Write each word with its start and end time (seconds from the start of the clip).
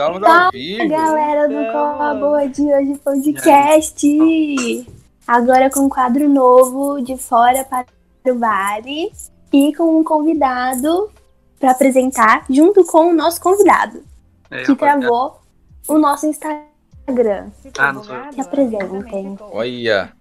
Estamos 0.00 0.22
ao 0.22 0.50
vivo. 0.50 0.88
Galera 0.88 1.46
do 1.46 1.60
Estamos. 1.60 1.72
Cola 1.72 2.14
Boa 2.14 2.48
de 2.48 2.62
hoje 2.62 2.98
podcast. 3.04 4.86
Agora 5.26 5.68
com 5.68 5.80
um 5.80 5.88
quadro 5.90 6.26
novo 6.26 7.02
de 7.02 7.18
fora 7.18 7.62
para 7.64 7.84
o 8.32 8.38
vale 8.38 9.12
e 9.52 9.74
com 9.74 10.00
um 10.00 10.02
convidado 10.02 11.10
para 11.58 11.72
apresentar 11.72 12.46
junto 12.48 12.82
com 12.86 13.10
o 13.10 13.12
nosso 13.12 13.42
convidado 13.42 14.02
É, 14.50 14.62
que 14.62 14.74
travou 14.74 15.38
o 15.86 15.98
nosso 15.98 16.26
Instagram. 16.26 17.50
Ah, 17.78 17.92
não 17.92 18.02
sou 18.02 18.16
eu. 18.16 18.32
Se 18.32 18.40
apresentem. 18.40 19.36
Olha. 19.52 20.12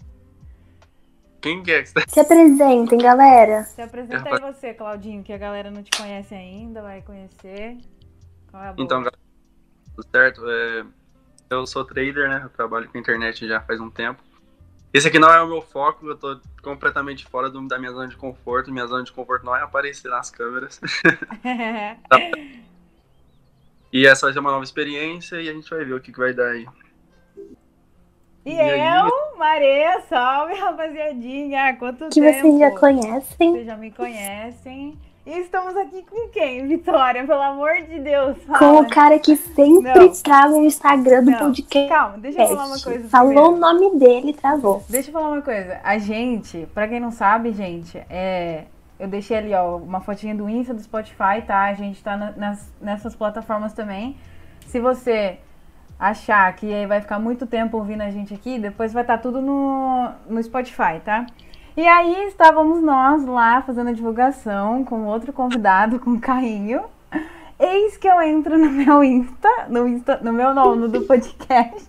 Quem 1.40 1.64
que 1.64 1.72
é 1.72 1.84
que 1.84 1.88
você 1.88 2.04
Se 2.06 2.20
apresentem, 2.20 3.00
galera. 3.00 3.64
Se 3.64 3.82
apresenta 3.82 4.30
aí 4.30 4.42
você, 4.42 4.74
Claudinho, 4.74 5.24
que 5.24 5.32
a 5.32 5.38
galera 5.38 5.72
não 5.72 5.82
te 5.82 5.98
conhece 5.98 6.36
ainda, 6.36 6.82
vai 6.82 7.02
conhecer. 7.02 7.78
Qual 8.52 8.62
é 8.62 8.68
a 8.68 8.74
boa? 8.74 8.84
Então, 8.84 8.98
galera, 8.98 9.29
tudo 10.00 10.08
certo? 10.12 10.42
É, 10.50 10.86
eu 11.50 11.66
sou 11.68 11.84
trader, 11.84 12.30
né? 12.30 12.42
Eu 12.44 12.50
trabalho 12.50 12.88
com 12.90 12.98
internet 12.98 13.48
já 13.48 13.60
faz 13.62 13.80
um 13.80 13.90
tempo. 13.90 14.22
Esse 14.94 15.08
aqui 15.08 15.20
não 15.20 15.30
é 15.32 15.40
o 15.42 15.48
meu 15.48 15.62
foco, 15.62 16.08
eu 16.08 16.18
tô 16.18 16.40
completamente 16.64 17.26
fora 17.26 17.50
do- 17.50 17.68
da 17.68 17.78
minha 17.78 17.92
zona 17.92 18.08
de 18.08 18.18
conforto. 18.18 18.72
Minha 18.72 18.88
zona 18.88 19.04
de 19.04 19.12
conforto 19.12 19.46
não 19.46 19.56
é 19.56 19.62
aparecer 19.62 20.10
nas 20.10 20.30
câmeras. 20.32 20.80
E 23.92 24.06
essa 24.06 24.28
vai 24.28 24.34
ser 24.34 24.40
uma 24.40 24.52
nova 24.52 24.64
experiência 24.64 25.42
e 25.42 25.50
a 25.50 25.54
gente 25.54 25.68
vai 25.68 25.84
ver 25.84 25.94
o 25.94 26.00
que, 26.00 26.12
que 26.12 26.20
vai 26.20 26.32
dar 26.32 26.52
aí. 26.52 26.68
e 28.46 28.52
E 28.54 28.60
aí? 28.60 28.80
eu, 28.80 29.36
Maria, 29.38 30.02
salve, 30.02 30.54
rapaziadinha. 30.54 31.76
Quanto 31.78 32.08
Que 32.10 32.22
tempo? 32.22 32.40
vocês 32.40 32.60
já 32.60 32.72
conhecem. 32.80 33.52
Vocês 33.52 33.66
já 33.66 33.76
me 33.76 33.92
conhecem. 33.92 34.96
E 35.26 35.40
estamos 35.42 35.76
aqui 35.78 36.04
com 36.10 36.28
quem, 36.30 36.66
Vitória? 36.68 37.24
Pelo 37.26 37.42
amor 37.42 37.74
de 37.88 38.00
Deus, 38.00 38.38
Com 38.48 38.54
fala. 38.56 38.82
o 38.82 38.90
cara 38.90 39.20
que 39.20 39.36
sempre 39.36 39.94
Não. 40.00 40.12
trava 40.24 40.54
o 40.56 40.66
Instagram 40.66 41.24
do 41.26 41.32
Não. 41.32 41.38
podcast. 41.40 41.88
Calma, 41.90 42.18
deixa 42.18 42.42
eu 42.42 42.48
falar 42.48 42.66
uma 42.66 42.80
coisa 42.80 43.10
Falou 43.10 43.34
primeiro. 43.34 43.54
o 43.54 43.58
nome 43.60 44.00
dele 44.00 44.34
travou. 44.34 44.84
Deixa 44.90 45.10
eu 45.10 45.14
falar 45.14 45.30
uma 45.30 45.42
coisa. 45.42 45.80
A 45.84 45.98
gente, 46.00 46.68
pra 46.74 46.88
quem 46.88 47.00
não 47.00 47.12
sabe, 47.12 47.52
gente, 47.52 47.98
é. 48.10 48.64
Eu 49.00 49.08
deixei 49.08 49.38
ali, 49.38 49.54
ó, 49.54 49.78
uma 49.78 50.02
fotinha 50.02 50.36
do 50.36 50.50
Insta, 50.50 50.74
do 50.74 50.82
Spotify, 50.82 51.42
tá? 51.48 51.66
A 51.66 51.74
gente 51.74 52.04
tá 52.04 52.18
na- 52.18 52.32
nas, 52.36 52.74
nessas 52.82 53.16
plataformas 53.16 53.72
também. 53.72 54.18
Se 54.68 54.78
você 54.80 55.38
achar 55.98 56.52
que 56.54 56.86
vai 56.86 57.00
ficar 57.00 57.18
muito 57.20 57.46
tempo 57.48 57.78
ouvindo 57.78 58.02
a 58.02 58.10
gente 58.10 58.34
aqui, 58.34 58.60
depois 58.60 58.92
vai 58.92 59.04
estar 59.04 59.18
tudo 59.20 59.42
no, 59.42 60.10
no 60.28 60.42
Spotify, 60.44 61.00
tá? 61.06 61.26
E 61.80 61.88
aí 61.88 62.28
estávamos 62.28 62.82
nós 62.82 63.26
lá 63.26 63.62
fazendo 63.62 63.92
a 63.92 63.94
divulgação 63.94 64.84
com 64.84 65.06
outro 65.06 65.32
convidado, 65.32 65.98
com 65.98 66.12
o 66.12 66.20
Carrinho. 66.20 66.84
Eis 67.58 67.96
que 67.96 68.06
eu 68.06 68.22
entro 68.22 68.58
no 68.58 68.70
meu 68.70 69.02
Insta, 69.02 69.48
no 69.70 69.88
Insta, 69.88 70.20
no 70.22 70.34
meu 70.34 70.54
não, 70.54 70.76
no 70.76 70.90
do 70.90 71.04
podcast. 71.04 71.88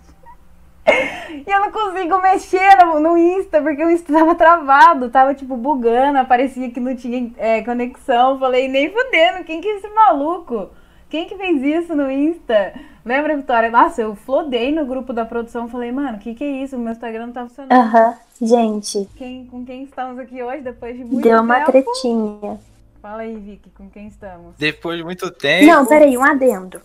E 0.86 1.44
eu 1.44 1.58
não 1.58 1.72
consigo 1.72 2.22
mexer 2.22 2.84
no, 2.84 3.00
no 3.00 3.18
Insta, 3.18 3.61
porque 3.61 3.84
o 3.84 3.91
Insta 3.91 4.12
tava 4.12 4.36
travado, 4.36 5.11
tava 5.11 5.34
tipo 5.34 5.56
bugando, 5.56 6.18
aparecia 6.18 6.70
que 6.70 6.78
não 6.78 6.94
tinha 6.94 7.33
é, 7.36 7.61
conexão. 7.61 8.38
Falei, 8.38 8.68
nem 8.68 8.92
fudendo, 8.92 9.42
quem 9.42 9.61
que 9.61 9.66
é 9.66 9.77
esse 9.77 9.88
maluco? 9.88 10.70
Quem 11.11 11.27
que 11.28 11.36
fez 11.36 11.61
isso 11.62 11.94
no 11.94 12.11
Insta? 12.11 12.72
Lembra, 13.05 13.36
Vitória? 13.36 13.70
Nossa, 13.70 14.00
eu 14.00 14.14
flodei 14.14 14.72
no 14.72 14.86
grupo 14.86 15.12
da 15.12 15.25
produção, 15.25 15.69
falei, 15.69 15.91
mano, 15.91 16.17
o 16.17 16.20
que 16.20 16.34
que 16.34 16.44
é 16.44 16.62
isso? 16.62 16.77
O 16.77 16.78
meu 16.78 16.92
Instagram 16.92 17.27
não 17.27 17.33
tá 17.33 17.47
funcionando. 17.48 17.72
Aham, 17.72 18.14
gente, 18.41 19.08
Quem, 19.17 19.47
com 19.47 19.64
quem 19.64 19.83
estamos 19.83 20.19
aqui 20.19 20.42
hoje, 20.42 20.62
depois 20.62 20.97
de 20.97 21.05
muito 21.05 21.20
deu 21.22 21.41
uma 21.42 21.61
tempo? 21.64 21.72
tretinha. 21.72 22.61
Fala 23.02 23.22
aí, 23.22 23.34
Vicky, 23.36 23.70
com 23.70 23.89
quem 23.91 24.08
estamos? 24.08 24.55
Depois 24.58 24.98
de 24.98 25.05
muito 25.05 25.30
tempo. 25.30 25.67
Não, 25.67 25.85
peraí, 25.86 26.17
um 26.17 26.23
adendo. 26.23 26.80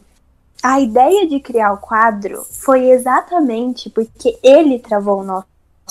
A 0.63 0.79
ideia 0.79 1.27
de 1.27 1.39
criar 1.39 1.73
o 1.73 1.77
quadro 1.77 2.41
foi 2.43 2.89
exatamente 2.89 3.89
porque 3.89 4.39
ele 4.41 4.79
travou 4.79 5.19
o 5.19 5.23
nosso 5.23 5.45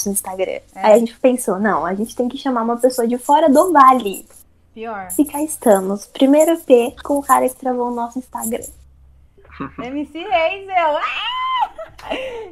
Instagram. 0.08 0.60
Aí 0.74 0.94
a 0.94 0.98
gente 0.98 1.16
pensou, 1.20 1.60
não, 1.60 1.86
a 1.86 1.94
gente 1.94 2.16
tem 2.16 2.28
que 2.28 2.38
chamar 2.38 2.62
uma 2.62 2.76
pessoa 2.78 3.06
de 3.06 3.16
fora 3.18 3.48
do 3.48 3.70
vale. 3.72 4.26
Pior. 4.74 5.08
E 5.18 5.24
cá 5.24 5.42
estamos. 5.42 6.06
Primeiro 6.06 6.58
P 6.58 6.94
com 7.04 7.18
o 7.18 7.22
cara 7.22 7.48
que 7.48 7.54
travou 7.56 7.90
o 7.90 7.94
nosso 7.94 8.18
Instagram. 8.18 8.64
MC 9.82 10.18
Hazel! 10.24 10.96
Ah! 10.96 11.34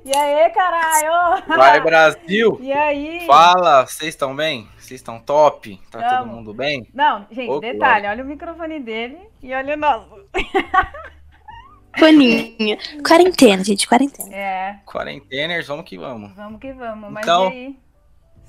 E 0.05 0.17
aí, 0.17 0.51
caralho? 0.51 1.43
Vai, 1.47 1.81
Brasil! 1.83 2.59
E 2.61 2.73
aí? 2.73 3.27
Fala, 3.27 3.85
vocês 3.87 4.11
estão 4.15 4.35
bem? 4.35 4.69
Vocês 4.79 5.01
estão 5.01 5.19
top? 5.19 5.79
Tá 5.91 6.01
todo 6.01 6.09
Tamo. 6.11 6.33
mundo 6.37 6.55
bem? 6.55 6.87
Não, 6.95 7.27
gente, 7.31 7.61
detalhe, 7.61 8.07
olha 8.07 8.23
o 8.25 8.27
microfone 8.27 8.81
dele 8.81 9.19
e 9.43 9.53
olha 9.53 9.75
o 9.75 9.79
nosso. 9.79 10.07
Boninho. 11.99 12.79
Quarentena, 13.07 13.63
gente, 13.63 13.87
quarentena. 13.87 14.35
É, 14.35 14.79
Quarenteners, 14.87 15.67
vamos 15.67 15.85
que 15.85 15.99
vamos. 15.99 16.33
vamos 16.35 16.59
que 16.61 16.73
vamos. 16.73 17.11
Mas 17.13 17.23
Então- 17.23 17.49
e 17.51 17.53
aí? 17.53 17.77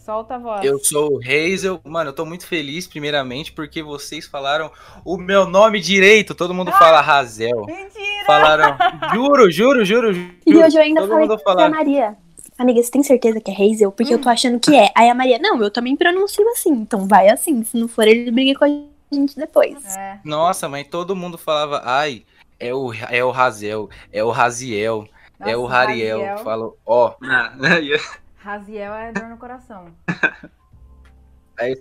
Solta 0.03 0.36
a 0.36 0.38
voz. 0.38 0.66
Eu 0.66 0.80
sou 0.80 1.14
o 1.14 1.19
Hazel. 1.19 1.80
Mano, 1.86 2.09
eu 2.09 2.14
tô 2.14 2.25
muito 2.25 2.46
feliz, 2.46 2.86
primeiramente, 2.86 3.53
porque 3.53 3.81
vocês 3.81 4.25
falaram 4.25 4.69
o 5.06 5.16
meu 5.18 5.46
nome 5.47 5.80
direito. 5.80 6.36
Todo 6.36 6.53
mundo 6.53 6.72
fala 6.74 7.00
Razel. 7.00 7.66
Mentira! 7.66 8.25
Falaram. 8.25 8.78
Juro, 9.14 9.50
juro, 9.52 9.86
juro. 9.86 10.14
juro. 10.14 10.36
E 10.46 10.58
hoje 10.58 10.75
eu 10.78 10.81
ainda 10.81 11.02
Todo 11.02 11.09
falei 11.09 11.28
pra 11.28 11.38
fala. 11.40 11.69
Maria. 11.69 12.18
Amiga, 12.58 12.84
você 12.84 12.91
tem 12.91 13.02
certeza 13.02 13.40
que 13.40 13.50
é 13.50 13.53
Hazel? 13.53 13.91
Porque 13.94 14.14
eu 14.14 14.19
tô 14.19 14.28
achando 14.30 14.59
que 14.59 14.75
é. 14.75 14.90
Aí 14.96 15.09
a 15.09 15.16
Maria, 15.16 15.40
não, 15.40 15.62
eu 15.64 15.72
também 15.72 15.96
pronuncio 15.96 16.46
assim, 16.50 16.72
então 16.72 17.08
vai 17.08 17.30
assim. 17.30 17.64
Se 17.64 17.78
não 17.78 17.88
for, 17.88 18.06
ele 18.08 18.30
briga 18.30 18.59
com 18.59 18.66
a 18.66 19.16
gente 19.16 19.38
depois. 19.38 19.84
É, 19.96 20.20
Nossa, 20.24 20.68
mas 20.68 20.85
todo 20.88 21.16
mundo 21.16 21.38
falava, 21.38 21.81
ai, 21.85 22.24
é 22.59 22.74
o, 22.74 22.91
é 23.09 23.24
o 23.24 23.31
Razel, 23.31 23.90
é 24.12 24.24
o 24.24 24.30
Raziel, 24.31 25.08
é 25.40 25.56
o 25.58 25.62
nossa, 25.64 25.74
Rariel. 25.74 26.20
Raziel. 26.20 26.38
Falou, 26.40 26.78
ó, 26.85 27.14
Ah, 27.24 27.53
e- 27.81 28.00
Raziel 28.44 28.94
é 28.94 29.14
dor 29.14 29.30
no 29.30 29.38
coração. 29.38 29.86
é 31.58 31.74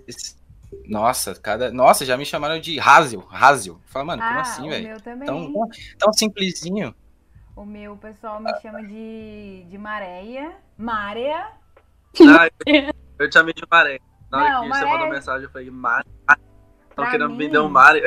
nossa, 0.87 1.34
cada, 1.34 1.73
nossa, 1.73 2.06
já 2.06 2.17
me 2.17 2.25
chamaram 2.25 2.61
de 2.61 2.78
Razel, 2.78 3.21
Razel. 3.21 3.81
Fala, 3.87 4.05
mano, 4.05 4.23
como 4.23 4.39
ah, 4.39 4.41
assim, 4.41 4.67
o 4.67 4.71
velho? 4.71 4.89
meu 4.89 5.01
também. 5.01 5.27
Tão, 5.27 5.53
tão 5.99 6.12
simplesinho. 6.12 6.95
O 7.56 7.65
meu 7.65 7.97
pessoal 7.97 8.41
me 8.41 8.55
chama 8.61 8.81
de, 8.84 9.67
de 9.69 9.77
Maréia. 9.77 10.53
Mária. 10.78 11.49
Ah, 12.21 12.49
eu, 12.65 12.93
eu 13.19 13.28
te 13.28 13.34
chamei 13.34 13.53
de 13.53 13.65
Maré. 13.69 13.99
Na 14.31 14.39
hora 14.39 14.51
Não, 14.51 14.62
que 14.62 14.69
você 14.69 14.87
mandou 14.87 15.09
mensagem, 15.11 15.43
eu 15.43 15.51
falei, 15.51 15.69
Maré. 15.71 16.05
Pra 16.25 16.37
Tão 16.95 17.11
querendo 17.11 17.31
mim- 17.31 17.37
me 17.39 17.49
dar 17.49 17.65
um 17.65 17.72
falei, 17.75 18.03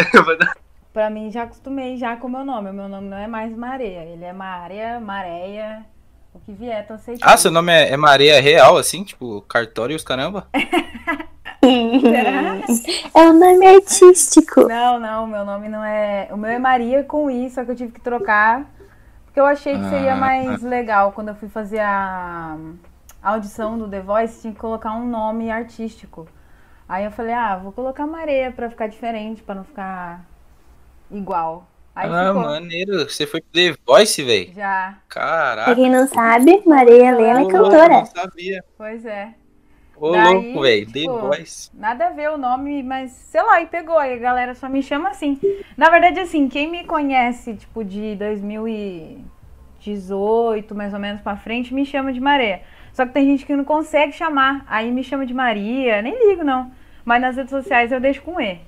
Pra 0.93 1.09
mim, 1.09 1.29
já 1.29 1.43
acostumei 1.43 1.97
já 1.97 2.15
com 2.15 2.27
o 2.27 2.31
meu 2.31 2.45
nome. 2.45 2.69
O 2.69 2.73
meu 2.73 2.87
nome 2.87 3.09
não 3.09 3.17
é 3.17 3.27
mais 3.27 3.53
Mareia. 3.55 4.05
Ele 4.05 4.23
é 4.23 4.31
Mária, 4.31 4.99
Maréia. 4.99 5.85
O 6.35 6.39
que 6.39 6.51
vier, 6.51 6.85
tô 6.85 6.93
aceitando. 6.93 7.31
Ah, 7.31 7.37
seu 7.37 7.49
nome 7.49 7.71
é, 7.71 7.91
é 7.91 7.97
Maria 7.97 8.41
Real, 8.41 8.77
assim, 8.77 9.03
tipo, 9.03 9.41
cartório 9.47 9.93
e 9.93 9.95
os 9.95 10.03
caramba? 10.03 10.47
Será? 11.63 12.57
É 13.13 13.21
um 13.29 13.39
nome 13.39 13.65
artístico. 13.65 14.67
Não, 14.67 14.99
não, 14.99 15.25
meu 15.25 15.43
nome 15.45 15.67
não 15.69 15.83
é. 15.83 16.27
O 16.31 16.37
meu 16.37 16.51
é 16.51 16.59
Maria 16.59 17.03
com 17.03 17.31
I, 17.31 17.49
só 17.49 17.63
que 17.65 17.71
eu 17.71 17.75
tive 17.75 17.91
que 17.93 18.01
trocar. 18.01 18.65
Porque 19.25 19.39
eu 19.39 19.45
achei 19.45 19.75
que 19.77 19.89
seria 19.89 20.13
Ah. 20.13 20.17
mais 20.17 20.61
legal. 20.61 21.11
Quando 21.13 21.29
eu 21.29 21.35
fui 21.35 21.49
fazer 21.49 21.79
a 21.79 22.57
a 23.23 23.29
audição 23.31 23.75
do 23.75 23.89
The 23.89 24.01
Voice, 24.01 24.41
tinha 24.41 24.53
que 24.53 24.59
colocar 24.59 24.91
um 24.93 25.07
nome 25.07 25.49
artístico. 25.49 26.27
Aí 26.87 27.03
eu 27.05 27.09
falei, 27.11 27.33
ah, 27.33 27.55
vou 27.55 27.71
colocar 27.71 28.05
Maria 28.05 28.51
pra 28.51 28.69
ficar 28.69 28.85
diferente, 28.85 29.41
pra 29.41 29.55
não 29.55 29.63
ficar 29.63 30.23
igual. 31.09 31.65
Aí 31.95 32.09
ah, 32.11 32.27
ficou. 32.27 32.41
maneiro. 32.43 33.09
Você 33.09 33.25
foi 33.25 33.39
pro 33.41 33.51
The 33.53 33.75
Voice, 33.85 34.21
velho? 34.21 34.53
Já, 34.53 34.97
Pra 35.07 35.21
Caraca. 35.21 35.75
quem 35.75 35.89
não 35.89 36.05
sabe, 36.07 36.61
Maria 36.65 37.07
Helena 37.09 37.41
é 37.41 37.47
cantora. 37.47 37.87
Não 37.99 38.05
sabia. 38.05 38.63
pois 38.77 39.05
é. 39.05 39.33
Ô, 39.97 40.11
Daí, 40.11 40.33
louco, 40.33 40.61
velho. 40.61 40.85
The 40.91 40.99
tipo, 40.99 41.19
Voice. 41.19 41.71
Nada 41.73 42.07
a 42.07 42.09
ver 42.09 42.29
o 42.31 42.37
nome, 42.37 42.83
mas 42.83 43.11
sei 43.11 43.41
lá, 43.41 43.61
e 43.61 43.65
pegou. 43.67 43.97
Aí 43.97 44.13
a 44.13 44.17
galera 44.17 44.53
só 44.53 44.67
me 44.67 44.83
chama 44.83 45.07
assim. 45.09 45.39
Na 45.77 45.89
verdade, 45.89 46.19
assim, 46.19 46.49
quem 46.49 46.69
me 46.69 46.83
conhece, 46.83 47.53
tipo, 47.55 47.81
de 47.81 48.13
2018, 48.17 50.75
mais 50.75 50.93
ou 50.93 50.99
menos 50.99 51.21
pra 51.21 51.37
frente, 51.37 51.73
me 51.73 51.85
chama 51.85 52.11
de 52.11 52.19
Maré. 52.19 52.63
Só 52.91 53.05
que 53.05 53.13
tem 53.13 53.25
gente 53.25 53.45
que 53.45 53.55
não 53.55 53.63
consegue 53.63 54.11
chamar. 54.11 54.65
Aí 54.67 54.91
me 54.91 55.01
chama 55.01 55.25
de 55.25 55.33
Maria, 55.33 56.01
nem 56.01 56.27
ligo, 56.29 56.43
não. 56.43 56.69
Mas 57.05 57.21
nas 57.21 57.37
redes 57.37 57.51
sociais 57.51 57.89
eu 57.91 58.01
deixo 58.01 58.21
com 58.21 58.41
E. 58.41 58.59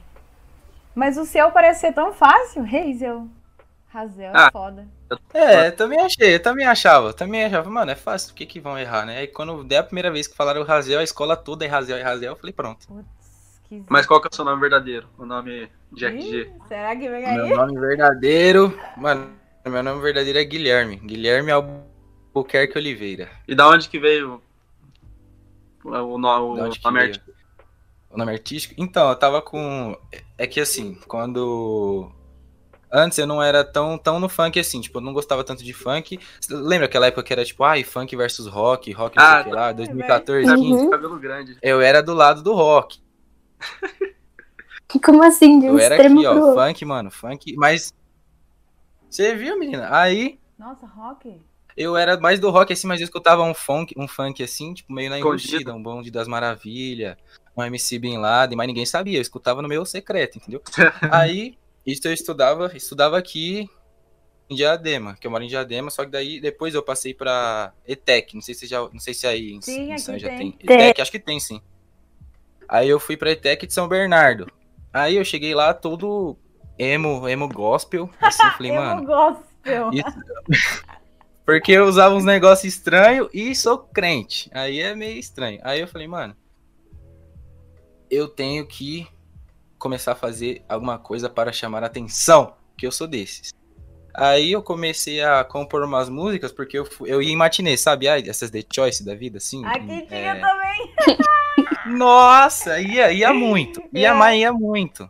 Mas 0.97 1.15
o 1.15 1.25
seu 1.25 1.51
parece 1.51 1.81
ser 1.81 1.94
tão 1.94 2.11
fácil. 2.11 2.63
Hazel. 2.63 3.27
Razel 3.88 4.31
é 4.31 4.33
Ah. 4.33 4.49
foda. 4.51 4.88
É, 5.33 5.69
também 5.71 5.99
achei, 5.99 6.35
eu 6.35 6.41
também 6.41 6.65
achava, 6.65 7.13
também 7.13 7.45
achava, 7.45 7.69
mano, 7.69 7.91
é 7.91 7.95
fácil, 7.95 8.29
por 8.29 8.35
que 8.35 8.45
que 8.47 8.59
vão 8.59 8.77
errar, 8.77 9.05
né? 9.05 9.19
Aí 9.19 9.27
quando 9.27 9.63
der 9.63 9.77
a 9.77 9.83
primeira 9.83 10.09
vez 10.11 10.27
que 10.27 10.35
falaram 10.35 10.63
Razel, 10.63 10.99
a 10.99 11.03
escola 11.03 11.38
toda 11.38 11.63
é 11.63 11.67
Razel, 11.67 11.97
é 11.97 12.01
Razel, 12.01 12.31
eu 12.33 12.35
falei, 12.35 12.51
pronto. 12.51 12.88
Putz, 12.88 13.07
que 13.69 13.83
Mas 13.88 14.05
qual 14.07 14.19
que 14.19 14.27
é 14.27 14.31
o 14.31 14.35
seu 14.35 14.44
nome 14.44 14.59
verdadeiro? 14.59 15.07
O 15.17 15.25
nome 15.25 15.69
Jack 15.94 16.17
Ih, 16.17 16.21
G. 16.29 16.51
Será 16.67 16.95
que 16.95 17.07
vem 17.09 17.25
aí? 17.25 17.38
Meu 17.38 17.55
nome 17.55 17.79
verdadeiro, 17.79 18.77
mano, 18.97 19.29
meu 19.65 19.83
nome 19.83 20.01
verdadeiro 20.01 20.39
é 20.39 20.44
Guilherme, 20.44 20.95
Guilherme 20.97 21.51
Albuquerque 21.51 22.77
Oliveira. 22.77 23.29
E 23.47 23.53
da 23.55 23.69
onde 23.69 23.88
que 23.88 23.99
veio 23.99 24.41
o, 25.85 25.89
o, 25.89 26.17
no- 26.17 26.55
Da 26.55 26.67
o 26.67 26.71
que 26.71 26.83
nome 26.83 26.99
veio? 26.99 27.21
O 28.17 28.19
nome 28.19 28.31
artístico? 28.31 28.73
Então, 28.79 29.07
eu 29.09 29.15
tava 29.15 29.43
com. 29.43 29.95
É 30.39 30.47
que 30.47 30.59
assim, 30.59 30.95
quando 31.07 32.11
Antes 32.91 33.15
eu 33.19 33.27
não 33.27 33.43
era 33.43 33.63
tão, 33.63 33.95
tão 33.95 34.19
no 34.19 34.27
funk 34.27 34.59
assim, 34.59 34.81
tipo, 34.81 34.97
eu 34.97 35.03
não 35.03 35.13
gostava 35.13 35.43
tanto 35.43 35.63
de 35.63 35.71
funk. 35.71 36.19
Lembra 36.49 36.87
aquela 36.87 37.05
época 37.05 37.21
que 37.21 37.31
era 37.31 37.45
tipo, 37.45 37.63
ai, 37.63 37.83
funk 37.83 38.15
versus 38.15 38.47
rock, 38.47 38.91
rock 38.91 39.15
não 39.17 39.23
sei 39.23 39.33
Ah, 39.35 39.41
o 39.41 39.43
que 39.43 39.49
lá, 39.51 39.71
2014, 39.71 40.49
Uhum. 40.49 40.55
15. 40.57 40.89
Cabelo 40.89 41.19
grande. 41.19 41.57
Eu 41.61 41.79
era 41.79 42.01
do 42.01 42.15
lado 42.15 42.41
do 42.41 42.55
rock. 42.55 42.99
Como 45.03 45.21
assim, 45.21 45.59
de 45.59 45.67
um 45.67 45.73
Eu 45.73 45.79
era 45.79 45.95
aqui, 46.03 46.25
ó, 46.25 46.33
outro? 46.33 46.53
funk, 46.59 46.85
mano, 46.85 47.11
funk. 47.11 47.53
Mas. 47.55 47.93
Você 49.07 49.35
viu, 49.35 49.59
menina? 49.59 49.95
Aí 49.95 50.39
Nossa, 50.57 50.87
rock? 50.87 51.39
eu 51.75 51.95
era 51.95 52.19
mais 52.19 52.39
do 52.39 52.49
rock 52.49 52.73
assim, 52.73 52.87
mas 52.87 52.99
eu 52.99 53.05
escutava 53.05 53.43
um 53.43 53.53
funk, 53.53 53.93
um 53.95 54.07
funk 54.07 54.41
assim, 54.41 54.73
tipo, 54.73 54.91
meio 54.91 55.11
na 55.11 55.19
embutida, 55.19 55.71
um 55.75 55.83
bonde 55.83 56.09
das 56.09 56.27
maravilhas, 56.27 57.15
um 57.57 57.63
MC 57.63 57.98
Bin 58.00 58.18
Laden, 58.18 58.56
mas 58.57 58.68
ninguém 58.68 58.86
sabia, 58.86 59.18
eu 59.18 59.21
escutava 59.21 59.62
no 59.62 59.68
meu 59.68 59.86
secreto, 59.86 60.38
entendeu? 60.38 60.62
Aí, 61.12 61.57
isso 61.86 62.07
eu 62.07 62.13
estudava, 62.13 62.71
estudava 62.75 63.18
aqui 63.18 63.69
em 64.50 64.56
Diadema, 64.56 65.15
que 65.19 65.25
eu 65.27 65.31
moro 65.31 65.44
em 65.44 65.48
Diadema, 65.48 65.89
só 65.89 66.06
que 66.06 66.12
daí 66.12 66.39
depois 66.39 66.74
eu 66.74 66.81
passei 66.83 67.13
pra 67.13 67.74
ETEC, 67.86 68.36
não 68.36 68.42
sei 68.42 68.54
se 68.54 68.65
já, 68.68 68.80
não 68.80 69.00
sei 69.00 69.13
se 69.13 69.27
aí 69.27 69.51
em, 69.51 69.62
Sim, 69.62 69.89
em 69.89 69.92
aqui 69.94 70.01
São 70.01 70.18
já 70.18 70.30
tem. 70.30 70.51
tem. 70.54 70.75
ETEC, 70.77 71.01
acho 71.01 71.12
que 71.12 71.19
tem 71.19 71.39
sim. 71.39 71.62
Aí 72.69 72.88
eu 72.88 73.00
fui 73.00 73.18
pra 73.18 73.31
ETEC 73.31 73.65
de 73.68 73.74
São 73.74 73.88
Bernardo. 73.88 74.50
Aí 74.94 75.15
eu 75.18 75.25
cheguei 75.25 75.54
lá 75.54 75.74
todo 75.74 76.38
emo, 76.80 77.27
emo 77.27 77.48
gospel, 77.50 78.09
assim, 78.21 78.45
eu 78.45 78.51
falei, 78.54 78.71
eu 78.75 78.75
mano, 78.81 79.06
gospel. 79.06 79.89
isso- 79.92 80.86
Porque 81.45 81.71
eu 81.71 81.86
usava 81.86 82.13
uns 82.13 82.25
negócios 82.25 82.74
estranhos 82.74 83.30
e 83.33 83.56
sou 83.56 83.77
crente. 83.77 84.50
Aí 84.54 84.81
é 84.81 84.94
meio 84.94 85.18
estranho. 85.18 85.59
Aí 85.63 85.80
eu 85.80 85.88
falei, 85.88 86.06
mano, 86.07 86.36
eu 88.09 88.27
tenho 88.27 88.65
que 88.65 89.07
começar 89.77 90.13
a 90.13 90.15
fazer 90.15 90.63
alguma 90.68 90.98
coisa 90.98 91.30
para 91.30 91.51
chamar 91.51 91.83
a 91.83 91.88
atenção, 91.88 92.56
que 92.77 92.86
eu 92.86 92.92
sou 92.92 93.07
desses. 93.07 93.54
Aí 94.13 94.51
eu 94.51 94.63
comecei 94.63 95.21
a 95.21 95.44
compor 95.44 95.83
umas 95.83 96.09
músicas, 96.09 96.51
porque 96.51 96.80
eu, 96.80 96.89
eu 97.06 97.21
ia 97.21 97.31
em 97.31 97.36
matinê, 97.36 97.77
sabe? 97.77 98.07
Ah, 98.07 98.19
essas 98.19 98.50
The 98.50 98.63
Choice 98.74 99.06
da 99.06 99.13
vida, 99.13 99.38
assim. 99.38 99.63
Aqui 99.63 100.07
tinha 100.07 100.31
é, 100.31 100.39
também. 100.39 100.95
Nossa, 101.98 102.80
ia, 102.81 103.12
ia 103.12 103.31
muito. 103.31 103.81
Ia 103.94 104.13
mais, 104.13 104.39
ia 104.39 104.51
muito. 104.51 105.09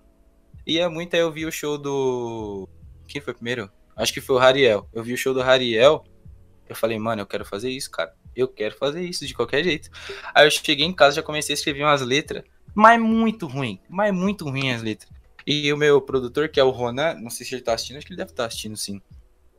Ia 0.66 0.90
muito, 0.90 1.14
aí 1.14 1.22
eu 1.22 1.32
vi 1.32 1.46
o 1.46 1.52
show 1.52 1.78
do. 1.78 2.68
Quem 3.08 3.22
foi 3.22 3.34
primeiro? 3.34 3.72
Acho 3.96 4.14
que 4.14 4.20
foi 4.20 4.36
o 4.36 4.40
Hariel. 4.40 4.88
Eu 4.94 5.02
vi 5.02 5.14
o 5.14 5.18
show 5.18 5.34
do 5.34 5.42
Hariel. 5.42 6.04
Eu 6.68 6.76
falei, 6.76 7.00
mano, 7.00 7.22
eu 7.22 7.26
quero 7.26 7.46
fazer 7.46 7.70
isso, 7.70 7.90
cara. 7.90 8.14
Eu 8.36 8.48
quero 8.48 8.76
fazer 8.78 9.02
isso 9.02 9.26
de 9.26 9.34
qualquer 9.34 9.64
jeito. 9.64 9.90
Aí 10.36 10.46
eu 10.46 10.52
cheguei 10.52 10.86
em 10.86 10.94
casa, 10.94 11.16
já 11.16 11.24
comecei 11.24 11.54
a 11.54 11.58
escrever 11.58 11.84
umas 11.84 12.02
letras, 12.02 12.44
mas 12.78 13.02
muito 13.02 13.48
ruim. 13.48 13.80
Mas 13.90 14.14
muito 14.14 14.48
ruim 14.48 14.72
as 14.72 14.84
letras. 14.84 15.12
E 15.46 15.74
o 15.74 15.78
meu 15.78 16.00
produtor, 16.00 16.48
que 16.50 16.60
é 16.60 16.64
o 16.64 16.70
Ronan, 16.70 17.16
não 17.16 17.30
sei 17.32 17.46
se 17.46 17.56
ele 17.56 17.64
tá 17.64 17.74
assistindo, 17.74 17.98
acho 17.98 18.06
que 18.06 18.12
ele 18.14 18.18
deve 18.18 18.30
estar 18.32 18.46
assistindo 18.46 18.78
sim. 18.78 19.02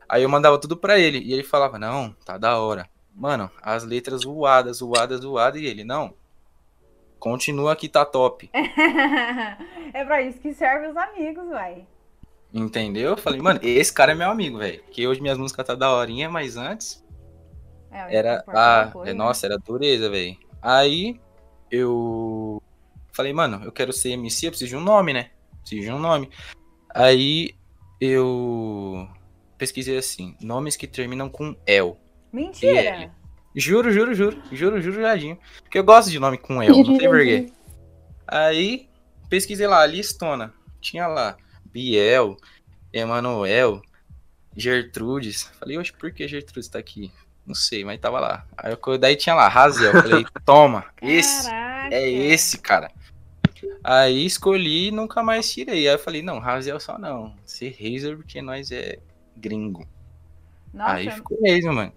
Aí 0.07 0.23
eu 0.23 0.29
mandava 0.29 0.57
tudo 0.59 0.77
pra 0.77 0.97
ele. 0.97 1.19
E 1.19 1.33
ele 1.33 1.43
falava, 1.43 1.77
não, 1.77 2.13
tá 2.25 2.37
da 2.37 2.57
hora. 2.59 2.87
Mano, 3.13 3.51
as 3.61 3.83
letras 3.83 4.21
zoadas, 4.21 4.77
zoadas, 4.77 5.21
zoadas. 5.21 5.61
E 5.61 5.65
ele, 5.65 5.83
não. 5.83 6.13
Continua 7.19 7.75
que 7.75 7.89
tá 7.89 8.05
top. 8.05 8.49
é 9.93 10.05
pra 10.05 10.21
isso 10.21 10.39
que 10.39 10.53
serve 10.53 10.87
os 10.87 10.95
amigos, 10.95 11.47
vai. 11.49 11.85
Entendeu? 12.53 13.11
Eu 13.11 13.17
falei, 13.17 13.41
mano, 13.41 13.59
esse 13.61 13.91
cara 13.93 14.13
é 14.13 14.15
meu 14.15 14.29
amigo, 14.29 14.57
velho. 14.59 14.81
Que 14.91 15.05
hoje 15.07 15.21
minhas 15.21 15.37
músicas 15.37 15.67
tá 15.67 15.75
da 15.75 15.91
horinha, 15.93 16.29
mas 16.29 16.55
antes 16.55 17.03
É, 17.91 18.15
era. 18.15 18.43
uma 18.47 18.53
Ah, 18.55 18.89
coisa, 18.91 19.11
é, 19.11 19.13
né? 19.13 19.17
nossa, 19.17 19.45
era 19.45 19.57
dureza, 19.57 20.09
velho. 20.09 20.37
Aí 20.61 21.19
eu 21.69 22.61
falei, 23.19 23.33
mano, 23.33 23.61
eu 23.65 23.71
quero 23.71 23.91
ser 23.91 24.11
MC, 24.11 24.47
eu 24.47 24.51
preciso 24.51 24.69
de 24.69 24.77
um 24.77 24.81
nome, 24.81 25.11
né? 25.11 25.31
Preciso 25.59 25.81
de 25.81 25.91
um 25.91 25.99
nome. 25.99 26.29
Aí 26.95 27.53
eu 27.99 29.09
pesquisei 29.57 29.97
assim, 29.97 30.37
nomes 30.39 30.77
que 30.77 30.87
terminam 30.87 31.27
com 31.27 31.53
El. 31.67 31.99
Mentira! 32.31 33.11
Juro, 33.53 33.91
juro, 33.91 34.13
juro, 34.13 34.41
juro, 34.53 34.81
juro, 34.81 35.01
jadinho. 35.01 35.37
Porque 35.61 35.77
eu 35.77 35.83
gosto 35.83 36.09
de 36.09 36.17
nome 36.17 36.37
com 36.37 36.63
El, 36.63 36.77
não 36.77 36.95
sei 36.97 37.09
porquê. 37.09 37.51
Aí, 38.25 38.87
pesquisei 39.29 39.67
lá, 39.67 39.85
listona. 39.85 40.53
Tinha 40.79 41.05
lá, 41.05 41.35
Biel, 41.65 42.37
Emanuel, 42.93 43.81
Gertrudes. 44.55 45.51
Falei, 45.59 45.77
oxe, 45.77 45.91
por 45.91 46.09
que 46.13 46.25
Gertrudes 46.25 46.69
tá 46.69 46.79
aqui? 46.79 47.11
Não 47.45 47.53
sei, 47.55 47.83
mas 47.83 47.99
tava 47.99 48.21
lá. 48.21 48.45
Aí 48.55 48.71
eu, 48.71 48.97
daí 48.97 49.17
tinha 49.17 49.35
lá, 49.35 49.49
Razel. 49.49 49.91
Falei, 49.91 50.25
toma, 50.45 50.85
esse, 51.01 51.49
Caraca. 51.49 51.95
é 51.95 52.09
esse, 52.09 52.57
cara. 52.59 52.91
Aí 53.83 54.25
escolhi 54.25 54.87
e 54.87 54.91
nunca 54.91 55.21
mais 55.23 55.51
tirei. 55.51 55.87
Aí 55.87 55.93
eu 55.93 55.99
falei, 55.99 56.21
não, 56.21 56.39
Razel 56.39 56.79
só 56.79 56.97
não. 56.97 57.33
Ser 57.45 57.71
Razer 57.79 58.17
porque 58.17 58.41
nós 58.41 58.71
é 58.71 58.99
gringo. 59.35 59.85
Nossa, 60.73 60.93
Aí 60.93 61.11
ficou 61.11 61.37
Razer, 61.41 61.71
mano. 61.71 61.93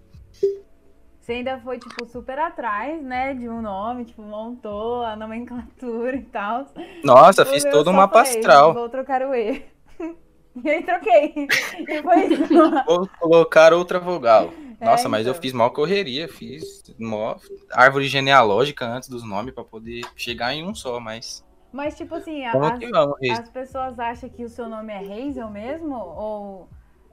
você 1.19 1.33
ainda 1.33 1.59
foi, 1.59 1.79
tipo, 1.79 2.05
super 2.07 2.39
atrás, 2.39 3.01
né? 3.03 3.33
De 3.33 3.47
um 3.47 3.61
nome, 3.61 4.05
tipo, 4.05 4.21
montou 4.21 5.03
a 5.03 5.15
nomenclatura 5.15 6.15
e 6.17 6.23
tal. 6.23 6.67
Nossa, 7.03 7.43
O 7.43 7.45
fiz 7.45 7.63
todo 7.63 7.85
só 7.85 7.91
um 7.91 7.93
mapa 7.93 8.23
falei, 8.23 8.39
astral. 8.39 8.73
Vou 8.73 8.89
trocar 8.89 9.21
o 9.21 9.33
E. 9.33 9.63
E 10.63 10.69
aí 10.69 10.83
troquei. 10.83 11.33
E 11.89 12.01
foi 12.03 12.25
isso. 12.27 12.47
Vou 12.85 13.09
colocar 13.19 13.73
outra 13.73 13.99
vogal. 13.99 14.53
É, 14.79 14.85
Nossa, 14.85 15.09
mas 15.09 15.25
eu 15.25 15.31
então. 15.31 15.41
fiz 15.41 15.51
mó 15.51 15.67
correria, 15.69 16.27
fiz 16.27 16.83
mó 16.99 17.37
árvore 17.71 18.07
genealógica 18.07 18.85
antes 18.85 19.09
dos 19.09 19.23
nomes 19.23 19.53
pra 19.53 19.63
poder 19.63 20.01
chegar 20.15 20.53
em 20.53 20.63
um 20.63 20.75
só, 20.75 20.99
mas. 20.99 21.43
Mas, 21.73 21.97
tipo 21.97 22.13
assim, 22.13 22.45
a- 22.45 22.51
as, 22.51 22.79
vamos, 22.91 23.15
as 23.31 23.49
pessoas 23.49 23.97
acham 23.99 24.29
que 24.29 24.45
o 24.45 24.49
seu 24.49 24.69
nome 24.69 24.93
é 24.93 24.99
Hazel 24.99 25.49
mesmo? 25.49 25.95
Ou. 25.95 26.69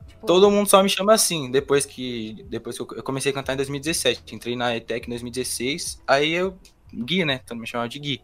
Tipo, 0.06 0.26
Todo 0.26 0.50
mundo 0.50 0.68
só 0.68 0.82
me 0.82 0.88
chama 0.88 1.14
assim, 1.14 1.50
depois 1.50 1.86
que. 1.86 2.44
Depois 2.50 2.76
que 2.76 2.82
eu 2.82 3.02
comecei 3.02 3.32
a 3.32 3.34
cantar 3.34 3.54
em 3.54 3.56
2017. 3.56 4.34
Entrei 4.34 4.54
na 4.54 4.76
ETEC 4.76 5.06
em 5.06 5.10
2016. 5.10 6.02
Aí 6.06 6.32
eu. 6.32 6.58
Gui, 6.92 7.24
né? 7.24 7.38
Todo 7.38 7.52
mundo 7.54 7.62
me 7.62 7.66
chamava 7.68 7.88
de 7.88 7.98
Gui. 7.98 8.22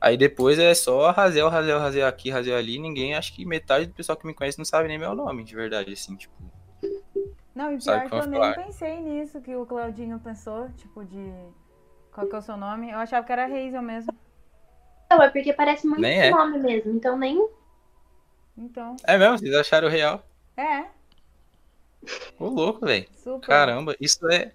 Aí 0.00 0.16
depois 0.16 0.58
é 0.58 0.74
só 0.74 1.10
Razel, 1.10 1.48
Razel, 1.50 1.78
Razel 1.78 2.06
aqui, 2.06 2.30
Razel 2.30 2.56
ali. 2.56 2.78
Ninguém, 2.78 3.14
acho 3.14 3.32
que 3.34 3.44
metade 3.44 3.86
do 3.86 3.94
pessoal 3.94 4.16
que 4.16 4.26
me 4.26 4.34
conhece 4.34 4.58
não 4.58 4.64
sabe 4.64 4.88
nem 4.88 4.98
meu 4.98 5.14
nome, 5.14 5.44
de 5.44 5.54
verdade, 5.54 5.92
assim, 5.92 6.16
tipo. 6.16 6.34
Não, 7.54 7.70
e 7.72 7.78
pior 7.78 8.00
que 8.00 8.06
eu 8.06 8.20
como 8.20 8.30
nem 8.30 8.40
falar. 8.40 8.54
pensei 8.54 9.00
nisso 9.00 9.40
que 9.42 9.54
o 9.54 9.66
Claudinho 9.66 10.18
pensou, 10.18 10.68
tipo, 10.72 11.04
de. 11.04 11.32
Qual 12.12 12.26
que 12.26 12.34
é 12.34 12.38
o 12.38 12.42
seu 12.42 12.56
nome? 12.56 12.90
Eu 12.90 12.98
achava 12.98 13.24
que 13.24 13.30
era 13.32 13.44
Hazel 13.44 13.82
mesmo. 13.82 14.12
Não, 15.10 15.22
é 15.22 15.28
porque 15.28 15.52
parece 15.52 15.86
muito 15.86 16.00
Nem 16.00 16.20
é. 16.20 16.30
nome 16.30 16.58
mesmo, 16.58 16.92
então 16.92 17.18
nem. 17.18 17.48
Então, 18.56 18.96
É 19.04 19.18
mesmo, 19.18 19.38
vocês 19.38 19.54
acharam 19.54 19.88
real. 19.88 20.22
é, 20.56 20.84
Ô, 22.38 22.48
louco, 22.48 22.86
velho. 22.86 23.06
Caramba, 23.42 23.94
isso 24.00 24.26
é. 24.30 24.52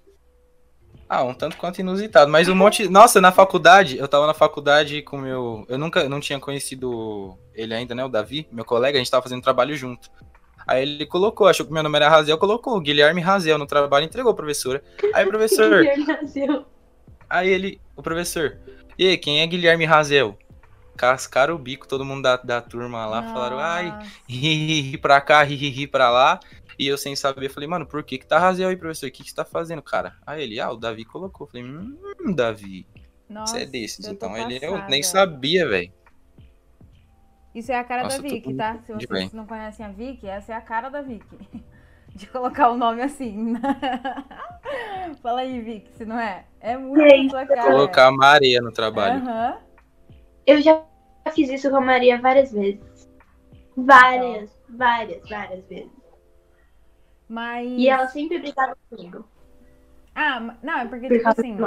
Ah, 1.07 1.23
um 1.23 1.33
tanto 1.33 1.57
quanto 1.57 1.79
inusitado. 1.79 2.31
Mas 2.31 2.47
um 2.47 2.55
monte. 2.55 2.87
Nossa, 2.87 3.21
na 3.21 3.31
faculdade, 3.31 3.97
eu 3.97 4.07
tava 4.07 4.25
na 4.25 4.33
faculdade 4.33 5.01
com 5.03 5.17
meu. 5.17 5.65
Eu 5.69 5.77
nunca 5.77 6.09
não 6.09 6.19
tinha 6.19 6.39
conhecido 6.39 7.37
ele 7.53 7.73
ainda, 7.73 7.93
né? 7.93 8.03
O 8.03 8.09
Davi, 8.09 8.47
meu 8.51 8.65
colega, 8.65 8.97
a 8.97 8.99
gente 8.99 9.11
tava 9.11 9.21
fazendo 9.21 9.43
trabalho 9.43 9.75
junto. 9.75 10.09
Aí 10.65 10.81
ele 10.81 11.05
colocou, 11.05 11.47
achou 11.47 11.65
que 11.65 11.71
meu 11.71 11.83
nome 11.83 11.95
era 11.95 12.09
Razel, 12.09 12.39
colocou 12.39 12.79
Guilherme 12.79 13.21
Razel 13.21 13.57
no 13.59 13.67
trabalho, 13.67 14.05
entregou 14.05 14.31
a 14.31 14.35
professora. 14.35 14.83
Aí, 15.13 15.23
professor, 15.27 15.85
aí 17.29 17.49
ele, 17.49 17.79
o 17.95 18.01
professor, 18.01 18.57
e 18.97 19.07
aí, 19.09 19.17
quem 19.17 19.41
é 19.41 19.45
Guilherme 19.45 19.85
Razel? 19.85 20.35
Cascaram 20.95 21.55
o 21.55 21.59
bico, 21.59 21.87
todo 21.87 22.05
mundo 22.05 22.23
da, 22.23 22.37
da 22.37 22.61
turma 22.61 23.05
lá, 23.05 23.23
falaram, 23.23 23.59
ai, 23.59 23.91
Nossa. 23.91 24.07
ri 24.27 24.97
pra 24.97 25.19
cá, 25.21 25.43
ri, 25.43 25.55
ri, 25.55 25.69
ri 25.69 25.87
pra 25.87 26.09
lá. 26.09 26.39
E 26.77 26.87
eu 26.87 26.97
sem 26.97 27.15
saber, 27.15 27.49
falei, 27.49 27.69
mano, 27.69 27.85
por 27.85 28.03
que 28.03 28.17
que 28.17 28.25
tá 28.25 28.37
Razel 28.37 28.67
aí, 28.67 28.75
professor? 28.75 29.07
O 29.07 29.11
que 29.11 29.23
que 29.23 29.29
você 29.29 29.35
tá 29.35 29.45
fazendo, 29.45 29.81
cara? 29.81 30.15
Aí 30.25 30.43
ele, 30.43 30.59
ah, 30.59 30.71
o 30.71 30.77
Davi 30.77 31.05
colocou. 31.05 31.47
Falei, 31.47 31.65
hum, 31.65 31.97
Davi, 32.35 32.85
Nossa, 33.29 33.55
você 33.55 33.63
é 33.63 33.65
desses. 33.65 34.07
Então 34.07 34.35
ele, 34.35 34.57
eu 34.61 34.73
passada. 34.73 34.89
nem 34.89 35.03
sabia, 35.03 35.67
velho. 35.67 35.93
Isso 37.53 37.71
é 37.71 37.79
a 37.79 37.83
cara 37.85 38.03
Nossa, 38.03 38.21
da 38.21 38.27
Vicky, 38.27 38.53
tá? 38.53 38.77
Se 38.85 38.91
vocês 38.91 39.09
bem. 39.09 39.29
não 39.31 39.45
conhecem 39.45 39.85
a 39.85 39.89
Vicky, 39.89 40.27
essa 40.27 40.51
é 40.51 40.55
a 40.57 40.61
cara 40.61 40.89
da 40.89 41.01
Vicky. 41.01 41.37
De 42.13 42.27
colocar 42.27 42.69
o 42.69 42.77
nome 42.77 43.01
assim. 43.01 43.55
Fala 45.21 45.41
aí, 45.41 45.61
Vicky, 45.61 45.91
se 45.97 46.05
não 46.05 46.17
é? 46.17 46.45
É 46.61 46.77
muito 46.77 47.29
sua 47.29 47.45
cara. 47.45 47.63
Colocar 47.63 48.09
uma 48.09 48.25
areia 48.25 48.61
no 48.61 48.71
trabalho. 48.71 49.21
Aham. 49.21 49.57
Eu 50.45 50.61
já 50.61 50.83
fiz 51.33 51.49
isso 51.49 51.69
com 51.69 51.77
a 51.77 51.81
Maria 51.81 52.19
várias 52.19 52.51
vezes. 52.51 53.09
Várias, 53.75 54.49
várias, 54.69 55.27
várias 55.27 55.65
vezes. 55.67 55.91
Mas. 57.27 57.67
E 57.67 57.89
ela 57.89 58.07
sempre 58.07 58.39
brigava 58.39 58.77
comigo. 58.89 59.25
Ah, 60.13 60.55
não, 60.63 60.79
é 60.79 60.85
porque, 60.85 61.07
Por 61.07 61.17
tipo 61.17 61.27
assim, 61.27 61.57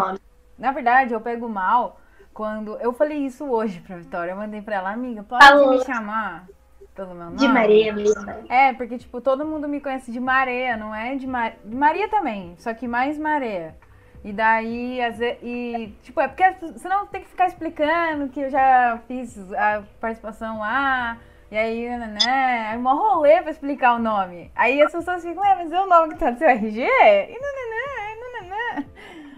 na 0.58 0.72
verdade, 0.72 1.12
eu 1.12 1.20
pego 1.20 1.48
mal 1.48 2.00
quando. 2.32 2.76
Eu 2.78 2.92
falei 2.92 3.18
isso 3.18 3.44
hoje 3.44 3.80
pra 3.80 3.96
Vitória. 3.96 4.32
Eu 4.32 4.36
mandei 4.36 4.62
pra 4.62 4.76
ela, 4.76 4.90
amiga, 4.90 5.22
pode 5.22 5.44
Falou. 5.44 5.72
me 5.72 5.84
chamar 5.84 6.46
pelo 6.94 7.14
meu 7.14 7.26
nome? 7.26 7.36
De 7.36 7.48
Maria 7.48 7.92
mesmo. 7.92 8.24
É, 8.48 8.72
porque, 8.72 8.98
tipo, 8.98 9.20
todo 9.20 9.44
mundo 9.44 9.68
me 9.68 9.80
conhece 9.80 10.10
de 10.10 10.18
Maria, 10.18 10.76
não 10.76 10.94
é 10.94 11.14
de, 11.14 11.26
Mar... 11.26 11.56
de 11.64 11.76
Maria 11.76 12.08
também, 12.08 12.54
só 12.58 12.72
que 12.72 12.88
mais 12.88 13.18
Maria. 13.18 13.76
E 14.24 14.32
daí, 14.32 15.00
às 15.02 15.18
vezes, 15.18 15.38
e, 15.42 15.94
tipo, 16.02 16.20
é 16.20 16.28
porque 16.28 16.44
senão 16.78 17.06
tem 17.06 17.22
que 17.22 17.28
ficar 17.28 17.46
explicando 17.46 18.28
que 18.28 18.40
eu 18.40 18.50
já 18.50 19.00
fiz 19.06 19.36
a 19.52 19.82
participação 20.00 20.58
lá, 20.58 21.18
E 21.50 21.56
aí, 21.56 21.88
né, 21.88 22.72
é 22.74 22.76
mó 22.76 22.94
rolê 22.94 23.40
pra 23.40 23.50
explicar 23.50 23.94
o 23.94 23.98
nome. 23.98 24.50
Aí 24.54 24.82
as 24.82 24.92
pessoas 24.92 25.22
ficam, 25.22 25.42
é, 25.44 25.54
mas 25.54 25.72
é 25.72 25.80
o 25.80 25.86
nome 25.86 26.12
que 26.12 26.20
tá 26.20 26.30
no 26.30 26.36
seu 26.38 26.46
RG? 26.48 26.82
E 26.82 27.38
nananã, 27.40 28.50
nananã. 28.50 28.86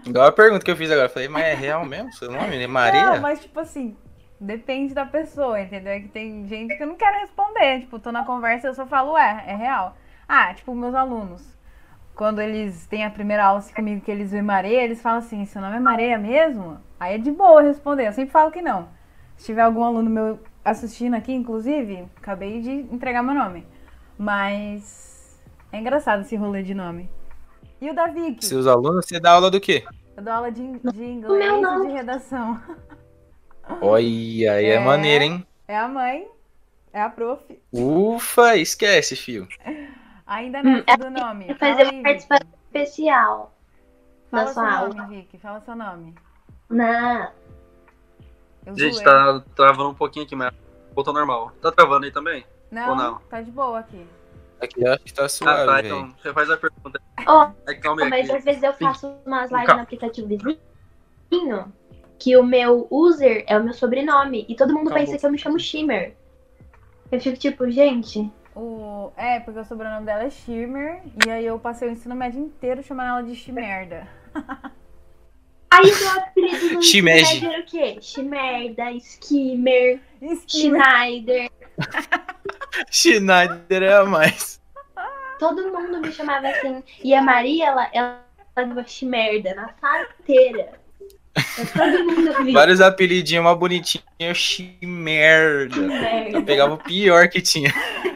Igual 0.05 0.27
a 0.27 0.31
pergunta 0.31 0.65
que 0.65 0.71
eu 0.71 0.75
fiz 0.75 0.91
agora. 0.91 1.07
Falei, 1.07 1.29
mas 1.29 1.45
é 1.45 1.53
real 1.53 1.85
mesmo 1.85 2.11
seu 2.13 2.29
nome? 2.29 2.61
É 2.61 2.67
Maria? 2.67 3.05
Não, 3.05 3.21
mas 3.21 3.39
tipo 3.41 3.59
assim, 3.61 3.95
depende 4.39 4.93
da 4.93 5.05
pessoa, 5.05 5.61
entendeu? 5.61 5.93
É 5.93 5.99
que 6.01 6.09
tem 6.09 6.45
gente 6.47 6.75
que 6.75 6.83
eu 6.83 6.87
não 6.87 6.95
quero 6.95 7.19
responder. 7.19 7.81
Tipo, 7.81 7.97
tô 7.99 8.11
na 8.11 8.25
conversa 8.25 8.67
e 8.67 8.69
eu 8.71 8.73
só 8.73 8.85
falo, 8.85 9.17
é, 9.17 9.45
é 9.47 9.55
real. 9.55 9.95
Ah, 10.27 10.53
tipo, 10.53 10.75
meus 10.75 10.93
alunos. 10.95 11.41
Quando 12.15 12.39
eles 12.41 12.85
têm 12.87 13.05
a 13.05 13.09
primeira 13.09 13.45
aula 13.45 13.59
assim, 13.59 13.73
comigo 13.73 14.01
que 14.01 14.11
eles 14.11 14.31
veem 14.31 14.43
Maria, 14.43 14.83
eles 14.83 15.01
falam 15.01 15.19
assim, 15.19 15.45
seu 15.45 15.61
nome 15.61 15.77
é 15.77 15.79
Maria 15.79 16.17
mesmo? 16.17 16.79
Aí 16.99 17.15
é 17.15 17.17
de 17.17 17.31
boa 17.31 17.61
responder. 17.61 18.07
Eu 18.07 18.13
sempre 18.13 18.31
falo 18.31 18.51
que 18.51 18.61
não. 18.61 18.89
Se 19.37 19.45
tiver 19.47 19.61
algum 19.61 19.83
aluno 19.83 20.09
meu 20.09 20.39
assistindo 20.63 21.15
aqui, 21.15 21.33
inclusive, 21.33 22.05
acabei 22.17 22.61
de 22.61 22.71
entregar 22.93 23.23
meu 23.23 23.33
nome. 23.33 23.65
Mas 24.17 25.41
é 25.71 25.79
engraçado 25.79 26.21
esse 26.21 26.35
rolê 26.35 26.61
de 26.61 26.75
nome. 26.75 27.09
E 27.79 27.89
o 27.89 27.95
da 27.95 28.07
Vicky? 28.07 28.45
Seus 28.45 28.67
alunos, 28.67 29.05
você 29.05 29.19
dá 29.19 29.31
aula 29.31 29.49
do 29.49 29.59
quê? 29.59 29.83
Eu 30.15 30.23
dou 30.23 30.33
aula 30.33 30.51
de, 30.51 30.61
de 30.61 31.03
inglês 31.03 31.61
e 31.63 31.87
de 31.87 31.93
redação. 31.93 32.61
Olha, 33.81 34.53
aí 34.53 34.65
é, 34.65 34.73
É. 34.75 34.79
maneiro, 34.79 35.23
hein? 35.23 35.47
É 35.67 35.75
a 35.77 35.87
mãe, 35.87 36.27
é 36.93 37.01
a 37.01 37.09
prof. 37.09 37.41
Ufa, 37.71 38.57
esquece, 38.57 39.15
fio. 39.15 39.47
Ainda 40.31 40.63
não 40.63 40.77
Hum, 40.79 40.83
é 40.87 40.95
do 40.97 41.09
nome. 41.09 41.53
Fazer 41.55 41.87
uma 41.91 42.03
participação 42.03 42.47
especial 42.65 43.53
Fala 44.29 44.43
da 44.43 44.53
seu 44.53 44.53
sua 44.63 44.71
nome, 44.87 44.99
aula. 44.99 45.07
Vicky. 45.09 45.37
Fala 45.37 45.59
seu 45.59 45.75
nome. 45.75 46.15
Na... 46.69 47.31
Eu 48.65 48.77
Gente, 48.77 48.93
zoei. 48.93 49.03
tá 49.03 49.43
travando 49.55 49.89
um 49.89 49.93
pouquinho 49.93 50.23
aqui, 50.25 50.33
mas 50.35 50.53
voltou 50.95 51.13
normal. 51.13 51.51
Tá 51.61 51.69
travando 51.69 52.05
aí 52.05 52.11
também? 52.11 52.45
Não, 52.71 52.91
ou 52.91 52.95
não? 52.95 53.15
tá 53.29 53.41
de 53.41 53.51
boa 53.51 53.79
aqui. 53.79 54.05
Aqui 54.61 54.81
eu 54.85 54.93
acho 54.93 55.03
que 55.03 55.13
tá 55.13 55.25
Ah, 55.25 55.29
suave, 55.29 55.65
tá, 55.65 55.75
velho. 55.81 55.87
então 55.87 56.15
você 56.21 56.33
faz 56.33 56.49
a 56.49 56.55
pergunta. 56.57 57.01
Ó, 57.27 57.51
É 57.67 57.73
calma 57.73 58.03
aí. 58.03 58.09
mas 58.09 58.29
aqui. 58.29 58.37
às 58.37 58.43
vezes 58.45 58.63
eu 58.63 58.73
faço 58.73 59.13
umas 59.25 59.51
lives 59.51 59.67
no 59.75 59.81
aplicativo 59.81 60.27
vizinho 60.29 61.73
que 62.19 62.37
o 62.37 62.43
meu 62.43 62.87
user 62.89 63.43
é 63.47 63.57
o 63.57 63.63
meu 63.63 63.73
sobrenome. 63.73 64.45
E 64.47 64.55
todo 64.55 64.73
mundo 64.73 64.89
Calma. 64.91 65.03
pensa 65.03 65.17
que 65.17 65.25
eu 65.25 65.31
me 65.31 65.37
chamo 65.39 65.59
Shimmer. 65.59 66.15
Eu 67.11 67.19
fico 67.19 67.37
tipo, 67.37 67.69
gente, 67.69 68.31
O... 68.61 69.11
É, 69.17 69.39
porque 69.39 69.59
o 69.59 69.65
sobrenome 69.65 70.05
dela 70.05 70.23
é 70.23 70.29
Shimmer. 70.29 71.01
E 71.25 71.31
aí 71.31 71.43
eu 71.43 71.57
passei 71.57 71.87
o 71.87 71.91
ensino 71.91 72.13
médio 72.13 72.39
inteiro 72.39 72.83
chamando 72.83 73.07
ela 73.09 73.23
de 73.23 73.35
Shimerda. 73.35 74.07
Aí 75.71 75.89
o 75.89 76.19
apelido 76.19 76.73
no 76.73 76.79
ensino 76.79 77.05
médio 77.05 77.49
era 77.49 77.61
o 77.61 77.65
quê? 77.65 77.97
Shimerda, 78.01 78.91
Skimmer, 78.91 80.01
Skimmer. 80.21 80.81
Schneider. 80.81 81.49
Schneider 82.91 83.83
é 83.83 83.93
a 83.93 84.05
mais. 84.05 84.61
Todo 85.39 85.71
mundo 85.71 86.01
me 86.01 86.11
chamava 86.11 86.49
assim. 86.49 86.83
E 87.01 87.15
a 87.15 87.21
Maria, 87.21 87.67
ela, 87.67 87.89
ela 87.93 88.25
dava 88.53 88.83
Shimerda 88.83 89.55
na 89.55 89.73
sala 89.79 90.07
inteira. 90.19 90.73
Vários 92.53 92.81
apelidinhos, 92.81 93.43
uma 93.43 93.55
bonitinha, 93.55 94.33
chimerda. 94.33 95.75
Eu 96.31 96.43
pegava 96.43 96.73
o 96.73 96.77
pior 96.77 97.27
que 97.29 97.41
tinha. 97.41 97.71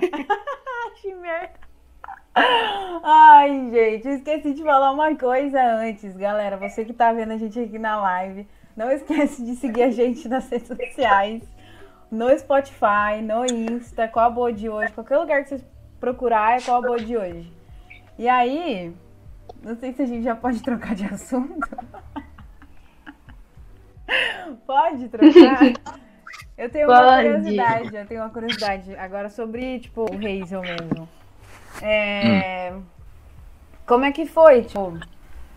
Ai, 3.08 3.70
gente, 3.72 4.08
eu 4.08 4.16
esqueci 4.16 4.54
de 4.54 4.64
falar 4.64 4.92
uma 4.92 5.16
coisa 5.16 5.62
antes, 5.62 6.18
galera. 6.18 6.58
Você 6.58 6.84
que 6.84 6.92
tá 6.92 7.14
vendo 7.14 7.32
a 7.32 7.38
gente 7.38 7.60
aqui 7.60 7.78
na 7.78 8.02
live, 8.02 8.48
não 8.76 8.92
esquece 8.92 9.46
de 9.46 9.56
seguir 9.56 9.84
a 9.84 9.92
gente 9.92 10.28
nas 10.28 10.50
redes 10.50 10.68
sociais, 10.68 11.44
no 12.12 12.38
Spotify, 12.38 13.22
no 13.24 13.46
Insta, 13.46 14.08
qual 14.08 14.26
a 14.26 14.30
boa 14.30 14.52
de 14.52 14.68
hoje, 14.68 14.92
qualquer 14.92 15.18
lugar 15.18 15.44
que 15.44 15.50
vocês 15.50 15.64
procurar 16.00 16.58
é 16.58 16.62
qual 16.62 16.80
a 16.80 16.82
boa 16.82 17.00
de 17.00 17.16
hoje. 17.16 17.54
E 18.18 18.28
aí, 18.28 18.94
não 19.62 19.76
sei 19.78 19.94
se 19.94 20.02
a 20.02 20.06
gente 20.06 20.24
já 20.24 20.36
pode 20.36 20.62
trocar 20.62 20.96
de 20.96 21.06
assunto. 21.06 21.70
Pode 24.66 25.10
trocar? 25.10 25.60
Eu 26.58 26.70
tenho 26.70 26.88
uma 26.88 27.02
Pode. 27.02 27.24
curiosidade, 27.24 27.96
eu 27.96 28.06
tenho 28.06 28.22
uma 28.22 28.30
curiosidade 28.30 28.96
agora 28.96 29.30
sobre, 29.30 29.80
tipo, 29.80 30.04
o 30.04 30.16
Hazel 30.16 30.62
mesmo. 30.62 31.10
É... 31.82 32.74
Como 33.86 34.06
é 34.06 34.12
que 34.14 34.26
foi, 34.26 34.64
tipo... 34.64 34.98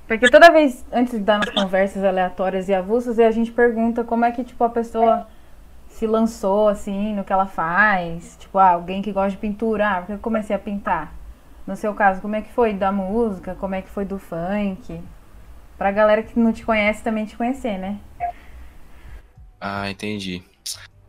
Porque 0.08 0.28
toda 0.28 0.50
vez, 0.50 0.84
antes 0.92 1.12
de 1.12 1.20
dar 1.20 1.38
nas 1.38 1.50
conversas 1.50 2.02
aleatórias 2.02 2.68
e 2.68 2.74
avulsas, 2.74 3.18
a 3.20 3.30
gente 3.30 3.52
pergunta 3.52 4.02
como 4.02 4.24
é 4.24 4.32
que, 4.32 4.42
tipo, 4.42 4.64
a 4.64 4.68
pessoa 4.70 5.28
se 5.88 6.06
lançou, 6.06 6.68
assim, 6.68 7.14
no 7.14 7.22
que 7.22 7.32
ela 7.32 7.46
faz. 7.46 8.36
Tipo, 8.40 8.58
ah, 8.58 8.70
alguém 8.70 9.00
que 9.00 9.12
gosta 9.12 9.30
de 9.30 9.36
pintura, 9.36 9.88
ah, 9.88 9.96
porque 9.98 10.12
eu 10.14 10.18
comecei 10.18 10.56
a 10.56 10.58
pintar. 10.58 11.12
No 11.66 11.76
seu 11.76 11.94
caso, 11.94 12.20
como 12.20 12.34
é 12.34 12.40
que 12.40 12.50
foi 12.52 12.72
da 12.72 12.90
música? 12.90 13.54
Como 13.54 13.74
é 13.74 13.82
que 13.82 13.88
foi 13.90 14.04
do 14.04 14.18
funk? 14.18 15.00
Pra 15.78 15.92
galera 15.92 16.24
que 16.24 16.38
não 16.38 16.52
te 16.52 16.64
conhece 16.64 17.04
também 17.04 17.24
te 17.24 17.36
conhecer, 17.36 17.78
né? 17.78 18.00
Ah, 19.60 19.88
entendi. 19.88 20.42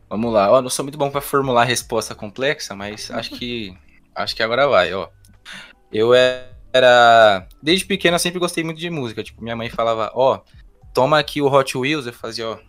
Vamos 0.07 0.31
lá. 0.31 0.51
Ó, 0.51 0.61
não 0.61 0.69
sou 0.69 0.85
muito 0.85 0.97
bom 0.97 1.09
pra 1.09 1.21
formular 1.21 1.63
resposta 1.63 2.13
complexa, 2.13 2.75
mas 2.75 3.09
acho 3.09 3.31
que 3.31 3.75
acho 4.15 4.35
que 4.35 4.43
agora 4.43 4.67
vai, 4.67 4.93
ó. 4.93 5.09
Eu 5.91 6.13
era 6.13 7.47
desde 7.61 7.85
pequeno 7.85 8.15
eu 8.15 8.19
sempre 8.19 8.39
gostei 8.39 8.63
muito 8.63 8.79
de 8.79 8.89
música, 8.91 9.23
tipo, 9.23 9.41
minha 9.41 9.55
mãe 9.55 9.69
falava, 9.69 10.11
ó, 10.13 10.41
toma 10.93 11.17
aqui 11.17 11.41
o 11.41 11.51
Hot 11.51 11.75
Wheels, 11.75 12.05
eu 12.05 12.13
fazia, 12.13 12.47
ó, 12.47 12.59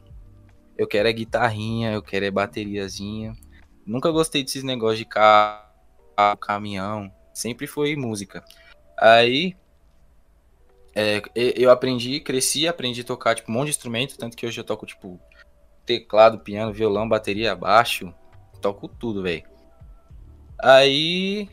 eu 0.79 0.87
quero 0.87 1.07
é 1.07 1.13
guitarrinha, 1.13 1.93
eu 1.93 2.03
quero 2.03 2.25
é 2.25 2.31
bateriazinha. 2.31 3.35
Nunca 3.85 4.11
gostei 4.11 4.43
desses 4.43 4.63
negócios 4.63 4.99
de 4.99 5.05
carro, 5.05 5.67
caminhão, 6.41 7.13
sempre 7.35 7.67
foi 7.67 7.95
música. 7.97 8.43
Aí 8.99 9.55
é, 10.95 11.23
eu 11.35 11.71
aprendi, 11.71 12.21
cresci, 12.21 12.67
aprendi 12.67 13.01
a 13.03 13.05
tocar 13.05 13.35
tipo 13.35 13.51
um 13.51 13.55
monte 13.55 13.67
de 13.67 13.71
instrumento, 13.71 14.19
tanto 14.19 14.37
que 14.37 14.47
hoje 14.47 14.61
eu 14.61 14.65
toco 14.65 14.87
tipo 14.87 15.21
teclado, 15.87 16.39
piano, 16.41 16.73
violão, 16.73 17.09
bateria, 17.09 17.55
baixo, 17.55 18.13
toco 18.61 18.89
tudo, 18.89 19.23
velho. 19.23 19.45
Aí, 20.63 21.49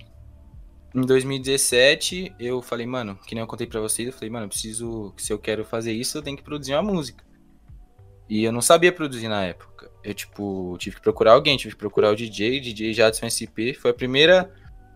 em 0.94 1.01
2017, 1.01 2.36
eu 2.39 2.62
falei, 2.62 2.86
mano, 2.86 3.17
que 3.25 3.34
nem 3.34 3.41
eu 3.41 3.48
contei 3.48 3.65
pra 3.65 3.79
vocês, 3.79 4.08
eu 4.08 4.13
falei, 4.13 4.29
mano, 4.29 4.46
eu 4.46 4.50
preciso, 4.50 5.13
se 5.17 5.32
eu 5.32 5.39
quero 5.39 5.63
fazer 5.63 5.94
isso, 5.94 6.17
eu 6.17 6.22
tenho 6.22 6.38
que 6.38 6.44
produzir 6.44 6.74
uma 6.74 6.84
música. 6.84 7.24
E 8.29 8.44
eu 8.44 8.51
não 8.51 8.62
sabia 8.62 8.91
produzir 8.91 9.29
na 9.29 9.46
época. 9.46 9.89
Eu, 10.03 10.13
tipo, 10.13 10.75
tive 10.77 10.98
que 10.98 11.01
procurar 11.01 11.34
alguém, 11.34 11.56
tive 11.56 11.74
que 11.74 11.79
procurar 11.79 12.12
o 12.12 12.15
DJ, 12.15 12.60
DJ 12.60 12.94
Jadson 12.94 13.29
SP. 13.32 13.74
Foi 13.74 13.91
a 13.91 13.94
primeira 13.94 14.51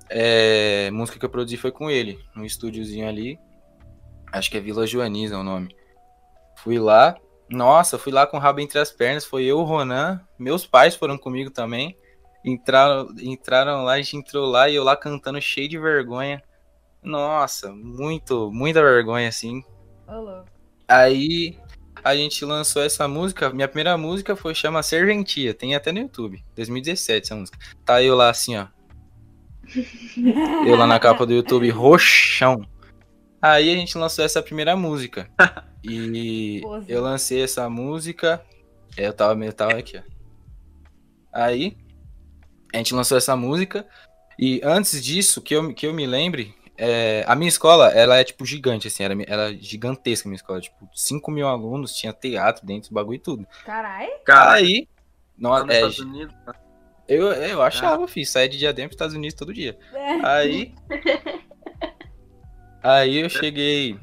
é, 0.10 0.92
música 0.92 1.18
que 1.18 1.26
eu 1.26 1.30
produzi 1.30 1.56
foi 1.56 1.72
com 1.72 1.90
ele, 1.90 2.20
num 2.36 2.44
estúdiozinho 2.44 3.08
ali. 3.08 3.40
Acho 4.32 4.50
que 4.50 4.58
é 4.58 4.60
Vila 4.62 4.88
Joaniza 4.88 5.38
o 5.38 5.44
nome. 5.44 5.76
Fui 6.58 6.80
lá, 6.80 7.18
nossa, 7.50 7.98
fui 7.98 8.14
lá 8.14 8.26
com 8.26 8.38
o 8.38 8.40
rabo 8.40 8.62
entre 8.62 8.80
as 8.80 8.92
pernas. 8.92 9.26
Foi 9.26 9.44
eu, 9.44 9.60
o 9.60 9.64
Ronan, 9.64 10.22
meus 10.40 10.66
pais 10.66 10.96
foram 10.96 11.18
comigo 11.18 11.52
também. 11.52 11.98
Entraram, 12.44 13.10
entraram 13.20 13.84
lá, 13.84 13.94
a 13.94 13.98
gente 13.98 14.16
entrou 14.16 14.50
lá 14.50 14.70
e 14.70 14.76
eu 14.76 14.84
lá 14.84 14.96
cantando 14.96 15.42
cheio 15.42 15.68
de 15.68 15.78
vergonha. 15.78 16.42
Nossa, 17.04 17.72
muito, 17.72 18.52
muita 18.52 18.82
vergonha 18.82 19.28
assim. 19.28 19.64
Louco. 20.08 20.50
Aí 20.88 21.58
a 22.04 22.16
gente 22.16 22.44
lançou 22.46 22.82
essa 22.82 23.08
música. 23.08 23.50
Minha 23.50 23.68
primeira 23.68 23.98
música 23.98 24.36
foi 24.36 24.56
chama 24.56 24.82
Serventia, 24.82 25.54
tem 25.54 25.76
até 25.76 25.92
no 25.92 26.00
YouTube, 26.00 26.44
2017 26.56 27.26
essa 27.26 27.36
música. 27.36 27.58
Tá 27.86 28.02
eu 28.02 28.16
lá 28.16 28.30
assim, 28.30 28.58
ó. 28.58 28.68
Eu 30.66 30.76
lá 30.76 30.86
na 30.86 31.00
capa 31.00 31.26
do 31.26 31.34
YouTube, 31.34 31.70
roxão. 31.70 32.66
Aí 33.42 33.70
a 33.72 33.76
gente 33.76 33.98
lançou 33.98 34.24
essa 34.24 34.42
primeira 34.42 34.76
música. 34.76 35.30
E 35.84 36.62
eu 36.88 37.02
lancei 37.02 37.42
essa 37.44 37.68
música. 37.68 38.46
é, 38.96 39.08
Eu 39.08 39.14
tava, 39.14 39.52
tava 39.52 39.80
aqui, 39.80 39.98
ó. 39.98 40.02
Aí 41.34 41.76
a 42.72 42.78
gente 42.78 42.94
lançou 42.94 43.18
essa 43.18 43.36
música. 43.36 43.84
E 44.38 44.62
antes 44.64 45.04
disso, 45.04 45.42
que 45.42 45.56
eu, 45.56 45.74
que 45.74 45.88
eu 45.88 45.94
me 45.94 46.06
lembre, 46.06 46.54
é, 46.78 47.24
a 47.28 47.36
minha 47.36 47.50
escola, 47.50 47.90
ela 47.90 48.18
é 48.18 48.24
tipo 48.24 48.46
gigante, 48.46 48.88
assim, 48.88 49.04
era, 49.04 49.16
ela 49.28 49.52
é 49.52 49.54
gigantesca 49.54 50.28
a 50.28 50.30
minha 50.30 50.38
escola, 50.38 50.62
tipo, 50.62 50.88
5 50.94 51.32
mil 51.32 51.48
alunos, 51.48 51.96
tinha 51.96 52.14
teatro 52.14 52.66
dentro 52.66 52.90
do 52.90 52.94
bagulho 52.94 53.16
e 53.16 53.20
tudo. 53.20 53.48
Carai. 53.66 54.08
Cara, 54.26 54.52
Aí, 54.54 54.88
é, 55.68 55.76
Estados 55.76 56.00
Unidos, 56.00 56.34
né? 56.46 56.54
eu, 57.08 57.32
eu 57.34 57.62
achava, 57.62 58.08
fiz, 58.08 58.30
saia 58.30 58.50
de 58.50 58.58
Diadema 58.58 58.88
pros 58.88 58.96
Estados 58.96 59.16
Unidos 59.16 59.36
todo 59.36 59.54
dia. 59.54 59.78
É. 59.94 60.26
Aí. 60.26 60.74
Aí 62.84 63.18
eu 63.18 63.30
cheguei 63.30 64.00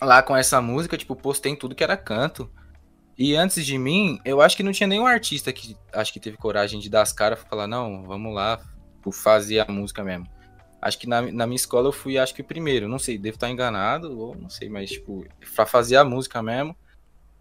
lá 0.00 0.22
com 0.22 0.36
essa 0.36 0.60
música, 0.60 0.96
tipo, 0.96 1.16
postei 1.16 1.52
em 1.52 1.56
tudo 1.56 1.74
que 1.74 1.84
era 1.84 1.96
canto. 1.96 2.50
E 3.16 3.36
antes 3.36 3.64
de 3.64 3.78
mim, 3.78 4.18
eu 4.24 4.40
acho 4.40 4.56
que 4.56 4.62
não 4.62 4.72
tinha 4.72 4.86
nenhum 4.86 5.06
artista 5.06 5.52
que 5.52 5.76
acho 5.92 6.12
que 6.12 6.20
teve 6.20 6.36
coragem 6.36 6.80
de 6.80 6.90
dar 6.90 7.02
as 7.02 7.12
caras 7.12 7.40
e 7.40 7.48
falar, 7.48 7.66
não, 7.66 8.02
vamos 8.04 8.34
lá, 8.34 8.60
tipo, 8.96 9.12
fazer 9.12 9.60
a 9.60 9.70
música 9.70 10.02
mesmo. 10.02 10.26
Acho 10.82 10.98
que 10.98 11.08
na, 11.08 11.22
na 11.22 11.46
minha 11.46 11.56
escola 11.56 11.88
eu 11.88 11.92
fui, 11.92 12.18
acho 12.18 12.34
que 12.34 12.42
o 12.42 12.44
primeiro, 12.44 12.88
não 12.88 12.98
sei, 12.98 13.16
devo 13.16 13.36
estar 13.36 13.48
enganado, 13.48 14.18
ou 14.18 14.34
não 14.34 14.50
sei, 14.50 14.68
mas, 14.68 14.90
tipo, 14.90 15.24
pra 15.54 15.64
fazer 15.64 15.96
a 15.96 16.04
música 16.04 16.42
mesmo. 16.42 16.76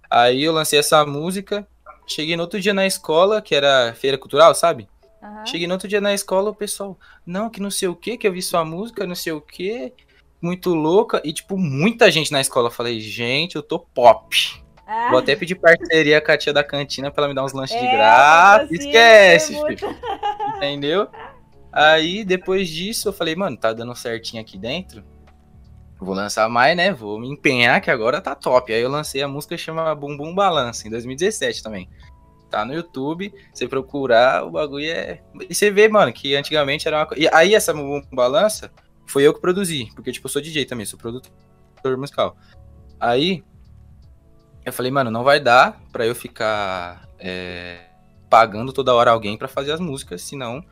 Aí 0.10 0.44
eu 0.44 0.54
lancei 0.54 0.80
essa 0.80 1.04
música, 1.06 1.68
cheguei 2.06 2.36
no 2.38 2.44
outro 2.44 2.62
dia 2.62 2.74
na 2.74 2.86
escola, 2.86 3.42
que 3.42 3.56
era 3.56 3.94
feira 3.96 4.18
cultural, 4.18 4.54
sabe? 4.54 4.88
Aham. 5.22 5.46
Cheguei 5.46 5.68
no 5.68 5.74
outro 5.74 5.88
dia 5.88 6.00
na 6.00 6.14
escola, 6.14 6.52
o 6.52 6.56
pessoal, 6.56 6.98
não, 7.26 7.50
que 7.50 7.60
não 7.60 7.72
sei 7.72 7.88
o 7.88 7.96
que, 7.96 8.18
que 8.18 8.28
eu 8.28 8.32
vi 8.32 8.42
sua 8.42 8.64
música, 8.64 9.08
não 9.08 9.16
sei 9.16 9.34
o 9.34 9.42
que, 9.42 9.92
muito 10.44 10.74
louca. 10.74 11.22
E, 11.24 11.32
tipo, 11.34 11.58
muita 11.58 12.12
gente 12.12 12.32
na 12.32 12.42
escola. 12.42 12.68
Eu 12.68 12.72
falei, 12.72 13.00
gente, 13.00 13.56
eu 13.56 13.64
tô 13.64 13.80
pop. 13.80 14.64
Ah, 14.86 15.10
Vou 15.10 15.20
até 15.20 15.36
pedir 15.36 15.56
parceria 15.56 16.20
com 16.20 16.32
a 16.32 16.38
tia 16.38 16.52
da 16.52 16.64
cantina 16.64 17.10
pra 17.10 17.24
ela 17.24 17.30
me 17.30 17.36
dar 17.36 17.46
uns 17.46 17.54
lanches 17.54 17.80
de 17.80 17.86
é, 17.86 17.92
graça. 17.92 18.60
patrocínio, 18.60 18.88
Esquece, 18.88 19.56
é 19.56 19.60
muito-. 19.60 19.86
Entendeu? 20.58 21.08
Aí, 21.72 22.24
depois 22.24 22.70
disso, 22.70 23.08
eu 23.08 23.14
falei, 23.14 23.36
mano, 23.36 23.58
tá 23.58 23.74
dando 23.74 23.96
certinho 23.96 24.42
aqui 24.42 24.58
dentro. 24.58 25.04
Vou 26.00 26.14
lançar 26.14 26.50
mais, 26.50 26.76
né? 26.76 26.92
Vou 26.92 27.18
me 27.20 27.30
empenhar 27.30 27.80
que 27.82 27.90
agora 27.90 28.22
tá 28.22 28.36
top. 28.36 28.74
Aí 28.74 28.82
eu 28.82 28.90
lancei 28.90 29.22
a 29.24 29.28
música 29.28 29.56
que 29.56 29.62
chama 29.62 29.96
Bum 29.96 30.18
Bum 30.18 30.36
Balança, 30.36 30.88
em 30.88 30.92
2017 30.92 31.64
também. 31.64 31.90
Tá 32.50 32.64
no 32.66 32.74
YouTube, 32.74 33.34
você 33.52 33.68
procurar, 33.68 34.46
o 34.46 34.52
bagulho 34.52 34.86
é. 34.86 35.22
E 35.50 35.56
você 35.56 35.72
vê, 35.72 35.88
mano, 35.88 36.14
que 36.14 36.36
antigamente 36.36 36.88
era 36.88 36.98
uma 36.98 37.06
coisa. 37.06 37.24
E 37.24 37.30
aí 37.34 37.56
essa 37.56 37.74
Bum 37.74 38.02
Bum 38.02 38.16
Balança 38.16 38.72
foi 39.14 39.22
eu 39.22 39.34
que 39.34 39.40
produzi, 39.40 39.92
porque, 39.94 40.12
tipo, 40.12 40.26
eu 40.26 40.32
sou 40.32 40.42
DJ 40.42 40.66
também, 40.66 40.88
sou 40.88 40.98
produtor 40.98 41.32
musical. 41.98 42.36
Aí 43.00 43.44
eu 44.66 44.74
falei, 44.74 44.92
mano, 44.92 45.12
não 45.12 45.24
vai 45.24 45.40
dar 45.40 45.80
pra 45.92 46.04
eu 46.04 46.16
ficar 46.16 47.08
é, 47.20 47.90
pagando 48.28 48.74
toda 48.74 48.94
hora 48.96 49.12
alguém 49.12 49.38
pra 49.38 49.48
fazer 49.48 49.72
as 49.72 49.80
músicas, 49.80 50.24
senão. 50.24 50.66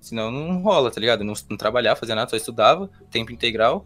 Senão 0.00 0.30
não 0.30 0.62
rola, 0.62 0.90
tá 0.90 0.98
ligado? 0.98 1.20
Eu 1.20 1.26
não, 1.26 1.34
não 1.50 1.56
trabalhava, 1.58 2.00
fazia 2.00 2.14
nada, 2.14 2.30
só 2.30 2.36
estudava, 2.36 2.88
tempo 3.10 3.30
integral, 3.30 3.84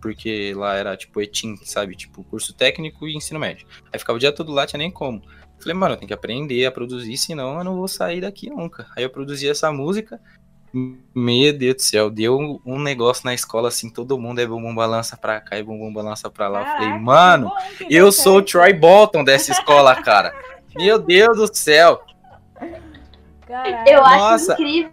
porque 0.00 0.54
lá 0.54 0.74
era 0.76 0.96
tipo 0.96 1.20
ETIM, 1.20 1.56
sabe? 1.64 1.96
Tipo, 1.96 2.24
curso 2.24 2.54
técnico 2.54 3.06
e 3.06 3.14
ensino 3.14 3.38
médio. 3.38 3.66
Aí 3.92 3.98
ficava 3.98 4.16
o 4.16 4.20
dia 4.20 4.32
todo 4.32 4.52
lá, 4.52 4.66
tinha 4.66 4.78
nem 4.78 4.90
como. 4.90 5.20
Falei, 5.58 5.74
mano, 5.74 5.94
eu 5.94 5.98
tenho 5.98 6.08
que 6.08 6.14
aprender 6.14 6.64
a 6.64 6.72
produzir, 6.72 7.18
senão 7.18 7.58
eu 7.58 7.64
não 7.64 7.76
vou 7.76 7.88
sair 7.88 8.22
daqui 8.22 8.48
nunca. 8.48 8.86
Aí 8.96 9.02
eu 9.02 9.10
produzi 9.10 9.46
essa 9.46 9.70
música. 9.70 10.18
Meu 11.14 11.52
Deus 11.56 11.76
do 11.76 11.82
céu, 11.82 12.10
deu 12.10 12.38
um, 12.38 12.60
um 12.64 12.78
negócio 12.78 13.24
na 13.24 13.32
escola 13.32 13.68
assim, 13.68 13.88
todo 13.90 14.18
mundo 14.18 14.40
é 14.40 14.46
bumbum 14.46 14.74
balança 14.74 15.16
pra 15.16 15.40
cá 15.40 15.58
e 15.58 15.62
bumbum 15.62 15.92
balança 15.92 16.28
pra 16.30 16.48
lá. 16.48 16.60
Eu 16.60 16.66
falei, 16.66 16.88
Caraca, 16.88 17.00
mano, 17.00 17.52
eu 17.88 18.12
sou 18.12 18.38
o. 18.38 18.42
Troy 18.42 18.72
Bolton 18.72 19.24
dessa 19.24 19.52
escola, 19.52 19.94
cara. 20.02 20.34
Meu 20.76 20.98
Deus 20.98 21.36
do 21.36 21.54
céu. 21.54 22.02
Caraca. 23.46 23.90
Eu 23.90 24.04
acho 24.04 24.18
Nossa. 24.18 24.52
incrível 24.54 24.90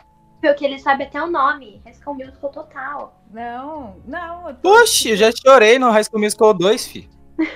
que 0.58 0.64
ele 0.66 0.80
sabe 0.80 1.04
até 1.04 1.22
o 1.22 1.28
nome. 1.28 1.82
High 1.86 1.96
School 1.96 2.16
Musical 2.16 2.50
total. 2.52 3.22
Não, 3.32 3.98
não. 4.06 4.50
eu 4.50 4.56
tô- 4.56 4.82
Oxi, 4.82 5.10
eu 5.10 5.18
já 5.18 5.30
chorei 5.32 5.78
no 5.78 5.90
High 5.92 6.04
School 6.06 6.22
Musical 6.22 6.54
2, 6.54 6.88
fi. 6.88 7.10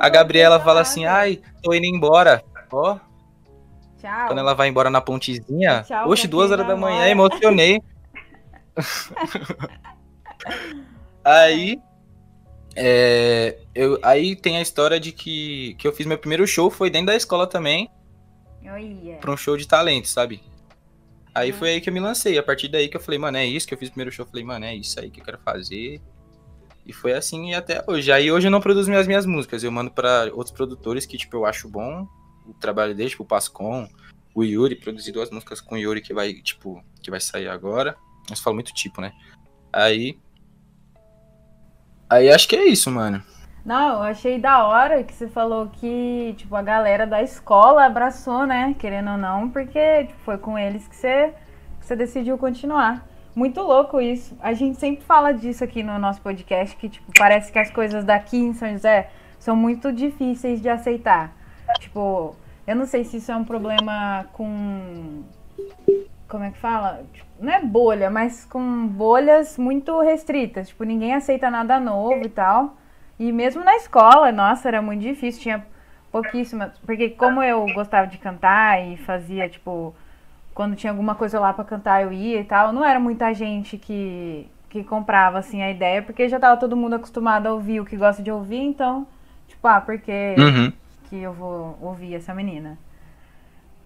A 0.00 0.08
Gabriela 0.08 0.60
fala 0.60 0.80
assim, 0.80 1.06
ai, 1.06 1.40
tô 1.62 1.72
indo 1.72 1.86
embora. 1.86 2.42
Ó, 2.72 2.98
Tchau. 4.06 4.26
quando 4.28 4.38
ela 4.38 4.54
vai 4.54 4.68
embora 4.68 4.88
na 4.90 5.00
pontezinha, 5.00 5.82
Tchau 5.82 6.08
oxe, 6.08 6.26
duas 6.28 6.50
horas 6.50 6.66
da 6.66 6.76
manhã, 6.76 7.06
emocionei. 7.08 7.80
aí, 11.24 11.78
é, 12.74 13.58
eu, 13.74 13.98
aí 14.02 14.36
tem 14.36 14.58
a 14.58 14.62
história 14.62 15.00
de 15.00 15.12
que, 15.12 15.74
que 15.78 15.86
eu 15.86 15.92
fiz 15.92 16.06
meu 16.06 16.18
primeiro 16.18 16.46
show, 16.46 16.70
foi 16.70 16.90
dentro 16.90 17.06
da 17.08 17.16
escola 17.16 17.46
também, 17.46 17.90
Olha. 18.64 19.16
pra 19.16 19.30
um 19.32 19.36
show 19.36 19.56
de 19.56 19.66
talento, 19.66 20.08
sabe? 20.08 20.42
Aí 21.34 21.50
Uhum. 21.52 21.58
foi 21.58 21.70
aí 21.70 21.80
que 21.80 21.90
eu 21.90 21.94
me 21.94 22.00
lancei, 22.00 22.38
a 22.38 22.42
partir 22.42 22.68
daí 22.68 22.88
que 22.88 22.96
eu 22.96 23.00
falei, 23.00 23.18
mano, 23.18 23.36
é 23.36 23.44
isso 23.44 23.66
que 23.66 23.74
eu 23.74 23.78
fiz 23.78 23.88
o 23.88 23.92
primeiro 23.92 24.10
show, 24.12 24.24
eu 24.24 24.30
falei, 24.30 24.44
mano, 24.44 24.64
é 24.64 24.74
isso 24.74 24.98
aí 24.98 25.10
que 25.10 25.20
eu 25.20 25.24
quero 25.24 25.38
fazer. 25.44 26.00
E 26.86 26.92
foi 26.92 27.12
assim 27.12 27.50
e 27.50 27.54
até 27.54 27.82
hoje. 27.86 28.12
Aí 28.12 28.30
hoje 28.30 28.46
eu 28.46 28.50
não 28.50 28.60
produzo 28.60 28.88
minhas 28.88 29.06
minhas 29.08 29.26
músicas, 29.26 29.64
eu 29.64 29.72
mando 29.72 29.90
pra 29.90 30.30
outros 30.32 30.52
produtores 30.52 31.04
que, 31.04 31.18
tipo, 31.18 31.36
eu 31.36 31.44
acho 31.44 31.68
bom 31.68 32.06
o 32.46 32.54
trabalho 32.54 32.94
deles, 32.94 33.10
tipo, 33.10 33.24
o 33.24 33.26
Pascom, 33.26 33.88
o 34.36 34.44
Yuri, 34.44 34.76
produzi 34.76 35.10
duas 35.10 35.30
músicas 35.30 35.62
com 35.62 35.76
o 35.76 35.78
Yuri 35.78 36.02
que 36.02 36.12
vai, 36.12 36.34
tipo, 36.34 36.84
que 37.02 37.10
vai 37.10 37.18
sair 37.18 37.48
agora. 37.48 37.96
Mas 38.28 38.38
falo 38.38 38.54
muito 38.54 38.70
tipo, 38.74 39.00
né? 39.00 39.12
Aí. 39.72 40.18
Aí 42.10 42.30
acho 42.30 42.46
que 42.46 42.54
é 42.54 42.66
isso, 42.66 42.90
mano. 42.90 43.22
Não, 43.64 43.94
eu 43.94 44.02
achei 44.02 44.38
da 44.38 44.66
hora 44.66 45.02
que 45.02 45.14
você 45.14 45.26
falou 45.26 45.70
que, 45.70 46.34
tipo, 46.36 46.54
a 46.54 46.60
galera 46.60 47.06
da 47.06 47.22
escola 47.22 47.86
abraçou, 47.86 48.46
né? 48.46 48.76
Querendo 48.78 49.12
ou 49.12 49.16
não, 49.16 49.48
porque 49.48 50.04
tipo, 50.04 50.20
foi 50.20 50.36
com 50.36 50.58
eles 50.58 50.86
que 50.86 50.94
você, 50.94 51.32
que 51.80 51.86
você 51.86 51.96
decidiu 51.96 52.36
continuar. 52.36 53.08
Muito 53.34 53.62
louco 53.62 54.02
isso. 54.02 54.36
A 54.40 54.52
gente 54.52 54.78
sempre 54.78 55.02
fala 55.02 55.32
disso 55.32 55.64
aqui 55.64 55.82
no 55.82 55.98
nosso 55.98 56.20
podcast, 56.20 56.76
que, 56.76 56.90
tipo, 56.90 57.10
parece 57.18 57.50
que 57.50 57.58
as 57.58 57.70
coisas 57.70 58.04
daqui 58.04 58.36
em 58.36 58.52
São 58.52 58.70
José 58.70 59.10
são 59.38 59.56
muito 59.56 59.90
difíceis 59.90 60.60
de 60.60 60.68
aceitar. 60.68 61.34
Tipo, 61.80 62.36
eu 62.66 62.74
não 62.74 62.86
sei 62.86 63.04
se 63.04 63.18
isso 63.18 63.30
é 63.30 63.36
um 63.36 63.44
problema 63.44 64.26
com. 64.32 65.22
Como 66.28 66.44
é 66.44 66.50
que 66.50 66.58
fala? 66.58 67.04
Tipo, 67.12 67.26
não 67.40 67.52
é 67.52 67.62
bolha, 67.62 68.10
mas 68.10 68.44
com 68.44 68.86
bolhas 68.86 69.56
muito 69.56 70.00
restritas. 70.00 70.68
Tipo, 70.68 70.84
ninguém 70.84 71.14
aceita 71.14 71.50
nada 71.50 71.78
novo 71.78 72.24
e 72.24 72.28
tal. 72.28 72.76
E 73.18 73.30
mesmo 73.30 73.64
na 73.64 73.76
escola, 73.76 74.32
nossa, 74.32 74.68
era 74.68 74.82
muito 74.82 75.02
difícil, 75.02 75.40
tinha 75.40 75.66
pouquíssimas. 76.10 76.76
Porque 76.84 77.10
como 77.10 77.42
eu 77.42 77.66
gostava 77.72 78.06
de 78.06 78.18
cantar 78.18 78.82
e 78.84 78.96
fazia, 78.96 79.48
tipo, 79.48 79.94
quando 80.54 80.74
tinha 80.74 80.90
alguma 80.90 81.14
coisa 81.14 81.38
lá 81.38 81.52
pra 81.52 81.64
cantar 81.64 82.02
eu 82.02 82.12
ia 82.12 82.40
e 82.40 82.44
tal, 82.44 82.72
não 82.72 82.84
era 82.84 82.98
muita 82.98 83.32
gente 83.32 83.78
que, 83.78 84.48
que 84.68 84.82
comprava, 84.82 85.38
assim, 85.38 85.62
a 85.62 85.70
ideia, 85.70 86.02
porque 86.02 86.28
já 86.28 86.40
tava 86.40 86.58
todo 86.58 86.76
mundo 86.76 86.96
acostumado 86.96 87.46
a 87.46 87.52
ouvir 87.52 87.80
o 87.80 87.84
que 87.84 87.96
gosta 87.96 88.22
de 88.22 88.30
ouvir, 88.30 88.60
então, 88.60 89.06
tipo, 89.46 89.66
ah, 89.68 89.80
porque 89.80 90.34
Uhum. 90.38 90.72
Que 91.08 91.16
eu 91.16 91.32
vou 91.32 91.78
ouvir 91.80 92.14
essa 92.14 92.34
menina. 92.34 92.78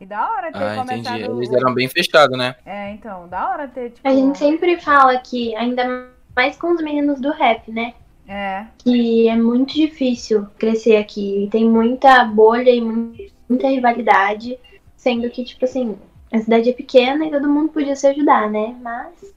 E 0.00 0.06
da 0.06 0.30
hora 0.30 0.50
ter 0.50 0.58
Ah, 0.58 0.76
entendi. 0.78 1.08
começado. 1.08 1.36
Eles 1.38 1.52
eram 1.52 1.74
bem 1.74 1.88
fechados, 1.88 2.36
né? 2.38 2.56
É, 2.64 2.90
então, 2.92 3.28
da 3.28 3.50
hora 3.50 3.68
ter, 3.68 3.90
tipo. 3.90 4.08
A 4.08 4.12
gente 4.14 4.38
sempre 4.38 4.80
fala 4.80 5.18
que, 5.18 5.54
ainda 5.56 6.08
mais 6.34 6.56
com 6.56 6.72
os 6.74 6.82
meninos 6.82 7.20
do 7.20 7.30
rap, 7.30 7.70
né? 7.70 7.92
É, 8.26 8.64
Que 8.78 9.28
é 9.28 9.36
muito 9.36 9.74
difícil 9.74 10.46
crescer 10.58 10.96
aqui. 10.96 11.48
Tem 11.52 11.68
muita 11.68 12.24
bolha 12.24 12.70
e 12.70 12.80
mu- 12.80 13.14
muita 13.48 13.68
rivalidade. 13.68 14.58
Sendo 14.96 15.28
que, 15.28 15.44
tipo 15.44 15.64
assim, 15.64 15.98
a 16.32 16.38
cidade 16.38 16.70
é 16.70 16.72
pequena 16.72 17.26
e 17.26 17.30
todo 17.30 17.48
mundo 17.48 17.70
podia 17.70 17.96
se 17.96 18.06
ajudar, 18.06 18.48
né? 18.50 18.74
Mas. 18.80 19.34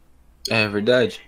É 0.50 0.68
verdade. 0.68 1.22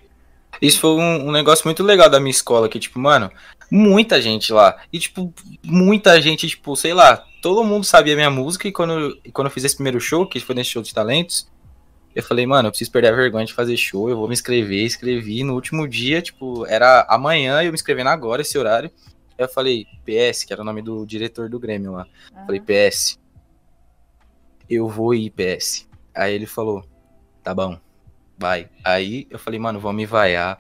Isso 0.62 0.80
foi 0.80 0.92
um, 0.92 1.28
um 1.28 1.32
negócio 1.32 1.68
muito 1.68 1.84
legal 1.84 2.10
da 2.10 2.20
minha 2.20 2.32
escola, 2.32 2.70
que, 2.70 2.80
tipo, 2.80 2.98
mano, 3.00 3.30
muita 3.72 4.22
gente 4.22 4.52
lá. 4.54 4.82
E, 4.92 5.00
tipo, 5.00 5.34
muita 5.64 6.22
gente, 6.22 6.48
tipo, 6.48 6.76
sei 6.76 6.94
lá, 6.94 7.26
todo 7.42 7.64
mundo 7.64 7.84
sabia 7.86 8.16
minha 8.16 8.30
música. 8.30 8.68
E 8.68 8.72
quando, 8.72 8.94
eu- 9.00 9.18
e 9.24 9.32
quando 9.32 9.48
eu 9.48 9.52
fiz 9.52 9.64
esse 9.64 9.76
primeiro 9.76 10.00
show, 10.00 10.26
que 10.28 10.40
foi 10.40 10.56
nesse 10.56 10.70
show 10.72 10.82
de 10.82 10.94
talentos, 10.94 11.48
eu 12.16 12.24
falei, 12.24 12.46
mano, 12.46 12.68
eu 12.68 12.72
preciso 12.72 12.92
perder 12.92 13.10
a 13.12 13.16
vergonha 13.16 13.46
de 13.46 13.54
fazer 13.54 13.76
show, 13.76 14.10
eu 14.10 14.16
vou 14.18 14.28
me 14.28 14.34
inscrever. 14.34 14.86
Escrevi 14.86 15.44
no 15.44 15.54
último 15.54 15.88
dia, 15.88 16.22
tipo, 16.22 16.66
era 16.68 17.06
amanhã, 17.10 17.62
eu 17.62 17.72
me 17.72 17.76
inscrevendo 17.76 18.10
agora, 18.10 18.42
esse 18.42 18.58
horário. 18.58 18.90
Aí 19.38 19.44
eu 19.44 19.50
falei, 19.50 19.86
PS, 20.06 20.46
que 20.46 20.54
era 20.54 20.62
o 20.62 20.66
nome 20.66 20.82
do 20.82 21.06
diretor 21.06 21.50
do 21.50 21.60
Grêmio 21.60 21.92
lá. 21.92 22.08
aham. 22.34 22.46
Falei, 22.46 22.62
PS, 22.62 23.18
eu 24.70 24.88
vou 24.88 25.14
ir, 25.14 25.30
PS. 25.32 25.88
Aí 26.14 26.34
ele 26.34 26.46
falou, 26.46 26.84
tá 27.44 27.54
bom, 27.54 27.78
vai. 28.38 28.70
Aí 28.84 29.28
eu 29.30 29.38
falei, 29.38 29.60
mano, 29.60 29.80
vão 29.80 29.92
me 29.94 30.06
vaiar. 30.06 30.58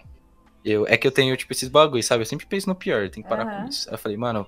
Eu, 0.65 0.87
é 0.87 0.97
que 0.97 1.05
eu 1.05 1.11
tenho, 1.11 1.37
tipo, 1.37 1.53
esses 1.53 1.69
bagulhos, 1.69 2.07
sabe? 2.07 2.23
Eu 2.23 2.25
sempre 2.25 2.47
penso 2.47 2.67
no 2.67 2.75
pior, 2.75 3.07
tem 3.09 3.21
que 3.21 3.29
parar 3.29 3.45
Aham. 3.45 3.61
com 3.61 3.69
isso. 3.69 3.87
Aí 3.87 3.93
eu 3.93 3.99
falei, 3.99 4.17
mano, 4.17 4.47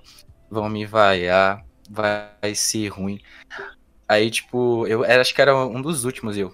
vão 0.50 0.68
me 0.68 0.84
vaiar, 0.84 1.64
vai 1.88 2.54
ser 2.54 2.88
ruim. 2.88 3.20
Aí, 4.08 4.30
tipo, 4.30 4.86
eu 4.86 5.04
acho 5.04 5.34
que 5.34 5.40
era 5.40 5.54
um 5.56 5.80
dos 5.80 6.04
últimos, 6.04 6.36
eu. 6.36 6.52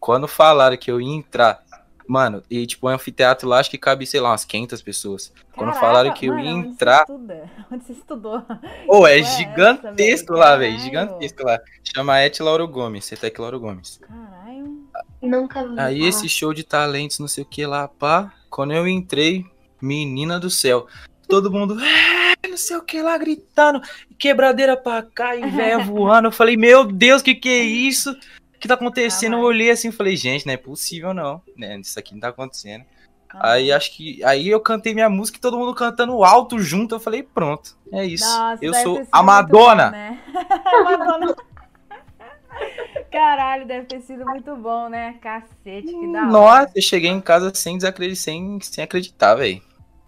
Quando 0.00 0.26
falaram 0.26 0.76
que 0.76 0.90
eu 0.90 1.00
ia 1.00 1.14
entrar, 1.14 1.62
mano, 2.08 2.42
e 2.50 2.66
tipo, 2.66 2.86
o 2.86 2.90
anfiteatro 2.90 3.48
lá 3.48 3.58
acho 3.60 3.70
que 3.70 3.78
cabe, 3.78 4.06
sei 4.06 4.20
lá, 4.20 4.30
umas 4.30 4.44
500 4.44 4.82
pessoas. 4.82 5.32
Quando 5.56 5.72
Caraca, 5.72 5.80
falaram 5.80 6.12
que 6.12 6.26
eu 6.26 6.38
mano, 6.38 6.46
ia 6.46 6.54
onde 6.56 6.68
você 6.68 6.74
entrar. 6.74 7.00
estuda? 7.02 7.50
Onde 7.70 7.84
você 7.84 7.92
estudou? 7.92 8.42
Pô, 8.86 9.06
é 9.06 9.20
Tipo, 9.20 9.24
é 9.24 9.24
gigantesco 9.24 10.32
essa, 10.32 10.38
lá, 10.38 10.56
velho? 10.56 10.78
Gigantesco 10.78 11.44
lá. 11.44 11.58
Chama 11.94 12.20
Et 12.24 12.40
Lauro 12.40 12.66
Gomes, 12.66 13.04
Cetec 13.04 13.40
Lauro 13.40 13.60
Gomes. 13.60 13.98
Caralho. 14.00 14.88
Nunca 15.20 15.66
vi. 15.66 15.78
Aí 15.78 16.04
esse 16.04 16.28
show 16.28 16.52
de 16.52 16.64
talentos, 16.64 17.18
não 17.18 17.28
sei 17.28 17.44
o 17.44 17.46
que 17.46 17.64
lá, 17.66 17.88
pá. 17.88 18.32
Quando 18.52 18.74
eu 18.74 18.86
entrei, 18.86 19.46
menina 19.80 20.38
do 20.38 20.50
céu. 20.50 20.86
Todo 21.26 21.50
mundo, 21.50 21.80
é, 21.80 22.46
não 22.46 22.58
sei 22.58 22.76
o 22.76 22.82
que 22.82 23.00
lá, 23.00 23.16
gritando. 23.16 23.80
Quebradeira 24.18 24.76
pra 24.76 25.02
cá 25.02 25.34
e 25.34 25.50
véia 25.50 25.78
voando. 25.82 26.28
Eu 26.28 26.32
falei, 26.32 26.54
meu 26.54 26.84
Deus, 26.84 27.22
que 27.22 27.34
que 27.34 27.48
é 27.48 27.62
isso? 27.62 28.12
O 28.12 28.58
que 28.60 28.68
tá 28.68 28.74
acontecendo? 28.74 29.36
Ah, 29.36 29.38
eu 29.38 29.44
olhei 29.44 29.70
assim 29.70 29.88
e 29.88 29.92
falei, 29.92 30.14
gente, 30.18 30.44
não 30.44 30.52
é 30.52 30.58
possível 30.58 31.14
não. 31.14 31.40
Né? 31.56 31.80
Isso 31.80 31.98
aqui 31.98 32.12
não 32.12 32.20
tá 32.20 32.28
acontecendo. 32.28 32.84
Ah. 33.30 33.52
Aí 33.52 33.72
acho 33.72 33.96
que. 33.96 34.22
Aí 34.22 34.46
eu 34.50 34.60
cantei 34.60 34.92
minha 34.92 35.08
música 35.08 35.38
e 35.38 35.40
todo 35.40 35.56
mundo 35.56 35.74
cantando 35.74 36.22
alto 36.22 36.58
junto. 36.58 36.94
Eu 36.94 37.00
falei, 37.00 37.22
pronto, 37.22 37.74
é 37.90 38.04
isso. 38.04 38.26
Nossa, 38.26 38.62
eu 38.62 38.74
sou 38.74 39.02
a 39.10 39.22
Madonna. 39.22 39.86
bom, 39.86 39.90
né? 39.92 40.20
A 40.66 40.98
Madonna. 40.98 41.36
Caralho, 43.12 43.66
deve 43.66 43.86
ter 43.86 44.00
sido 44.00 44.24
muito 44.24 44.56
bom, 44.56 44.88
né? 44.88 45.16
Cacete, 45.20 45.86
que 45.86 46.12
da 46.12 46.20
hora. 46.20 46.30
Nossa, 46.30 46.72
eu 46.74 46.82
cheguei 46.82 47.10
em 47.10 47.20
casa 47.20 47.52
sem 47.54 47.76
desacreditar, 47.76 48.16
sem, 48.24 48.58
sem 48.62 48.82
acreditar, 48.82 49.34
velho. 49.34 49.60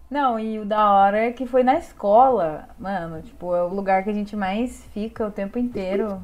Não, 0.09 0.39
e 0.39 0.59
o 0.59 0.65
da 0.65 0.91
hora 0.91 1.17
é 1.17 1.31
que 1.31 1.45
foi 1.45 1.63
na 1.63 1.75
escola, 1.75 2.69
mano. 2.79 3.21
Tipo, 3.21 3.55
é 3.55 3.63
o 3.63 3.67
lugar 3.67 4.03
que 4.03 4.09
a 4.09 4.13
gente 4.13 4.35
mais 4.35 4.83
fica 4.93 5.25
o 5.27 5.31
tempo 5.31 5.59
inteiro. 5.59 6.21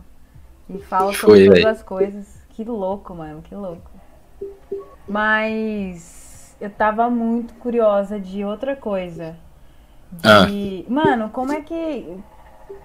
E 0.70 0.80
fala 0.80 1.14
Foi, 1.14 1.16
sobre 1.16 1.46
todas 1.46 1.64
véi. 1.64 1.72
as 1.72 1.84
coisas. 1.84 2.42
Que 2.50 2.64
louco, 2.64 3.14
mano, 3.14 3.42
que 3.42 3.54
louco. 3.54 3.92
Mas 5.08 6.56
eu 6.60 6.70
tava 6.70 7.10
muito 7.10 7.54
curiosa 7.56 8.20
de 8.20 8.44
outra 8.44 8.76
coisa. 8.76 9.36
De. 10.48 10.86
Mano, 10.88 11.30
como 11.30 11.52
é 11.52 11.62
que. 11.62 12.18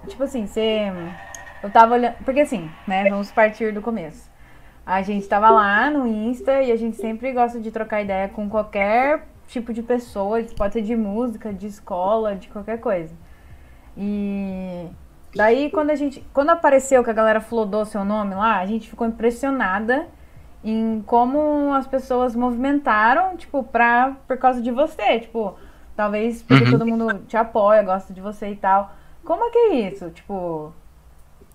Tipo 0.08 0.24
assim, 0.24 0.46
você. 0.46 0.92
Eu 1.66 1.70
tava 1.72 1.94
olhando. 1.94 2.14
Porque 2.24 2.40
assim, 2.40 2.70
né? 2.86 3.08
Vamos 3.10 3.30
partir 3.32 3.72
do 3.72 3.82
começo. 3.82 4.30
A 4.84 5.02
gente 5.02 5.26
tava 5.26 5.50
lá 5.50 5.90
no 5.90 6.06
Insta 6.06 6.62
e 6.62 6.70
a 6.70 6.76
gente 6.76 6.96
sempre 6.96 7.32
gosta 7.32 7.58
de 7.60 7.70
trocar 7.72 8.02
ideia 8.02 8.28
com 8.28 8.48
qualquer 8.48 9.26
tipo 9.48 9.72
de 9.72 9.82
pessoa. 9.82 10.42
Pode 10.56 10.74
ser 10.74 10.82
de 10.82 10.94
música, 10.94 11.52
de 11.52 11.66
escola, 11.66 12.36
de 12.36 12.48
qualquer 12.48 12.78
coisa. 12.78 13.12
E 13.96 14.86
daí 15.34 15.70
quando 15.70 15.90
a 15.90 15.94
gente. 15.94 16.24
Quando 16.32 16.50
apareceu 16.50 17.02
que 17.02 17.10
a 17.10 17.14
galera 17.14 17.40
flodou 17.40 17.84
seu 17.84 18.04
nome 18.04 18.34
lá, 18.34 18.58
a 18.58 18.66
gente 18.66 18.88
ficou 18.88 19.06
impressionada 19.06 20.06
em 20.62 21.02
como 21.06 21.72
as 21.74 21.86
pessoas 21.86 22.34
movimentaram, 22.34 23.36
tipo, 23.36 23.62
pra, 23.64 24.16
por 24.26 24.36
causa 24.38 24.60
de 24.60 24.70
você. 24.70 25.20
Tipo, 25.20 25.56
talvez 25.96 26.42
porque 26.42 26.64
Uhum. 26.64 26.70
todo 26.70 26.86
mundo 26.86 27.24
te 27.26 27.36
apoia, 27.36 27.82
gosta 27.82 28.12
de 28.12 28.20
você 28.20 28.50
e 28.50 28.56
tal. 28.56 28.92
Como 29.24 29.44
é 29.44 29.50
que 29.50 29.58
é 29.58 29.74
isso? 29.90 30.10
Tipo, 30.10 30.72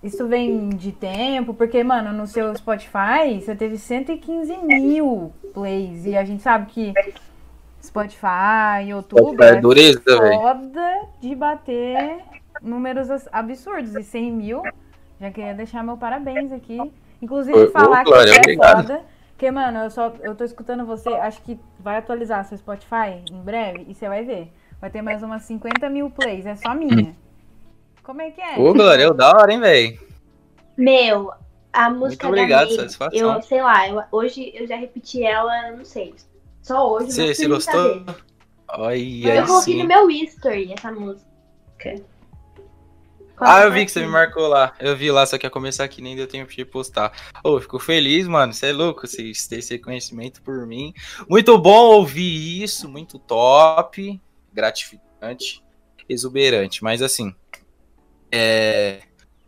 isso 0.02 0.26
vem 0.26 0.68
de 0.70 0.92
tempo? 0.92 1.54
Porque, 1.54 1.82
mano, 1.84 2.12
no 2.12 2.26
seu 2.26 2.54
Spotify 2.56 3.40
você 3.40 3.54
teve 3.54 3.78
115 3.78 4.56
mil 4.58 5.32
plays. 5.54 6.04
E 6.06 6.16
a 6.16 6.24
gente 6.24 6.42
sabe 6.42 6.66
que 6.66 6.92
Spotify, 7.82 8.88
YouTube 8.88 9.42
É 9.42 9.56
dureza, 9.56 10.00
velho. 10.04 10.40
foda 10.40 11.00
de 11.20 11.34
bater 11.34 12.18
números 12.60 13.08
absurdos. 13.32 13.94
E 13.94 14.02
100 14.02 14.32
mil, 14.32 14.62
já 15.20 15.30
queria 15.30 15.54
deixar 15.54 15.82
meu 15.82 15.96
parabéns 15.96 16.52
aqui. 16.52 16.78
Inclusive, 17.20 17.56
Ô, 17.56 17.64
ô, 17.64 17.70
falar 17.70 18.04
Glória, 18.04 18.40
que 18.40 18.50
é 18.50 18.56
foda. 18.56 19.00
Porque, 19.30 19.50
mano, 19.50 19.80
eu 19.80 19.90
só 19.90 20.12
eu 20.20 20.34
tô 20.34 20.44
escutando 20.44 20.84
você, 20.86 21.08
acho 21.08 21.42
que 21.42 21.58
vai 21.78 21.96
atualizar 21.96 22.44
seu 22.44 22.56
Spotify 22.58 23.22
em 23.30 23.40
breve 23.42 23.86
e 23.88 23.94
você 23.94 24.08
vai 24.08 24.24
ver. 24.24 24.52
Vai 24.80 24.90
ter 24.90 25.02
mais 25.02 25.22
umas 25.22 25.42
50 25.42 25.88
mil 25.88 26.10
plays, 26.10 26.46
é 26.46 26.54
só 26.56 26.74
minha. 26.74 27.14
Como 28.02 28.20
é 28.22 28.30
que 28.30 28.40
é? 28.40 28.58
Ô, 28.58 28.72
Glória, 28.72 29.04
é 29.04 29.12
da 29.12 29.28
hora, 29.30 29.52
hein, 29.52 29.60
velho? 29.60 30.00
Meu, 30.76 31.32
a 31.72 31.90
música 31.90 32.28
obrigado, 32.28 32.68
da 32.70 32.76
May, 32.76 32.76
satisfação. 32.76 33.34
eu 33.36 33.42
sei 33.42 33.62
lá, 33.62 33.88
eu- 33.88 34.02
hoje 34.10 34.50
eu 34.54 34.66
já 34.66 34.76
repeti 34.76 35.22
ela, 35.22 35.70
não 35.72 35.84
sei. 35.84 36.14
Só 36.62 36.90
hoje, 36.92 37.12
Você 37.12 37.34
você 37.34 37.48
gostou? 37.48 38.04
Olha 38.68 38.78
Eu 38.78 38.84
aí 38.84 39.46
coloquei 39.46 39.74
sim. 39.74 39.82
no 39.82 39.88
meu 39.88 40.10
history 40.10 40.72
essa 40.72 40.90
música. 40.90 41.30
Ah, 43.44 43.62
eu 43.62 43.72
vi 43.72 43.84
que 43.84 43.90
você 43.90 44.00
me 44.00 44.06
marcou 44.06 44.46
lá. 44.46 44.72
Eu 44.78 44.96
vi 44.96 45.10
lá, 45.10 45.26
só 45.26 45.36
que 45.36 45.44
ia 45.44 45.50
começar 45.50 45.82
aqui, 45.82 46.00
nem 46.00 46.14
deu 46.14 46.28
tempo 46.28 46.52
de 46.52 46.64
postar. 46.64 47.12
Ô, 47.42 47.56
eu 47.56 47.60
fico 47.60 47.78
feliz, 47.80 48.28
mano. 48.28 48.52
Você 48.52 48.66
é 48.68 48.72
louco, 48.72 49.04
vocês 49.04 49.48
terem 49.48 49.58
esse 49.58 49.74
reconhecimento 49.74 50.40
por 50.42 50.64
mim. 50.64 50.94
Muito 51.28 51.58
bom 51.58 51.86
ouvir 51.96 52.62
isso, 52.62 52.88
muito 52.88 53.18
top, 53.18 54.20
gratificante, 54.52 55.60
exuberante. 56.08 56.84
Mas 56.84 57.02
assim, 57.02 57.34
é... 58.32 59.00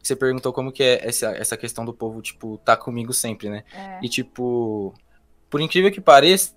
você 0.02 0.14
perguntou 0.14 0.52
como 0.52 0.70
que 0.70 0.82
é 0.82 1.06
essa, 1.06 1.30
essa 1.30 1.56
questão 1.56 1.84
do 1.84 1.94
povo, 1.94 2.20
tipo, 2.20 2.58
tá 2.58 2.76
comigo 2.76 3.12
sempre, 3.12 3.48
né? 3.48 3.64
É. 3.72 4.00
E 4.02 4.08
tipo, 4.08 4.94
por 5.48 5.60
incrível 5.60 5.90
que 5.90 6.00
pareça, 6.00 6.54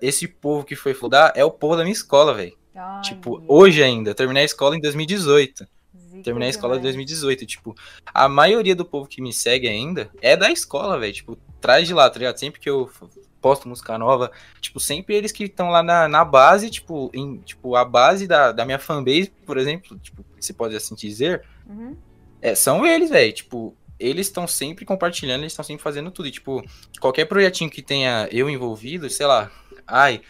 esse 0.00 0.26
povo 0.26 0.64
que 0.64 0.74
foi 0.74 0.94
fludar 0.94 1.32
é 1.36 1.44
o 1.44 1.50
povo 1.50 1.76
da 1.76 1.82
minha 1.82 1.92
escola, 1.92 2.34
velho. 2.34 2.56
Tipo, 3.02 3.42
hoje 3.48 3.82
ainda, 3.82 4.10
eu 4.10 4.14
terminei 4.14 4.42
a 4.42 4.46
escola 4.46 4.76
em 4.76 4.80
2018. 4.80 5.66
zica 5.96 6.22
Terminei 6.22 6.48
a 6.48 6.50
escola 6.50 6.74
em 6.74 6.78
demais. 6.78 6.94
2018. 6.94 7.46
Tipo, 7.46 7.74
a 8.12 8.28
maioria 8.28 8.76
do 8.76 8.84
povo 8.84 9.08
que 9.08 9.22
me 9.22 9.32
segue 9.32 9.68
ainda 9.68 10.10
é 10.20 10.36
da 10.36 10.50
escola, 10.50 10.98
velho. 10.98 11.12
Tipo, 11.12 11.38
traz 11.60 11.86
de 11.88 11.94
lá, 11.94 12.08
tá 12.10 12.18
ligado? 12.18 12.38
Sempre 12.38 12.60
que 12.60 12.68
eu 12.68 12.90
posto 13.40 13.68
música 13.68 13.96
nova, 13.98 14.30
tipo, 14.60 14.80
sempre 14.80 15.14
eles 15.14 15.30
que 15.32 15.44
estão 15.44 15.70
lá 15.70 15.82
na, 15.82 16.08
na 16.08 16.24
base, 16.24 16.70
tipo, 16.70 17.10
em, 17.14 17.38
tipo, 17.38 17.76
a 17.76 17.84
base 17.84 18.26
da, 18.26 18.50
da 18.52 18.64
minha 18.64 18.78
fanbase, 18.78 19.32
por 19.44 19.56
exemplo, 19.58 19.98
tipo, 19.98 20.24
se 20.40 20.52
pode 20.52 20.74
assim 20.76 20.94
dizer, 20.94 21.42
Uhum. 21.66 21.96
é, 22.40 22.54
são 22.54 22.86
eles, 22.86 23.10
velho. 23.10 23.32
Tipo, 23.32 23.74
eles 23.98 24.26
estão 24.26 24.46
sempre 24.46 24.84
compartilhando, 24.84 25.40
eles 25.40 25.52
estão 25.52 25.64
sempre 25.64 25.82
fazendo 25.82 26.10
tudo. 26.10 26.28
E, 26.28 26.30
tipo, 26.30 26.62
qualquer 27.00 27.24
projetinho 27.26 27.70
que 27.70 27.82
tenha 27.82 28.28
eu 28.30 28.48
envolvido, 28.50 29.08
sei 29.10 29.26
lá, 29.26 29.50
ai, 29.86 30.20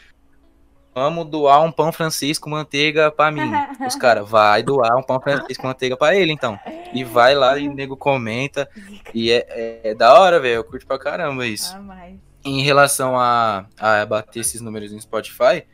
vamos 0.94 1.26
doar 1.26 1.62
um 1.62 1.70
pão 1.72 1.92
francês 1.92 2.38
com 2.38 2.48
manteiga 2.48 3.10
pra 3.10 3.30
mim. 3.30 3.50
Os 3.86 3.96
caras, 3.96 4.28
vai 4.28 4.62
doar 4.62 4.96
um 4.96 5.02
pão 5.02 5.20
francês 5.20 5.58
com 5.58 5.66
manteiga 5.66 5.96
pra 5.96 6.14
ele, 6.14 6.32
então. 6.32 6.58
E 6.94 7.04
vai 7.04 7.34
lá 7.34 7.58
e 7.58 7.68
o 7.68 7.74
nego 7.74 7.96
comenta. 7.96 8.68
E 9.12 9.30
é, 9.30 9.46
é, 9.50 9.80
é 9.90 9.94
da 9.94 10.18
hora, 10.18 10.40
velho. 10.40 10.54
Eu 10.56 10.64
curto 10.64 10.86
pra 10.86 10.98
caramba 10.98 11.46
isso. 11.46 11.74
Ah, 11.76 11.80
mas. 11.80 12.14
Em 12.46 12.62
relação 12.62 13.18
a, 13.18 13.66
a 13.76 14.06
bater 14.06 14.40
esses 14.40 14.60
números 14.60 14.92
no 14.92 15.00
Spotify, 15.00 15.64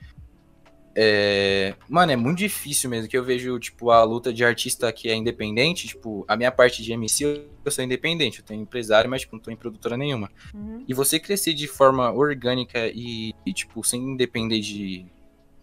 é, 0.95 1.75
mano, 1.89 2.13
é 2.13 2.17
muito 2.17 2.39
difícil 2.39 2.89
mesmo. 2.91 3.09
Que 3.09 3.17
eu 3.17 3.25
vejo, 3.25 3.59
tipo, 3.59 3.91
a 3.91 4.03
luta 4.05 4.33
de 4.33 4.45
artista 4.45 4.93
que 4.93 5.09
é 5.09 5.15
independente. 5.15 5.89
Tipo, 5.89 6.25
a 6.29 6.37
minha 6.37 6.51
parte 6.51 6.83
de 6.83 6.93
MC, 6.93 7.25
eu 7.65 7.71
sou 7.71 7.85
independente. 7.85 8.41
Eu 8.41 8.45
tenho 8.45 8.63
empresário, 8.63 9.09
mas, 9.09 9.23
tipo, 9.23 9.37
não 9.37 9.43
tô 9.43 9.51
em 9.51 9.57
produtora 9.57 9.97
nenhuma. 9.97 10.31
Uhum. 10.55 10.85
E 10.87 10.95
você 10.95 11.19
crescer 11.19 11.55
de 11.55 11.67
forma 11.67 12.13
orgânica 12.13 12.89
e, 12.89 13.35
e, 13.45 13.53
tipo, 13.53 13.83
sem 13.85 14.17
depender 14.17 14.61
de. 14.61 15.07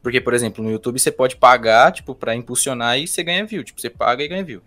Porque, 0.02 0.22
por 0.22 0.34
exemplo, 0.34 0.64
no 0.64 0.72
YouTube 0.72 0.98
você 0.98 1.12
pode 1.12 1.36
pagar, 1.36 1.92
tipo, 1.92 2.16
pra 2.16 2.36
impulsionar 2.36 2.98
e 2.98 3.08
você 3.08 3.22
ganha 3.22 3.46
view. 3.46 3.64
Tipo, 3.64 3.80
você 3.80 3.90
paga 3.90 4.24
e 4.24 4.28
ganha 4.28 4.44
view. 4.44 4.62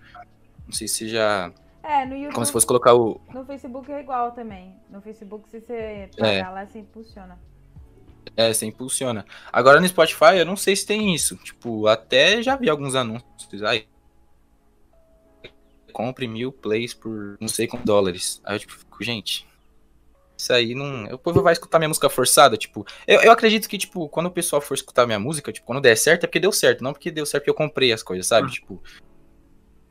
Não 0.66 0.72
sei 0.72 0.86
se 0.86 1.08
já. 1.08 1.52
É, 1.82 2.06
no 2.06 2.14
YouTube. 2.14 2.34
Como 2.34 2.46
se 2.46 2.52
fosse 2.52 2.66
colocar 2.66 2.94
o. 2.94 3.20
No 3.34 3.44
Facebook 3.44 3.90
é 3.90 4.00
igual 4.00 4.32
também. 4.32 4.74
No 4.88 5.00
Facebook, 5.00 5.48
se 5.48 5.60
você 5.60 5.74
É. 5.74 6.08
pagar 6.16 6.50
lá, 6.50 6.66
você 6.66 6.78
impulsiona. 6.78 7.38
É, 8.36 8.52
você 8.52 8.66
impulsiona. 8.66 9.26
Agora 9.52 9.80
no 9.80 9.88
Spotify, 9.88 10.36
eu 10.38 10.46
não 10.46 10.56
sei 10.56 10.76
se 10.76 10.86
tem 10.86 11.14
isso. 11.14 11.36
Tipo, 11.38 11.86
até 11.88 12.42
já 12.42 12.56
vi 12.56 12.70
alguns 12.70 12.94
anúncios. 12.94 13.62
Aí. 13.64 13.86
Compre 15.92 16.26
mil 16.26 16.50
plays 16.52 16.94
por 16.94 17.36
não 17.38 17.48
sei 17.48 17.66
quantos 17.66 17.84
dólares. 17.84 18.40
Aí 18.44 18.54
eu, 18.54 18.60
tipo, 18.60 18.72
fico, 18.72 19.02
gente. 19.04 19.46
Isso 20.38 20.52
aí 20.52 20.74
não. 20.74 21.04
O 21.12 21.18
povo 21.18 21.42
vai 21.42 21.52
escutar 21.52 21.78
minha 21.78 21.88
música 21.88 22.08
forçada, 22.08 22.56
tipo. 22.56 22.86
Eu, 23.06 23.20
eu 23.20 23.32
acredito 23.32 23.68
que, 23.68 23.76
tipo, 23.76 24.08
quando 24.08 24.26
o 24.26 24.30
pessoal 24.30 24.62
for 24.62 24.74
escutar 24.74 25.04
minha 25.04 25.18
música, 25.18 25.52
tipo, 25.52 25.66
quando 25.66 25.80
der 25.82 25.96
certo, 25.96 26.24
é 26.24 26.26
porque 26.26 26.40
deu 26.40 26.52
certo, 26.52 26.82
não 26.82 26.92
porque 26.92 27.10
deu 27.10 27.26
certo 27.26 27.42
porque 27.42 27.50
eu 27.50 27.54
comprei 27.54 27.92
as 27.92 28.02
coisas, 28.02 28.26
sabe? 28.26 28.46
Hum. 28.46 28.50
Tipo. 28.50 28.82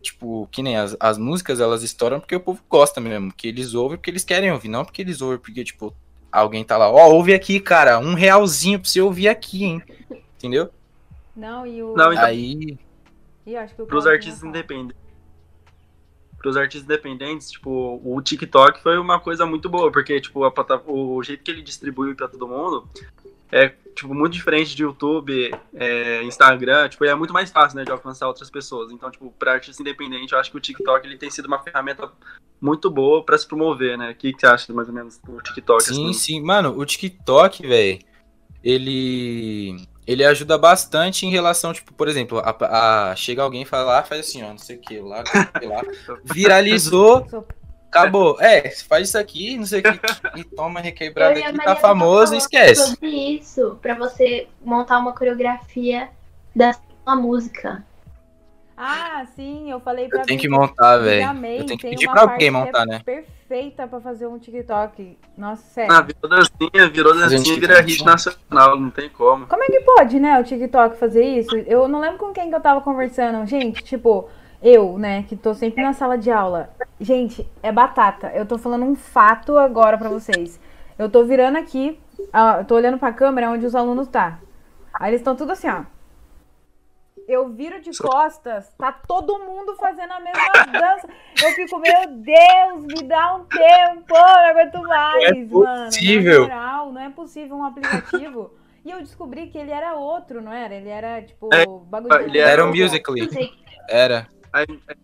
Tipo, 0.02 0.48
que 0.52 0.64
nem 0.64 0.78
as, 0.78 0.96
as 1.00 1.18
músicas, 1.18 1.60
elas 1.60 1.84
estouram 1.84 2.20
porque 2.20 2.36
o 2.36 2.40
povo 2.40 2.62
gosta 2.70 3.00
mesmo. 3.00 3.32
Que 3.32 3.48
eles 3.48 3.74
ouvem 3.74 3.98
porque 3.98 4.10
eles 4.10 4.24
querem 4.24 4.52
ouvir, 4.52 4.70
não 4.70 4.84
porque 4.84 5.02
eles 5.02 5.22
ouvem 5.22 5.38
porque, 5.38 5.64
tipo, 5.64 5.94
alguém 6.32 6.64
tá 6.64 6.78
lá, 6.78 6.90
ó, 6.90 7.10
ouve 7.12 7.34
aqui, 7.34 7.60
cara, 7.60 8.00
um 8.00 8.14
realzinho 8.14 8.80
pra 8.80 8.90
você 8.90 9.02
ouvir 9.02 9.28
aqui, 9.28 9.64
hein? 9.64 9.84
Entendeu? 10.38 10.70
Não, 11.36 11.66
e 11.66 11.82
o. 11.84 11.96
Não, 11.96 12.12
então- 12.12 12.26
Aí. 12.26 12.78
Ih, 13.46 13.56
acho 13.56 13.76
que 13.76 13.82
o 13.82 13.86
Pros 13.86 14.06
artistas 14.08 14.44
independentes. 14.44 15.02
Pros 16.38 16.58
artistas 16.58 16.86
independentes, 16.86 17.52
tipo, 17.52 18.02
o 18.04 18.20
TikTok 18.22 18.82
foi 18.82 18.98
uma 18.98 19.20
coisa 19.20 19.46
muito 19.46 19.70
boa, 19.70 19.92
porque, 19.92 20.20
tipo, 20.20 20.44
a 20.44 20.52
o 20.88 21.22
jeito 21.22 21.44
que 21.44 21.52
ele 21.52 21.62
distribui 21.62 22.16
pra 22.16 22.28
todo 22.28 22.48
mundo 22.48 22.90
é, 23.52 23.70
tipo, 23.96 24.14
muito 24.14 24.34
diferente 24.34 24.76
de 24.76 24.84
YouTube, 24.84 25.52
é, 25.74 26.24
Instagram, 26.24 26.88
tipo, 26.90 27.04
é 27.06 27.14
muito 27.14 27.34
mais 27.34 27.52
fácil, 27.52 27.78
né, 27.78 27.84
de 27.84 27.92
alcançar 27.92 28.28
outras 28.28 28.50
pessoas. 28.50 28.92
Então, 28.92 29.12
tipo, 29.12 29.34
pra 29.38 29.54
artista 29.54 29.82
independente, 29.82 30.34
eu 30.34 30.40
acho 30.40 30.50
que 30.52 30.58
o 30.58 30.62
TikTok, 30.62 31.06
ele 31.06 31.18
tem 31.18 31.30
sido 31.30 31.46
uma 31.48 31.62
ferramenta 31.62 32.10
muito 32.60 32.90
boa 32.90 33.24
pra 33.24 33.38
se 33.38 33.48
promover, 33.48 33.98
né? 33.98 34.12
O 34.12 34.16
que, 34.16 34.32
que 34.34 34.40
você 34.40 34.48
acha, 34.48 34.72
mais 34.74 34.88
ou 34.88 34.94
menos, 34.94 35.18
do 35.18 35.42
TikTok? 35.42 35.84
Sim, 35.84 36.10
assim? 36.10 36.14
sim. 36.14 36.42
Mano, 36.42 36.78
o 36.78 36.86
TikTok, 36.86 37.66
velho, 37.66 38.00
ele. 38.64 39.86
Ele 40.08 40.26
ajuda 40.26 40.58
bastante 40.58 41.26
em 41.28 41.30
relação, 41.30 41.72
tipo, 41.72 41.94
por 41.94 42.08
exemplo, 42.08 42.40
a, 42.40 43.12
a- 43.12 43.16
chega 43.16 43.44
alguém 43.44 43.62
e 43.62 43.66
fala, 43.66 44.00
ah, 44.00 44.04
faz 44.04 44.22
assim, 44.22 44.44
ó, 44.44 44.50
não 44.50 44.58
sei 44.58 44.76
o 44.78 44.80
que 44.82 45.00
lá, 45.00 45.24
sei 45.26 45.68
lá. 45.68 45.82
Viralizou, 46.26 47.26
acabou. 47.92 48.38
É, 48.40 48.70
faz 48.88 49.10
isso 49.10 49.18
aqui, 49.18 49.58
não 49.58 49.66
sei 49.66 49.82
o 49.82 49.84
que, 49.84 49.90
e 50.40 50.44
toma 50.44 50.80
requebrada 50.80 51.38
e 51.38 51.44
aqui, 51.44 51.58
tá 51.58 51.76
famoso, 51.76 52.28
falou 52.28 52.38
esquece. 52.38 52.92
Sobre 52.92 53.10
isso, 53.10 53.78
pra 53.82 53.94
você 53.96 54.48
montar 54.64 54.98
uma 54.98 55.14
coreografia 55.14 56.10
da 56.56 56.76
uma 57.06 57.16
música. 57.16 57.84
Ah, 58.84 59.26
sim, 59.36 59.70
eu 59.70 59.80
falei 59.80 60.08
pra 60.08 60.22
Eu 60.22 60.26
tenho 60.26 60.40
que 60.40 60.50
montar, 60.50 60.98
velho. 60.98 61.24
Eu 61.24 61.66
tenho 61.66 61.80
que 61.80 61.90
pedir 61.90 62.10
pra 62.10 62.22
alguém 62.22 62.38
que 62.38 62.52
montar, 62.52 62.82
é 62.82 62.86
né? 62.86 63.02
Perfeita 63.06 63.86
pra 63.86 64.00
fazer 64.00 64.26
um 64.26 64.40
TikTok. 64.40 65.18
Nossa, 65.38 65.62
sério. 65.62 65.94
Ah, 65.94 66.02
virou 66.02 66.28
dancinha, 66.28 66.90
virou 66.90 67.14
dancinha, 67.14 67.60
vira 67.60 67.82
hit 67.82 68.04
nacional, 68.04 68.80
não 68.80 68.90
tem 68.90 69.08
como. 69.10 69.46
Como 69.46 69.64
é 69.64 69.68
que 69.68 69.82
pode, 69.82 70.20
né, 70.20 70.40
o 70.40 70.44
TikTok 70.44 70.98
fazer 70.98 71.24
isso? 71.24 71.56
Eu 71.58 71.88
não 71.88 72.00
lembro 72.00 72.18
com 72.18 72.34
quem 72.34 72.50
que 72.50 72.56
eu 72.56 72.62
tava 72.62 72.82
conversando. 72.82 73.46
Gente, 73.46 73.84
tipo, 73.84 74.28
eu, 74.62 74.98
né, 74.98 75.24
que 75.24 75.36
tô 75.36 75.54
sempre 75.54 75.84
na 75.84 75.94
sala 75.94 76.18
de 76.18 76.30
aula. 76.32 76.70
Gente, 77.00 77.48
é 77.64 77.72
batata. 77.72 78.32
Eu 78.34 78.46
tô 78.46 78.58
falando 78.58 78.86
um 78.86 78.96
fato 78.96 79.58
agora 79.58 79.98
pra 79.98 80.10
vocês. 80.10 80.60
Eu 80.98 81.10
tô 81.10 81.24
virando 81.24 81.58
aqui, 81.58 82.00
eu 82.60 82.66
tô 82.66 82.76
olhando 82.76 82.98
pra 83.00 83.12
câmera 83.12 83.50
onde 83.50 83.66
os 83.66 83.76
alunos 83.76 84.08
tá. 84.08 84.40
Aí 84.94 85.10
eles 85.12 85.22
estão 85.22 85.36
tudo 85.36 85.52
assim, 85.54 85.68
ó. 85.70 85.84
eu 87.28 87.48
viro 87.50 87.80
de 87.82 87.92
costas, 87.98 88.74
tá 88.78 88.92
todo 88.92 89.40
mundo 89.40 89.76
fazendo 89.78 90.12
a 90.12 90.20
mesma 90.20 90.66
dança. 90.72 91.08
Eu 91.42 91.52
fico, 91.54 91.80
meu 91.80 92.08
Deus, 92.08 92.86
me 92.86 93.08
dá 93.08 93.36
um 93.36 93.46
tempo, 93.46 94.14
não 94.14 94.50
aguento 94.50 94.82
mais, 94.84 95.50
Não 95.50 95.64
é 95.64 95.66
mano. 95.66 95.86
possível. 95.86 96.42
Moral, 96.44 96.92
não 96.92 97.02
é 97.02 97.10
possível 97.10 97.56
um 97.58 97.64
aplicativo. 97.64 98.52
E 98.84 98.92
eu 98.92 99.00
descobri 99.00 99.48
que 99.48 99.58
ele 99.58 99.72
era 99.72 99.94
outro, 99.96 100.42
não 100.42 100.52
era? 100.52 100.74
Ele 100.76 100.90
era, 100.90 101.22
tipo, 101.22 101.50
É, 101.54 101.66
bagulho 101.66 102.20
ele 102.22 102.40
era 102.40 102.66
o- 102.66 102.68
Musical.ly. 102.68 103.30
Era. 103.88 104.28
Aí, 104.54 104.66
é, 104.88 104.96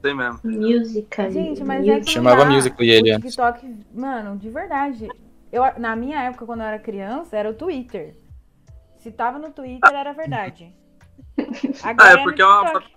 sei 0.00 0.14
mesmo. 0.14 0.40
Musical. 0.44 1.30
Gente, 1.30 1.64
mas 1.64 1.86
é 1.86 2.00
que 2.00 2.10
Chamava. 2.10 2.44
Musical.ly 2.44 2.90
ele 2.90 3.10
antes. 3.12 3.34
TikTok, 3.34 3.84
mano, 3.92 4.36
de 4.38 4.50
verdade. 4.50 5.08
Eu, 5.50 5.62
na 5.78 5.94
minha 5.96 6.20
época, 6.22 6.46
quando 6.46 6.60
eu 6.60 6.66
era 6.66 6.78
criança, 6.78 7.36
era 7.36 7.50
o 7.50 7.54
Twitter. 7.54 8.16
Se 8.98 9.10
tava 9.10 9.38
no 9.38 9.50
Twitter, 9.50 9.92
era 9.92 10.12
verdade. 10.12 10.72
Agora 11.82 12.08
Ah, 12.08 12.12
é 12.12 12.16
no 12.16 12.22
porque 12.24 12.40
é 12.42 12.46
uma- 12.46 12.64
TikTok. 12.64 12.92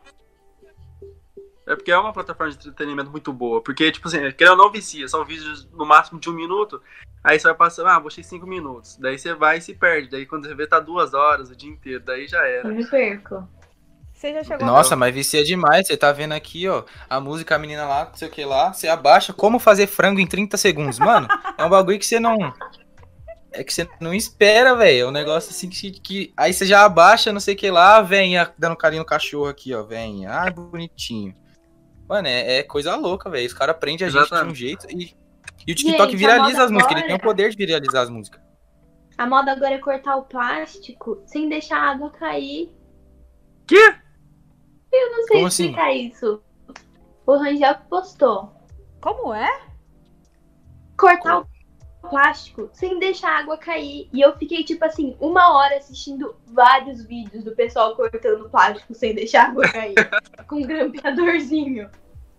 É 1.67 1.75
porque 1.75 1.91
é 1.91 1.97
uma 1.97 2.13
plataforma 2.13 2.51
de 2.53 2.59
entretenimento 2.59 3.09
muito 3.09 3.33
boa. 3.33 3.59
Porque, 3.59 3.91
tipo 3.91 4.07
assim, 4.07 4.19
querendo 4.33 4.51
ou 4.51 4.57
não 4.65 4.71
vicia, 4.71 5.07
são 5.07 5.25
vídeos 5.25 5.67
no 5.71 5.83
máximo 5.83 6.19
de 6.19 6.29
um 6.29 6.33
minuto. 6.33 6.79
Aí 7.23 7.39
você 7.39 7.47
vai 7.47 7.55
passando, 7.57 7.87
ah, 7.87 7.97
vou 7.97 8.07
assistir 8.09 8.29
cinco 8.29 8.45
minutos. 8.45 8.97
Daí 8.97 9.17
você 9.17 9.33
vai 9.33 9.57
e 9.57 9.61
se 9.61 9.73
perde. 9.73 10.11
Daí 10.11 10.27
quando 10.27 10.45
você 10.47 10.53
vê, 10.53 10.67
tá 10.67 10.79
duas 10.79 11.15
horas 11.15 11.49
o 11.49 11.55
dia 11.55 11.71
inteiro. 11.71 12.03
Daí 12.05 12.27
já 12.27 12.37
Eu 12.47 12.59
era. 12.59 12.69
me 12.69 12.85
perco. 12.85 13.49
Você 14.15 14.33
já 14.33 14.43
chegou 14.45 14.65
Nossa, 14.65 14.95
mas 14.95 15.13
vicia 15.13 15.43
demais. 15.43 15.87
Você 15.87 15.97
tá 15.97 16.11
vendo 16.13 16.31
aqui, 16.31 16.67
ó, 16.69 16.83
a 17.09 17.19
música, 17.19 17.55
a 17.55 17.59
menina 17.59 17.85
lá, 17.85 18.05
não 18.05 18.15
sei 18.15 18.29
o 18.29 18.31
que 18.31 18.45
lá. 18.45 18.71
Você 18.71 18.87
abaixa 18.87 19.33
como 19.33 19.59
fazer 19.59 19.87
frango 19.87 20.21
em 20.21 20.25
30 20.25 20.55
segundos. 20.55 20.97
Mano, 20.97 21.27
é 21.57 21.63
um 21.63 21.69
bagulho 21.69 21.99
que 21.99 22.05
você 22.05 22.17
não. 22.17 22.37
É 23.51 23.63
que 23.63 23.73
você 23.73 23.87
não 23.99 24.13
espera, 24.13 24.73
velho. 24.73 25.01
É 25.01 25.07
um 25.07 25.11
negócio 25.11 25.51
assim 25.51 25.69
que, 25.69 25.91
que. 25.91 26.33
Aí 26.37 26.53
você 26.53 26.65
já 26.65 26.85
abaixa, 26.85 27.33
não 27.33 27.41
sei 27.41 27.55
o 27.55 27.57
que 27.57 27.69
lá, 27.69 28.01
vem 28.01 28.37
ah, 28.37 28.49
dando 28.57 28.77
carinho 28.77 29.01
no 29.01 29.05
cachorro 29.05 29.47
aqui, 29.47 29.73
ó. 29.73 29.83
Vem. 29.83 30.25
Ai, 30.25 30.49
bonitinho. 30.49 31.35
Mano, 32.07 32.27
é, 32.27 32.59
é 32.59 32.63
coisa 32.63 32.95
louca, 32.95 33.29
velho. 33.29 33.45
Os 33.45 33.53
caras 33.53 33.75
prendem 33.77 34.07
a 34.07 34.09
gente 34.09 34.29
de 34.29 34.45
um 34.45 34.55
jeito 34.55 34.87
e. 34.89 35.13
E 35.67 35.71
o 35.71 35.75
TikTok 35.75 36.11
Gente, 36.11 36.15
a 36.15 36.17
viraliza 36.17 36.63
as 36.63 36.71
músicas, 36.71 36.91
ele 36.91 36.99
agora- 37.01 37.07
tem 37.07 37.15
o 37.15 37.19
poder 37.19 37.49
de 37.49 37.57
viralizar 37.57 38.01
as 38.01 38.09
músicas. 38.09 38.41
A 39.17 39.25
moda 39.25 39.51
agora 39.51 39.73
é 39.73 39.77
cortar 39.77 40.15
o 40.15 40.23
plástico 40.23 41.23
sem 41.25 41.49
deixar 41.49 41.77
a 41.77 41.91
água 41.91 42.11
cair. 42.11 42.71
Quê? 43.65 43.95
Eu 44.95 45.11
não 45.11 45.23
sei 45.25 45.35
Como 45.35 45.47
assim? 45.47 45.63
explicar 45.65 45.93
isso. 45.93 46.41
O 47.25 47.35
Rangel 47.37 47.75
que 47.75 47.87
postou. 47.89 48.51
Como 49.01 49.33
é? 49.33 49.49
Cortar 50.97 51.39
o 51.39 51.47
plástico 52.09 52.69
sem 52.71 52.99
deixar 52.99 53.29
a 53.29 53.39
água 53.39 53.57
cair. 53.57 54.07
E 54.13 54.21
eu 54.21 54.35
fiquei, 54.37 54.63
tipo 54.63 54.85
assim, 54.85 55.15
uma 55.19 55.55
hora 55.57 55.77
assistindo 55.77 56.35
vários 56.47 57.03
vídeos 57.03 57.43
do 57.43 57.55
pessoal 57.55 57.95
cortando 57.95 58.49
plástico 58.49 58.93
sem 58.93 59.13
deixar 59.13 59.45
a 59.45 59.47
água 59.49 59.63
cair. 59.69 59.95
com 60.47 60.57
um 60.57 60.61
grampeadorzinho. 60.61 61.89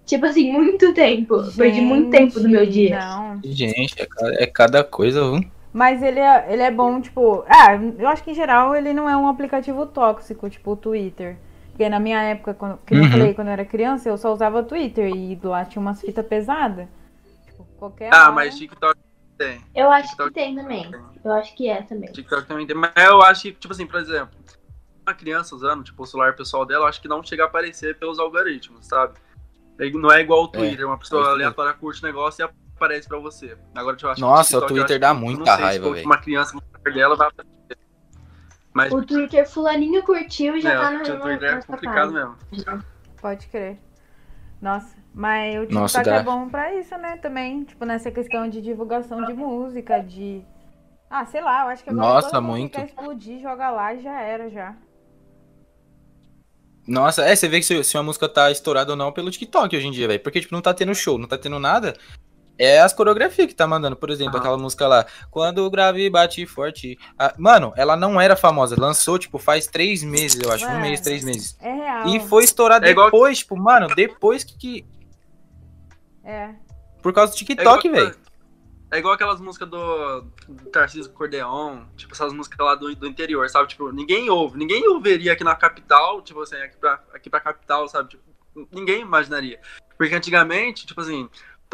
Tipo 0.04 0.26
assim, 0.26 0.52
muito 0.52 0.94
tempo. 0.94 1.42
Perdi 1.56 1.80
muito 1.80 2.10
tempo 2.10 2.38
do 2.38 2.48
meu 2.48 2.64
Gente, 2.64 2.72
dia. 2.72 3.00
Não. 3.00 3.40
Gente, 3.44 4.00
é, 4.00 4.06
ca- 4.06 4.34
é 4.34 4.46
cada 4.46 4.84
coisa, 4.84 5.20
viu? 5.32 5.50
Mas 5.72 6.00
ele 6.00 6.20
é, 6.20 6.46
ele 6.50 6.62
é 6.62 6.70
bom, 6.70 7.00
tipo. 7.00 7.44
Ah, 7.48 7.74
eu 7.98 8.08
acho 8.08 8.22
que 8.22 8.30
em 8.30 8.34
geral 8.34 8.74
ele 8.74 8.94
não 8.94 9.10
é 9.10 9.16
um 9.16 9.26
aplicativo 9.28 9.84
tóxico, 9.84 10.48
tipo 10.48 10.70
o 10.70 10.76
Twitter. 10.76 11.36
Porque 11.76 11.90
na 11.90 12.00
minha 12.00 12.22
época, 12.22 12.54
quando, 12.54 12.78
que 12.78 12.94
eu 12.94 13.02
Uhum. 13.02 13.10
falei, 13.10 13.34
quando 13.34 13.48
eu 13.48 13.52
era 13.52 13.64
criança, 13.66 14.08
eu 14.08 14.16
só 14.16 14.32
usava 14.32 14.62
Twitter 14.62 15.14
e 15.14 15.38
lá 15.44 15.62
tinha 15.66 15.78
umas 15.82 16.00
fitas 16.00 16.24
pesadas. 16.24 16.88
Tipo, 17.44 17.64
qualquer. 17.76 18.08
Ah, 18.14 18.22
hora- 18.22 18.32
mas 18.32 18.56
TikTok 18.56 18.98
tem. 19.36 19.60
Eu 19.74 19.90
acho 19.90 20.04
que 20.04 20.08
TikTok 20.16 20.32
tem 20.32 20.56
também. 20.56 20.90
Eu 21.22 21.32
acho 21.32 21.54
que 21.54 21.68
é 21.68 21.82
também. 21.82 22.10
TikTok 22.10 22.46
também 22.46 22.66
tem. 22.66 22.74
Mas 22.74 22.92
eu 22.96 23.20
acho 23.20 23.42
que, 23.42 23.52
tipo 23.52 23.74
assim, 23.74 23.86
por 23.86 24.00
exemplo, 24.00 24.30
uma 25.06 25.12
criança 25.14 25.54
usando, 25.54 25.84
tipo, 25.84 26.02
o 26.02 26.06
celular 26.06 26.34
pessoal 26.34 26.64
dela, 26.64 26.84
eu 26.84 26.88
acho 26.88 26.98
que 27.02 27.08
não 27.08 27.22
chega 27.22 27.42
a 27.42 27.46
aparecer 27.46 27.98
pelos 27.98 28.18
algoritmos, 28.18 28.86
sabe? 28.86 29.12
Não 29.92 30.10
é 30.10 30.22
igual 30.22 30.44
o 30.44 30.48
Twitter, 30.48 30.86
uma 30.86 30.94
é 30.94 30.98
pessoa 30.98 31.20
isso 31.24 31.30
aleatória 31.32 31.74
curte 31.74 32.02
o 32.02 32.06
negócio 32.06 32.42
e 32.42 32.48
aparece 32.74 33.06
pra 33.06 33.18
você. 33.18 33.54
Agora, 33.74 33.94
tipo, 33.96 34.06
eu 34.06 34.12
acho 34.12 34.16
que 34.22 34.26
Nossa, 34.26 34.40
o 34.56 34.60
TikTok, 34.60 34.62
eu 34.72 34.76
Twitter 34.78 34.98
dá 34.98 35.10
que- 35.10 35.16
eu 35.16 35.20
muita 35.20 35.54
raiva, 35.56 35.92
velho. 35.92 36.06
Uma 36.06 36.16
criança 36.16 36.54
no 36.54 36.62
celular 36.62 36.94
dela 36.98 37.16
vai 37.16 37.28
aparecer. 37.28 37.55
Mas 38.76 38.92
O 38.92 39.02
Twitter 39.02 39.48
fulaninho 39.48 40.02
curtiu 40.02 40.54
e 40.54 40.60
já 40.60 40.74
é, 40.74 40.76
tá 40.76 40.90
no 40.90 40.98
o 40.98 41.20
Twitter 41.20 41.50
é 41.50 41.62
complicado 41.62 42.12
página. 42.12 42.36
mesmo. 42.52 42.84
Pode 43.22 43.46
crer. 43.46 43.78
Nossa, 44.60 44.94
mas 45.14 45.56
o 45.62 45.66
TikTok 45.66 46.10
é 46.10 46.22
bom 46.22 46.50
pra 46.50 46.74
isso, 46.74 46.94
né? 46.98 47.16
Também, 47.16 47.64
tipo, 47.64 47.86
nessa 47.86 48.10
questão 48.10 48.46
de 48.50 48.60
divulgação 48.60 49.24
de 49.24 49.32
música, 49.32 50.00
de. 50.00 50.44
Ah, 51.08 51.24
sei 51.24 51.40
lá, 51.40 51.62
eu 51.62 51.68
acho 51.68 51.82
que 51.84 51.88
agora 51.88 52.06
Nossa, 52.06 52.30
todo 52.30 52.42
mundo 52.42 52.58
muito. 52.58 52.72
quer 52.72 52.84
explodir, 52.84 53.40
joga 53.40 53.70
lá 53.70 53.94
e 53.94 54.02
já 54.02 54.20
era, 54.20 54.50
já. 54.50 54.76
Nossa, 56.86 57.24
é, 57.24 57.34
você 57.34 57.48
vê 57.48 57.60
que 57.60 57.64
se, 57.64 57.82
se 57.82 57.96
uma 57.96 58.02
música 58.02 58.28
tá 58.28 58.50
estourada 58.50 58.90
ou 58.92 58.96
não 58.96 59.10
pelo 59.10 59.30
TikTok 59.30 59.74
hoje 59.74 59.86
em 59.86 59.90
dia, 59.90 60.06
velho. 60.06 60.20
Porque, 60.20 60.40
tipo, 60.40 60.54
não 60.54 60.60
tá 60.60 60.74
tendo 60.74 60.94
show, 60.94 61.16
não 61.16 61.26
tá 61.26 61.38
tendo 61.38 61.58
nada. 61.58 61.94
É 62.58 62.80
as 62.80 62.92
coreografias 62.94 63.46
que 63.48 63.54
tá 63.54 63.66
mandando. 63.66 63.96
Por 63.96 64.08
exemplo, 64.10 64.32
Aham. 64.34 64.40
aquela 64.40 64.58
música 64.58 64.86
lá. 64.88 65.04
Quando 65.30 65.58
o 65.58 65.70
grave 65.70 66.08
bate 66.08 66.46
forte. 66.46 66.98
Ah, 67.18 67.34
mano, 67.36 67.72
ela 67.76 67.96
não 67.96 68.18
era 68.20 68.34
famosa. 68.34 68.74
Lançou, 68.78 69.18
tipo, 69.18 69.38
faz 69.38 69.66
três 69.66 70.02
meses, 70.02 70.40
eu 70.42 70.50
acho. 70.50 70.64
Um 70.64 70.68
Mano. 70.68 70.80
mês, 70.80 71.00
três 71.00 71.22
meses. 71.22 71.56
É 71.60 71.70
real. 71.72 72.06
E 72.08 72.20
foi 72.20 72.44
estourada 72.44 72.86
É 72.86 72.90
igual- 72.90 73.06
depois, 73.10 73.38
tipo, 73.38 73.56
mano, 73.56 73.88
depois 73.94 74.42
que- 74.42 74.56
que. 74.56 74.86
É. 76.24 76.54
Por 77.02 77.12
causa 77.12 77.32
do 77.32 77.36
É 77.36 77.38
TikTok, 77.38 77.86
igual- 77.88 78.04
velho. 78.06 78.16
É 78.90 78.98
igual 78.98 79.14
aquelas 79.14 79.40
músicas 79.40 79.68
do, 79.68 80.20
do 80.48 80.70
Tarcísio 80.70 81.12
Cordeon, 81.12 81.80
tipo 81.96 82.14
essas 82.14 82.32
músicas 82.32 82.64
lá 82.64 82.74
do, 82.76 82.94
do 82.94 83.06
interior, 83.08 83.48
sabe? 83.50 83.68
Tipo, 83.68 83.90
ninguém 83.90 84.30
ouve, 84.30 84.56
ninguém 84.56 84.86
ouviria 84.88 85.32
aqui 85.32 85.42
na 85.42 85.56
capital, 85.56 86.22
tipo 86.22 86.40
assim, 86.40 86.54
aqui 86.56 86.76
pra, 86.76 87.02
aqui 87.12 87.28
pra 87.28 87.40
capital, 87.40 87.88
sabe? 87.88 88.10
Tipo, 88.10 88.22
ninguém 88.72 89.00
imaginaria. 89.00 89.60
Porque 89.98 90.14
antigamente, 90.14 90.86
tipo 90.86 91.00
assim, 91.00 91.28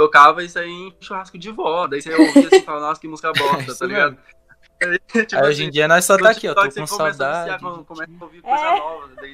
tocava 0.04 0.42
isso 0.42 0.58
aí 0.58 0.70
em 0.70 0.94
churrasco 1.00 1.38
de 1.38 1.50
vó, 1.50 1.86
daí 1.86 2.02
você 2.02 2.12
ouvia 2.14 2.46
assim 2.46 2.56
e 2.56 2.62
falava, 2.62 2.88
nossa, 2.88 3.00
que 3.00 3.08
música 3.08 3.32
bosta, 3.38 3.70
Isso 3.70 3.78
tá 3.78 3.86
ligado? 3.86 4.16
Tipo 4.82 5.36
Aí 5.36 5.48
hoje 5.48 5.62
em 5.62 5.66
assim, 5.66 5.70
dia 5.70 5.86
nós 5.86 6.04
só 6.04 6.16
no 6.16 6.24
tá 6.24 6.30
aqui, 6.30 6.48
ó. 6.48 6.54
Tô 6.54 6.62
com 6.68 6.86
saudade. 6.88 7.50
É. 7.50 7.56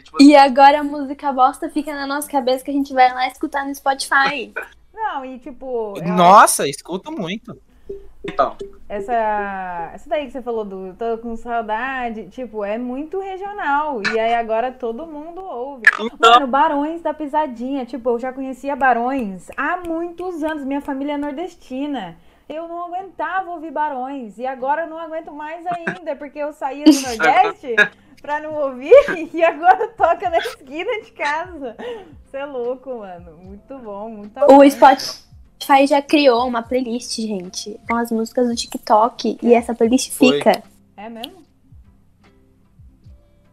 tipo 0.03 0.17
assim, 0.19 0.29
E 0.29 0.37
agora 0.37 0.81
a 0.81 0.85
música 0.85 1.33
bosta 1.33 1.71
fica 1.71 1.95
na 1.95 2.07
nossa 2.07 2.31
cabeça 2.31 2.63
que 2.63 2.71
a 2.71 2.75
gente 2.75 2.93
vai 2.93 3.11
lá 3.15 3.27
escutar 3.27 3.65
no 3.65 3.75
Spotify. 3.75 4.53
Não, 4.93 5.25
e 5.25 5.39
tipo. 5.39 5.95
eu- 5.97 6.05
Nossa, 6.13 6.69
escuto 6.69 7.11
muito. 7.11 7.57
Então, 8.27 8.57
Essa, 8.89 9.91
essa 9.95 10.09
daí 10.09 10.27
que 10.27 10.33
você 10.33 10.43
falou 10.43 10.65
do 10.65 10.95
tô 10.95 11.19
com 11.19 11.37
saudade, 11.37 12.29
tipo, 12.31 12.65
é 12.65 12.77
muito 12.79 13.21
regional. 13.21 14.01
E 14.13 14.19
aí 14.19 14.35
agora 14.35 14.73
todo 14.73 15.07
mundo 15.07 15.41
ouve. 15.43 15.83
Então- 16.01 16.33
Mano, 16.33 16.47
Barões 16.47 17.01
da 17.03 17.15
Pisadinha, 17.15 17.85
tipo, 17.87 18.11
eu 18.11 18.19
já 18.19 18.33
conhecia 18.33 18.75
Barões 18.75 19.49
há 19.57 19.77
muitos 19.87 20.43
anos. 20.43 20.65
Minha 20.65 20.81
família 20.81 21.13
é 21.15 21.17
nordestina. 21.19 22.17
Eu 22.49 22.67
não 22.67 22.87
aguentava 22.87 23.51
ouvir 23.51 23.71
Barões. 23.71 24.39
E 24.39 24.47
agora 24.47 24.83
eu 24.83 24.89
não 24.89 24.99
aguento 24.99 25.31
mais 25.33 25.65
ainda, 25.67 26.17
porque 26.17 26.39
eu 26.39 26.53
saía 26.53 26.85
do 26.85 26.91
Nordeste 27.03 27.77
pra 28.23 28.41
não 28.41 28.55
ouvir 28.55 28.93
e 29.33 29.45
agora 29.45 29.89
toca 29.89 30.29
na 30.31 30.39
esquina 30.39 31.03
de 31.03 31.13
casa. 31.13 31.77
Você 32.25 32.39
é 32.39 32.47
louco, 32.47 32.99
mano. 32.99 33.37
Muito 33.37 33.79
bom, 33.79 34.09
muito 34.09 34.41
o 34.41 34.47
bom. 34.47 34.65
Spotify 35.59 35.87
já 35.87 36.01
criou 36.01 36.47
uma 36.47 36.63
playlist, 36.63 37.17
gente, 37.17 37.79
com 37.87 37.97
as 37.97 38.11
músicas 38.13 38.49
do 38.49 38.55
TikTok. 38.55 39.39
E 39.43 39.55
essa 39.55 39.75
playlist 39.75 40.13
Foi. 40.13 40.39
fica. 40.39 40.63
É 40.97 41.09
mesmo? 41.09 41.43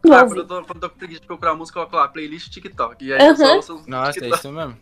ah, 0.04 0.24
quando, 0.24 0.38
eu 0.38 0.46
tô, 0.46 0.64
quando 0.64 0.82
eu 0.82 0.88
tô 0.88 0.90
preguiça 0.90 1.20
de 1.20 1.26
procurar 1.26 1.54
música, 1.54 1.78
eu 1.80 1.86
coloco 1.86 1.96
lá, 1.96 2.08
playlist 2.08 2.48
TikTok. 2.50 3.04
E 3.04 3.12
aí 3.12 3.20
Aham. 3.20 3.56
eu 3.56 3.62
só 3.62 3.74
Nossa, 3.86 4.10
é 4.10 4.12
TikTok. 4.12 4.34
isso 4.38 4.52
mesmo. 4.52 4.76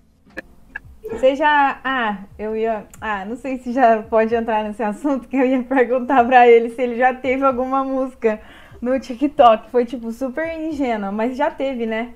Você 1.10 1.34
já. 1.36 1.80
Ah, 1.82 2.24
eu 2.38 2.56
ia. 2.56 2.86
Ah, 3.00 3.24
não 3.24 3.36
sei 3.36 3.58
se 3.58 3.72
já 3.72 4.02
pode 4.02 4.34
entrar 4.34 4.64
nesse 4.64 4.82
assunto, 4.82 5.28
que 5.28 5.36
eu 5.36 5.46
ia 5.46 5.62
perguntar 5.62 6.24
pra 6.24 6.46
ele 6.48 6.70
se 6.70 6.82
ele 6.82 6.96
já 6.96 7.14
teve 7.14 7.44
alguma 7.44 7.84
música 7.84 8.40
no 8.80 8.98
TikTok. 8.98 9.70
Foi, 9.70 9.86
tipo, 9.86 10.12
super 10.12 10.58
ingênua, 10.60 11.10
mas 11.10 11.36
já 11.36 11.50
teve, 11.50 11.86
né? 11.86 12.12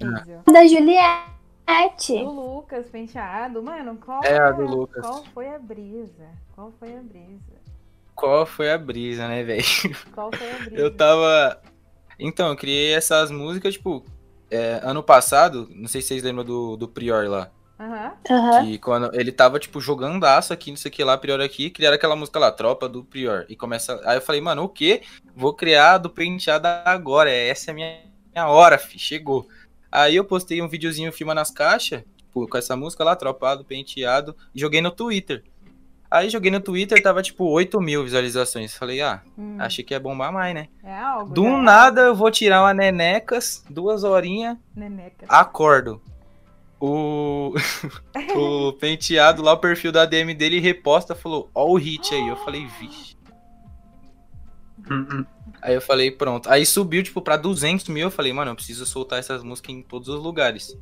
Rízio? 0.00 0.40
Da 0.46 0.66
Juliette. 0.66 1.39
Do 2.24 2.30
Lucas 2.30 2.86
Penteado. 2.88 3.62
Mano, 3.62 3.96
qual, 3.96 4.22
É, 4.24 4.38
a 4.38 4.50
do 4.50 4.62
Lucas. 4.62 5.04
qual 5.04 5.24
foi 5.32 5.48
a 5.48 5.58
brisa? 5.58 6.28
Qual 6.54 6.72
foi 6.78 6.96
a 6.96 7.00
brisa? 7.00 7.60
Qual 8.14 8.44
foi 8.44 8.70
a 8.70 8.76
brisa, 8.78 9.26
né, 9.28 9.42
velho? 9.42 9.64
Qual 10.12 10.30
foi 10.30 10.50
a 10.52 10.56
brisa? 10.58 10.76
Eu 10.76 10.94
tava. 10.94 11.60
Então, 12.18 12.48
eu 12.48 12.56
criei 12.56 12.92
essas 12.92 13.30
músicas, 13.30 13.74
tipo, 13.74 14.04
é, 14.50 14.78
ano 14.82 15.02
passado, 15.02 15.66
não 15.70 15.88
sei 15.88 16.02
se 16.02 16.08
vocês 16.08 16.22
lembram 16.22 16.44
do, 16.44 16.76
do 16.76 16.86
Prior 16.86 17.26
lá. 17.28 17.50
Aham. 17.78 18.12
Aham. 18.30 18.66
Que 18.66 18.78
quando 18.78 19.10
ele 19.14 19.32
tava, 19.32 19.58
tipo, 19.58 19.80
jogando 19.80 20.22
aço 20.26 20.52
aqui, 20.52 20.70
não 20.70 20.76
sei 20.76 20.90
o 20.90 20.92
que 20.92 21.02
lá, 21.02 21.16
Prior 21.16 21.40
aqui, 21.40 21.70
criaram 21.70 21.96
aquela 21.96 22.14
música 22.14 22.38
lá, 22.38 22.52
Tropa 22.52 22.86
do 22.86 23.02
Prior. 23.02 23.46
E 23.48 23.56
começa. 23.56 23.98
Aí 24.04 24.18
eu 24.18 24.22
falei, 24.22 24.40
mano, 24.42 24.64
o 24.64 24.68
quê? 24.68 25.00
Vou 25.34 25.54
criar 25.54 25.96
do 25.96 26.10
penteado 26.10 26.68
agora. 26.84 27.30
Essa 27.30 27.70
é 27.70 27.72
a 27.72 27.74
minha, 27.74 28.00
minha 28.34 28.48
hora, 28.48 28.76
fi. 28.76 28.98
Chegou. 28.98 29.48
Aí 29.90 30.16
eu 30.16 30.24
postei 30.24 30.62
um 30.62 30.68
videozinho 30.68 31.12
filmando 31.12 31.40
as 31.40 31.50
caixas, 31.50 32.02
tipo, 32.16 32.46
com 32.46 32.56
essa 32.58 32.76
música 32.76 33.02
lá, 33.04 33.16
Tropa 33.16 33.56
do 33.56 33.64
Penteado, 33.64 34.36
e 34.54 34.60
joguei 34.60 34.80
no 34.80 34.90
Twitter. 34.90 35.42
Aí 36.10 36.28
joguei 36.28 36.50
no 36.50 36.60
Twitter, 36.60 37.00
tava 37.00 37.22
tipo 37.22 37.44
8 37.44 37.80
mil 37.80 38.02
visualizações. 38.02 38.76
Falei, 38.76 39.00
ah, 39.00 39.22
Hum, 39.38 39.56
achei 39.60 39.84
que 39.84 39.94
ia 39.94 40.00
bombar 40.00 40.32
mais, 40.32 40.52
né? 40.52 40.68
é 40.82 40.98
algo. 40.98 41.32
Do 41.32 41.44
já 41.44 41.48
é 41.58 41.62
nada 41.62 42.00
eu 42.02 42.14
vou 42.16 42.30
tirar 42.32 42.62
uma 42.62 42.74
nenecas, 42.74 43.64
duas 43.70 44.02
horinhas, 44.02 44.56
Neneca. 44.74 45.26
acordo. 45.28 46.02
O, 46.80 47.52
o 48.34 48.72
penteado 48.72 49.42
lá, 49.42 49.52
o 49.52 49.58
perfil 49.58 49.92
da 49.92 50.04
DM 50.06 50.34
dele 50.34 50.58
reposta, 50.58 51.14
falou, 51.14 51.48
ó 51.54 51.66
o 51.66 51.76
hit 51.76 52.12
aí. 52.14 52.26
Eu 52.28 52.36
falei, 52.38 52.66
vixe. 52.80 53.16
Aí 55.62 55.74
eu 55.74 55.80
falei, 55.80 56.10
pronto. 56.10 56.48
Aí 56.50 56.64
subiu, 56.64 57.02
tipo, 57.02 57.20
pra 57.22 57.36
200 57.36 57.88
mil. 57.88 58.06
Eu 58.06 58.10
falei, 58.10 58.32
mano, 58.32 58.50
eu 58.52 58.54
preciso 58.54 58.86
soltar 58.86 59.18
essas 59.18 59.42
músicas 59.42 59.74
em 59.74 59.82
todos 59.82 60.08
os 60.08 60.22
lugares. 60.22 60.76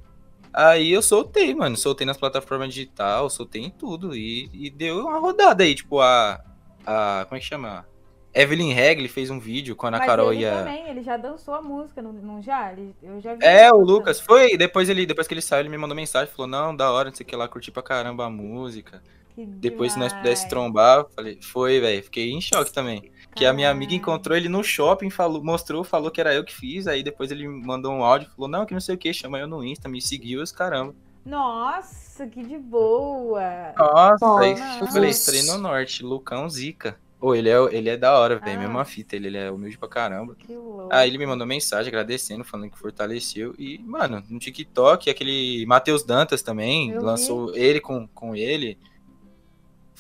Aí 0.53 0.91
eu 0.93 1.03
soltei, 1.03 1.55
mano. 1.55 1.77
Soltei 1.77 2.07
nas 2.07 2.17
plataformas 2.17 2.73
digital, 2.75 3.29
soltei 3.31 3.63
em 3.63 3.71
tudo. 3.71 4.15
E, 4.17 4.49
e 4.53 4.71
deu 4.71 5.01
uma 5.07 5.19
rodada 5.19 5.65
aí, 5.65 5.75
tipo, 5.75 6.01
a. 6.01 6.41
a 6.87 7.25
como 7.29 7.37
é 7.37 7.41
que 7.41 7.47
chama? 7.47 7.87
Evelyn 8.35 8.73
Regli 8.73 9.09
fez 9.09 9.31
um 9.31 9.41
vídeo 9.41 9.75
quando 9.75 9.95
a 9.95 9.99
Mas 9.99 10.07
Carol 10.07 10.33
ele 10.33 10.43
ia. 10.43 10.53
também, 10.53 10.89
ele 10.89 11.03
já 11.03 11.17
dançou 11.17 11.55
a 11.55 11.63
música, 11.63 12.01
não, 12.03 12.13
não 12.13 12.43
já? 12.43 12.73
Ele, 12.73 12.95
eu 13.03 13.21
já 13.21 13.35
vi 13.35 13.45
É, 13.45 13.73
o. 13.73 13.79
Lucas. 13.79 14.21
Foi, 14.21 14.57
depois 14.57 14.89
ele, 14.89 15.07
depois 15.07 15.27
que 15.27 15.35
ele 15.35 15.43
saiu, 15.43 15.61
ele 15.63 15.69
me 15.71 15.79
mandou 15.79 15.97
mensagem, 15.97 16.33
falou, 16.33 16.47
não, 16.47 16.75
da 16.77 16.91
hora, 16.93 17.09
não 17.09 17.17
sei 17.17 17.25
o 17.25 17.27
que 17.29 17.35
lá, 17.37 17.49
curti 17.49 17.71
pra 17.71 17.83
caramba 17.83 18.27
a 18.27 18.31
música. 18.31 19.03
Que 19.35 19.45
Depois, 19.47 19.93
se 19.93 19.99
nós 19.99 20.13
demais. 20.13 20.13
pudesse 20.13 20.49
trombar, 20.49 20.99
eu 21.01 21.11
falei, 21.17 21.39
foi, 21.43 21.81
velho. 21.81 22.03
Fiquei 22.03 22.31
em 22.33 22.41
choque 22.41 22.73
também. 22.73 23.03
Que 23.35 23.47
a 23.47 23.53
minha 23.53 23.71
amiga 23.71 23.95
encontrou 23.95 24.37
ele 24.37 24.49
no 24.49 24.65
shopping, 24.65 25.11
falou, 25.11 25.43
mostrou, 25.45 25.85
falou 25.85 26.11
que 26.11 26.21
era 26.21 26.35
eu 26.35 26.43
que 26.45 26.55
fiz. 26.55 26.87
Aí 26.89 27.03
depois 27.03 27.31
ele 27.31 27.47
mandou 27.47 27.93
um 27.93 28.03
áudio, 28.03 28.29
falou, 28.35 28.49
não, 28.49 28.67
que 28.67 28.73
não 28.75 28.81
sei 28.81 28.95
o 28.97 28.99
que, 28.99 29.13
chama 29.13 29.39
eu 29.39 29.47
no 29.47 29.63
Insta, 29.65 29.89
me 29.89 30.01
seguiu, 30.03 30.43
os 30.43 30.51
caramba. 30.51 30.95
Nossa, 31.25 32.27
que 32.27 32.43
de 32.43 32.59
boa. 32.59 33.73
Nossa, 33.77 34.41
aí 34.41 34.55
eu 34.81 34.87
falei, 34.89 35.11
estarei 35.11 35.43
no 35.45 35.59
norte, 35.59 36.03
Lucão 36.03 36.49
Zica. 36.49 36.99
Ô, 37.21 37.35
ele 37.35 37.49
é, 37.49 37.57
ele 37.75 37.89
é 37.91 37.97
da 37.97 38.17
hora, 38.19 38.39
velho, 38.39 38.57
Ah. 38.59 38.63
mesma 38.63 38.85
fita, 38.85 39.17
ele, 39.17 39.27
ele 39.27 39.39
é 39.39 39.51
humilde 39.51 39.77
pra 39.77 39.89
caramba. 39.89 40.37
Que 40.37 40.53
louco. 40.55 40.89
Aí 40.93 41.09
ele 41.11 41.19
me 41.19 41.27
mandou 41.27 41.47
mensagem 41.47 41.89
agradecendo, 41.89 42.45
falando 42.45 42.71
que 42.71 42.79
fortaleceu. 42.79 43.55
E, 43.59 43.79
mano, 43.79 44.23
no 44.29 44.39
TikTok, 44.39 45.11
aquele 45.11 45.67
Matheus 45.67 46.05
Dantas 46.05 46.43
também, 46.43 46.91
Eu 46.91 47.01
vi. 47.01 47.05
lançou 47.07 47.55
ele 47.57 47.81
com, 47.81 48.07
com 48.09 48.37
ele. 48.37 48.79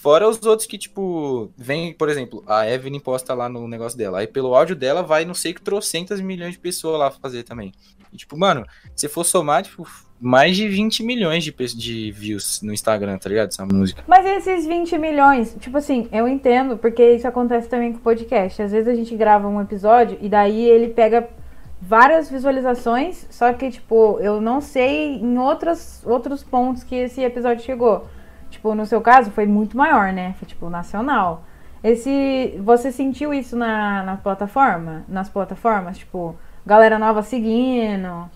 Fora 0.01 0.29
os 0.29 0.41
outros 0.47 0.65
que, 0.65 0.79
tipo, 0.79 1.51
vem, 1.57 1.93
por 1.93 2.09
exemplo, 2.09 2.45
a 2.47 2.71
Evelyn 2.71 3.01
posta 3.01 3.35
lá 3.35 3.49
no 3.49 3.67
negócio 3.67 3.99
dela. 3.99 4.21
Aí 4.21 4.29
pelo 4.29 4.55
áudio 4.55 4.77
dela 4.77 5.03
vai, 5.03 5.25
não 5.25 5.35
sei 5.35 5.53
que 5.53 5.61
trocentas 5.61 6.21
milhões 6.21 6.53
de 6.53 6.61
pessoas 6.61 7.01
lá 7.01 7.11
fazer 7.11 7.43
também. 7.43 7.73
E, 8.13 8.17
tipo, 8.17 8.39
mano, 8.39 8.65
se 8.95 9.09
for 9.09 9.25
somar, 9.25 9.65
tipo, 9.65 9.85
mais 10.21 10.57
de 10.57 10.69
20 10.69 11.03
milhões 11.03 11.43
de, 11.43 11.53
de 11.53 12.13
views 12.13 12.63
no 12.63 12.73
Instagram, 12.73 13.19
tá 13.19 13.29
ligado? 13.29 13.49
Essa 13.49 13.67
música. 13.67 14.05
Mas 14.07 14.25
esses 14.25 14.65
20 14.69 14.97
milhões, 14.99 15.57
tipo 15.59 15.77
assim, 15.77 16.09
eu 16.13 16.29
entendo, 16.29 16.79
porque 16.79 17.15
isso 17.15 17.27
acontece 17.27 17.69
também 17.69 17.93
com 17.93 17.99
podcast. 17.99 18.63
Às 18.63 18.71
vezes 18.71 18.87
a 18.87 18.95
gente 18.95 19.17
grava 19.17 19.49
um 19.49 19.61
episódio 19.61 20.17
e 20.21 20.29
daí 20.29 20.65
ele 20.65 20.91
pega 20.91 21.29
várias 21.83 22.31
visualizações, 22.31 23.27
só 23.31 23.53
que, 23.53 23.69
tipo, 23.69 24.21
eu 24.21 24.41
não 24.41 24.61
sei 24.61 25.17
em 25.17 25.39
outras, 25.39 26.03
outros 26.07 26.45
pontos 26.45 26.85
que 26.85 26.95
esse 26.95 27.21
episódio 27.21 27.65
chegou. 27.65 28.07
Tipo, 28.51 28.75
no 28.75 28.87
seu 28.87 29.01
caso, 29.01 29.31
foi 29.31 29.47
muito 29.47 29.77
maior, 29.77 30.13
né? 30.13 30.35
Foi, 30.39 30.47
tipo, 30.49 30.71
nacional. 30.71 31.45
Esse, 31.83 32.59
você 32.63 32.91
sentiu 32.91 33.33
isso 33.33 33.57
na, 33.57 34.03
na 34.03 34.17
plataforma? 34.17 35.05
Nas 35.09 35.29
plataformas? 35.29 35.99
Tipo, 35.99 36.37
galera 36.67 36.99
nova 36.99 37.23
seguindo, 37.23 38.29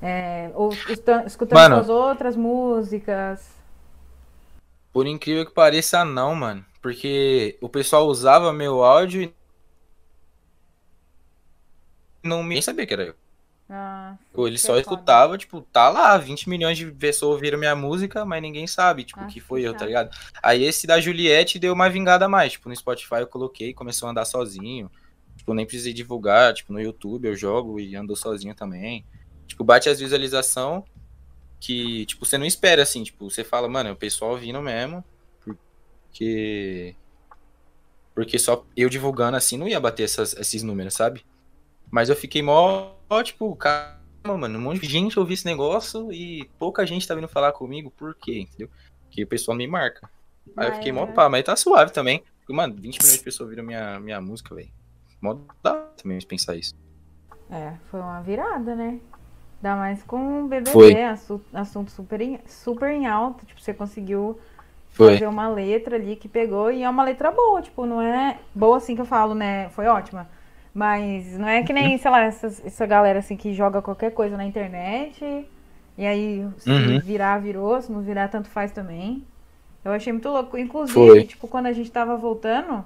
é, 0.00 0.50
ou 0.54 0.70
escuta- 0.70 1.24
escutando 1.26 1.58
Mano. 1.58 1.74
suas 1.76 1.88
outras 1.88 2.36
músicas. 2.36 3.54
Por 4.92 5.06
incrível 5.06 5.44
que 5.44 5.52
pareça, 5.52 6.04
não, 6.04 6.34
mano. 6.34 6.64
Porque 6.80 7.58
o 7.60 7.68
pessoal 7.68 8.06
usava 8.06 8.52
meu 8.52 8.82
áudio 8.82 9.22
e 9.22 9.34
não 12.22 12.42
me 12.42 12.62
sabia 12.62 12.86
que 12.86 12.94
era 12.94 13.04
eu. 13.04 13.14
Ah, 13.68 14.16
Ou 14.34 14.46
ele 14.46 14.58
só 14.58 14.76
é 14.76 14.80
foda. 14.82 14.82
escutava, 14.82 15.38
tipo, 15.38 15.62
tá 15.62 15.88
lá, 15.88 16.16
20 16.18 16.48
milhões 16.48 16.76
de 16.76 16.90
pessoas 16.92 17.32
ouviram 17.36 17.58
minha 17.58 17.74
música, 17.74 18.24
mas 18.24 18.42
ninguém 18.42 18.66
sabe, 18.66 19.04
tipo, 19.04 19.20
Ah, 19.20 19.26
que 19.26 19.34
que 19.34 19.40
foi 19.40 19.62
eu, 19.62 19.74
tá 19.74 19.86
ligado? 19.86 20.10
Aí 20.42 20.62
esse 20.62 20.86
da 20.86 21.00
Juliette 21.00 21.58
deu 21.58 21.72
uma 21.72 21.88
vingada 21.88 22.26
a 22.26 22.28
mais, 22.28 22.52
tipo, 22.52 22.68
no 22.68 22.76
Spotify 22.76 23.16
eu 23.20 23.26
coloquei, 23.26 23.72
começou 23.72 24.06
a 24.08 24.10
andar 24.10 24.26
sozinho. 24.26 24.90
Tipo, 25.36 25.54
nem 25.54 25.66
precisei 25.66 25.92
divulgar, 25.94 26.52
tipo, 26.54 26.72
no 26.72 26.80
YouTube 26.80 27.26
eu 27.28 27.36
jogo 27.36 27.80
e 27.80 27.96
ando 27.96 28.14
sozinho 28.16 28.54
também. 28.54 29.06
Tipo, 29.46 29.64
bate 29.64 29.88
as 29.88 30.00
visualização 30.00 30.84
que, 31.60 32.06
tipo, 32.06 32.24
você 32.26 32.38
não 32.38 32.46
espera, 32.46 32.82
assim, 32.82 33.02
tipo, 33.04 33.30
você 33.30 33.44
fala, 33.44 33.68
mano, 33.68 33.90
é 33.90 33.92
o 33.92 33.96
pessoal 33.96 34.36
vindo 34.38 34.60
mesmo, 34.62 35.04
porque... 36.10 36.96
Porque 38.14 38.38
só 38.38 38.64
eu 38.76 38.88
divulgando 38.88 39.36
assim 39.36 39.56
não 39.58 39.68
ia 39.68 39.78
bater 39.80 40.04
essas- 40.04 40.34
esses 40.36 40.62
números, 40.62 40.94
sabe? 40.94 41.24
Mas 41.90 42.08
eu 42.10 42.16
fiquei 42.16 42.42
mó, 42.42 42.95
mó, 43.08 43.22
tipo, 43.22 43.54
caramba, 43.56 43.96
mano, 44.38 44.58
um 44.58 44.62
monte 44.62 44.80
de 44.80 44.88
gente 44.88 45.18
ouviu 45.18 45.34
esse 45.34 45.44
negócio 45.46 46.12
e 46.12 46.48
pouca 46.58 46.86
gente 46.86 47.06
tá 47.06 47.14
vindo 47.14 47.28
falar 47.28 47.52
comigo, 47.52 47.90
por 47.90 48.14
quê, 48.14 48.40
entendeu? 48.40 48.68
Porque 49.04 49.22
o 49.22 49.26
pessoal 49.26 49.56
me 49.56 49.66
marca. 49.66 50.08
Aí 50.56 50.68
eu 50.68 50.74
fiquei 50.74 50.92
mó 50.92 51.06
Mas- 51.06 51.14
pá, 51.14 51.28
mas 51.28 51.44
tá 51.44 51.56
suave 51.56 51.92
também. 51.92 52.22
Porque, 52.40 52.52
mano, 52.52 52.74
20 52.74 52.98
milhões 53.00 53.18
de 53.18 53.24
pessoas 53.24 53.46
ouviram 53.48 53.64
minha, 53.64 53.98
minha 53.98 54.20
música, 54.20 54.54
velho. 54.54 54.70
Mó 55.20 55.36
dá 55.62 55.74
também 56.00 56.18
de 56.18 56.26
pensar 56.26 56.54
isso. 56.56 56.74
É, 57.50 57.74
foi 57.90 58.00
uma 58.00 58.20
virada, 58.22 58.74
né? 58.74 59.00
Ainda 59.56 59.76
mais 59.76 60.02
com 60.02 60.44
o 60.44 60.48
BBB, 60.48 60.70
Foi. 60.70 61.02
assu- 61.02 61.40
assunto 61.52 61.90
super 61.90 62.20
em, 62.20 62.38
super 62.46 62.90
em 62.90 63.06
alta. 63.06 63.44
Tipo, 63.46 63.60
você 63.60 63.72
conseguiu 63.74 64.38
Foi. 64.90 65.14
fazer 65.14 65.26
uma 65.26 65.48
letra 65.48 65.96
ali 65.96 66.14
que 66.14 66.28
pegou 66.28 66.70
e 66.70 66.82
é 66.82 66.90
uma 66.90 67.02
letra 67.02 67.30
boa. 67.32 67.62
Tipo, 67.62 67.84
não 67.86 68.00
é 68.00 68.38
boa 68.54 68.76
assim 68.76 68.94
que 68.94 69.00
eu 69.00 69.06
falo, 69.06 69.34
né? 69.34 69.68
Foi 69.70 69.86
ótima. 69.86 70.28
Mas 70.76 71.38
não 71.38 71.48
é 71.48 71.62
que 71.62 71.72
nem, 71.72 71.96
sei 71.96 72.10
lá, 72.10 72.22
essas- 72.24 72.62
essa 72.66 72.84
galera 72.84 73.20
assim 73.20 73.34
que 73.34 73.54
joga 73.54 73.80
qualquer 73.80 74.10
coisa 74.12 74.36
na 74.36 74.44
internet 74.44 75.24
e 75.96 76.04
aí 76.06 76.46
se 76.58 76.70
Uhum. 76.70 77.00
virar, 77.00 77.38
virou. 77.38 77.80
Se 77.80 77.90
não 77.90 78.02
virar, 78.02 78.28
tanto 78.28 78.50
faz 78.50 78.72
também. 78.72 79.24
Eu 79.82 79.92
achei 79.92 80.12
muito 80.12 80.28
louco. 80.28 80.58
Inclusive, 80.58 80.92
Foi. 80.94 81.24
tipo, 81.24 81.48
quando 81.48 81.64
a 81.64 81.72
gente 81.72 81.90
tava 81.90 82.14
voltando 82.18 82.84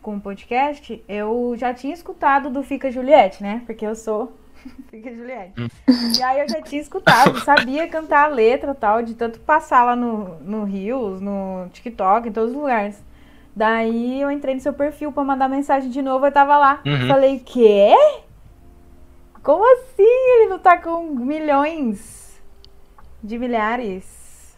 com 0.00 0.14
o 0.14 0.20
podcast, 0.20 1.02
eu 1.08 1.56
já 1.58 1.74
tinha 1.74 1.92
escutado 1.92 2.50
do 2.50 2.62
Fica 2.62 2.88
Juliette, 2.88 3.42
né? 3.42 3.62
Porque 3.66 3.84
eu 3.84 3.96
sou 3.96 4.32
Fica 4.88 5.12
Juliette. 5.12 5.54
E 6.16 6.22
aí 6.22 6.38
eu 6.38 6.48
já 6.48 6.62
tinha 6.62 6.80
escutado, 6.80 7.40
sabia 7.40 7.88
cantar 7.88 8.26
a 8.26 8.28
letra 8.28 8.70
e 8.70 8.74
tal, 8.76 9.02
de 9.02 9.14
tanto 9.14 9.40
passar 9.40 9.82
lá 9.82 9.96
no, 9.96 10.36
no 10.40 10.62
Rios, 10.62 11.20
no 11.20 11.66
TikTok, 11.72 12.28
em 12.28 12.32
todos 12.32 12.50
os 12.50 12.56
lugares. 12.56 13.02
Daí 13.56 14.20
eu 14.20 14.30
entrei 14.30 14.54
no 14.54 14.60
seu 14.60 14.72
perfil 14.72 15.12
pra 15.12 15.22
mandar 15.22 15.48
mensagem 15.48 15.88
de 15.88 16.02
novo, 16.02 16.26
eu 16.26 16.32
tava 16.32 16.58
lá. 16.58 16.82
Uhum. 16.84 17.06
Falei, 17.06 17.38
quê? 17.38 17.94
Como 19.42 19.64
assim? 19.74 20.02
Ele 20.02 20.48
não 20.48 20.58
tá 20.58 20.76
com 20.76 21.04
milhões 21.04 22.42
de 23.22 23.38
milhares? 23.38 24.56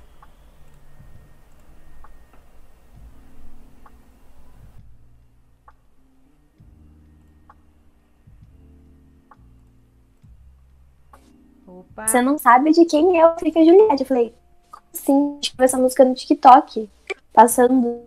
Opa. 11.67 12.07
Você 12.07 12.23
não 12.23 12.39
sabe 12.39 12.71
de 12.73 12.87
quem 12.87 13.21
é 13.21 13.27
o 13.27 13.37
Fica 13.39 13.63
Juliette. 13.63 14.03
Eu 14.03 14.07
falei, 14.07 14.35
como 14.71 14.87
assim? 14.95 15.39
Tipo, 15.41 15.63
essa 15.63 15.77
música 15.77 16.05
no 16.05 16.15
TikTok. 16.15 16.89
Passando 17.33 18.07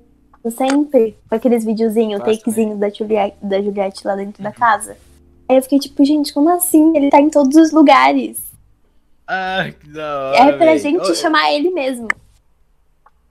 sempre 0.49 1.17
com 1.28 1.36
aqueles 1.36 1.65
videozinhos, 1.65 2.21
Passa, 2.21 2.38
takezinhos 2.38 2.80
da 2.80 2.89
Juliette, 2.89 3.38
da 3.41 3.62
Juliette 3.62 4.08
lá 4.08 4.15
dentro 4.15 4.41
da 4.41 4.52
casa. 4.52 4.97
Aí 5.47 5.58
eu 5.58 5.62
fiquei 5.63 5.80
tipo, 5.80 6.04
gente, 6.06 6.32
como 6.34 6.49
assim? 6.49 6.95
Ele 6.95 7.10
tá 7.10 7.19
em 7.19 7.30
todos 7.30 7.56
os 7.58 7.71
lugares. 7.71 8.49
Ah, 9.28 9.71
que 9.80 9.89
da 9.89 10.30
hora, 10.32 10.38
é 10.52 10.58
pra 10.58 10.78
gente 10.78 10.99
Olha- 11.02 11.15
chamar 11.15 11.52
ele 11.54 11.69
mesmo. 11.71 12.08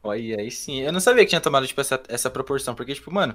Olha, 0.02 0.36
aí 0.40 0.50
sim. 0.50 0.80
Eu 0.80 0.92
não 0.92 1.00
sabia 1.00 1.24
que 1.24 1.28
tinha 1.30 1.40
tomado, 1.40 1.66
tipo, 1.66 1.80
essa, 1.80 2.00
essa 2.08 2.30
proporção. 2.30 2.74
Porque, 2.74 2.94
tipo, 2.94 3.12
mano, 3.12 3.34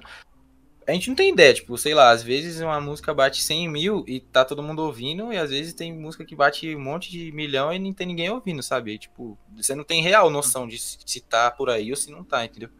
a 0.86 0.92
gente 0.92 1.08
não 1.08 1.14
tem 1.14 1.30
ideia. 1.30 1.52
Tipo, 1.52 1.76
sei 1.76 1.94
lá, 1.94 2.10
às 2.10 2.22
vezes 2.22 2.60
uma 2.60 2.80
música 2.80 3.12
bate 3.12 3.42
100 3.42 3.68
mil 3.68 4.04
e 4.06 4.20
tá 4.20 4.44
todo 4.44 4.62
mundo 4.62 4.80
ouvindo. 4.82 5.32
E 5.32 5.36
às 5.36 5.50
vezes 5.50 5.74
tem 5.74 5.92
música 5.92 6.24
que 6.24 6.34
bate 6.34 6.74
um 6.74 6.80
monte 6.80 7.10
de 7.10 7.30
milhão 7.32 7.72
e 7.72 7.78
não 7.78 7.92
tem 7.92 8.06
ninguém 8.06 8.30
ouvindo, 8.30 8.62
sabe? 8.62 8.92
Aí, 8.92 8.98
tipo, 8.98 9.38
você 9.54 9.74
não 9.74 9.84
tem 9.84 10.02
real 10.02 10.30
noção 10.30 10.66
de 10.66 10.78
se 10.78 11.20
tá 11.20 11.50
por 11.50 11.68
aí 11.70 11.90
ou 11.90 11.96
se 11.96 12.10
não 12.10 12.24
tá, 12.24 12.44
entendeu? 12.44 12.70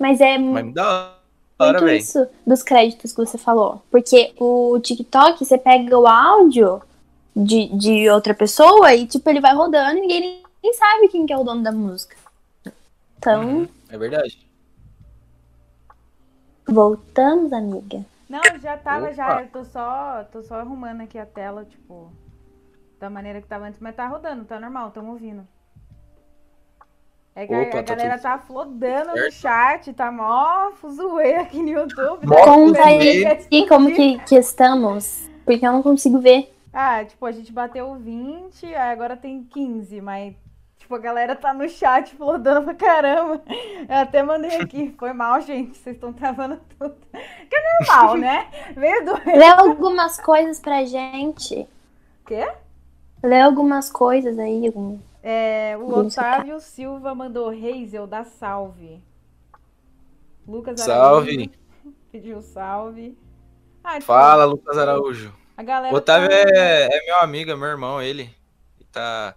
Mas 0.00 0.20
é 0.20 0.38
Mas 0.38 0.64
me 0.64 0.72
dá 0.72 1.14
hora, 1.58 1.80
muito 1.80 1.94
isso 1.94 2.26
dos 2.46 2.62
créditos 2.62 3.12
que 3.12 3.18
você 3.18 3.38
falou. 3.38 3.82
Porque 3.90 4.34
o 4.40 4.80
TikTok, 4.80 5.44
você 5.44 5.58
pega 5.58 5.98
o 5.98 6.06
áudio 6.06 6.82
de, 7.36 7.68
de 7.76 8.10
outra 8.10 8.34
pessoa 8.34 8.94
e, 8.94 9.06
tipo, 9.06 9.28
ele 9.30 9.40
vai 9.40 9.54
rodando 9.54 9.98
e 9.98 10.00
ninguém 10.00 10.42
nem 10.62 10.74
sabe 10.74 11.08
quem 11.08 11.26
que 11.26 11.32
é 11.32 11.38
o 11.38 11.44
dono 11.44 11.62
da 11.62 11.72
música. 11.72 12.16
Então, 13.18 13.42
Uhum, 13.42 13.68
É 13.90 13.98
verdade. 13.98 14.38
voltamos, 16.66 17.52
amiga. 17.52 18.04
Não, 18.28 18.58
já 18.60 18.76
tava, 18.78 19.12
já. 19.12 19.26
Opa. 19.26 19.42
Eu 19.42 19.48
tô 19.48 19.64
só, 19.64 20.24
tô 20.32 20.42
só 20.42 20.56
arrumando 20.56 21.02
aqui 21.02 21.18
a 21.18 21.26
tela, 21.26 21.64
tipo, 21.64 22.10
da 22.98 23.10
maneira 23.10 23.40
que 23.42 23.48
tava 23.48 23.66
antes. 23.66 23.80
Mas 23.80 23.96
tá 23.96 24.06
rodando, 24.06 24.44
tá 24.44 24.58
normal, 24.60 24.90
tamo 24.92 25.12
ouvindo. 25.12 25.46
É 27.34 27.46
que 27.46 27.54
a- 27.54 27.60
Opa, 27.62 27.78
a, 27.78 27.82
tá 27.82 27.94
galera 27.94 28.14
tudo 28.14 28.22
tá 28.22 28.38
flodando 28.38 29.10
no 29.16 29.30
chat, 29.32 29.92
tá 29.92 30.10
mó 30.10 30.72
fuzuê 30.72 31.36
aqui 31.36 31.62
no 31.62 31.68
YouTube. 31.70 32.26
Tá 32.26 32.44
Conta 32.44 32.84
aí 32.84 33.24
e 33.50 33.66
como 33.68 33.88
que, 33.94 34.18
que 34.20 34.34
estamos. 34.36 35.28
Porque 35.44 35.66
eu 35.66 35.72
não 35.72 35.82
consigo 35.82 36.18
ver. 36.18 36.54
Ah, 36.72 37.04
tipo, 37.04 37.24
a 37.26 37.32
gente 37.32 37.52
bateu 37.52 37.94
20, 37.96 38.66
aí 38.66 38.92
agora 38.92 39.16
tem 39.16 39.42
15, 39.44 40.00
mas, 40.00 40.34
tipo, 40.78 40.94
a 40.94 40.98
galera 40.98 41.34
tá 41.34 41.52
no 41.52 41.68
chat 41.68 42.14
flodando 42.14 42.62
pra 42.64 42.74
caramba. 42.74 43.42
Eu 43.88 43.96
até 43.96 44.22
mandei 44.22 44.56
aqui, 44.56 44.94
foi 44.98 45.12
mal, 45.12 45.40
gente, 45.40 45.76
vocês 45.78 45.96
estão 45.96 46.12
travando 46.12 46.60
tudo. 46.78 46.94
Que 47.12 47.56
é 47.56 47.62
normal, 47.86 48.16
né? 48.16 48.46
Veio 48.76 49.04
do... 49.04 49.12
Lê 49.24 49.46
algumas 49.48 50.20
coisas 50.20 50.60
pra 50.60 50.84
gente. 50.84 51.66
Quê? 52.26 52.48
Lê 53.22 53.40
algumas 53.40 53.90
coisas 53.90 54.38
aí. 54.38 54.66
algum- 54.66 54.98
É, 55.22 55.76
o 55.78 55.86
Vamos 55.88 56.16
Otávio 56.16 56.60
Silva 56.60 57.14
mandou 57.14 57.50
Reisel, 57.50 58.06
dá 58.06 58.24
salve. 58.24 59.02
Lucas 60.46 60.80
Salve. 60.80 61.32
Araújo 61.32 61.50
pediu 62.10 62.42
salve. 62.42 63.16
Ah, 63.84 64.00
Fala, 64.00 64.44
Lucas 64.44 64.76
Araújo. 64.78 65.32
A 65.56 65.62
galera 65.62 65.94
O 65.94 65.98
Otávio 65.98 66.28
tá- 66.28 66.34
é, 66.34 66.88
é 66.90 67.06
meu 67.06 67.20
amigo, 67.20 67.50
é 67.50 67.56
meu 67.56 67.68
irmão, 67.68 68.00
ele. 68.02 68.34
Tá, 68.90 69.34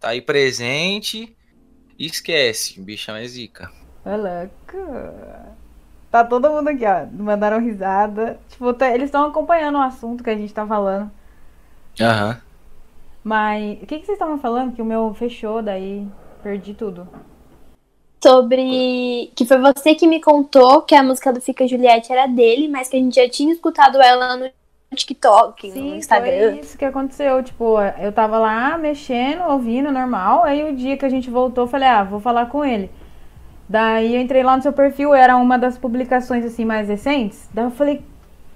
tá 0.00 0.08
aí 0.08 0.20
presente. 0.22 1.36
E 1.98 2.06
esquece, 2.06 2.80
o 2.80 2.82
bichão 2.82 3.14
é 3.16 3.26
zica. 3.26 3.70
Ô, 4.04 4.10
louco. 4.16 4.92
Tá 6.10 6.24
todo 6.24 6.50
mundo 6.50 6.68
aqui, 6.68 6.84
ó. 6.86 7.06
Mandaram 7.12 7.58
risada. 7.60 8.38
Tipo, 8.48 8.72
tá- 8.74 8.90
eles 8.90 9.06
estão 9.06 9.26
acompanhando 9.26 9.76
o 9.76 9.82
assunto 9.82 10.24
que 10.24 10.30
a 10.30 10.36
gente 10.36 10.52
tá 10.52 10.66
falando. 10.66 11.10
Aham. 12.00 12.40
Mas 13.26 13.82
o 13.82 13.86
que, 13.86 13.98
que 13.98 14.06
vocês 14.06 14.14
estavam 14.14 14.38
falando? 14.38 14.72
Que 14.72 14.80
o 14.80 14.84
meu 14.84 15.12
fechou, 15.12 15.60
daí 15.60 16.06
perdi 16.44 16.72
tudo. 16.74 17.08
Sobre. 18.22 19.32
Que 19.34 19.44
foi 19.44 19.58
você 19.58 19.96
que 19.96 20.06
me 20.06 20.20
contou 20.20 20.82
que 20.82 20.94
a 20.94 21.02
música 21.02 21.32
do 21.32 21.40
Fica 21.40 21.66
Juliette 21.66 22.12
era 22.12 22.28
dele, 22.28 22.68
mas 22.68 22.88
que 22.88 22.96
a 22.96 23.00
gente 23.00 23.16
já 23.16 23.28
tinha 23.28 23.52
escutado 23.52 24.00
ela 24.00 24.36
no 24.36 24.48
TikTok, 24.94 25.72
no 25.72 25.96
Instagram. 25.96 26.52
foi 26.52 26.60
isso 26.60 26.78
que 26.78 26.84
aconteceu. 26.84 27.42
Tipo, 27.42 27.80
eu 28.00 28.12
tava 28.12 28.38
lá 28.38 28.78
mexendo, 28.78 29.42
ouvindo, 29.50 29.90
normal. 29.90 30.44
Aí 30.44 30.62
o 30.62 30.76
dia 30.76 30.96
que 30.96 31.04
a 31.04 31.08
gente 31.08 31.28
voltou, 31.28 31.64
eu 31.64 31.68
falei, 31.68 31.88
ah, 31.88 32.04
vou 32.04 32.20
falar 32.20 32.46
com 32.46 32.64
ele. 32.64 32.88
Daí 33.68 34.14
eu 34.14 34.20
entrei 34.20 34.44
lá 34.44 34.56
no 34.56 34.62
seu 34.62 34.72
perfil, 34.72 35.12
era 35.12 35.36
uma 35.36 35.58
das 35.58 35.76
publicações 35.76 36.44
assim 36.44 36.64
mais 36.64 36.88
recentes. 36.88 37.48
Daí 37.52 37.64
eu 37.64 37.72
falei, 37.72 38.04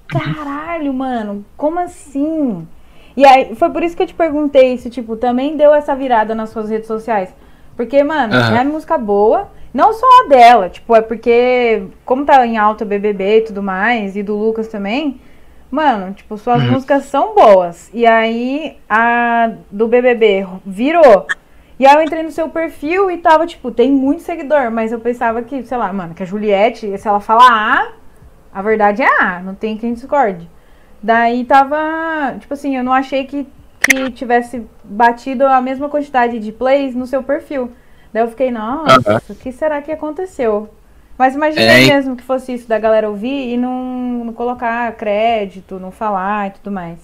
caralho, 0.06 0.94
mano, 0.94 1.44
como 1.56 1.80
assim? 1.80 2.68
E 3.16 3.24
aí, 3.26 3.54
foi 3.54 3.70
por 3.70 3.82
isso 3.82 3.96
que 3.96 4.02
eu 4.02 4.06
te 4.06 4.14
perguntei 4.14 4.76
se, 4.78 4.88
tipo, 4.90 5.16
também 5.16 5.56
deu 5.56 5.74
essa 5.74 5.94
virada 5.94 6.34
nas 6.34 6.50
suas 6.50 6.70
redes 6.70 6.86
sociais. 6.86 7.34
Porque, 7.76 8.02
mano, 8.04 8.34
Aham. 8.34 8.56
é 8.58 8.64
música 8.64 8.96
boa. 8.98 9.48
Não 9.72 9.92
só 9.92 10.06
a 10.24 10.28
dela, 10.28 10.68
tipo, 10.68 10.94
é 10.96 11.00
porque, 11.00 11.84
como 12.04 12.24
tá 12.24 12.44
em 12.46 12.58
alta 12.58 12.84
BBB 12.84 13.38
e 13.38 13.40
tudo 13.42 13.62
mais, 13.62 14.16
e 14.16 14.22
do 14.22 14.34
Lucas 14.36 14.66
também, 14.68 15.20
mano, 15.70 16.12
tipo, 16.12 16.36
suas 16.36 16.62
Uhum. 16.62 16.72
músicas 16.72 17.04
são 17.04 17.34
boas. 17.34 17.88
E 17.94 18.04
aí, 18.04 18.76
a 18.88 19.52
do 19.70 19.86
BBB 19.86 20.46
virou. 20.66 21.30
E 21.78 21.86
aí 21.86 21.94
eu 21.94 22.02
entrei 22.02 22.22
no 22.22 22.30
seu 22.32 22.48
perfil 22.48 23.10
e 23.10 23.16
tava, 23.18 23.46
tipo, 23.46 23.70
tem 23.70 23.90
muito 23.90 24.22
seguidor, 24.22 24.70
mas 24.70 24.92
eu 24.92 25.00
pensava 25.00 25.40
que, 25.40 25.62
sei 25.62 25.78
lá, 25.78 25.90
mano, 25.92 26.14
que 26.14 26.22
a 26.22 26.26
Juliette, 26.26 26.98
se 26.98 27.08
ela 27.08 27.20
fala 27.20 27.44
A, 27.48 27.88
a 28.52 28.60
verdade 28.62 29.02
é 29.02 29.22
A, 29.22 29.40
não 29.40 29.54
tem 29.54 29.76
quem 29.78 29.94
discorde. 29.94 30.46
Daí 31.02 31.44
tava, 31.44 32.36
tipo 32.38 32.52
assim, 32.52 32.76
eu 32.76 32.84
não 32.84 32.92
achei 32.92 33.24
que, 33.24 33.46
que 33.80 34.10
tivesse 34.10 34.66
batido 34.84 35.46
a 35.46 35.60
mesma 35.60 35.88
quantidade 35.88 36.38
de 36.38 36.52
plays 36.52 36.94
no 36.94 37.06
seu 37.06 37.22
perfil. 37.22 37.72
Daí 38.12 38.22
eu 38.22 38.28
fiquei, 38.28 38.50
nossa, 38.50 39.22
o 39.28 39.34
que 39.34 39.52
será 39.52 39.80
que 39.80 39.92
aconteceu? 39.92 40.68
Mas 41.16 41.34
imaginei 41.34 41.90
É. 41.90 41.94
mesmo 41.94 42.16
que 42.16 42.22
fosse 42.22 42.54
isso, 42.54 42.66
da 42.68 42.78
galera 42.78 43.08
ouvir 43.08 43.52
e 43.52 43.56
não, 43.56 44.24
não 44.24 44.32
colocar 44.32 44.90
crédito, 44.96 45.78
não 45.78 45.90
falar 45.90 46.48
e 46.48 46.50
tudo 46.52 46.72
mais. 46.72 46.98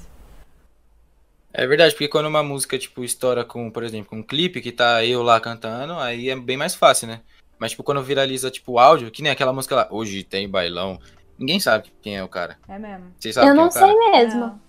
É 1.53 1.67
verdade, 1.67 1.95
porque 1.95 2.09
quando 2.09 2.27
uma 2.27 2.43
música, 2.43 2.79
tipo, 2.79 3.03
estoura 3.03 3.45
com, 3.45 3.71
por 3.71 3.83
exemplo, 3.83 4.11
com 4.11 4.17
um 4.17 4.23
clipe 4.23 4.61
que 4.61 4.73
tá 4.73 5.05
eu 5.05 5.23
lá 5.23 5.41
cantando, 5.41 5.95
aí 5.95 6.29
é 6.29 6.37
bem 6.37 6.57
mais 6.57 6.75
fácil, 6.75 7.09
né? 7.09 7.21
Mas, 7.59 7.71
tipo, 7.71 7.83
quando 7.83 8.03
viraliza, 8.03 8.51
tipo, 8.51 8.73
o 8.73 8.79
áudio, 8.79 9.11
que 9.11 9.23
nem 9.23 9.33
aquela 9.33 9.53
música 9.53 9.75
lá, 9.75 9.89
hoje 9.91 10.23
tem 10.23 10.49
bailão, 10.49 10.99
ninguém 11.39 11.61
sabe 11.61 11.93
quem 12.03 12.17
é 12.17 12.23
o 12.25 12.29
cara. 12.29 12.59
É 12.69 12.79
mesmo. 12.79 13.13
Vocês 13.19 13.35
sabem 13.35 13.51
Eu 13.51 13.55
quem 13.55 13.61
é 13.61 13.65
não 13.65 13.71
o 13.71 13.75
cara? 13.75 13.87
sei 13.87 14.11
mesmo. 14.11 14.41
Não. 14.41 14.61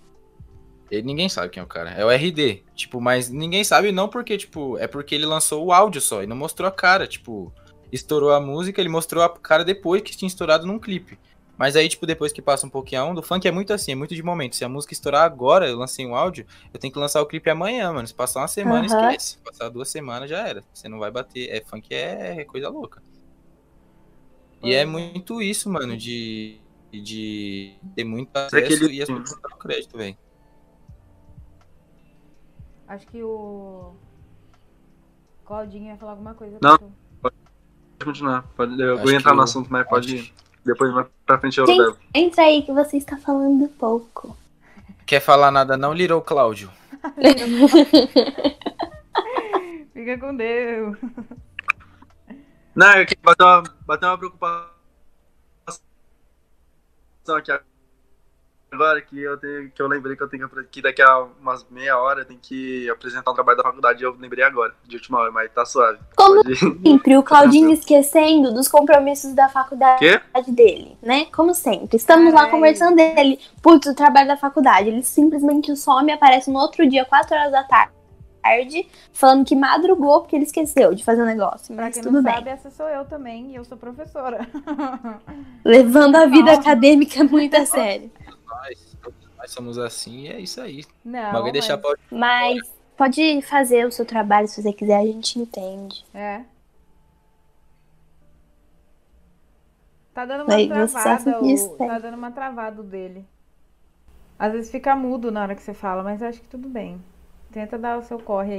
Ele, 0.90 1.02
ninguém 1.02 1.28
sabe 1.28 1.50
quem 1.50 1.60
é 1.60 1.64
o 1.64 1.66
cara. 1.68 1.90
É 1.90 2.04
o 2.04 2.10
RD. 2.10 2.62
Tipo, 2.74 3.00
mas 3.00 3.28
ninguém 3.28 3.62
sabe 3.62 3.92
não 3.92 4.08
porque, 4.08 4.38
tipo, 4.38 4.78
é 4.78 4.86
porque 4.86 5.14
ele 5.14 5.26
lançou 5.26 5.66
o 5.66 5.72
áudio 5.72 6.00
só 6.00 6.22
e 6.22 6.26
não 6.26 6.36
mostrou 6.36 6.66
a 6.68 6.72
cara. 6.72 7.06
Tipo, 7.06 7.52
estourou 7.92 8.32
a 8.32 8.40
música, 8.40 8.80
ele 8.80 8.88
mostrou 8.88 9.22
a 9.22 9.28
cara 9.28 9.64
depois 9.64 10.00
que 10.02 10.16
tinha 10.16 10.26
estourado 10.26 10.66
num 10.66 10.78
clipe. 10.78 11.18
Mas 11.58 11.74
aí, 11.74 11.88
tipo, 11.88 12.06
depois 12.06 12.32
que 12.32 12.40
passa 12.40 12.64
um 12.64 12.70
pouquinho 12.70 13.02
a 13.02 13.04
onda, 13.04 13.18
o 13.20 13.22
funk 13.22 13.46
é 13.46 13.50
muito 13.50 13.72
assim, 13.72 13.90
é 13.90 13.94
muito 13.96 14.14
de 14.14 14.22
momento. 14.22 14.54
Se 14.54 14.64
a 14.64 14.68
música 14.68 14.92
estourar 14.94 15.24
agora, 15.24 15.68
eu 15.68 15.76
lancei 15.76 16.06
um 16.06 16.14
áudio, 16.14 16.46
eu 16.72 16.78
tenho 16.78 16.92
que 16.92 16.98
lançar 17.00 17.20
o 17.20 17.26
clipe 17.26 17.50
amanhã, 17.50 17.92
mano. 17.92 18.06
Se 18.06 18.14
passar 18.14 18.40
uma 18.40 18.48
semana, 18.48 18.86
Aham. 18.86 19.06
esquece. 19.10 19.30
Se 19.32 19.38
passar 19.38 19.68
duas 19.68 19.88
semanas, 19.88 20.30
já 20.30 20.46
era. 20.46 20.62
Você 20.72 20.88
não 20.88 21.00
vai 21.00 21.10
bater. 21.10 21.50
É, 21.50 21.60
funk 21.60 21.92
é 21.92 22.44
coisa 22.44 22.68
louca. 22.68 23.02
E 24.62 24.72
é 24.74 24.80
é. 24.80 24.84
muito 24.84 25.40
isso, 25.40 25.70
mano, 25.70 25.96
de, 25.96 26.58
de 26.92 27.74
ter 27.94 28.04
muito 28.04 28.30
É 28.34 28.46
acesso 28.46 28.64
aquele- 28.64 28.94
e 28.94 29.02
as 29.02 29.08
pessoas 29.08 29.30
não 29.30 29.40
dão 29.50 29.58
crédito, 29.58 29.96
velho. 29.96 30.16
Acho 32.86 33.06
que 33.06 33.22
o. 33.22 33.92
Claudinho 35.44 35.86
ia 35.86 35.96
falar 35.96 36.12
alguma 36.12 36.34
coisa. 36.34 36.58
Não. 36.62 36.78
Pode 37.20 37.34
continuar. 38.04 38.42
Pode, 38.56 38.80
eu 38.80 38.94
Acho 38.94 39.02
vou 39.02 39.12
entrar 39.12 39.34
no 39.34 39.40
o- 39.40 39.44
assunto, 39.44 39.70
mas 39.70 39.86
pode 39.88 40.16
ir. 40.16 40.32
Depois 40.64 40.92
mais 40.92 41.06
pra 41.24 41.38
frente 41.38 41.58
eu 41.58 41.66
Sim. 41.66 41.78
levo. 41.80 41.96
Entra 42.14 42.44
aí 42.44 42.62
que 42.62 42.72
você 42.72 42.96
está 42.96 43.16
falando 43.16 43.68
pouco. 43.68 44.36
Quer 45.06 45.20
falar 45.20 45.50
nada 45.50 45.76
não, 45.76 45.92
Little 45.94 46.20
Cláudio? 46.20 46.70
Fica 49.94 50.18
com 50.18 50.34
Deus. 50.36 50.96
Não, 52.78 52.92
é 52.92 53.04
que 53.04 53.16
bateu 53.20 53.44
uma, 53.44 53.64
bateu 53.84 54.08
uma 54.08 54.18
preocupação 54.18 54.70
aqui 57.36 57.50
agora 58.70 59.02
que 59.02 59.20
eu 59.20 59.36
tenho 59.36 59.68
que 59.72 59.82
eu 59.82 59.88
lembrei 59.88 60.14
que 60.14 60.22
eu 60.22 60.28
tenho 60.28 60.48
que, 60.70 60.80
daqui 60.80 61.02
a 61.02 61.22
umas 61.40 61.66
meia 61.68 61.98
hora 61.98 62.20
eu 62.20 62.24
tenho 62.24 62.38
que 62.40 62.88
apresentar 62.88 63.32
um 63.32 63.34
trabalho 63.34 63.58
da 63.58 63.64
faculdade. 63.64 64.04
Eu 64.04 64.16
lembrei 64.16 64.44
agora, 64.44 64.72
de 64.86 64.94
última 64.94 65.18
hora, 65.18 65.32
mas 65.32 65.50
tá 65.52 65.64
suave. 65.64 65.98
Como 66.14 66.44
Pode 66.44 66.54
sempre, 66.54 67.16
o 67.16 67.22
Claudinho 67.24 67.72
esquecendo 67.72 68.54
dos 68.54 68.68
compromissos 68.68 69.34
da 69.34 69.48
faculdade 69.48 69.98
Quê? 69.98 70.20
dele, 70.46 70.96
né? 71.02 71.26
Como 71.32 71.54
sempre. 71.54 71.96
Estamos 71.96 72.32
lá 72.32 72.42
Ai. 72.42 72.50
conversando 72.52 72.94
dele. 72.94 73.40
Putz, 73.60 73.88
o 73.88 73.94
trabalho 73.94 74.28
da 74.28 74.36
faculdade. 74.36 74.88
Ele 74.88 75.02
simplesmente 75.02 75.74
some 75.74 76.12
e 76.12 76.14
aparece 76.14 76.48
no 76.48 76.60
outro 76.60 76.88
dia, 76.88 77.04
4 77.04 77.34
horas 77.34 77.50
da 77.50 77.64
tarde, 77.64 77.92
falando 79.12 79.44
que 79.44 79.54
madrugou 79.56 80.20
porque 80.20 80.36
ele 80.36 80.44
esqueceu 80.44 80.94
de 80.94 81.04
fazer 81.04 81.22
o 81.22 81.26
negócio. 81.26 81.74
Pra 81.74 81.84
Mas 81.84 81.94
quem 81.94 82.02
tudo 82.02 82.16
não 82.16 82.22
bem. 82.22 82.34
sabe, 82.34 82.50
essa 82.50 82.70
sou 82.70 82.88
eu 82.88 83.04
também 83.04 83.52
e 83.52 83.56
eu 83.56 83.64
sou 83.64 83.76
professora. 83.76 84.46
Levando 85.64 86.16
a 86.16 86.26
vida 86.26 86.52
Não. 86.52 86.60
acadêmica 86.60 87.24
muito 87.24 87.56
a 87.56 87.66
sério. 87.66 88.10
Nós, 88.46 88.96
todos 89.02 89.18
nós 89.36 89.50
somos 89.50 89.78
assim 89.78 90.22
e 90.22 90.28
é 90.28 90.40
isso 90.40 90.60
aí. 90.60 90.84
Não. 91.04 91.32
Mas 91.32 91.52
deixar 91.52 91.78
pra... 91.78 91.94
Mas 92.10 92.60
pode 92.96 93.42
fazer 93.42 93.86
o 93.86 93.92
seu 93.92 94.04
trabalho 94.04 94.48
se 94.48 94.62
você 94.62 94.72
quiser, 94.72 94.98
a 94.98 95.04
gente 95.06 95.38
entende. 95.38 96.04
É. 96.12 96.42
Tá 100.12 100.24
dando 100.24 100.44
uma 100.44 100.54
Aí 100.54 100.68
travada, 100.68 101.40
o... 101.40 101.68
tá 101.76 101.98
dando 102.00 102.16
uma 102.16 102.32
travada 102.32 102.82
dele. 102.82 103.24
Às 104.36 104.52
vezes 104.52 104.70
fica 104.70 104.96
mudo 104.96 105.30
na 105.30 105.42
hora 105.42 105.54
que 105.54 105.62
você 105.62 105.72
fala, 105.72 106.02
mas 106.02 106.20
eu 106.20 106.28
acho 106.28 106.40
que 106.40 106.48
tudo 106.48 106.68
bem. 106.68 107.00
Tenta 107.58 107.76
dar 107.76 107.98
o 107.98 108.02
seu 108.04 108.20
corre 108.20 108.52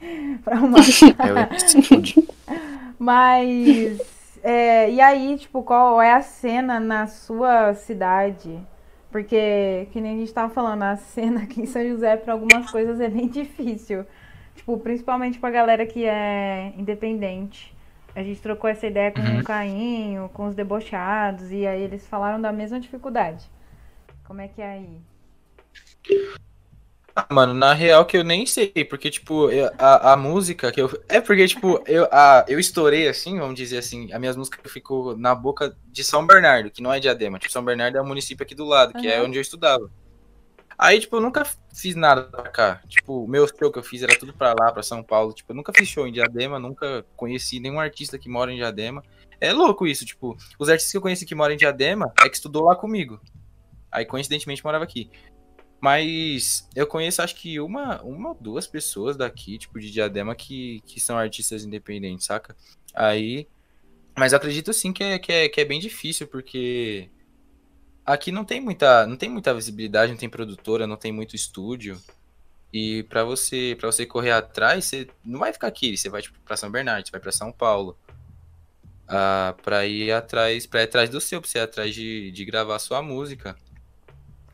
aí 0.00 0.38
pra 0.42 0.56
arrumar. 0.56 0.78
É, 0.80 2.56
Mas 2.98 4.38
é, 4.42 4.90
e 4.90 4.98
aí, 4.98 5.36
tipo, 5.36 5.62
qual 5.62 6.00
é 6.00 6.14
a 6.14 6.22
cena 6.22 6.80
na 6.80 7.06
sua 7.06 7.74
cidade? 7.74 8.58
Porque, 9.10 9.88
que 9.92 10.00
nem 10.00 10.14
a 10.14 10.18
gente 10.20 10.32
tava 10.32 10.50
falando, 10.54 10.84
a 10.84 10.96
cena 10.96 11.42
aqui 11.42 11.60
em 11.60 11.66
São 11.66 11.86
José 11.86 12.16
para 12.16 12.32
algumas 12.32 12.70
coisas 12.70 12.98
é 12.98 13.10
bem 13.10 13.28
difícil. 13.28 14.06
Tipo, 14.54 14.78
principalmente 14.78 15.38
pra 15.38 15.50
galera 15.50 15.84
que 15.84 16.06
é 16.06 16.72
independente. 16.78 17.76
A 18.14 18.22
gente 18.22 18.40
trocou 18.40 18.70
essa 18.70 18.86
ideia 18.86 19.12
com 19.12 19.20
Uhum. 19.20 19.40
o 19.40 19.44
Cainho, 19.44 20.30
com 20.32 20.46
os 20.46 20.54
debochados, 20.54 21.52
e 21.52 21.66
aí 21.66 21.82
eles 21.82 22.06
falaram 22.08 22.40
da 22.40 22.50
mesma 22.52 22.80
dificuldade. 22.80 23.44
Como 24.24 24.40
é 24.40 24.48
que 24.48 24.62
é 24.62 24.70
aí? 24.70 24.98
Ah, 27.18 27.26
mano, 27.32 27.54
na 27.54 27.72
real 27.72 28.04
que 28.04 28.14
eu 28.18 28.22
nem 28.22 28.44
sei, 28.44 28.68
porque, 28.90 29.10
tipo, 29.10 29.50
eu- 29.50 29.70
a, 29.78 30.12
a 30.12 30.16
música 30.18 30.70
que 30.70 30.78
eu. 30.82 31.02
É 31.08 31.18
porque, 31.18 31.48
tipo, 31.48 31.82
eu, 31.86 32.06
a, 32.12 32.44
eu 32.46 32.58
estourei 32.60 33.08
assim, 33.08 33.38
vamos 33.38 33.54
dizer 33.54 33.78
assim, 33.78 34.12
as 34.12 34.20
minhas 34.20 34.36
músicas 34.36 34.70
ficou 34.70 35.16
na 35.16 35.34
boca 35.34 35.74
de 35.86 36.04
São 36.04 36.26
Bernardo, 36.26 36.70
que 36.70 36.82
não 36.82 36.92
é 36.92 37.00
Diadema. 37.00 37.38
Tipo, 37.38 37.50
São 37.50 37.64
Bernardo 37.64 37.96
é 37.96 38.02
um 38.02 38.06
município 38.06 38.44
aqui 38.44 38.54
do 38.54 38.66
lado, 38.66 38.92
que 38.92 39.08
é 39.08 39.16
Aham. 39.16 39.28
onde 39.28 39.38
eu 39.38 39.40
estudava. 39.42 39.90
Aí, 40.78 41.00
tipo, 41.00 41.16
eu 41.16 41.22
nunca 41.22 41.46
fiz 41.74 41.94
nada 41.94 42.24
pra 42.24 42.42
cá. 42.50 42.82
Tipo, 42.86 43.24
o 43.24 43.26
meu 43.28 43.48
show 43.48 43.72
que 43.72 43.78
eu 43.78 43.82
fiz 43.82 44.02
era 44.02 44.18
tudo 44.18 44.34
pra 44.34 44.48
lá, 44.52 44.70
pra 44.70 44.82
São 44.82 45.02
Paulo. 45.02 45.32
Tipo, 45.32 45.52
eu 45.52 45.56
nunca 45.56 45.72
fiz 45.74 45.88
show 45.88 46.06
em 46.06 46.12
Diadema, 46.12 46.58
nunca 46.58 47.02
conheci 47.16 47.58
nenhum 47.58 47.80
artista 47.80 48.18
que 48.18 48.28
mora 48.28 48.52
em 48.52 48.56
Diadema. 48.56 49.02
É 49.40 49.54
louco 49.54 49.86
isso, 49.86 50.04
tipo, 50.04 50.36
os 50.58 50.68
artistas 50.68 50.90
que 50.92 50.98
eu 50.98 51.02
conheci 51.02 51.24
que 51.24 51.34
moram 51.34 51.54
em 51.54 51.58
Diadema 51.58 52.12
é 52.20 52.28
que 52.28 52.36
estudou 52.36 52.64
lá 52.64 52.76
comigo. 52.76 53.18
Aí, 53.90 54.04
coincidentemente, 54.04 54.62
morava 54.62 54.84
aqui. 54.84 55.10
Mas 55.80 56.68
eu 56.74 56.86
conheço, 56.86 57.22
acho 57.22 57.36
que 57.36 57.60
uma, 57.60 58.02
uma 58.02 58.30
ou 58.30 58.34
duas 58.34 58.66
pessoas 58.66 59.16
daqui, 59.16 59.58
tipo, 59.58 59.78
de 59.78 59.90
Diadema, 59.90 60.34
que, 60.34 60.80
que 60.86 60.98
são 61.00 61.18
artistas 61.18 61.64
independentes, 61.64 62.26
saca? 62.26 62.56
Aí. 62.94 63.46
Mas 64.18 64.32
acredito 64.32 64.72
sim 64.72 64.92
que 64.92 65.04
é, 65.04 65.18
que, 65.18 65.30
é, 65.30 65.48
que 65.48 65.60
é 65.60 65.64
bem 65.64 65.78
difícil, 65.78 66.26
porque 66.26 67.10
aqui 68.04 68.32
não 68.32 68.44
tem 68.44 68.60
muita, 68.60 69.06
não 69.06 69.16
tem 69.16 69.28
muita 69.28 69.52
visibilidade, 69.52 70.12
não 70.12 70.18
tem 70.18 70.28
produtora, 70.28 70.86
não 70.86 70.96
tem 70.96 71.12
muito 71.12 71.36
estúdio. 71.36 72.00
E 72.72 73.02
para 73.04 73.24
você, 73.24 73.76
para 73.78 73.90
você 73.90 74.06
correr 74.06 74.32
atrás, 74.32 74.86
você 74.86 75.08
não 75.24 75.38
vai 75.38 75.52
ficar 75.52 75.66
aqui, 75.66 75.96
você 75.96 76.08
vai 76.08 76.22
tipo 76.22 76.38
para 76.40 76.56
São 76.56 76.70
Bernardo, 76.70 77.06
você 77.06 77.12
vai 77.12 77.20
para 77.20 77.32
São 77.32 77.52
Paulo. 77.52 77.98
Ah, 79.08 79.54
para 79.62 79.86
ir 79.86 80.10
atrás, 80.12 80.66
para 80.66 80.82
atrás 80.82 81.08
do 81.08 81.20
seu, 81.20 81.40
para 81.40 81.48
você 81.48 81.58
ir 81.58 81.62
atrás 81.62 81.94
de, 81.94 82.30
de 82.32 82.44
gravar 82.44 82.78
sua 82.78 83.02
música. 83.02 83.56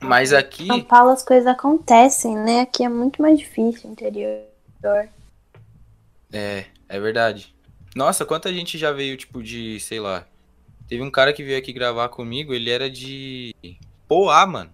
Mas 0.03 0.33
aqui 0.33 0.67
São 0.67 0.83
Paulo 0.83 1.11
as 1.11 1.23
coisas 1.23 1.47
acontecem, 1.47 2.37
né? 2.37 2.61
Aqui 2.61 2.85
é 2.85 2.89
muito 2.89 3.21
mais 3.21 3.39
difícil, 3.39 3.91
interior. 3.91 4.41
É, 6.33 6.65
é 6.89 7.01
verdade. 7.01 7.55
Nossa, 7.95 8.25
quanta 8.25 8.53
gente 8.53 8.79
já 8.79 8.91
veio, 8.91 9.17
tipo, 9.17 9.43
de, 9.43 9.79
sei 9.81 10.01
lá. 10.01 10.27
Teve 10.89 11.03
um 11.03 11.11
cara 11.11 11.33
que 11.33 11.45
veio 11.45 11.59
aqui 11.59 11.73
gravar 11.73 12.09
comigo, 12.09 12.53
ele 12.53 12.71
era 12.71 12.91
de 12.91 13.55
Poá, 14.09 14.47
mano. 14.47 14.71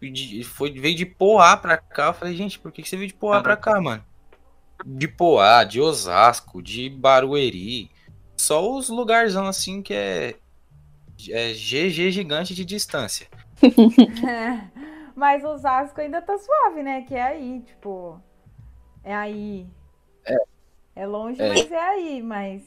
De, 0.00 0.42
foi, 0.44 0.70
veio 0.70 0.96
de 0.96 1.06
Poá 1.06 1.56
pra 1.56 1.76
cá. 1.76 2.06
Eu 2.06 2.14
falei, 2.14 2.34
gente, 2.34 2.58
por 2.58 2.72
que, 2.72 2.82
que 2.82 2.88
você 2.88 2.96
veio 2.96 3.08
de 3.08 3.14
Poá 3.14 3.40
pra 3.42 3.56
cá, 3.56 3.80
mano? 3.80 4.04
De 4.84 5.06
Poá, 5.06 5.64
de 5.64 5.80
Osasco, 5.80 6.62
de 6.62 6.88
Barueri. 6.88 7.90
Só 8.36 8.74
os 8.74 8.88
lugarzão 8.88 9.46
assim 9.46 9.82
que 9.82 9.92
é. 9.92 10.36
É 11.28 11.52
GG 11.52 12.10
gigante 12.10 12.54
de 12.54 12.64
distância. 12.64 13.26
Mas 15.14 15.44
Osasco 15.44 16.00
ainda 16.00 16.22
tá 16.22 16.36
suave, 16.38 16.82
né? 16.82 17.02
Que 17.02 17.14
é 17.14 17.22
aí, 17.22 17.60
tipo. 17.60 18.20
É 19.04 19.14
aí. 19.14 19.66
É. 20.24 20.36
É 20.96 21.06
longe, 21.06 21.40
É. 21.40 21.48
mas 21.48 21.70
é 21.70 21.78
aí. 21.80 22.22
Mas. 22.22 22.64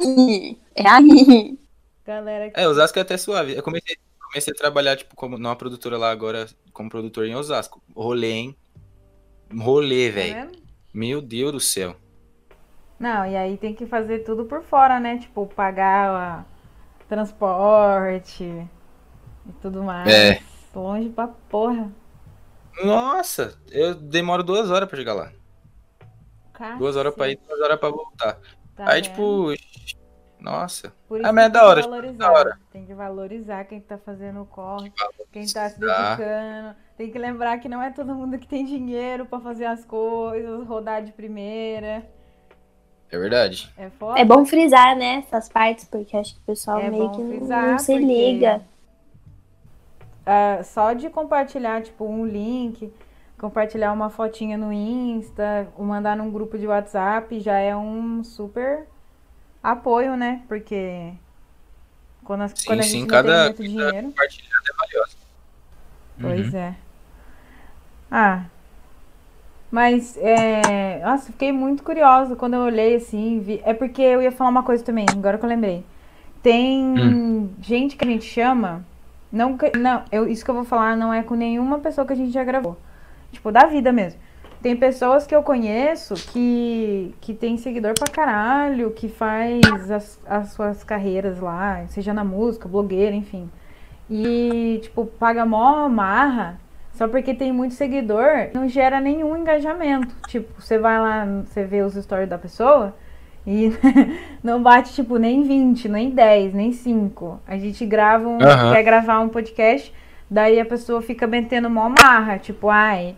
Ih, 0.00 0.58
É 0.74 0.88
aí. 0.88 1.58
Galera 2.04 2.50
que. 2.50 2.60
É, 2.60 2.68
Osasco 2.68 2.98
é 2.98 3.02
até 3.02 3.16
suave. 3.16 3.54
Eu 3.56 3.62
comecei, 3.62 3.96
comecei 4.30 4.52
a 4.52 4.56
trabalhar, 4.56 4.96
tipo, 4.96 5.14
como 5.16 5.38
numa 5.38 5.56
produtora 5.56 5.96
lá 5.98 6.10
agora, 6.10 6.46
como 6.72 6.88
produtor 6.90 7.26
em 7.26 7.34
Osasco. 7.34 7.82
Rolê, 7.94 8.32
hein? 8.32 8.56
Rolê, 9.56 10.08
tá 10.08 10.14
velho. 10.14 10.34
vendo? 10.34 10.58
Meu 10.92 11.20
Deus 11.22 11.52
do 11.52 11.60
céu. 11.60 11.96
Não, 12.98 13.24
e 13.26 13.36
aí 13.36 13.56
tem 13.56 13.74
que 13.74 13.86
fazer 13.86 14.20
tudo 14.20 14.44
por 14.44 14.62
fora, 14.62 14.98
né? 14.98 15.18
Tipo, 15.18 15.46
pagar 15.46 16.10
a 16.10 16.44
transporte 17.08 18.68
e 19.48 19.52
tudo 19.60 19.82
mais. 19.82 20.08
É. 20.12 20.40
Longe 20.74 21.08
pra 21.08 21.28
porra. 21.28 21.90
Nossa, 22.84 23.58
eu 23.70 23.94
demoro 23.94 24.42
duas 24.44 24.70
horas 24.70 24.88
pra 24.88 24.96
chegar 24.98 25.14
lá. 25.14 25.32
Duas 26.78 26.96
horas 26.96 27.14
pra 27.14 27.28
ir, 27.28 27.38
duas 27.48 27.60
horas 27.60 27.78
pra 27.78 27.88
voltar. 27.88 28.38
Tá 28.76 28.90
Aí, 28.90 29.02
vendo? 29.02 29.12
tipo, 29.12 29.54
nossa. 30.40 30.92
Por 31.08 31.18
Ah, 31.18 31.22
isso 31.24 31.32
mas 31.34 31.44
é 31.44 31.48
que 31.48 31.52
da 31.52 31.60
tem 31.60 31.60
que 31.60 31.66
hora, 31.88 32.02
tipo, 32.06 32.18
da 32.18 32.32
hora. 32.32 32.58
Tem 32.72 32.84
que 32.86 32.94
valorizar 32.94 33.64
quem 33.64 33.80
tá 33.80 33.98
fazendo 33.98 34.42
o 34.42 34.46
corre, 34.46 34.92
quem 35.32 35.46
tá 35.46 35.68
se 35.70 35.78
dedicando. 35.80 36.74
Tem 36.96 37.10
que 37.10 37.18
lembrar 37.18 37.58
que 37.58 37.68
não 37.68 37.80
é 37.82 37.90
todo 37.90 38.14
mundo 38.14 38.38
que 38.38 38.46
tem 38.46 38.64
dinheiro 38.64 39.24
pra 39.26 39.40
fazer 39.40 39.66
as 39.66 39.84
coisas, 39.84 40.66
rodar 40.66 41.02
de 41.02 41.12
primeira. 41.12 42.04
É 43.10 43.18
verdade. 43.18 43.72
É 43.76 43.88
foda. 43.90 44.20
É 44.20 44.24
bom 44.24 44.44
frisar, 44.44 44.96
né, 44.96 45.24
essas 45.26 45.48
partes, 45.48 45.84
porque 45.86 46.16
acho 46.16 46.34
que 46.34 46.40
o 46.40 46.44
pessoal 46.44 46.78
É 46.80 46.90
meio 46.90 47.10
que 47.12 47.22
não- 47.22 47.28
frisar, 47.36 47.66
não 47.70 47.78
se 47.78 47.92
porque- 47.92 48.04
liga. 48.06 48.62
Ah, 50.30 50.62
só 50.62 50.92
de 50.92 51.08
compartilhar, 51.08 51.82
tipo, 51.82 52.04
um 52.04 52.26
link, 52.26 52.92
compartilhar 53.38 53.92
uma 53.94 54.10
fotinha 54.10 54.58
no 54.58 54.70
Insta, 54.72 55.68
ou 55.76 55.86
mandar 55.86 56.16
num 56.16 56.30
grupo 56.30 56.58
de 56.58 56.66
WhatsApp, 56.66 57.40
já 57.40 57.58
é 57.58 57.74
um 57.74 58.22
super 58.22 58.86
apoio, 59.62 60.16
né? 60.16 60.42
Porque 60.48 61.12
quando, 62.24 62.42
as- 62.42 62.54
Sim, 62.54 62.66
quando 62.66 62.80
a 62.80 62.82
sim, 62.82 63.00
gente 63.00 63.06
não 63.06 63.08
cada- 63.08 63.44
muito 63.46 63.62
dinheiro. 63.64 64.08
Compartilhada 64.08 64.64
é 64.68 64.76
valiosa. 64.76 65.16
Pois 66.20 66.52
Uhum. 66.52 66.58
é. 66.58 66.74
Ah. 68.10 68.44
Mas, 69.70 70.16
é... 70.18 71.00
Nossa, 71.04 71.26
fiquei 71.32 71.52
muito 71.52 71.82
curiosa 71.82 72.34
quando 72.34 72.54
eu 72.54 72.60
olhei 72.60 72.94
assim. 72.96 73.40
Vi... 73.40 73.60
É 73.64 73.74
porque 73.74 74.00
eu 74.00 74.22
ia 74.22 74.32
falar 74.32 74.50
uma 74.50 74.62
coisa 74.62 74.82
também, 74.84 75.06
agora 75.12 75.36
que 75.38 75.44
eu 75.44 75.48
lembrei. 75.48 75.84
Tem 76.42 76.82
Hum. 76.84 77.50
gente 77.60 77.96
que 77.96 78.04
a 78.04 78.08
gente 78.08 78.24
chama. 78.24 78.84
Não, 79.30 79.58
não 79.78 80.04
eu, 80.10 80.26
isso 80.28 80.44
que 80.44 80.50
eu 80.50 80.54
vou 80.54 80.64
falar 80.64 80.96
não 80.96 81.12
é 81.12 81.22
com 81.22 81.34
nenhuma 81.34 81.78
pessoa 81.78 82.06
que 82.06 82.12
a 82.12 82.16
gente 82.16 82.32
já 82.32 82.44
gravou. 82.44 82.76
Tipo, 83.30 83.52
da 83.52 83.66
vida 83.66 83.92
mesmo. 83.92 84.20
Tem 84.62 84.74
pessoas 84.74 85.26
que 85.26 85.34
eu 85.34 85.42
conheço 85.42 86.14
que, 86.32 87.14
que 87.20 87.32
tem 87.32 87.56
seguidor 87.56 87.94
pra 87.94 88.12
caralho, 88.12 88.90
que 88.90 89.08
faz 89.08 89.90
as, 89.90 90.20
as 90.26 90.48
suas 90.50 90.82
carreiras 90.82 91.38
lá, 91.38 91.86
seja 91.88 92.12
na 92.12 92.24
música, 92.24 92.68
blogueira, 92.68 93.14
enfim. 93.14 93.48
E, 94.10 94.80
tipo, 94.82 95.06
paga 95.06 95.46
mó 95.46 95.88
marra, 95.88 96.58
só 96.92 97.06
porque 97.06 97.34
tem 97.34 97.52
muito 97.52 97.74
seguidor, 97.74 98.50
não 98.52 98.66
gera 98.66 99.00
nenhum 99.00 99.36
engajamento. 99.36 100.12
Tipo, 100.26 100.60
você 100.60 100.76
vai 100.78 100.98
lá, 100.98 101.24
você 101.44 101.62
vê 101.62 101.82
os 101.82 101.94
stories 101.94 102.28
da 102.28 102.38
pessoa 102.38 102.96
e 103.48 103.72
não 104.44 104.62
bate, 104.62 104.92
tipo, 104.92 105.16
nem 105.16 105.42
20, 105.42 105.88
nem 105.88 106.10
10, 106.10 106.52
nem 106.52 106.70
5. 106.70 107.40
A 107.46 107.56
gente 107.56 107.86
grava 107.86 108.28
um, 108.28 108.38
Aham. 108.42 108.74
quer 108.74 108.82
gravar 108.82 109.20
um 109.20 109.30
podcast, 109.30 109.90
daí 110.28 110.60
a 110.60 110.66
pessoa 110.66 111.00
fica 111.00 111.26
metendo 111.26 111.70
mó 111.70 111.88
marra, 111.88 112.38
tipo, 112.38 112.68
ai, 112.68 113.16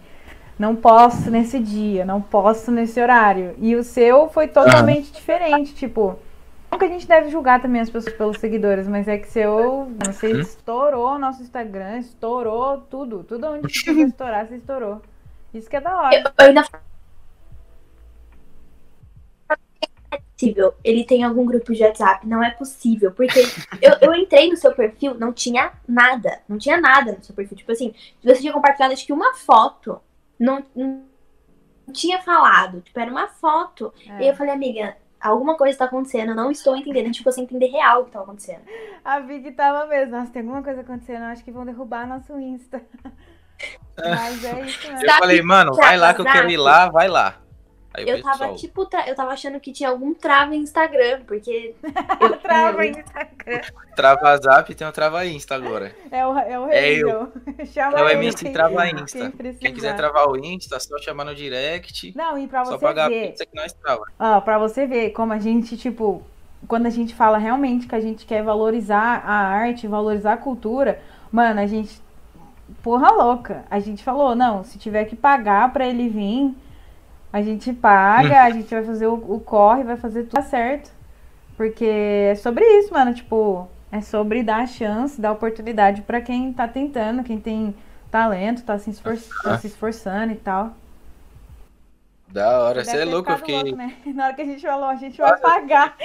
não 0.57 0.77
posso 0.77 1.33
nesse 1.33 1.59
dia, 1.59 2.05
não 2.05 2.23
posso 2.23 2.71
nesse 2.71 3.01
horário. 3.01 3.57
E 3.59 3.75
o 3.75 3.83
seu 3.83 4.29
foi 4.29 4.47
totalmente 4.47 5.11
diferente, 5.11 5.75
tipo. 5.75 6.17
Não 6.71 6.79
que 6.79 6.85
a 6.85 6.89
gente 6.89 7.09
deve 7.09 7.29
julgar 7.29 7.61
também 7.61 7.81
as 7.81 7.91
pessoas 7.91 8.15
pelos 8.15 8.37
seguidores, 8.39 8.87
mas 8.87 9.09
é 9.09 9.19
que 9.19 9.27
seu. 9.27 9.91
Você 10.07 10.33
Uhum. 10.33 10.41
estourou 10.41 11.19
nosso 11.19 11.43
Instagram, 11.43 11.99
estourou 11.99 12.79
tudo. 12.89 13.25
Tudo 13.25 13.49
onde 13.49 13.67
você 13.83 13.91
estourar, 14.05 14.47
você 14.47 14.55
estourou. 14.55 15.03
Isso 15.53 15.69
que 15.69 15.75
é 15.77 15.81
da 15.81 15.97
hora. 15.97 16.15
Eu, 16.15 16.23
eu 16.23 16.47
ainda 16.47 16.63
é 20.13 20.21
possível. 20.41 20.75
Ele 20.83 21.05
tem 21.05 21.23
algum 21.23 21.45
grupo 21.45 21.73
de 21.75 21.83
WhatsApp, 21.83 22.27
não 22.27 22.43
é 22.43 22.51
possível. 22.51 23.13
Porque 23.13 23.41
eu, 23.83 23.97
eu 24.01 24.15
entrei 24.15 24.49
no 24.49 24.57
seu 24.57 24.75
perfil, 24.75 25.15
não 25.15 25.33
tinha 25.33 25.73
nada. 25.87 26.41
Não 26.49 26.57
tinha 26.57 26.81
nada 26.81 27.13
no 27.13 27.23
seu 27.23 27.35
perfil. 27.35 27.57
Tipo 27.57 27.73
assim, 27.73 27.95
você 28.23 28.41
tinha 28.41 28.53
compartilhado 28.53 28.95
acho 28.95 29.07
que 29.07 29.13
uma 29.13 29.35
foto. 29.35 30.01
Não, 30.39 30.65
não 30.75 31.05
tinha 31.93 32.21
falado. 32.21 32.81
Tipo, 32.81 32.99
era 32.99 33.11
uma 33.11 33.29
foto. 33.29 33.93
É. 34.09 34.25
E 34.25 34.29
eu 34.29 34.35
falei, 34.35 34.55
amiga, 34.55 34.97
alguma 35.21 35.57
coisa 35.57 35.79
tá 35.79 35.85
acontecendo. 35.85 36.31
Eu 36.31 36.37
não 36.37 36.51
estou 36.51 36.75
entendendo. 36.77 37.05
A 37.05 37.07
gente 37.07 37.19
ficou 37.19 37.33
sem 37.33 37.45
entender 37.45 37.67
real 37.67 38.03
o 38.03 38.05
que 38.07 38.13
tá 38.13 38.21
acontecendo. 38.21 38.63
A 39.05 39.21
Vicky 39.21 39.53
tava 39.53 39.87
mesmo. 39.87 40.17
Nossa, 40.17 40.33
tem 40.33 40.43
alguma 40.43 40.63
coisa 40.63 40.81
acontecendo. 40.81 41.25
Acho 41.25 41.45
que 41.45 41.53
vão 41.53 41.67
derrubar 41.67 42.07
nosso 42.07 42.39
Insta. 42.39 42.83
Mas 43.99 44.43
é 44.43 44.63
isso 44.63 44.91
mesmo. 44.91 45.07
Eu 45.07 45.13
falei, 45.19 45.43
mano, 45.43 45.75
vai 45.75 45.99
lá 45.99 46.15
que 46.15 46.23
eu 46.23 46.25
quero 46.25 46.51
ir 46.51 46.57
lá, 46.57 46.89
vai 46.89 47.09
lá. 47.09 47.37
Aí 47.93 48.09
Eu 48.09 48.23
tava, 48.23 48.39
pessoal, 48.39 48.57
tipo, 48.57 48.87
tra- 48.87 49.09
eu 49.09 49.15
tava 49.17 49.33
achando 49.33 49.59
que 49.59 49.73
tinha 49.73 49.89
algum 49.89 50.15
trava 50.15 50.55
em 50.55 50.61
Instagram, 50.61 51.23
porque. 51.27 51.75
eu- 52.21 52.37
Trava 52.39 52.87
eu- 52.87 52.91
Instagram. 52.93 53.61
Trava 53.97 54.37
Zap 54.37 54.71
e 54.71 54.75
tem 54.77 54.87
o 54.87 54.93
Trava 54.93 55.27
Insta 55.27 55.57
agora. 55.57 55.93
É 56.11 56.25
o, 56.27 56.39
é 56.39 56.59
o 56.59 56.67
É 56.71 56.79
horrível. 56.79 57.33
Chama 57.67 57.99
É 57.99 58.03
o 58.05 58.09
MC 58.11 58.45
quem- 58.45 58.53
Trava 58.53 58.83
quem 58.87 58.95
Insta. 59.03 59.31
precisar. 59.37 59.61
Quem 59.61 59.75
quiser 59.75 59.97
travar 59.97 60.29
o 60.29 60.37
Insta, 60.37 60.79
só 60.79 60.97
chamar 60.99 61.25
no 61.25 61.35
direct. 61.35 62.13
Não, 62.17 62.39
e 62.39 62.47
pra 62.47 62.65
Só 62.65 62.73
você 62.79 62.85
pagar 62.85 63.07
a 63.07 63.09
ver. 63.09 63.31
pizza 63.33 63.45
que 63.45 63.57
nós 63.57 63.73
trava. 63.73 64.05
Ó, 64.19 64.41
pra 64.41 64.59
você 64.59 64.87
ver 64.87 65.11
como 65.11 65.33
a 65.33 65.39
gente, 65.41 65.77
tipo, 65.77 66.23
quando 66.69 66.87
a 66.87 66.91
gente 66.91 67.13
fala 67.15 67.39
realmente 67.39 67.89
que 67.89 67.95
a 67.97 68.01
gente 68.01 68.25
quer 68.25 68.43
valorizar 68.45 69.23
a 69.27 69.35
arte, 69.35 69.89
valorizar 69.89 70.35
a 70.35 70.37
cultura, 70.37 71.03
mano, 71.33 71.61
a 71.61 71.67
gente. 71.67 72.01
Porra 72.85 73.11
louca. 73.11 73.65
A 73.69 73.81
gente 73.81 74.05
falou, 74.05 74.37
não, 74.37 74.63
se 74.63 74.79
tiver 74.79 75.05
que 75.07 75.17
pagar 75.17 75.73
pra 75.73 75.89
ele 75.89 76.09
vir, 76.09 76.55
a 77.33 77.43
gente 77.43 77.73
paga, 77.73 78.43
a 78.45 78.51
gente 78.51 78.69
vai 78.69 78.85
fazer 78.85 79.07
o, 79.07 79.15
o 79.15 79.41
corre, 79.41 79.85
vai 79.85 79.97
fazer 79.97 80.25
tudo 80.25 80.43
certo. 80.43 80.91
Porque 81.57 81.85
é 81.85 82.35
sobre 82.37 82.65
isso, 82.79 82.93
mano. 82.93 83.13
Tipo, 83.13 83.69
é 83.93 84.01
sobre 84.01 84.43
dar 84.43 84.63
a 84.63 84.67
chance, 84.67 85.21
dar 85.21 85.33
oportunidade 85.33 86.03
pra 86.03 86.21
quem 86.21 86.53
tá 86.53 86.67
tentando, 86.67 87.23
quem 87.23 87.39
tem 87.39 87.75
talento, 88.11 88.63
tá 88.63 88.79
se, 88.79 88.91
esfor 88.91 89.17
tá 89.43 89.59
se 89.59 89.67
esforçando 89.67 90.33
e 90.33 90.37
tal. 90.37 90.75
Da 92.29 92.61
hora, 92.61 92.85
você 92.85 92.99
é 92.99 93.05
louco, 93.05 93.31
eu 93.31 93.39
fiquei. 93.39 93.63
louco, 93.63 93.77
né? 93.77 93.97
Na 94.15 94.27
hora 94.27 94.35
que 94.35 94.43
a 94.43 94.45
gente 94.45 94.63
falou, 94.63 94.89
a 94.89 94.97
gente 94.97 95.19
vai 95.19 95.39
pagar. 95.39 95.97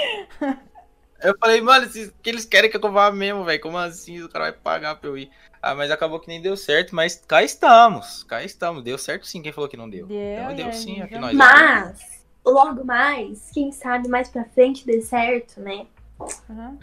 Eu 1.21 1.35
falei, 1.39 1.61
mano, 1.61 1.87
que 1.89 2.29
eles 2.29 2.45
querem 2.45 2.69
que 2.69 2.77
eu 2.77 2.91
vá 2.91 3.11
mesmo, 3.11 3.43
velho. 3.43 3.61
Como 3.61 3.77
assim? 3.77 4.21
O 4.21 4.29
cara 4.29 4.45
vai 4.45 4.53
pagar 4.53 4.95
pra 4.95 5.09
eu 5.09 5.17
ir. 5.17 5.29
Ah, 5.67 5.73
mas 5.73 5.89
acabou 5.89 6.19
que 6.19 6.27
nem 6.27 6.39
deu 6.39 6.55
certo, 6.55 6.93
mas 6.95 7.15
cá 7.27 7.41
estamos. 7.41 8.23
Cá 8.25 8.43
estamos. 8.43 8.83
Deu 8.83 8.99
certo 8.99 9.25
sim. 9.25 9.41
Quem 9.41 9.51
falou 9.51 9.67
que 9.67 9.75
não 9.75 9.89
deu? 9.89 10.05
Deu, 10.05 10.17
então, 10.43 10.55
deu 10.55 10.65
aí, 10.67 10.73
sim, 10.73 11.01
aqui 11.01 11.15
já- 11.15 11.19
nós. 11.21 11.33
Mas, 11.33 12.23
logo 12.45 12.85
mais, 12.85 13.49
quem 13.51 13.71
sabe 13.71 14.07
mais 14.07 14.29
pra 14.29 14.45
frente 14.45 14.85
dê 14.85 15.01
certo, 15.01 15.59
né? 15.59 15.87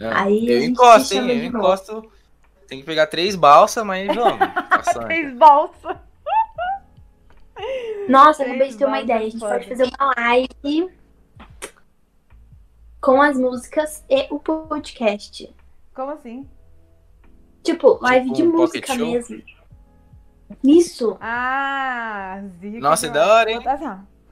É, 0.01 0.07
Aí 0.13 0.49
eu 0.51 0.63
encosto, 0.65 1.13
hein? 1.15 1.21
Eu 1.21 1.35
novo. 1.51 1.57
encosto. 1.59 2.11
Tem 2.67 2.81
que 2.81 2.85
pegar 2.85 3.07
três 3.07 3.37
balsas, 3.37 3.85
mas 3.85 4.05
vamos. 4.13 4.39
Três 5.07 5.33
bolsas. 5.33 5.97
Nossa, 8.09 8.43
Três 8.43 8.49
acabei 8.49 8.69
de 8.69 8.77
ter 8.77 8.85
uma 8.85 8.99
ideia. 8.99 9.19
A 9.19 9.23
gente 9.23 9.39
pode 9.39 9.69
fazer 9.69 9.89
uma 9.97 10.13
live 10.17 10.91
com 12.99 13.21
as 13.21 13.37
músicas 13.37 14.03
e 14.09 14.27
o 14.29 14.39
podcast. 14.39 15.55
Como 15.93 16.11
assim? 16.11 16.45
Tipo, 17.63 17.97
live 18.01 18.25
Tipo 18.31 18.35
de 18.35 18.43
um 18.43 18.51
música 18.51 18.95
show? 18.95 19.11
mesmo. 19.11 19.41
Isso. 20.63 21.17
Ah, 21.21 22.41
zica. 22.59 22.79
Nossa, 22.79 23.07
é 23.07 23.09
demais. 23.09 23.27
da 23.27 23.33
hora, 23.33 23.51
hein? 23.51 23.59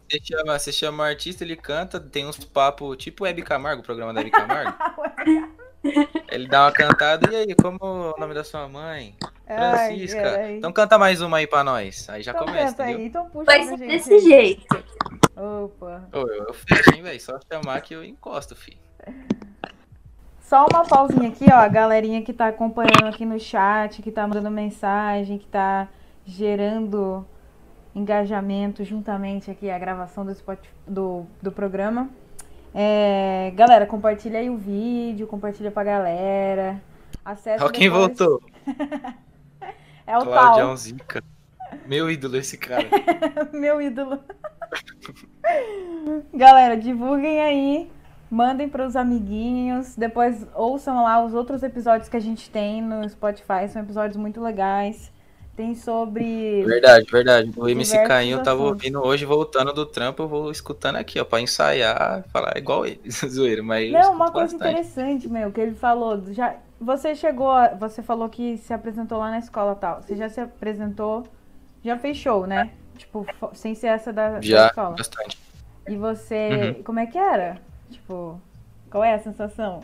Você 0.10 0.20
chama, 0.24 0.60
você 0.60 0.72
chama 0.72 1.04
o 1.04 1.06
artista, 1.06 1.44
ele 1.44 1.56
canta, 1.56 2.00
tem 2.00 2.26
uns 2.28 2.38
papos, 2.44 2.98
tipo 2.98 3.26
Hebe 3.26 3.42
Camargo, 3.42 3.82
o 3.82 3.86
programa 3.86 4.14
da 4.14 4.20
Hebe 4.22 4.30
Camargo. 4.32 4.74
ele 6.30 6.48
dá 6.48 6.66
uma 6.66 6.72
cantada, 6.72 7.32
e 7.32 7.36
aí, 7.36 7.56
como 7.56 7.78
é 7.82 7.86
o 7.86 8.20
nome 8.20 8.34
da 8.34 8.44
sua 8.44 8.68
mãe? 8.68 9.16
Ai, 9.48 9.88
Francisca. 9.88 10.22
peraí. 10.22 10.58
Então 10.58 10.72
canta 10.72 10.98
mais 10.98 11.22
uma 11.22 11.38
aí 11.38 11.48
pra 11.48 11.64
nós. 11.64 12.10
Aí 12.10 12.22
já 12.24 12.32
Então 12.32 12.46
começa, 12.46 12.76
canta 12.76 12.84
aí, 12.84 13.06
então 13.06 13.30
puxa 13.30 13.46
Vai 13.46 13.64
ser 13.64 13.78
desse 13.78 14.14
aí. 14.14 14.20
jeito. 14.22 14.84
Opa. 15.36 16.08
Ô, 16.14 16.18
eu, 16.20 16.46
eu 16.48 16.54
fecho, 16.54 16.94
hein, 16.94 17.02
velho? 17.04 17.20
Só 17.20 17.40
chamar 17.52 17.82
que 17.82 17.96
eu 17.96 18.04
encosto, 18.04 18.56
filho. 18.56 18.78
Só 20.52 20.66
uma 20.70 20.84
pausinha 20.84 21.30
aqui, 21.30 21.45
ó. 21.49 21.56
A 21.56 21.68
galerinha 21.70 22.22
que 22.22 22.34
tá 22.34 22.47
acompanhando 22.47 23.08
aqui 23.08 23.24
no 23.24 23.39
chat, 23.39 24.02
que 24.02 24.12
tá 24.12 24.28
mandando 24.28 24.52
mensagem, 24.52 25.38
que 25.38 25.47
tá 25.47 25.88
gerando 26.26 27.26
engajamento 27.95 28.84
juntamente 28.84 29.49
aqui 29.49 29.70
a 29.70 29.80
gravação 29.80 30.26
do, 30.26 30.32
Spot, 30.34 30.60
do, 30.86 31.26
do 31.41 31.54
programa. 31.54 32.10
É, 32.76 33.54
galera, 33.56 33.86
compartilha 33.86 34.39
aí 34.39 34.49
o 34.49 34.58
vídeo, 34.58 35.26
compartilha 35.26 35.72
pra 35.72 35.86
galera. 35.86 36.82
Acesse 37.24 37.64
Ó 37.64 37.70
quem 37.70 37.89
depois. 37.89 38.18
voltou. 38.18 38.41
É 40.06 40.18
o 40.18 40.24
Claudião 40.24 40.68
tal, 40.68 40.78
Zica. 40.78 41.24
Meu 41.86 42.12
ídolo 42.12 42.36
esse 42.36 42.58
cara. 42.58 42.88
meu 43.54 43.82
ídolo. 43.82 44.20
galera, 46.34 46.76
divulguem 46.76 47.39
aí. 47.39 47.91
Mandem 48.32 48.70
pros 48.70 48.96
amiguinhos. 48.96 49.94
Depois 49.98 50.48
ouçam 50.56 51.04
lá 51.04 51.24
os 51.24 51.34
outros 51.34 51.62
episódios 51.64 52.08
que 52.08 52.16
a 52.16 52.22
gente 52.22 52.50
tem 52.50 52.82
no 52.82 53.08
Spotify. 53.10 53.68
São 53.70 53.82
episódios 53.82 54.16
muito 54.16 54.42
legais. 54.42 55.12
Tem 55.54 55.76
sobre. 55.76 56.64
Verdade, 56.64 57.06
verdade. 57.12 57.52
O 57.58 57.68
MC 57.68 58.02
Caim 58.08 58.30
eu 58.30 58.42
tava 58.42 58.64
ouvindo 58.64 59.04
hoje, 59.06 59.26
voltando 59.26 59.74
do 59.74 59.86
trampo, 59.86 60.24
eu 60.24 60.28
vou 60.30 60.50
escutando 60.50 60.96
aqui, 60.96 61.20
ó, 61.20 61.26
pra 61.26 61.42
ensaiar, 61.42 62.24
falar 62.32 62.58
igual 62.58 62.86
ele, 62.86 63.02
zoeiro, 63.12 63.62
mas 63.62 63.92
Não, 63.92 64.14
uma 64.14 64.32
coisa 64.32 64.58
bastante. 64.58 64.72
interessante, 64.80 65.28
meu, 65.28 65.52
que 65.52 65.60
ele 65.60 65.76
falou. 65.76 66.24
Já, 66.34 66.56
você 66.80 67.14
chegou, 67.14 67.52
a- 67.52 67.76
você 67.76 68.02
falou 68.02 68.30
que 68.30 68.58
se 68.60 68.74
apresentou 68.74 69.20
lá 69.20 69.30
na 69.30 69.40
escola 69.40 69.74
e 69.74 69.76
tal. 69.76 70.02
Você 70.02 70.16
já 70.16 70.30
se 70.30 70.40
apresentou, 70.40 71.24
já 71.84 71.98
fez 71.98 72.16
show, 72.16 72.48
né? 72.48 72.72
Tipo, 72.98 73.26
sem 73.54 73.76
ser 73.76 73.88
essa 73.88 74.14
da, 74.14 74.36
da 74.36 74.42
Já, 74.42 74.68
escola. 74.68 74.96
bastante. 74.96 75.38
E 75.88 75.98
você, 75.98 76.82
como 76.86 77.00
é 77.00 77.06
que 77.08 77.18
era? 77.18 77.60
Tipo, 77.92 78.42
qual 78.89 79.04
é 79.04 79.14
a 79.14 79.20
sensação? 79.20 79.82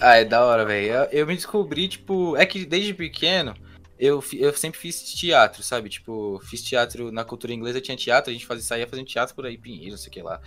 Ah, 0.00 0.16
é 0.16 0.24
da 0.24 0.44
hora, 0.44 0.64
velho. 0.64 0.86
Eu, 0.86 1.04
eu 1.04 1.26
me 1.26 1.34
descobri, 1.34 1.88
tipo, 1.88 2.36
é 2.36 2.46
que 2.46 2.64
desde 2.64 2.94
pequeno 2.94 3.54
eu, 3.98 4.22
eu 4.34 4.52
sempre 4.54 4.78
fiz 4.78 5.02
teatro, 5.14 5.62
sabe? 5.62 5.88
Tipo, 5.88 6.40
fiz 6.44 6.62
teatro 6.62 7.10
na 7.10 7.24
cultura 7.24 7.52
inglesa, 7.52 7.80
tinha 7.80 7.96
teatro, 7.96 8.30
a 8.30 8.32
gente 8.32 8.46
fazia, 8.46 8.62
saía 8.64 8.86
fazendo 8.86 9.06
teatro 9.06 9.34
por 9.34 9.44
aí, 9.44 9.58
Pinheiro, 9.58 9.90
não 9.92 9.98
sei 9.98 10.08
o 10.08 10.12
que 10.12 10.22
lá. 10.22 10.40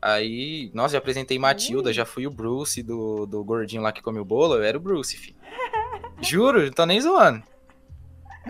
Aí, 0.00 0.70
nossa, 0.74 0.92
já 0.92 0.98
apresentei 0.98 1.38
Matilda, 1.38 1.92
já 1.92 2.04
fui 2.04 2.26
o 2.26 2.30
Bruce 2.30 2.82
do, 2.82 3.26
do 3.26 3.42
gordinho 3.44 3.82
lá 3.82 3.92
que 3.92 4.02
come 4.02 4.18
o 4.18 4.24
bolo, 4.24 4.54
eu 4.54 4.62
era 4.62 4.76
o 4.76 4.80
Bruce, 4.80 5.16
filho. 5.16 5.36
Juro, 6.22 6.62
não 6.64 6.72
tô 6.72 6.86
nem 6.86 7.00
zoando. 7.00 7.42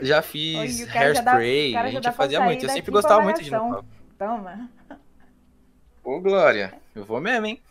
Já 0.01 0.23
fiz 0.23 0.81
Olha, 0.81 0.89
o 0.89 0.93
cara 0.93 1.15
já 1.15 1.21
dá- 1.21 1.33
hairspray, 1.33 1.77
a 1.77 1.91
gente 1.91 2.13
fazia 2.13 2.41
muito. 2.41 2.65
Eu 2.65 2.69
sempre 2.71 2.91
gostava 2.91 3.23
muito 3.23 3.43
de 3.43 3.51
no 3.51 3.59
palco. 3.59 3.85
Toma. 4.19 4.71
Ô, 6.05 6.21
Glória, 6.21 6.75
eu 6.95 7.05
vou 7.05 7.21
mesmo, 7.21 7.47
hein? 7.47 7.63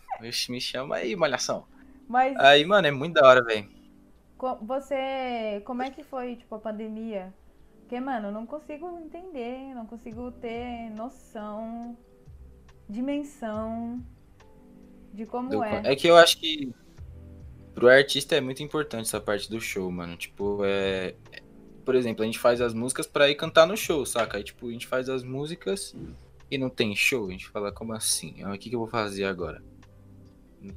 Me 0.48 0.60
chama 0.60 0.96
aí, 0.96 1.14
malhação. 1.16 1.64
Mas 2.08 2.38
Aí, 2.38 2.64
mano, 2.64 2.86
é 2.86 2.90
muito 2.90 3.14
da 3.14 3.26
hora, 3.26 3.42
velho. 3.44 3.68
você, 4.62 5.62
como 5.64 5.82
é 5.82 5.90
que 5.90 6.02
foi, 6.02 6.36
tipo, 6.36 6.54
a 6.54 6.58
pandemia? 6.58 7.32
Porque, 7.80 8.00
mano, 8.00 8.28
eu 8.28 8.32
não 8.32 8.46
consigo 8.46 8.98
entender, 8.98 9.74
não 9.74 9.86
consigo 9.86 10.30
ter 10.32 10.90
noção, 10.90 11.96
dimensão 12.88 14.00
de 15.12 15.26
como 15.26 15.50
Do- 15.52 15.64
é. 15.64 15.92
É 15.92 15.96
que 15.96 16.06
eu 16.08 16.16
acho 16.16 16.38
que 16.38 16.72
pro 17.74 17.88
artista 17.88 18.36
é 18.36 18.40
muito 18.40 18.62
importante 18.62 19.06
essa 19.06 19.20
parte 19.20 19.48
do 19.50 19.60
show, 19.60 19.90
mano. 19.90 20.16
Tipo, 20.16 20.64
é. 20.64 21.14
Por 21.84 21.94
exemplo, 21.96 22.22
a 22.22 22.26
gente 22.26 22.38
faz 22.38 22.60
as 22.60 22.74
músicas 22.74 23.06
pra 23.06 23.28
ir 23.28 23.34
cantar 23.34 23.66
no 23.66 23.76
show, 23.76 24.06
saca? 24.06 24.36
Aí, 24.38 24.44
tipo, 24.44 24.68
a 24.68 24.72
gente 24.72 24.86
faz 24.86 25.08
as 25.08 25.24
músicas 25.24 25.94
e 26.54 26.58
não 26.58 26.68
tem 26.70 26.94
show. 26.94 27.28
A 27.28 27.30
gente 27.30 27.48
fala, 27.48 27.72
como 27.72 27.92
assim? 27.92 28.36
Ah, 28.42 28.52
O 28.52 28.58
que, 28.58 28.68
que 28.68 28.74
eu 28.74 28.80
vou 28.80 28.88
fazer 28.88 29.24
agora? 29.24 29.62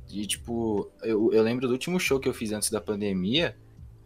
E, 0.09 0.25
tipo, 0.25 0.89
eu, 1.03 1.31
eu 1.31 1.43
lembro 1.43 1.67
do 1.67 1.73
último 1.73 1.99
show 1.99 2.19
que 2.19 2.27
eu 2.27 2.33
fiz 2.33 2.51
antes 2.51 2.69
da 2.71 2.81
pandemia. 2.81 3.55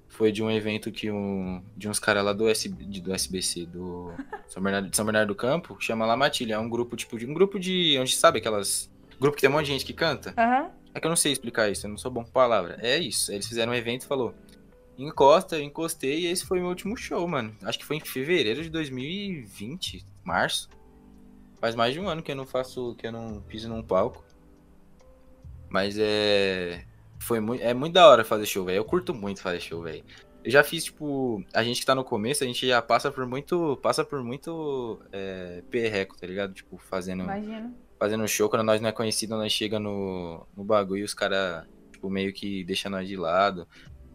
Foi 0.07 0.32
de 0.32 0.41
um 0.43 0.49
evento 0.49 0.91
que 0.91 1.09
um. 1.11 1.63
De 1.78 1.88
uns 1.88 1.99
caras 1.99 2.26
lá 2.26 2.34
do, 2.34 2.49
SB, 2.49 2.99
do 2.99 3.13
SBC, 3.13 3.65
do 3.67 4.11
São 4.49 4.61
Bernardo, 4.61 4.89
de 4.89 4.95
São 4.95 5.05
Bernardo 5.05 5.28
do 5.30 5.36
Campo, 5.36 5.78
chama 5.80 6.05
La 6.05 6.17
Matilha. 6.17 6.55
É 6.55 6.59
um 6.59 6.67
grupo, 6.67 6.95
tipo, 6.95 7.17
de 7.17 7.26
um 7.26 7.34
grupo 7.34 7.59
de. 7.59 7.97
Onde 7.99 8.15
sabe 8.15 8.39
aquelas. 8.39 8.91
Grupo 9.20 9.36
que 9.36 9.41
tem 9.41 9.49
um 9.49 9.53
monte 9.53 9.65
de 9.67 9.72
gente 9.74 9.86
que 9.86 9.93
canta? 9.93 10.34
Aham. 10.38 10.72
É 10.93 10.99
que 10.99 11.05
eu 11.05 11.09
não 11.09 11.15
sei 11.15 11.32
explicar 11.32 11.70
isso, 11.70 11.86
eu 11.86 11.89
não 11.91 11.97
sou 11.97 12.09
bom 12.09 12.24
com 12.24 12.32
palavra. 12.32 12.78
É 12.82 12.97
isso. 12.97 13.32
Eles 13.32 13.47
fizeram 13.47 13.72
um 13.72 13.76
evento 13.76 14.01
e 14.01 14.07
falou: 14.07 14.34
encosta, 14.97 15.57
eu 15.57 15.63
encostei 15.63 16.22
e 16.22 16.26
esse 16.26 16.45
foi 16.45 16.59
meu 16.59 16.70
último 16.70 16.97
show, 16.97 17.26
mano. 17.28 17.55
Acho 17.63 17.78
que 17.78 17.86
foi 17.86 17.97
em 17.97 18.01
fevereiro 18.01 18.63
de 18.63 18.70
2020, 18.70 20.03
março. 20.24 20.67
Faz 21.60 21.76
mais 21.76 21.93
de 21.93 21.99
um 21.99 22.07
ano 22.07 22.24
que 22.24 22.32
eu 22.32 22.36
não 22.36 22.45
faço, 22.45 22.95
que 22.97 23.05
eu 23.05 23.12
não 23.12 23.41
piso 23.41 23.68
num 23.68 23.84
palco. 23.84 24.24
Mas 25.70 25.97
é. 25.99 26.86
Foi 27.20 27.39
muito. 27.39 27.62
É 27.62 27.74
muito 27.74 27.93
da 27.93 28.07
hora 28.07 28.24
fazer 28.24 28.45
show, 28.45 28.66
velho. 28.66 28.78
Eu 28.78 28.86
curto 28.86 29.14
muito 29.14 29.41
fazer 29.41 29.60
show, 29.60 29.82
velho. 29.84 30.03
Eu 30.43 30.51
já 30.51 30.64
fiz, 30.64 30.86
tipo, 30.86 31.43
a 31.53 31.62
gente 31.64 31.82
que 31.82 31.86
tá 31.86 31.93
no 31.93 32.03
começo, 32.03 32.43
a 32.43 32.47
gente 32.47 32.66
já 32.66 32.82
passa 32.82 33.12
por 33.12 33.26
muito. 33.26 33.78
Passa 33.82 34.05
por 34.05 34.24
muito 34.24 34.99
é, 35.12 35.62
perreco, 35.70 36.18
tá 36.18 36.26
ligado? 36.26 36.53
Tipo, 36.53 36.78
fazendo 36.78 37.24
Imagino. 37.24 37.76
fazendo 37.99 38.28
show, 38.28 38.49
quando 38.49 38.64
nós 38.64 38.80
não 38.80 38.89
é 38.89 38.93
conhecido, 38.93 39.36
nós 39.36 39.51
chega 39.51 39.80
no, 39.80 40.47
no 40.55 40.64
bagulho 40.64 41.01
e 41.01 41.03
os 41.03 41.14
caras, 41.14 41.68
tipo, 41.91 42.10
meio 42.10 42.34
que 42.34 42.64
deixam 42.64 42.89
nós 42.89 43.07
de 43.07 43.18
lado. 43.18 43.68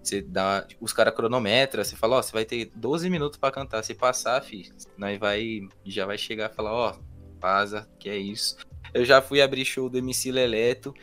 Você 0.03 0.23
dá. 0.23 0.67
Os 0.81 0.93
caras 0.95 1.15
cronometram, 1.15 1.85
você 1.85 1.95
fala, 1.95 2.17
ó, 2.17 2.23
você 2.23 2.33
vai 2.33 2.45
ter 2.45 2.71
12 2.75 3.09
minutos 3.11 3.39
pra 3.39 3.51
cantar. 3.51 3.83
Se 3.83 3.95
passar, 3.95 4.43
fi, 4.43 4.73
nós 4.97 5.19
vai. 5.19 5.61
Já 5.85 6.07
vai 6.07 6.17
chegar 6.17 6.51
e 6.51 6.55
falar, 6.55 6.73
ó, 6.73 6.97
vaza, 7.45 7.87
que 7.99 8.09
é 8.09 8.17
isso. 8.17 8.57
Eu 8.95 9.05
já 9.05 9.21
fui 9.21 9.43
abrir 9.43 9.67
show 9.67 9.91
do 9.91 9.99
MC 9.99 10.33
Leleto 10.33 10.95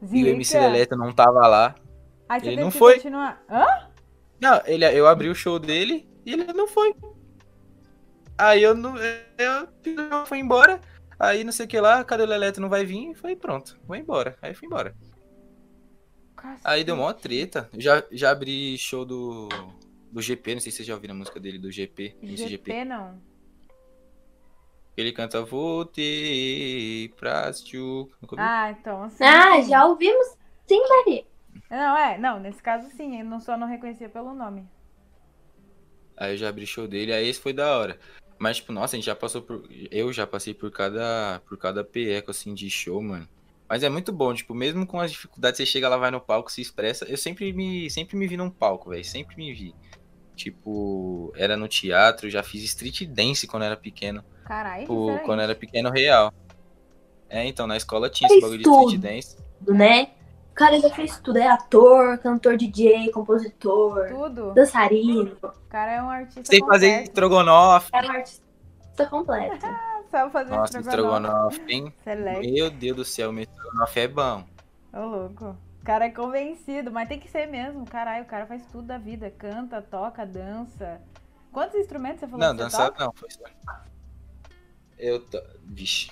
e 0.00 0.22
o 0.22 0.28
MC 0.28 0.52
Zica. 0.52 0.60
Leleto 0.60 0.96
não 0.96 1.12
tava 1.12 1.48
lá. 1.48 1.74
Aí 2.28 2.40
você 2.40 2.46
ele 2.46 2.60
não 2.60 2.70
foi. 2.70 2.94
continuar. 2.94 3.42
Hã? 3.50 3.66
Não, 4.40 4.62
ele, 4.64 4.84
eu 4.96 5.08
abri 5.08 5.28
o 5.28 5.34
show 5.34 5.58
dele 5.58 6.08
e 6.24 6.32
ele 6.32 6.44
não 6.52 6.68
foi. 6.68 6.94
Aí 8.38 8.62
eu 8.62 8.72
não. 8.72 8.96
Eu, 8.96 9.68
eu 9.84 10.26
fui 10.26 10.38
embora. 10.38 10.80
Aí 11.18 11.42
não 11.42 11.52
sei 11.52 11.66
o 11.66 11.68
que 11.68 11.80
lá, 11.80 12.04
cadê 12.04 12.22
o 12.22 12.26
Leleto? 12.26 12.60
Não 12.60 12.68
vai 12.68 12.84
vir? 12.84 13.10
E 13.10 13.14
foi 13.14 13.34
pronto, 13.34 13.80
vou 13.84 13.96
embora. 13.96 14.36
Aí 14.40 14.54
fui 14.54 14.66
embora. 14.66 14.94
Aí 16.62 16.84
deu 16.84 16.96
mó 16.96 17.12
treta. 17.12 17.68
Já, 17.76 18.04
já 18.12 18.30
abri 18.30 18.76
show 18.78 19.04
do, 19.04 19.48
do 20.10 20.20
GP, 20.20 20.54
não 20.54 20.60
sei 20.60 20.70
se 20.70 20.78
vocês 20.78 20.88
já 20.88 20.94
ouviram 20.94 21.14
a 21.14 21.18
música 21.18 21.40
dele, 21.40 21.58
do 21.58 21.70
GP, 21.70 22.16
GP. 22.22 22.48
GP 22.48 22.84
não. 22.84 23.31
Ele 24.96 25.12
canta 25.12 25.42
Voltei 25.42 27.08
pra. 27.16 27.50
Nunca 27.50 28.34
ouviu? 28.34 28.38
Ah, 28.38 28.70
então 28.70 29.04
assim. 29.04 29.24
Ah, 29.24 29.62
sim. 29.62 29.70
já 29.70 29.86
ouvimos 29.86 30.26
sim, 30.66 30.82
Maria. 30.88 31.24
Não, 31.70 31.96
é, 31.96 32.18
não, 32.18 32.38
nesse 32.38 32.62
caso 32.62 32.88
sim, 32.90 33.18
eu 33.18 33.24
não 33.24 33.40
só 33.40 33.56
não 33.56 33.66
reconhecia 33.66 34.08
pelo 34.08 34.34
nome. 34.34 34.68
Aí 36.16 36.34
eu 36.34 36.36
já 36.36 36.48
abri 36.48 36.66
show 36.66 36.86
dele, 36.86 37.12
aí 37.12 37.26
esse 37.26 37.40
foi 37.40 37.52
da 37.52 37.76
hora. 37.76 37.98
Mas, 38.38 38.56
tipo, 38.56 38.72
nossa, 38.72 38.96
a 38.96 38.98
gente 38.98 39.06
já 39.06 39.14
passou 39.14 39.40
por. 39.40 39.68
Eu 39.90 40.12
já 40.12 40.26
passei 40.26 40.52
por 40.52 40.70
cada. 40.70 41.40
por 41.46 41.56
cada 41.56 41.84
PECO, 41.84 42.30
assim, 42.30 42.52
de 42.52 42.68
show, 42.68 43.00
mano. 43.00 43.28
Mas 43.68 43.82
é 43.82 43.88
muito 43.88 44.12
bom, 44.12 44.34
tipo, 44.34 44.54
mesmo 44.54 44.86
com 44.86 45.00
as 45.00 45.12
dificuldades, 45.12 45.56
você 45.56 45.64
chega 45.64 45.88
lá, 45.88 45.96
vai 45.96 46.10
no 46.10 46.20
palco, 46.20 46.52
se 46.52 46.60
expressa. 46.60 47.06
Eu 47.06 47.16
sempre 47.16 47.52
me, 47.52 47.88
sempre 47.88 48.16
me 48.16 48.26
vi 48.26 48.36
num 48.36 48.50
palco, 48.50 48.90
velho. 48.90 49.04
Sempre 49.04 49.36
me 49.36 49.54
vi. 49.54 49.74
Tipo, 50.34 51.32
era 51.36 51.56
no 51.56 51.68
teatro, 51.68 52.28
já 52.28 52.42
fiz 52.42 52.62
street 52.64 53.06
dance 53.06 53.46
quando 53.46 53.62
era 53.62 53.76
pequeno. 53.76 54.24
Caralho, 54.44 54.86
quando 55.24 55.40
era 55.42 55.54
pequeno 55.54 55.90
real. 55.90 56.32
É, 57.28 57.46
então, 57.46 57.66
na 57.66 57.76
escola 57.76 58.10
tinha 58.10 58.28
É 58.28 58.32
esse 58.32 58.40
bagulho 58.40 58.58
de 58.58 58.64
tudo. 58.64 58.94
street 58.94 59.00
dance. 59.00 59.36
né? 59.66 60.10
cara 60.54 60.78
já 60.78 60.90
fez 60.90 61.18
tudo. 61.18 61.38
É 61.38 61.48
ator, 61.48 62.18
cantor, 62.18 62.56
DJ, 62.56 63.10
compositor, 63.10 64.08
Tudo. 64.08 64.52
dançarino. 64.52 65.36
O 65.42 65.68
cara 65.68 65.92
é 65.92 66.02
um 66.02 66.10
artista 66.10 66.44
Sem 66.44 66.60
fazer 66.66 66.88
completo. 66.88 67.08
estrogonofe. 67.08 67.90
É 67.92 68.02
um 68.02 68.10
artista 68.10 69.06
completo. 69.08 69.66
Sabe 70.12 70.30
fazer 70.30 70.50
Nossa, 70.54 70.78
estrogonofe, 70.78 71.62
hein? 71.68 71.94
Select. 72.04 72.52
Meu 72.52 72.70
Deus 72.70 72.96
do 72.96 73.04
céu, 73.04 73.32
meu 73.32 73.44
estrogonofe 73.44 74.00
é 74.00 74.08
bom. 74.08 74.44
Ô, 74.92 75.00
louco. 75.00 75.56
O 75.80 75.84
cara 75.84 76.04
é 76.04 76.10
convencido, 76.10 76.92
mas 76.92 77.08
tem 77.08 77.18
que 77.18 77.30
ser 77.30 77.46
mesmo. 77.46 77.86
Caralho, 77.86 78.22
o 78.24 78.26
cara 78.26 78.44
faz 78.46 78.62
tudo 78.70 78.86
da 78.86 78.98
vida. 78.98 79.30
Canta, 79.30 79.80
toca, 79.80 80.26
dança. 80.26 81.00
Quantos 81.50 81.76
instrumentos 81.80 82.20
você 82.20 82.26
falou 82.26 82.46
Não, 82.46 82.54
que 82.54 82.62
você 82.70 82.76
toca? 82.76 83.04
não, 83.04 83.12
foi 83.14 83.30
só. 83.30 83.40
Eu 85.02 85.18
tô. 85.20 85.42
Vixe. 85.64 86.10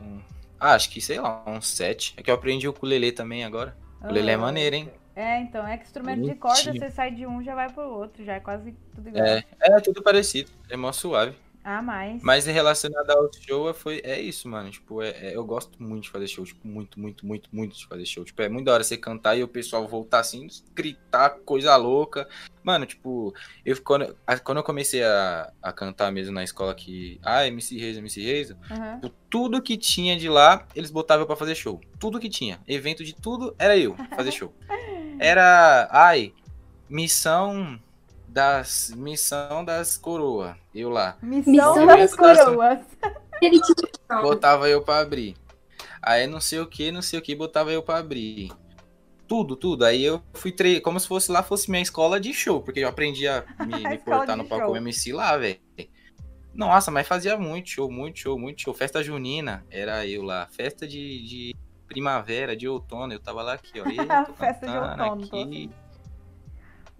Um- 0.00 0.20
Ah, 0.58 0.74
acho 0.74 0.90
que, 0.90 1.00
sei 1.00 1.20
lá, 1.20 1.42
uns 1.46 1.66
sete. 1.66 2.14
É 2.16 2.22
que 2.22 2.30
eu 2.30 2.34
aprendi 2.34 2.66
o 2.66 2.70
ukulele 2.70 3.12
também 3.12 3.44
agora. 3.44 3.76
Ô, 4.00 4.04
ukulele 4.06 4.30
é 4.30 4.36
louco. 4.36 4.46
maneiro, 4.46 4.76
hein? 4.76 4.90
É, 5.14 5.40
então, 5.40 5.66
é 5.66 5.76
que 5.76 5.84
instrumento 5.84 6.22
de 6.22 6.34
corda, 6.34 6.72
você 6.72 6.90
sai 6.90 7.10
de 7.10 7.26
um, 7.26 7.42
já 7.42 7.54
vai 7.54 7.70
pro 7.70 7.82
outro. 7.82 8.24
Já 8.24 8.34
é 8.34 8.40
quase 8.40 8.72
tudo 8.94 9.08
igual. 9.08 9.24
É, 9.24 9.44
é 9.60 9.80
tudo 9.80 10.02
parecido. 10.02 10.50
É 10.70 10.76
mó 10.76 10.92
suave. 10.92 11.36
Ah, 11.62 11.82
mais. 11.82 12.22
Mas 12.22 12.48
em 12.48 12.52
relacionado 12.52 13.10
ao 13.10 13.28
show, 13.32 13.72
foi, 13.74 14.00
é 14.02 14.18
isso, 14.20 14.48
mano. 14.48 14.70
Tipo, 14.70 15.02
é, 15.02 15.10
é- 15.10 15.36
eu 15.36 15.44
gosto 15.44 15.82
muito 15.82 16.04
de 16.04 16.10
fazer 16.10 16.26
show. 16.26 16.44
Tipo, 16.44 16.66
muito, 16.66 16.98
muito, 16.98 17.26
muito, 17.26 17.48
muito 17.52 17.76
de 17.76 17.86
fazer 17.86 18.06
show. 18.06 18.24
Tipo, 18.24 18.40
é 18.42 18.48
muito 18.48 18.66
da 18.66 18.72
hora 18.74 18.82
você 18.84 18.96
cantar 18.96 19.36
e 19.36 19.42
o 19.42 19.48
pessoal 19.48 19.86
voltar 19.86 20.20
assim, 20.20 20.46
gritar 20.74 21.30
coisa 21.44 21.76
louca. 21.76 22.26
Mano, 22.62 22.86
tipo, 22.86 23.34
eu 23.64 23.80
quando, 23.82 24.16
quando 24.42 24.58
eu 24.58 24.64
comecei 24.64 25.02
a, 25.04 25.52
a 25.62 25.72
cantar 25.72 26.10
mesmo 26.10 26.32
na 26.32 26.42
escola 26.42 26.74
que. 26.74 27.20
Ah, 27.22 27.46
MC 27.46 27.78
Reis, 27.78 27.96
MC 27.98 28.22
Reis. 28.22 28.50
Aham. 28.70 29.00
tipo, 29.00 29.14
tudo 29.28 29.62
que 29.62 29.76
tinha 29.76 30.16
de 30.16 30.28
lá, 30.28 30.66
eles 30.74 30.90
botavam 30.90 31.26
pra 31.26 31.36
fazer 31.36 31.54
show. 31.54 31.80
Tudo 31.98 32.18
que 32.18 32.28
tinha. 32.30 32.58
Evento 32.66 33.04
de 33.04 33.14
tudo, 33.14 33.54
era 33.58 33.76
eu 33.76 33.94
fazer 34.16 34.32
show. 34.32 34.54
Era. 35.20 35.86
Ai, 35.92 36.32
missão 36.88 37.78
das. 38.30 38.92
Missão 38.96 39.64
das 39.64 39.96
coroa. 39.96 40.56
Eu 40.74 40.88
lá. 40.88 41.16
Missão, 41.22 41.52
Missão 41.52 41.86
das 41.86 42.14
coroas. 42.14 42.78
Botava 44.22 44.68
eu 44.68 44.82
pra 44.82 45.00
abrir. 45.00 45.36
Aí 46.02 46.26
não 46.26 46.40
sei 46.40 46.60
o 46.60 46.66
que, 46.66 46.90
não 46.90 47.02
sei 47.02 47.18
o 47.18 47.22
que, 47.22 47.34
botava 47.34 47.72
eu 47.72 47.82
pra 47.82 47.98
abrir. 47.98 48.50
Tudo, 49.26 49.54
tudo. 49.54 49.84
Aí 49.84 50.02
eu 50.02 50.22
fui 50.34 50.50
tre... 50.50 50.80
como 50.80 50.98
se 50.98 51.06
fosse 51.06 51.30
lá 51.30 51.42
fosse 51.42 51.70
minha 51.70 51.82
escola 51.82 52.18
de 52.18 52.32
show, 52.32 52.60
porque 52.60 52.80
eu 52.80 52.88
aprendi 52.88 53.28
a 53.28 53.44
me, 53.66 53.88
me 53.88 53.98
portar 53.98 54.36
no 54.36 54.44
palco 54.44 54.66
show. 54.66 54.76
MC 54.76 55.12
lá, 55.12 55.36
velho. 55.36 55.58
Nossa, 56.52 56.90
mas 56.90 57.06
fazia 57.06 57.36
muito 57.36 57.68
show, 57.70 57.90
muito 57.90 58.18
show, 58.18 58.38
muito 58.38 58.60
show. 58.60 58.74
Festa 58.74 59.02
junina, 59.02 59.64
era 59.70 60.06
eu 60.06 60.22
lá. 60.22 60.48
Festa 60.50 60.86
de, 60.86 61.22
de 61.26 61.56
primavera, 61.86 62.56
de 62.56 62.66
outono, 62.66 63.12
eu 63.12 63.20
tava 63.20 63.42
lá 63.42 63.54
aqui, 63.54 63.80
ó. 63.80 63.84
Festa 64.34 64.66
de 64.66 64.76
outono, 64.76 65.24
aqui. 65.24 65.70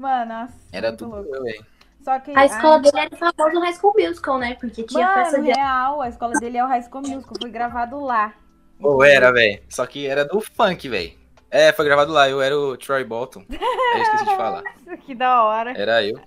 Mano, 0.01 0.33
nossa, 0.33 0.55
Era 0.73 0.89
muito 0.89 1.05
tudo 1.05 1.17
louco. 1.17 1.37
eu, 1.37 1.43
velho. 1.43 1.67
Só 2.03 2.19
que. 2.19 2.33
A 2.35 2.47
escola 2.47 2.77
ai, 2.77 2.81
dele 2.81 2.99
era 3.01 3.15
o 3.15 3.19
famoso 3.19 3.61
High 3.61 3.75
School 3.75 3.95
Musical, 3.99 4.39
né? 4.39 4.55
Porque 4.55 4.83
tinha 4.83 5.07
Mano, 5.07 5.25
festa 5.25 5.43
de 5.43 5.53
real, 5.53 6.01
a 6.01 6.09
escola 6.09 6.33
dele 6.41 6.57
é 6.57 6.65
o 6.65 6.67
High 6.67 6.83
School 6.85 7.03
Musical. 7.03 7.35
Fui 7.39 7.51
gravado 7.51 8.01
lá. 8.01 8.33
Ou 8.81 9.05
era, 9.05 9.31
velho. 9.31 9.63
Só 9.69 9.85
que 9.85 10.07
era 10.07 10.25
do 10.25 10.41
funk, 10.41 10.89
velho. 10.89 11.13
É, 11.51 11.71
foi 11.71 11.85
gravado 11.85 12.13
lá, 12.13 12.31
eu 12.31 12.41
era 12.41 12.59
o 12.59 12.79
Troy 12.79 13.05
Bolton. 13.05 13.45
Eu 13.51 14.03
esqueci 14.03 14.25
de 14.25 14.37
falar. 14.37 14.63
que 15.05 15.15
da 15.15 15.45
hora. 15.45 15.73
Era 15.79 16.03
eu. 16.03 16.19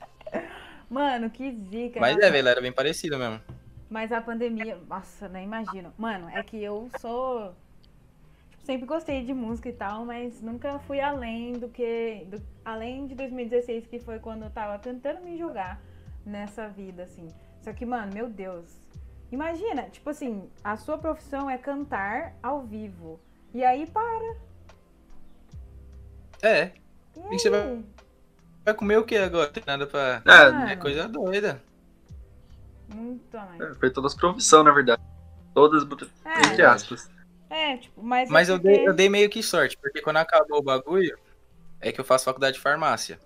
Mano, 0.87 1.31
que 1.31 1.51
zica. 1.71 1.99
Mas 1.99 2.13
nossa. 2.13 2.27
é, 2.27 2.31
velho, 2.31 2.47
era 2.47 2.61
bem 2.61 2.71
parecido 2.71 3.17
mesmo. 3.17 3.41
Mas 3.89 4.11
a 4.11 4.21
pandemia, 4.21 4.77
nossa, 4.87 5.27
nem 5.27 5.45
imagino. 5.45 5.91
Mano, 5.97 6.29
é 6.29 6.43
que 6.43 6.61
eu 6.63 6.91
sou. 6.99 7.55
Sempre 8.63 8.85
gostei 8.85 9.23
de 9.25 9.33
música 9.33 9.69
e 9.69 9.73
tal, 9.73 10.05
mas 10.05 10.41
nunca 10.41 10.79
fui 10.79 10.99
além 10.99 11.53
do 11.53 11.69
que. 11.69 12.25
do- 12.29 12.41
além 12.65 13.07
de 13.07 13.15
2016, 13.15 13.85
que 13.87 13.99
foi 13.99 14.19
quando 14.19 14.43
eu 14.43 14.49
tava 14.49 14.79
tentando 14.79 15.21
me 15.21 15.37
jogar 15.37 15.81
nessa 16.25 16.67
vida, 16.69 17.03
assim. 17.03 17.27
Só 17.61 17.71
que, 17.73 17.85
mano, 17.85 18.13
meu 18.13 18.29
Deus. 18.29 18.65
Imagina, 19.31 19.83
tipo 19.89 20.09
assim, 20.09 20.49
a 20.63 20.77
sua 20.77 20.97
profissão 20.97 21.49
é 21.49 21.57
cantar 21.57 22.33
ao 22.43 22.61
vivo. 22.61 23.19
E 23.53 23.63
aí 23.63 23.85
para. 23.87 24.35
É. 26.41 26.71
E 27.15 27.29
que 27.29 27.39
você 27.39 27.49
vai-? 27.49 27.83
Vai 28.65 28.73
comer 28.73 28.97
o 28.97 29.03
que 29.05 29.17
agora? 29.17 29.49
Tem 29.49 29.63
nada 29.65 29.85
pra. 29.87 30.21
É, 30.25 30.51
Mano, 30.51 30.67
É 30.69 30.75
coisa 30.75 31.07
doida. 31.07 31.61
Muito 32.93 33.35
além. 33.37 33.61
é, 33.61 33.73
foi 33.73 33.89
todas 33.89 34.13
profissões, 34.13 34.65
na 34.65 34.71
verdade. 34.71 35.01
Todas, 35.53 35.83
entre 35.83 36.61
É, 36.61 36.65
aspas. 36.65 37.09
É, 37.53 37.77
tipo, 37.77 38.01
mas. 38.03 38.29
é 38.29 38.31
Mas 38.33 38.49
eu 38.49 38.57
dei, 38.59 38.87
eu 38.87 38.93
dei 38.93 39.09
meio 39.09 39.29
que 39.29 39.41
sorte, 39.43 39.77
porque 39.77 40.01
quando 40.01 40.17
acabou 40.17 40.59
o 40.59 40.63
bagulho, 40.63 41.17
é 41.79 41.91
que 41.91 41.99
eu 41.99 42.05
faço 42.05 42.25
faculdade 42.25 42.55
de 42.57 42.61
farmácia. 42.61 43.19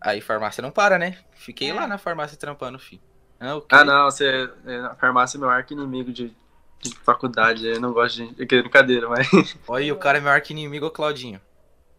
Aí 0.00 0.20
farmácia 0.20 0.62
não 0.62 0.70
para, 0.70 0.98
né? 0.98 1.18
Fiquei 1.34 1.70
É. 1.70 1.74
lá 1.74 1.86
na 1.86 1.98
farmácia 1.98 2.36
trampando, 2.38 2.78
filho. 2.78 3.02
Ah, 3.40 3.56
o 3.56 3.60
quê? 3.60 3.66
Ah, 3.74 3.84
não, 3.84 4.04
você. 4.04 4.50
é, 4.66 4.76
A 4.80 4.94
farmácia 4.94 5.36
é 5.36 5.40
meu 5.40 5.48
arco 5.50 5.72
inimigo 5.72 6.12
de, 6.12 6.34
de 6.80 6.94
faculdade. 7.02 7.66
Eu 7.66 7.80
não 7.80 7.92
gosto 7.92 8.16
de. 8.16 8.42
É 8.42 8.46
brincadeira, 8.62 9.08
mas. 9.08 9.28
Olha, 9.66 9.84
aí, 9.84 9.92
o 9.92 9.96
cara 9.96 10.18
é 10.18 10.20
meu 10.20 10.30
arco 10.30 10.52
inimigo, 10.52 10.86
o 10.86 10.90
Claudinho. 10.90 11.40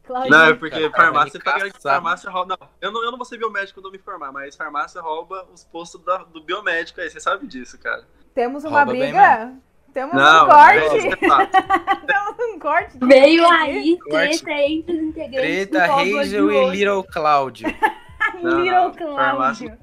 Claudinho, 0.03 0.31
Não, 0.35 0.45
é 0.47 0.53
porque 0.55 0.89
Cara, 0.89 0.91
farmácia 1.03 1.39
caçar. 1.39 1.71
farmácia 1.81 2.29
rouba. 2.31 2.57
Não, 2.59 2.69
eu 2.81 2.91
não, 2.91 3.03
eu 3.03 3.11
não 3.11 3.17
vou 3.17 3.25
ser 3.25 3.37
biomédico 3.37 3.79
quando 3.79 3.85
eu 3.85 3.91
me 3.91 3.99
formar, 3.99 4.31
mas 4.31 4.55
farmácia 4.55 4.99
rouba 5.01 5.47
os 5.53 5.63
postos 5.65 6.01
da- 6.03 6.23
do 6.23 6.41
biomédico 6.41 6.99
aí, 6.99 7.09
você 7.09 7.19
sabe 7.19 7.45
disso, 7.45 7.77
cara. 7.77 8.07
Temos 8.33 8.63
uma 8.63 8.79
Rouba 8.79 8.91
bem 8.93 9.01
briga? 9.01 9.53
Temos 9.99 10.15
Não, 10.15 10.45
um 10.45 10.49
corte? 10.49 11.07
é. 11.07 11.15
Temos 12.07 12.35
um 12.55 12.59
corte? 12.59 12.97
Veio 13.01 13.45
aí 13.49 13.97
Corte. 14.09 14.41
treta 14.43 14.61
entre 14.61 14.95
os 14.95 15.01
integrantes 15.03 15.67
Treta, 15.67 15.93
Hazel 15.93 16.51
e. 16.51 16.69
Little 16.69 17.03
Cláudio. 17.03 17.67
Não, 18.41 18.61
Little 18.61 18.91
Cláudio. 18.93 19.15
farmácia- 19.17 19.79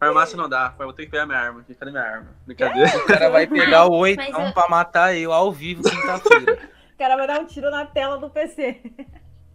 Farmácia 0.00 0.36
não 0.36 0.48
dá, 0.48 0.74
eu 0.78 0.86
vou 0.86 0.92
ter 0.94 1.04
que 1.04 1.10
pegar 1.10 1.26
minha 1.26 1.38
arma 1.38 1.60
aqui. 1.60 1.74
Cadê 1.74 1.90
minha 1.90 2.02
arma? 2.02 2.28
Brincadeira. 2.46 2.90
O 2.96 3.06
cara 3.06 3.28
vai 3.28 3.46
pegar 3.46 3.84
o 3.84 3.92
oitão 3.92 4.46
eu- 4.46 4.52
pra 4.54 4.66
matar 4.68 5.14
eu 5.14 5.30
ao 5.30 5.52
vivo 5.52 5.82
quinta-feira. 5.82 6.58
O 6.94 6.98
cara 6.98 7.16
vai 7.16 7.26
dar 7.26 7.38
um 7.40 7.44
tiro 7.44 7.70
na 7.70 7.84
tela 7.84 8.16
do 8.16 8.30
PC. 8.30 8.80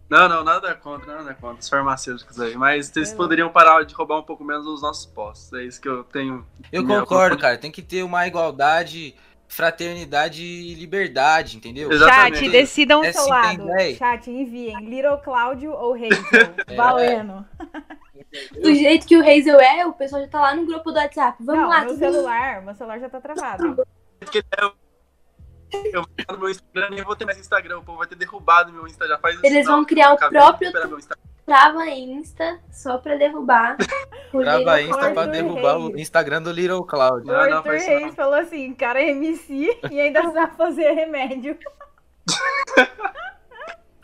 Não, 0.08 0.26
não, 0.26 0.42
nada 0.42 0.74
contra, 0.74 1.16
nada 1.16 1.34
contra 1.34 1.58
os 1.60 1.68
farmacêuticos 1.68 2.40
aí. 2.40 2.56
Mas 2.56 2.96
eles 2.96 3.12
poderiam 3.12 3.50
parar 3.50 3.84
de 3.84 3.92
roubar 3.94 4.18
um 4.20 4.22
pouco 4.22 4.42
menos 4.42 4.66
os 4.66 4.80
nossos 4.80 5.04
postos. 5.04 5.52
É 5.52 5.64
isso 5.64 5.78
que 5.80 5.88
eu 5.88 6.02
tenho. 6.04 6.46
Eu 6.72 6.86
concordo, 6.86 7.36
cara. 7.36 7.58
Tem 7.58 7.70
que 7.70 7.82
ter 7.82 8.02
uma 8.02 8.26
igualdade, 8.26 9.14
fraternidade 9.48 10.42
e 10.42 10.74
liberdade, 10.74 11.56
entendeu? 11.56 11.90
Exatamente. 11.90 12.38
Chat, 12.38 12.50
decidam 12.50 13.00
o 13.00 13.04
É 13.04 13.12
seu 13.12 13.22
sim, 13.22 13.30
lado. 13.30 13.66
Chat, 13.96 14.30
enviem. 14.30 14.84
Little 14.84 15.18
Cláudio 15.18 15.72
ou 15.72 15.94
Hazel. 15.94 16.08
É. 16.68 16.76
Valendo. 16.76 17.46
Do 18.60 18.74
jeito 18.74 19.06
que 19.06 19.16
o 19.16 19.20
Hazel 19.20 19.58
é, 19.58 19.86
o 19.86 19.92
pessoal 19.92 20.22
já 20.22 20.28
tá 20.28 20.40
lá 20.40 20.54
no 20.54 20.66
grupo 20.66 20.90
do 20.92 20.98
WhatsApp. 20.98 21.42
Vamos 21.42 21.62
Não, 21.62 21.68
lá, 21.68 21.84
meu 21.84 21.96
celular, 21.96 22.62
meu 22.62 22.74
celular 22.74 23.00
já 23.00 23.08
tá 23.08 23.20
travado. 23.20 23.84
Eu 25.92 26.02
vou 26.02 26.10
entrar 26.18 26.34
no 26.34 26.40
meu 26.40 26.50
Instagram 26.50 26.88
e 26.94 26.98
eu 26.98 27.04
vou 27.04 27.16
ter 27.16 27.24
mais 27.24 27.38
Instagram. 27.38 27.78
O 27.78 27.82
povo 27.84 27.98
vai 27.98 28.06
ter 28.06 28.14
derrubado 28.16 28.72
meu 28.72 28.86
Insta 28.86 29.06
já 29.06 29.18
faz. 29.18 29.38
Eles 29.42 29.66
não, 29.66 29.76
vão 29.76 29.84
criar 29.84 30.12
o 30.12 30.16
próprio- 30.16 30.72
trava 31.44 31.86
Insta 31.88 32.58
só 32.70 32.98
pra 32.98 33.16
derrubar. 33.16 33.76
Trava 34.30 34.82
Insta 34.82 35.10
pra 35.12 35.22
Arthur 35.22 35.32
derrubar 35.32 35.78
Reis. 35.78 35.94
o 35.94 35.98
Instagram 35.98 36.42
do 36.42 36.52
Little 36.52 36.84
Cloud. 36.84 37.22
O 37.22 37.26
Não, 37.26 37.34
não, 37.34 37.56
Arthur 37.58 37.62
faz 37.64 37.82
isso 37.82 37.90
Reis 37.90 38.02
não. 38.06 38.12
falou 38.12 38.34
assim, 38.34 38.74
cara 38.74 39.00
é 39.02 39.08
MC 39.10 39.78
e 39.90 40.00
ainda 40.00 40.30
sabe 40.30 40.56
fazer 40.56 40.90
remédio. 40.92 41.58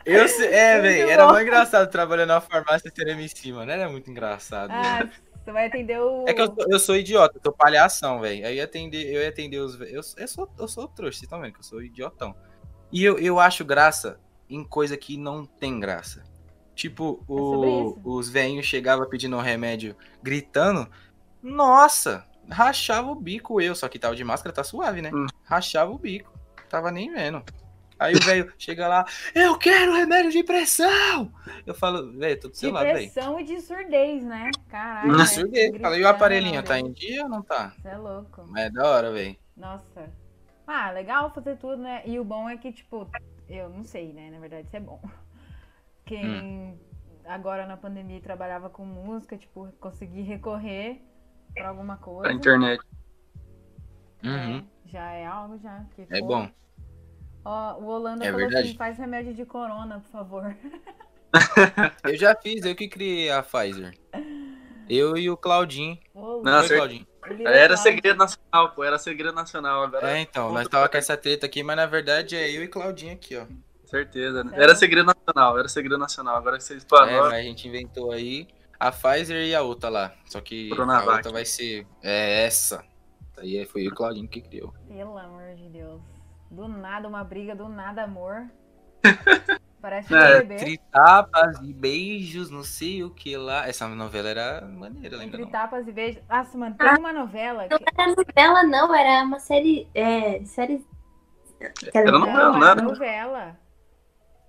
Eu 0.07 0.29
sei, 0.29 0.49
é, 0.53 0.81
velho, 0.83 1.09
era 1.09 1.25
bom. 1.27 1.33
muito 1.33 1.47
engraçado 1.47 1.91
trabalhando 1.91 2.29
na 2.29 2.41
farmácia 2.41 2.89
e 2.89 2.95
ser 2.95 3.09
MC, 3.09 3.53
mano. 3.53 3.71
Era 3.71 3.89
muito 3.89 4.11
engraçado. 4.11 4.71
Ah, 4.71 4.99
velho. 4.99 5.11
Você 5.45 5.53
vai 5.53 5.67
atender 5.67 6.01
o... 6.01 6.25
É 6.27 6.33
que 6.33 6.41
eu, 6.41 6.47
sou- 6.47 6.67
eu 6.69 6.79
sou 6.79 6.97
idiota, 6.97 7.37
eu 7.39 7.43
sou 7.43 7.53
palhação, 7.53 8.21
velho. 8.21 8.47
Aí 8.47 8.55
eu 8.55 8.57
ia 8.57 8.65
atender, 8.65 9.15
eu 9.15 9.21
ia 9.21 9.29
atender 9.29 9.59
os. 9.59 9.79
Eu, 9.81 10.01
eu, 10.17 10.29
sou, 10.29 10.49
eu 10.59 10.67
sou 10.69 10.89
trouxa, 10.89 11.19
vocês 11.19 11.23
estão 11.25 11.41
vendo 11.41 11.53
que 11.53 11.61
eu 11.61 11.65
sou 11.65 11.83
idiotão. 11.83 12.35
E 12.91 13.05
eu, 13.05 13.19
eu 13.19 13.39
acho 13.39 13.65
graça 13.65 14.19
em 14.49 14.65
coisa 14.65 14.97
que 14.97 15.17
não 15.17 15.45
tem 15.45 15.79
graça. 15.79 16.23
Tipo, 16.75 17.23
sobre 17.27 17.69
o, 17.69 18.01
os 18.05 18.29
velhinhos 18.29 18.67
chegavam 18.67 19.09
pedindo 19.09 19.37
um 19.37 19.41
remédio 19.41 19.97
gritando. 20.23 20.89
Nossa, 21.43 22.27
rachava 22.49 23.11
o 23.11 23.15
bico 23.15 23.61
eu, 23.61 23.75
só 23.75 23.89
que 23.89 23.99
tava 23.99 24.17
de 24.17 24.25
máscara, 24.25 24.55
tá 24.55 24.65
suave, 24.65 25.03
né? 25.03 25.11
Hum. 25.13 25.27
Rachava 25.45 25.91
o 25.91 25.99
bico. 25.99 26.33
Tava 26.69 26.91
nem 26.91 27.13
vendo. 27.13 27.45
Aí 27.99 28.15
o 28.15 28.21
velho 28.25 28.53
chega 28.59 28.89
lá, 28.89 29.05
eu 29.35 29.57
quero 29.57 29.95
remédio 29.95 30.31
de 30.33 30.43
pressão! 30.43 31.33
Eu 31.65 31.75
falo, 31.75 32.13
velho, 32.19 32.41
tô 32.41 32.49
do 32.49 32.57
seu 32.57 32.71
De 32.71 32.75
lado, 32.75 32.85
velho. 32.87 32.97
pressão 32.99 33.39
e 33.39 33.45
de 33.45 33.61
surdez, 33.61 34.25
né? 34.25 34.51
Caralho. 34.69 35.17
Né? 35.17 35.25
Surdez. 35.27 35.81
Fala, 35.81 35.97
E 35.97 36.03
o 36.03 36.09
aparelhinho, 36.09 36.63
tá 36.63 36.75
velho. 36.75 36.89
em 36.89 36.93
dia 36.93 37.23
ou 37.23 37.29
não 37.29 37.43
tá? 37.43 37.73
Você 37.81 37.89
é 37.89 37.97
louco. 37.97 38.59
É 38.59 38.69
da 38.71 38.85
hora, 38.89 39.13
velho. 39.13 39.37
Nossa. 39.57 40.13
Ah, 40.67 40.91
legal 40.91 41.31
fazer 41.33 41.57
tudo, 41.57 41.77
né? 41.77 42.03
E 42.05 42.19
o 42.19 42.25
bom 42.25 42.49
é 42.49 42.57
que, 42.57 42.73
tipo, 42.73 43.09
eu 43.49 43.69
não 43.69 43.85
sei, 43.85 44.13
né? 44.13 44.31
Na 44.31 44.41
verdade, 44.41 44.67
isso 44.67 44.77
é 44.77 44.81
bom. 44.81 45.01
Quem 46.05 46.27
Hum. 46.27 46.79
agora 47.27 47.65
na 47.67 47.77
pandemia 47.77 48.21
trabalhava 48.21 48.69
com 48.69 48.85
música, 48.85 49.37
tipo, 49.39 49.69
conseguir 49.79 50.23
recorrer 50.23 51.01
pra 51.55 51.69
alguma 51.69 51.97
coisa. 51.97 52.23
Pra 52.23 52.33
internet. 52.33 52.83
Uhum. 54.25 54.59
É, 54.59 54.89
já 54.89 55.13
é 55.13 55.27
algo 55.27 55.59
já. 55.59 55.85
Que, 55.95 56.07
É 56.11 56.21
bom. 56.21 56.51
Ó, 57.45 57.75
o 57.79 57.87
Holanda 57.87 58.25
É 58.25 58.31
falou 58.31 58.41
verdade. 58.47 58.69
assim, 58.69 58.77
faz 58.77 58.97
remédio 58.99 59.35
de 59.35 59.45
corona, 59.45 60.01
por 60.01 60.11
favor. 60.11 60.57
Eu 62.05 62.17
já 62.17 62.35
fiz, 62.37 62.65
eu 62.65 62.75
que 62.77 62.89
criei 62.89 63.31
a 63.31 63.43
Pfizer. 63.43 63.93
Eu 64.89 65.17
e 65.17 65.29
o 65.31 65.37
Claudinho. 65.37 65.99
Ô, 66.15 66.41
Não, 66.43 66.63
Foi. 66.63 66.77
Claudinho? 66.77 67.07
Era 67.45 67.77
segredo 67.77 68.19
nacional, 68.19 68.71
pô. 68.73 68.85
Era 68.85 68.99
segredo 68.99 69.35
nacional. 69.35 69.83
Agora, 69.83 70.11
É, 70.13 70.21
então, 70.21 70.53
nós 70.53 70.69
tava 70.69 70.89
com 70.89 70.97
essa 70.97 71.17
treta 71.17 71.47
aqui, 71.47 71.63
mas 71.63 71.75
na 71.77 71.87
verdade 71.87 72.37
é 72.37 72.51
eu 72.51 72.63
e 72.63 72.69
Claudinho 72.69 73.15
aqui, 73.15 73.37
ó. 73.37 73.47
certeza. 73.87 74.45
né? 74.45 74.51
Sério? 74.51 74.63
Era 74.65 74.75
segredo 74.77 75.07
nacional, 75.07 75.59
era 75.59 75.69
segredo 75.69 75.99
nacional. 75.99 76.37
Agora 76.37 76.57
que 76.59 76.65
vocês 76.65 76.87
falaram, 76.89 77.13
É, 77.13 77.21
mas 77.21 77.33
a 77.33 77.43
gente 77.43 77.67
inventou 77.67 78.13
aí 78.13 78.47
a 78.79 78.93
Pfizer 78.93 79.45
e 79.47 79.55
a 79.55 79.63
outra 79.63 79.89
lá. 79.89 80.13
Só 80.27 80.41
que 80.41 80.71
a 80.73 81.05
outra 81.15 81.33
vai 81.33 81.45
ser. 81.45 81.87
É 82.03 82.45
essa. 82.45 82.85
Aí 83.39 83.65
foi 83.67 83.81
eu 83.83 83.87
e 83.87 83.89
o 83.89 83.95
Claudinho 83.95 84.29
que 84.29 84.41
criou. 84.41 84.73
Pelo 84.87 85.17
amor 85.19 85.55
de 85.57 85.69
Deus. 85.71 86.01
Do 86.55 86.69
nada 86.69 87.09
uma 87.09 87.25
briga, 87.25 87.55
do 87.55 87.69
nada 87.69 88.05
amor. 88.05 88.49
Parece 89.83 90.15
É, 90.15 90.41
BBB. 90.41 90.55
Entre 90.55 90.79
tapas 90.91 91.59
e 91.61 91.75
beijos, 91.75 92.49
não 92.49 92.63
sei 92.63 93.03
o 93.05 93.11
que 93.11 93.37
lá. 93.37 93.67
Essa 93.69 93.87
novela 93.89 94.29
era 94.31 94.61
maneira, 94.67 95.17
lembra? 95.17 95.37
Entre 95.37 95.43
Não? 95.43 95.51
tapas 95.51 95.87
e 95.87 95.93
beijos. 95.93 96.23
Nossa, 96.27 96.57
mano, 96.57 96.75
tem 96.77 96.89
uma 96.99 97.13
novela 97.13 97.67
Não 97.71 97.79
que... 97.79 97.85
era 97.95 98.15
novela, 98.15 98.63
não, 98.63 98.95
era 98.95 99.23
uma 99.25 99.39
série. 99.39 99.87
É, 99.95 100.43
série. 100.45 100.87
Era 101.93 102.11
Não, 102.13 102.21
novela, 102.21 102.57
era 102.71 102.75
né? 102.77 102.83
novela. 102.83 103.59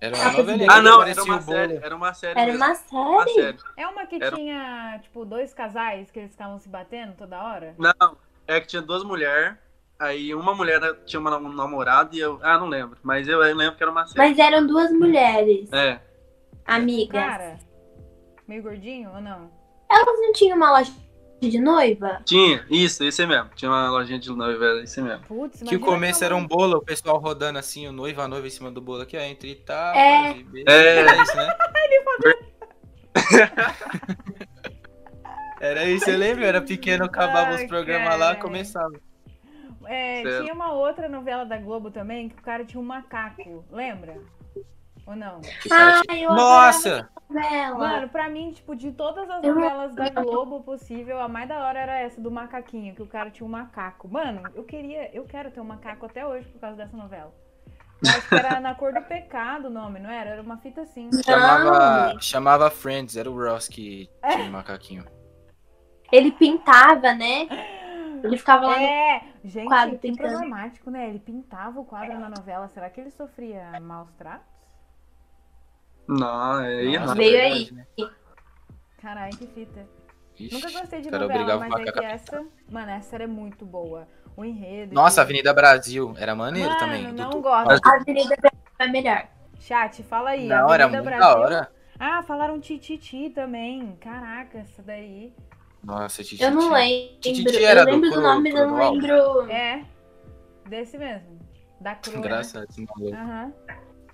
Era 0.00 0.16
Ah, 0.16 0.20
uma 0.28 0.32
novelinha. 0.38 0.68
Ah, 0.70 0.82
não, 0.82 1.02
era 1.02 1.22
uma 1.22 1.40
série. 1.42 1.76
Era 1.76 1.96
uma 1.96 2.14
série. 2.14 2.40
Era 2.40 2.52
uma 2.52 2.66
uma 2.66 3.24
série. 3.24 3.34
série. 3.34 3.58
É 3.76 3.86
uma 3.88 4.06
que 4.06 4.16
Era- 4.16 4.36
tinha, 4.36 5.00
tipo, 5.02 5.24
dois 5.24 5.52
casais 5.52 6.10
que 6.10 6.18
eles 6.18 6.30
ficavam 6.32 6.58
se 6.58 6.68
batendo 6.68 7.14
toda 7.14 7.42
hora? 7.42 7.74
Não, 7.78 8.16
é 8.46 8.60
que 8.60 8.68
tinha 8.68 8.82
duas 8.82 9.02
mulheres. 9.04 9.56
Aí 9.98 10.34
uma 10.34 10.54
mulher 10.54 10.80
tinha 11.06 11.18
uma, 11.20 11.36
um 11.38 11.52
namorado 11.52 12.14
e 12.14 12.20
eu. 12.20 12.38
Ah, 12.42 12.58
não 12.58 12.66
lembro. 12.68 12.98
Mas 13.02 13.26
eu, 13.26 13.42
eu 13.42 13.56
lembro 13.56 13.76
que 13.76 13.82
era 13.82 13.90
uma 13.90 14.06
série. 14.06 14.18
Mas 14.18 14.38
eram 14.38 14.66
duas 14.66 14.92
mulheres, 14.92 15.72
É. 15.72 16.00
amigas. 16.66 17.22
Cara, 17.24 17.58
meio 18.46 18.62
gordinho 18.62 19.10
ou 19.14 19.20
não? 19.20 19.50
Elas 19.90 20.20
não 20.20 20.32
tinham 20.32 20.56
uma 20.56 20.70
loja 20.72 20.92
de 21.40 21.60
noiva? 21.60 22.20
Tinha, 22.26 22.64
isso, 22.68 23.04
esse 23.04 23.24
mesmo. 23.26 23.50
Tinha 23.54 23.70
uma 23.70 23.90
lojinha 23.90 24.18
de 24.18 24.30
noiva, 24.30 24.64
era 24.64 24.82
esse 24.82 25.00
mesmo. 25.00 25.24
Putz, 25.26 25.62
Que 25.62 25.76
o 25.76 25.80
começo 25.80 26.24
era 26.24 26.34
um 26.36 26.46
bolo, 26.46 26.78
o 26.78 26.82
pessoal 26.82 27.18
rodando 27.18 27.58
assim, 27.58 27.86
o 27.86 27.92
noivo, 27.92 28.20
a 28.20 28.28
noiva 28.28 28.46
em 28.46 28.50
cima 28.50 28.70
do 28.70 28.80
bolo 28.80 29.02
aqui, 29.02 29.16
ó, 29.16 29.20
entre 29.20 29.54
tapas 29.54 29.96
É. 30.00 30.30
e 30.32 30.44
beijos. 30.44 30.72
É. 30.72 30.96
Era 30.98 31.22
isso, 31.22 31.36
né? 31.36 31.56
Era 35.58 35.84
isso, 35.86 36.10
eu 36.10 36.18
lembro, 36.18 36.44
era 36.44 36.60
pequeno, 36.60 37.06
acabava 37.06 37.54
os 37.54 37.64
programas 37.64 38.18
lá, 38.18 38.36
começava. 38.36 38.92
É, 39.86 40.22
tinha 40.40 40.52
uma 40.52 40.72
outra 40.72 41.08
novela 41.08 41.44
da 41.44 41.56
Globo 41.58 41.90
também 41.90 42.28
que 42.28 42.38
o 42.38 42.42
cara 42.42 42.64
tinha 42.64 42.80
um 42.80 42.84
macaco, 42.84 43.64
lembra? 43.70 44.16
Ou 45.06 45.14
não? 45.14 45.40
Ah, 45.70 46.00
tinha- 46.08 46.22
eu 46.24 46.34
Nossa! 46.34 47.08
novela. 47.30 47.78
Mano, 47.78 48.08
pra 48.08 48.28
mim, 48.28 48.50
tipo, 48.52 48.74
de 48.74 48.92
todas 48.92 49.28
as 49.30 49.42
novelas 49.42 49.94
da 49.94 50.08
Globo 50.10 50.62
possível, 50.62 51.20
a 51.20 51.28
mais 51.28 51.48
da 51.48 51.64
hora 51.64 51.78
era 51.78 51.98
essa 51.98 52.20
do 52.20 52.30
macaquinho, 52.30 52.94
que 52.94 53.02
o 53.02 53.06
cara 53.06 53.30
tinha 53.30 53.46
um 53.46 53.50
macaco. 53.50 54.08
Mano, 54.08 54.42
eu 54.54 54.64
queria, 54.64 55.10
eu 55.14 55.24
quero 55.24 55.50
ter 55.50 55.60
um 55.60 55.64
macaco 55.64 56.06
até 56.06 56.26
hoje 56.26 56.48
por 56.48 56.60
causa 56.60 56.76
dessa 56.76 56.96
novela. 56.96 57.32
Eu 58.02 58.10
acho 58.10 58.28
que 58.28 58.34
era 58.34 58.60
Na 58.60 58.74
Cor 58.74 58.92
do 58.92 59.00
Pecado 59.02 59.68
o 59.68 59.70
nome, 59.70 59.98
não 59.98 60.10
era? 60.10 60.30
Era 60.30 60.42
uma 60.42 60.58
fita 60.58 60.82
assim. 60.82 61.10
Chamava, 61.24 62.14
chamava 62.20 62.70
Friends, 62.70 63.16
era 63.16 63.30
o 63.30 63.34
Ross 63.34 63.68
que 63.68 64.10
tinha 64.32 64.44
um 64.44 64.50
macaquinho. 64.50 65.04
Ele 66.12 66.30
pintava, 66.32 67.14
né? 67.14 67.48
Ele 68.24 68.36
ficava 68.36 68.66
lá 68.66 68.76
no. 68.76 68.84
É, 68.84 69.22
gente, 69.44 69.66
quadro 69.66 69.98
que 69.98 70.08
pintando. 70.08 70.28
problemático, 70.28 70.90
né? 70.90 71.08
Ele 71.08 71.18
pintava 71.18 71.80
o 71.80 71.84
quadro 71.84 72.18
na 72.18 72.28
novela. 72.28 72.68
Será 72.68 72.88
que 72.90 73.00
ele 73.00 73.10
sofria 73.10 73.78
maus 73.80 74.12
tratos? 74.12 74.46
Não, 76.08 76.60
é 76.60 76.84
errado. 76.84 77.16
Veio 77.16 77.32
verdade, 77.32 77.84
aí. 77.98 78.04
né? 78.04 78.10
Caralho, 78.98 79.36
que 79.36 79.46
fita. 79.46 79.86
Ixi, 80.38 80.54
Nunca 80.54 80.80
gostei 80.80 81.00
de 81.00 81.10
novela, 81.10 81.58
mas 81.68 81.86
é 81.86 81.92
que 81.92 82.04
essa... 82.04 82.44
Mano, 82.70 82.90
essa 82.90 83.16
era 83.16 83.26
muito 83.26 83.64
boa. 83.64 84.06
O 84.36 84.44
enredo... 84.44 84.94
Nossa. 84.94 85.22
Avenida 85.22 85.52
Brasil, 85.54 86.14
era 86.18 86.34
maneiro 86.34 86.68
Mano, 86.68 86.80
também. 86.80 87.12
não 87.12 87.30
Dudu. 87.30 87.42
gosto. 87.42 87.86
A 87.86 87.96
Avenida 87.96 88.36
Brasil 88.36 88.60
é 88.78 88.86
melhor. 88.88 89.28
Chat, 89.58 90.02
fala 90.02 90.30
aí. 90.30 90.46
Era 90.46 90.64
Avenida 90.64 90.88
muito 90.88 91.04
Brasil. 91.04 91.20
da 91.20 91.38
hora. 91.40 91.72
Ah, 91.98 92.22
falaram 92.22 92.60
Tititi 92.60 93.30
também. 93.30 93.96
Caraca, 93.96 94.58
essa 94.58 94.82
daí. 94.82 95.34
Nossa, 95.86 96.24
Titi. 96.24 96.42
Eu 96.42 96.50
não 96.50 96.72
lembro. 96.72 97.16
Tititi 97.20 97.64
era 97.64 97.80
eu 97.82 97.86
do 97.86 97.92
lembro 97.92 98.10
do 98.10 98.20
nome, 98.20 98.52
mas 98.52 98.60
eu 98.60 98.66
não 98.68 98.76
lembro. 98.92 99.50
É, 99.50 99.84
desse 100.68 100.98
mesmo. 100.98 101.38
Da 101.80 101.94
Crua. 101.94 102.14
né? 102.14 102.18
Engraçado 102.20 102.66
maluco. 102.76 103.16
Aham. 103.16 103.52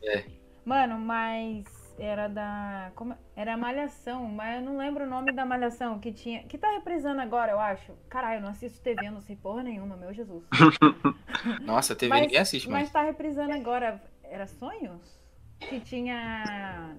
É. 0.05 0.25
Mano, 0.67 0.99
mas 0.99 1.65
era 1.99 2.29
da. 2.29 2.93
Como... 2.95 3.17
Era 3.35 3.57
Malhação, 3.57 4.25
mas 4.27 4.57
eu 4.57 4.63
não 4.63 4.77
lembro 4.77 5.05
o 5.05 5.09
nome 5.09 5.33
da 5.33 5.47
Malhação 5.47 5.99
que 5.99 6.13
tinha. 6.13 6.43
Que 6.45 6.59
tá 6.59 6.71
reprisando 6.73 7.23
agora, 7.23 7.53
eu 7.53 7.59
acho. 7.59 7.93
Caralho, 8.11 8.37
eu 8.39 8.43
não 8.43 8.51
assisto 8.51 8.81
TV, 8.83 9.07
eu 9.07 9.13
não 9.13 9.23
sei 9.23 9.37
porra 9.37 9.63
nenhuma, 9.63 9.97
meu 9.97 10.13
Jesus. 10.13 10.45
Nossa, 11.65 11.97
TV 11.97 12.11
Mas- 12.11 12.21
ninguém 12.23 12.39
assiste 12.39 12.69
mais. 12.69 12.85
Mas 12.85 12.93
tá 12.93 13.03
reprisando 13.03 13.53
agora. 13.55 13.99
Era 14.25 14.47
Sonhos? 14.47 15.19
Que 15.59 15.81
tinha. 15.81 16.95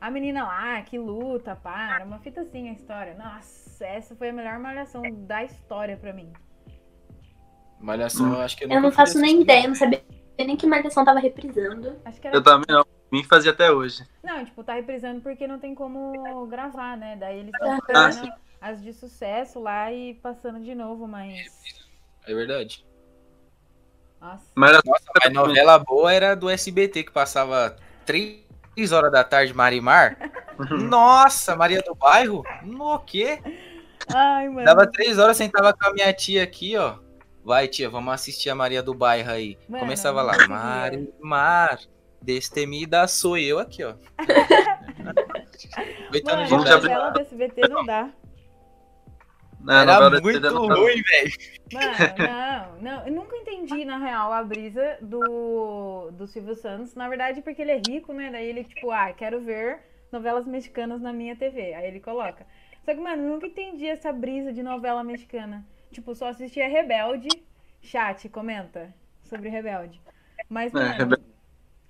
A 0.00 0.10
menina 0.10 0.44
lá 0.44 0.82
que 0.82 0.98
luta, 0.98 1.54
pá. 1.54 1.94
Era 1.94 2.04
uma 2.04 2.18
fita 2.18 2.40
assim 2.40 2.68
a 2.68 2.72
história. 2.72 3.14
Nossa, 3.14 3.71
essa 3.80 4.14
foi 4.14 4.30
a 4.30 4.32
melhor 4.32 4.58
malhação 4.58 5.02
da 5.26 5.44
história 5.44 5.96
pra 5.96 6.12
mim. 6.12 6.32
Malhação, 7.80 8.32
eu 8.32 8.40
acho 8.40 8.56
que 8.56 8.64
eu 8.64 8.70
Eu 8.70 8.80
não 8.80 8.92
faço 8.92 9.18
nem 9.18 9.42
ideia, 9.42 9.64
eu 9.64 9.68
não 9.68 9.74
sabia 9.74 10.02
nem 10.38 10.56
que 10.56 10.66
Malhação 10.66 11.04
tava 11.04 11.18
reprisando. 11.18 11.96
Acho 12.04 12.20
que 12.20 12.26
era. 12.26 12.36
Eu 12.36 12.42
também 12.42 12.66
não. 12.68 12.84
Me 13.10 13.22
fazia 13.24 13.50
até 13.50 13.70
hoje. 13.70 14.06
Não, 14.22 14.42
tipo, 14.42 14.64
tá 14.64 14.72
reprisando 14.74 15.20
porque 15.20 15.46
não 15.46 15.58
tem 15.58 15.74
como 15.74 16.46
gravar, 16.46 16.96
né? 16.96 17.14
Daí 17.16 17.40
eles 17.40 17.52
estão 17.52 17.72
Ah, 17.72 17.78
pegando 17.86 18.12
sim. 18.14 18.32
as 18.58 18.82
de 18.82 18.92
sucesso 18.94 19.60
lá 19.60 19.92
e 19.92 20.14
passando 20.14 20.60
de 20.60 20.74
novo, 20.74 21.06
mas. 21.06 21.46
É 22.26 22.34
verdade. 22.34 22.86
Nossa. 24.18 24.46
Mas 24.54 24.70
era 24.70 24.80
Nossa, 24.86 25.04
mas 25.22 25.32
novela 25.34 25.78
boa 25.78 26.10
era 26.10 26.34
do 26.34 26.48
SBT, 26.48 27.02
que 27.04 27.12
passava 27.12 27.76
3 28.74 28.92
horas 28.92 29.12
da 29.12 29.22
tarde, 29.24 29.52
Marimar. 29.54 30.16
Nossa, 30.88 31.54
Maria 31.56 31.82
do 31.82 31.94
Bairro? 31.94 32.42
No 32.62 32.98
quê? 33.00 33.40
Ai, 34.14 34.48
mano. 34.48 34.64
Dava 34.64 34.86
3 34.90 35.18
horas, 35.18 35.36
sentava 35.36 35.72
com 35.72 35.86
a 35.88 35.92
minha 35.92 36.12
tia 36.12 36.42
aqui, 36.42 36.76
ó. 36.76 36.96
Vai, 37.44 37.66
tia, 37.68 37.90
vamos 37.90 38.14
assistir 38.14 38.50
a 38.50 38.54
Maria 38.54 38.82
do 38.82 38.94
Bairro 38.94 39.30
aí. 39.30 39.58
Mano, 39.68 39.84
Começava 39.84 40.22
lá, 40.22 40.34
Marimar, 40.48 41.80
destemida 42.20 43.06
sou 43.08 43.36
eu 43.36 43.58
aqui, 43.58 43.82
ó. 43.84 43.94
Oito 46.12 46.30
anos 46.30 46.44
de 46.44 46.50
Vamos 46.50 46.66
idade. 46.66 46.82
novela 46.88 47.10
do 47.10 47.20
SBT 47.20 47.68
não 47.68 47.84
dá. 47.84 48.10
A 49.68 49.82
Era 49.82 50.20
muito 50.20 50.48
ruim, 50.48 51.02
velho. 51.02 51.32
Mano, 51.72 51.92
não, 52.80 52.80
não. 52.80 53.06
Eu 53.06 53.12
nunca 53.12 53.36
entendi, 53.36 53.84
na 53.84 53.98
real, 53.98 54.32
a 54.32 54.42
brisa 54.42 54.98
do, 55.00 56.10
do 56.12 56.26
Silvio 56.26 56.54
Santos. 56.54 56.94
Na 56.94 57.08
verdade, 57.08 57.42
porque 57.42 57.62
ele 57.62 57.70
é 57.72 57.80
rico, 57.88 58.12
né? 58.12 58.30
Daí 58.30 58.46
ele, 58.46 58.64
tipo, 58.64 58.90
ah, 58.90 59.12
quero 59.12 59.40
ver 59.40 59.80
novelas 60.10 60.46
mexicanas 60.46 61.00
na 61.00 61.12
minha 61.12 61.36
TV. 61.36 61.74
Aí 61.74 61.86
ele 61.86 62.00
coloca. 62.00 62.46
Só 62.84 62.92
que, 62.94 63.00
mano, 63.00 63.22
eu 63.22 63.28
nunca 63.30 63.46
entendi 63.46 63.86
essa 63.86 64.12
brisa 64.12 64.52
de 64.52 64.62
novela 64.62 65.02
mexicana. 65.04 65.64
Tipo, 65.90 66.14
só 66.14 66.28
assistia 66.28 66.68
Rebelde. 66.68 67.28
Chat, 67.80 68.28
comenta 68.28 68.92
sobre 69.24 69.48
Rebelde. 69.48 70.00
Mas, 70.48 70.72
É, 70.74 70.78
mano, 70.78 70.92
Rebelde. 70.94 71.24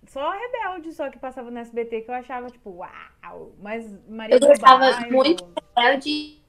só 0.06 0.30
Rebelde 0.30 0.92
só 0.92 1.10
que 1.10 1.18
passava 1.18 1.50
no 1.50 1.58
SBT 1.58 2.02
que 2.02 2.10
eu 2.10 2.14
achava, 2.14 2.48
tipo, 2.50 2.70
uau. 2.70 3.52
Mas 3.60 3.90
Maria 4.08 4.36
Eu 4.36 4.40
gostava 4.40 4.78
Bairro- 4.90 5.10
muito. 5.12 5.44
Rebelde 5.76 6.41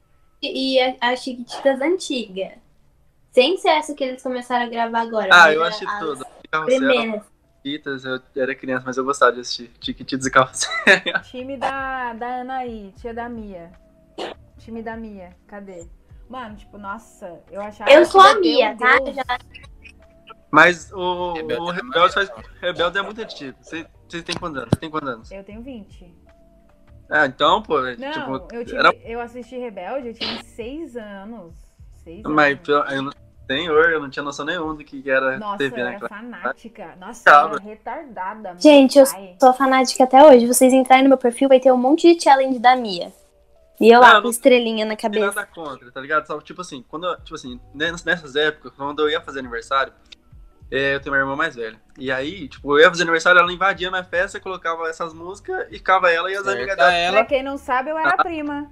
e 0.45 0.79
a, 0.79 0.95
a 1.11 1.15
Chiquititas 1.15 1.79
antiga. 1.81 2.53
Sem 3.31 3.57
ser 3.57 3.69
essa 3.69 3.95
que 3.95 4.03
eles 4.03 4.21
começaram 4.21 4.65
a 4.65 4.69
gravar 4.69 5.01
agora. 5.01 5.29
Ah, 5.31 5.51
eu 5.51 5.63
a- 5.63 5.67
assisti 5.69 5.85
as 5.87 5.99
tudo. 5.99 6.25
Primeiras. 6.65 7.23
Chiquitas, 7.65 8.05
eu 8.05 8.19
era 8.35 8.53
criança, 8.53 8.83
mas 8.85 8.97
eu 8.97 9.03
gostava 9.05 9.31
de 9.33 9.39
assistir. 9.39 9.71
Chiquititas 9.81 10.25
e 10.27 10.31
Carrossel. 10.31 10.69
Time 11.31 11.57
da, 11.57 12.13
da 12.13 12.41
Anaí, 12.41 12.93
tia 12.99 13.13
da 13.13 13.27
Mia. 13.29 13.71
Time 14.59 14.83
da 14.83 14.95
Mia, 14.97 15.35
cadê? 15.47 15.87
Mano, 16.29 16.55
tipo, 16.57 16.77
nossa, 16.77 17.39
eu 17.51 17.61
achava 17.61 17.89
Eu 17.91 18.05
sou 18.05 18.21
a 18.21 18.35
Mia, 18.35 18.75
tá? 18.77 18.97
Já 19.11 19.23
Mas 20.51 20.91
o, 20.91 21.33
Rebelde 21.33 21.61
o 21.63 21.71
é 21.71 21.75
Rebelde, 21.75 22.13
faz, 22.13 22.29
maneiro. 22.29 22.49
Rebelde 22.61 22.97
é 22.97 23.01
muito 23.01 23.21
antigo. 23.21 23.57
Você 23.61 23.85
você 24.07 24.21
tem 24.21 24.35
quantos 24.35 24.57
anos? 24.61 24.69
Você 24.73 24.79
tem 24.79 24.89
quantos 24.91 25.09
anos? 25.09 25.31
Eu 25.31 25.43
tenho 25.43 25.61
20. 25.63 26.13
Ah, 27.09 27.25
então, 27.25 27.61
pô, 27.61 27.79
Não, 27.81 28.11
tipo, 28.11 28.55
eu, 28.55 28.65
tive, 28.65 28.77
era. 28.77 28.93
eu 29.03 29.19
assisti 29.21 29.57
Rebelde, 29.57 30.07
eu 30.09 30.13
tinha 30.13 30.37
6 30.55 30.95
anos. 30.97 31.53
6 32.03 32.23
Mas 32.25 32.57
anos. 32.69 32.91
eu 32.91 33.01
não, 33.03 33.11
senhor, 33.45 33.89
eu 33.91 34.01
não 34.01 34.09
tinha 34.09 34.23
noção 34.23 34.45
nenhuma 34.45 34.73
do 34.73 34.83
que 34.83 35.09
era 35.09 35.37
Nossa, 35.37 35.57
TV 35.57 35.79
eu 35.81 35.85
naquela. 35.85 36.05
era 36.05 36.09
fanática. 36.09 36.95
Nossa, 36.99 37.29
eu 37.29 37.35
era 37.35 37.59
retardada. 37.59 38.55
Gente, 38.59 38.97
eu 38.97 39.05
sou 39.39 39.53
fanática 39.53 40.03
até 40.05 40.23
hoje. 40.25 40.47
Vocês 40.47 40.73
entrarem 40.73 41.03
no 41.03 41.09
meu 41.09 41.17
perfil, 41.17 41.49
vai 41.49 41.59
ter 41.59 41.71
um 41.71 41.77
monte 41.77 42.13
de 42.15 42.23
challenge 42.23 42.57
da 42.59 42.75
Mia. 42.75 43.11
E 43.79 43.89
eu 43.89 43.99
Não, 43.99 44.07
lá 44.13 44.21
com 44.21 44.29
estrelinha 44.29 44.85
na 44.85 44.95
cabeça. 44.95 45.25
nada 45.27 45.45
contra, 45.45 45.91
tá 45.91 45.99
ligado? 45.99 46.25
Só, 46.25 46.39
tipo 46.39 46.61
assim, 46.61 46.83
quando 46.87 47.13
tipo 47.17 47.35
assim, 47.35 47.59
ness- 47.73 48.03
nessas 48.05 48.35
épocas, 48.35 48.71
quando 48.77 49.01
eu 49.01 49.09
ia 49.09 49.19
fazer 49.19 49.39
aniversário, 49.39 49.91
É, 50.75 50.95
eu 50.95 50.99
tenho 50.99 51.13
uma 51.13 51.21
irmã 51.21 51.35
mais 51.35 51.55
velha. 51.55 51.79
E 51.99 52.11
aí, 52.11 52.47
tipo, 52.47 52.75
eu 52.75 52.81
ia 52.81 52.89
fazer 52.89 53.03
aniversário, 53.03 53.39
ela 53.39 53.53
invadia 53.53 53.91
minha 53.91 54.03
festa, 54.03 54.39
colocava 54.39 54.89
essas 54.89 55.13
músicas 55.13 55.67
e 55.69 55.77
ficava 55.77 56.11
ela 56.11 56.31
e 56.31 56.35
as 56.35 56.43
Certa 56.43 56.57
amigas 56.57 56.75
dela. 56.75 56.89
Pra 56.89 56.97
ela. 56.97 57.25
quem 57.25 57.43
não 57.43 57.57
sabe, 57.57 57.91
eu 57.91 57.97
era 57.99 58.17
prima. 58.17 58.71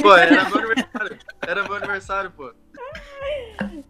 Pô, 0.00 0.16
era 0.16 0.44
meu 0.44 0.58
aniversário. 0.58 1.18
Era 1.44 1.62
meu 1.64 1.74
aniversário, 1.74 2.30
pô. 2.30 2.52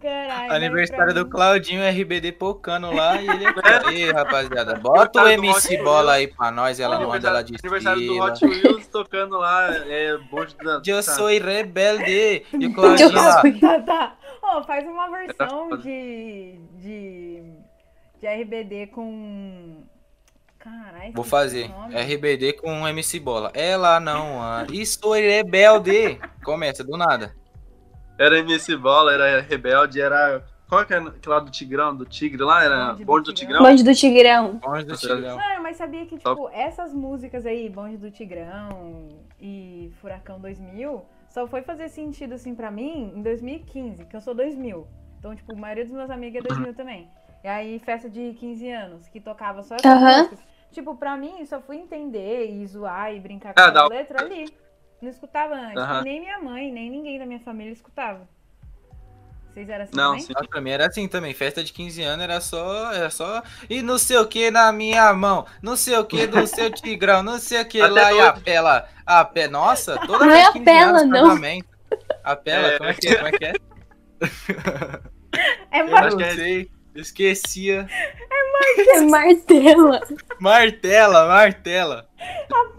Caralho. 0.01 0.53
Aniversário 0.53 1.13
do 1.13 1.27
Claudinho, 1.27 1.83
RBD 1.83 2.33
pocando 2.33 2.91
lá 2.91 3.21
e 3.21 3.29
ele 3.29 3.47
aqui. 3.47 3.95
Ih, 3.95 4.11
rapaziada, 4.11 4.75
bota 4.77 5.25
o 5.25 5.29
MC 5.29 5.77
Bola 5.83 6.15
aí 6.15 6.29
pra 6.29 6.51
nós, 6.51 6.81
ela 6.81 6.99
não 6.99 7.13
anda 7.13 7.31
lá 7.31 7.43
de 7.43 7.55
Aniversário 7.63 8.07
do. 8.07 8.19
Hot 8.19 8.45
Wheels 8.47 8.87
tocando 8.87 9.37
lá, 9.37 9.75
é, 9.87 10.17
bonde 10.31 10.57
da... 10.57 10.81
Eu 10.87 11.03
sou 11.03 11.27
rebelde. 11.27 12.47
E 12.53 12.67
o 12.67 12.73
Claudinho 12.75 13.13
lá. 13.13 13.43
Tá, 13.61 13.81
tá. 13.81 14.17
Ó, 14.43 14.63
faz 14.63 14.87
uma 14.87 15.09
versão 15.11 15.71
foda. 15.71 15.83
de, 15.83 16.59
de. 16.77 17.43
de 18.21 18.27
RBD 18.27 18.89
com. 18.89 19.85
Caralho. 20.59 21.13
Vou 21.13 21.25
fazer. 21.25 21.71
RBD 21.91 22.55
com 22.55 22.87
MC 22.87 23.21
Bola. 23.21 23.51
Ela 23.55 24.01
não. 24.01 24.67
E 24.73 24.85
sou 24.85 25.13
rebelde. 25.13 26.19
Começa 26.45 26.83
do 26.83 26.97
nada. 26.97 27.35
Era 28.19 28.41
MC 28.41 28.77
Bola, 28.77 29.13
era 29.13 29.41
Rebelde, 29.41 30.01
era... 30.01 30.45
Qual 30.69 30.85
que 30.85 30.93
era 30.93 31.09
aquele 31.09 31.35
lá 31.35 31.41
do 31.41 31.51
Tigrão, 31.51 31.97
do 31.97 32.05
Tigre 32.05 32.43
lá? 32.43 32.63
Era 32.63 32.93
Bonde 32.93 32.99
do 32.99 33.07
Bonde 33.07 33.25
do 33.25 33.33
Tigrão. 33.33 33.59
Tigrão? 33.59 33.71
Bonde 33.71 33.85
do 33.85 33.95
Tigrão. 33.95 34.61
Longe 34.67 34.85
do 34.85 34.97
Tigrão. 34.97 35.37
Mano, 35.37 35.63
mas 35.63 35.77
sabia 35.77 36.05
que, 36.05 36.19
tipo, 36.19 36.51
essas 36.51 36.93
músicas 36.93 37.47
aí, 37.47 37.71
Bonde 37.71 37.97
do 37.97 38.11
Tigrão 38.11 39.09
e 39.41 39.91
Furacão 40.01 40.39
2000, 40.41 41.07
só 41.29 41.47
foi 41.47 41.63
fazer 41.63 41.89
sentido, 41.89 42.35
assim, 42.35 42.55
pra 42.55 42.71
mim 42.71 43.13
em 43.15 43.23
2015, 43.23 44.05
que 44.07 44.17
eu 44.17 44.21
sou 44.21 44.35
2000. 44.35 44.87
Então, 45.19 45.35
tipo, 45.35 45.53
a 45.53 45.57
maioria 45.57 45.85
dos 45.85 45.93
meus 45.93 46.11
amigos 46.11 46.41
é 46.41 46.43
2000 46.49 46.75
também. 46.75 47.09
E 47.45 47.49
aí, 47.49 47.79
festa 47.79 48.09
de 48.09 48.35
15 48.35 48.71
anos, 48.71 49.09
que 49.09 49.21
tocava 49.21 49.63
só 49.63 49.75
essas 49.77 49.85
músicas. 50.19 50.41
Tipo, 50.71 50.97
pra 50.97 51.17
mim, 51.17 51.45
só 51.47 51.61
fui 51.61 51.77
entender 51.77 52.51
e 52.51 52.67
zoar 52.67 53.15
e 53.15 53.21
brincar 53.21 53.55
Ah, 53.57 53.69
com 53.69 53.73
dá- 53.73 53.83
as 53.85 53.89
letras 53.89 54.23
ali. 54.23 54.53
Não 55.01 55.09
escutava 55.09 55.55
antes. 55.55 55.77
E 56.01 56.05
nem 56.05 56.21
minha 56.21 56.39
mãe, 56.41 56.73
nem 56.73 56.91
ninguém 56.91 57.19
da 57.19 57.25
minha 57.27 57.41
família 57.41 57.73
escutava. 57.73 58.29
Vocês 59.59 59.69
eram 59.69 59.85
assim 59.85 59.97
Não, 59.97 60.11
também? 60.13 60.29
Nossa, 60.29 60.49
pra 60.49 60.61
mim 60.61 60.71
era 60.71 60.87
assim 60.87 61.09
também. 61.09 61.35
Festa 61.35 61.65
de 61.65 61.73
15 61.73 62.03
anos 62.03 62.23
era 62.23 62.41
só. 62.41 62.93
Era 62.93 63.11
só. 63.11 63.43
E 63.69 63.83
não 63.83 63.99
sei 63.99 64.17
o 64.19 64.27
que 64.27 64.51
na 64.53 64.71
minha 64.73 65.13
mão. 65.13 65.45
Não 65.61 65.75
sei 65.77 65.97
o 65.97 66.05
que 66.05 66.29
do 66.29 66.47
seu 66.47 66.71
tigrão. 66.71 67.25
Não 67.25 67.39
sei 67.41 67.63
o 67.63 67.65
que 67.67 67.81
Até 67.83 67.91
lá. 67.91 68.13
E 68.13 68.21
a 68.21 68.33
pela. 68.35 68.89
A 69.05 69.25
pé. 69.25 69.49
Nossa, 69.49 69.99
toda 70.07 70.25
Não 70.25 70.33
vez 70.33 70.45
é 70.45 70.47
de 70.47 70.53
15 70.59 70.63
apela, 70.71 70.99
anos, 71.01 71.11
não. 71.11 71.39
A 72.23 72.37
pela, 72.37 72.69
É. 72.69 72.79
como 72.79 72.91
é 72.91 72.95
que 72.95 73.09
é? 73.09 73.15
Como 73.17 73.27
é 73.29 73.33
que 73.33 73.45
é? 73.47 73.53
É 75.71 75.81
Eu 75.81 75.85
muito. 75.87 75.97
acho 75.99 76.17
não 76.17 76.35
que 76.35 76.69
é-. 76.95 77.01
Esquecia. 77.01 77.87
É 78.89 79.01
martela. 79.03 80.01
Martela, 80.41 81.27
martela. 81.29 82.09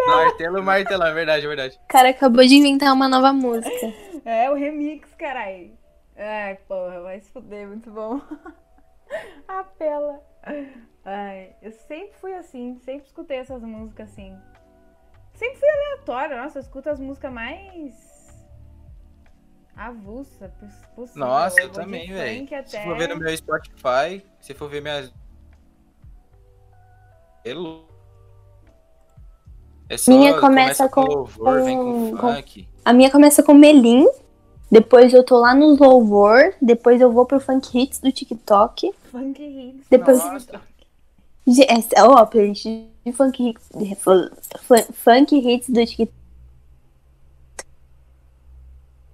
Martelo, 0.06 0.62
martela, 0.62 1.10
é 1.10 1.14
verdade, 1.14 1.46
é 1.46 1.48
verdade. 1.48 1.80
O 1.86 1.88
cara 1.88 2.10
acabou 2.10 2.46
de 2.46 2.54
inventar 2.56 2.92
uma 2.94 3.08
nova 3.08 3.32
música. 3.32 3.94
É, 4.26 4.50
o 4.52 4.56
remix, 4.56 5.08
carai. 5.18 5.72
Ai, 6.20 6.56
porra, 6.68 7.02
vai 7.02 7.20
se 7.22 7.32
fuder, 7.32 7.68
muito 7.68 7.90
bom. 7.92 8.20
Apela. 9.48 10.22
Ai, 11.06 11.56
eu 11.62 11.72
sempre 11.72 12.14
fui 12.20 12.34
assim, 12.36 12.78
sempre 12.80 13.06
escutei 13.08 13.38
essas 13.38 13.62
músicas 13.64 14.10
assim. 14.12 14.38
Sempre 15.34 15.58
fui 15.58 15.70
aleatório, 15.70 16.36
nossa, 16.36 16.58
eu 16.60 16.62
escuto 16.62 16.90
as 16.90 17.00
músicas 17.00 17.32
mais 17.32 18.10
avulsa 19.76 20.50
poss- 20.60 20.86
possível. 20.94 21.26
Nossa, 21.26 21.62
eu 21.62 21.72
também, 21.72 22.12
velho. 22.12 22.48
Se 22.68 22.84
for 22.84 22.98
ver 22.98 23.08
no 23.10 23.16
meu 23.16 23.36
Spotify, 23.38 24.26
se 24.42 24.54
for 24.54 24.70
ver 24.70 24.82
minhas. 24.82 25.14
É 27.46 27.54
lou- 27.54 27.88
É 29.88 29.98
só, 29.98 30.12
Minha 30.12 30.40
começa 30.40 30.88
com- 30.90 31.02
louvor, 31.02 31.64
vem 31.64 31.78
com, 31.78 32.12
com- 32.12 32.18
com- 32.18 32.36
funk. 32.36 32.68
A 32.84 32.92
minha 32.94 33.10
começa 33.10 33.42
com 33.42 33.54
Melim. 33.54 34.06
Depois 34.72 35.14
eu 35.14 35.24
tô 35.24 35.40
lá 35.40 35.56
no 35.56 35.76
louvor. 35.76 36.54
Depois 36.62 37.02
eu 37.02 37.12
vou 37.12 37.26
pro 37.26 37.40
funk 37.40 37.78
hits 37.78 38.00
do 38.00 38.12
TikTok. 38.12 38.92
Funk 39.12 39.42
hits. 39.42 39.88
Depois- 39.90 40.18
nossa. 40.24 40.62
Ge- 41.48 41.64
é- 41.64 42.04
Ó, 42.04 42.26
playlist 42.28 42.66
de 42.66 43.12
funk 43.12 43.50
hits, 43.50 43.70
de 43.76 43.96
funk 44.94 45.36
hits 45.36 45.70
do 45.70 45.84
TikTok. 45.86 46.14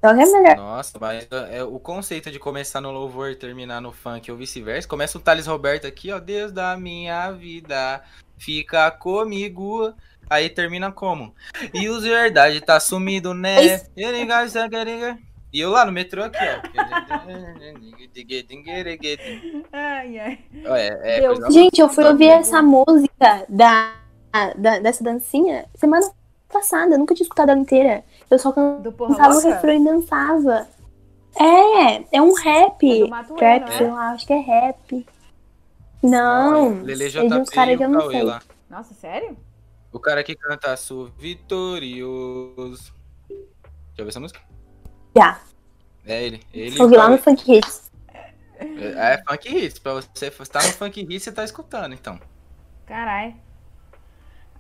é 0.04 0.14
melhor. 0.14 0.56
Nossa, 0.58 1.00
mas 1.00 1.28
é, 1.50 1.64
o 1.64 1.80
conceito 1.80 2.30
de 2.30 2.38
começar 2.38 2.80
no 2.80 2.92
louvor 2.92 3.32
e 3.32 3.36
terminar 3.36 3.82
no 3.82 3.92
funk 3.92 4.30
ou 4.32 4.38
vice-versa. 4.38 4.88
Começa 4.88 5.18
o 5.18 5.22
Thales 5.22 5.48
Roberto 5.48 5.88
aqui, 5.88 6.12
ó. 6.12 6.20
Deus 6.20 6.52
da 6.52 6.78
minha 6.78 7.32
vida, 7.32 8.04
fica 8.38 8.92
comigo. 8.92 9.94
Aí 10.30 10.50
termina 10.50 10.92
como? 10.92 11.34
E 11.74 11.88
o 11.90 12.00
verdade 12.02 12.60
tá 12.62 12.80
sumido, 12.80 13.34
né? 13.34 13.64
Esse- 13.66 13.90
E 15.56 15.60
eu 15.62 15.70
lá 15.70 15.86
no 15.86 15.92
metrô 15.94 16.22
aqui, 16.22 16.38
ó. 16.38 16.60
Ai, 19.72 20.20
ai. 20.20 20.40
É, 20.66 21.20
é 21.20 21.50
Gente, 21.50 21.80
eu 21.80 21.88
fui 21.88 22.04
ouvir 22.04 22.28
essa 22.28 22.62
música 22.62 23.46
da, 23.48 23.96
da- 24.58 24.80
dessa 24.80 25.02
dancinha 25.02 25.66
semana 25.74 26.12
passada. 26.52 26.96
Eu 26.96 27.00
nunca 27.00 27.16
tinha 27.16 27.24
escutado 27.24 27.52
ela 27.52 27.60
inteira. 27.62 28.04
Eu 28.30 28.38
só 28.38 28.52
cantava 28.52 29.34
o 29.34 29.40
refrão 29.40 29.74
e 29.76 29.86
dançava. 29.86 30.68
É, 31.40 32.18
é 32.18 32.22
um 32.22 32.34
rap. 32.34 32.92
É 32.92 33.00
do 33.06 33.08
Matuê, 33.08 33.38
Trap, 33.38 33.62
não 33.62 33.68
é? 33.70 33.78
sei 33.78 33.88
lá, 33.88 34.12
acho 34.12 34.28
que 34.28 34.34
é 34.34 34.40
rap. 34.40 35.06
Não, 36.04 36.84
Lele 36.84 37.06
é 37.06 37.08
de 37.08 37.20
uns 37.34 37.50
caras 37.50 37.78
que 37.78 37.84
eu 37.86 37.90
não 37.90 38.12
sei. 38.12 38.24
lá. 38.24 38.42
Nossa, 38.70 38.94
sério? 38.94 39.38
O 39.90 40.00
cara 40.02 40.22
que 40.22 40.36
canta 40.36 40.76
Sou 40.76 41.06
Vitorioso. 41.18 42.94
Já 43.30 44.04
ouviu 44.04 44.10
essa 44.10 44.20
música? 44.20 44.55
Já. 45.18 45.40
É 46.06 46.24
ele. 46.24 46.42
ele 46.54 46.82
Ouvi 46.82 46.96
lá 46.96 47.04
Cauê. 47.06 47.16
no 47.18 47.18
Funk 47.22 47.52
Hits. 47.52 47.92
É, 48.58 49.14
é 49.14 49.24
funk 49.28 49.50
hits. 49.50 49.80
Pra 49.80 49.94
você 49.94 50.28
estar 50.28 50.64
no 50.64 50.72
funk 50.74 51.02
hits, 51.02 51.24
você 51.24 51.32
tá 51.32 51.44
escutando, 51.44 51.94
então. 51.94 52.20
Carai. 52.86 53.36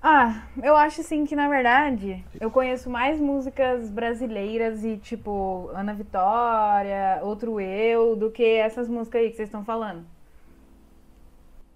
Ah, 0.01 0.43
eu 0.61 0.75
acho 0.75 1.01
assim 1.01 1.25
que 1.25 1.35
na 1.35 1.47
verdade 1.49 2.23
eu 2.39 2.51
conheço 2.51 2.89
mais 2.91 3.19
músicas 3.19 3.89
brasileiras 3.89 4.83
e 4.83 4.97
tipo 4.97 5.69
Ana 5.73 5.93
Vitória, 5.95 7.19
Outro 7.23 7.59
Eu, 7.59 8.15
do 8.15 8.29
que 8.29 8.43
essas 8.43 8.87
músicas 8.87 9.21
aí 9.21 9.29
que 9.31 9.35
vocês 9.37 9.47
estão 9.47 9.65
falando. 9.65 10.05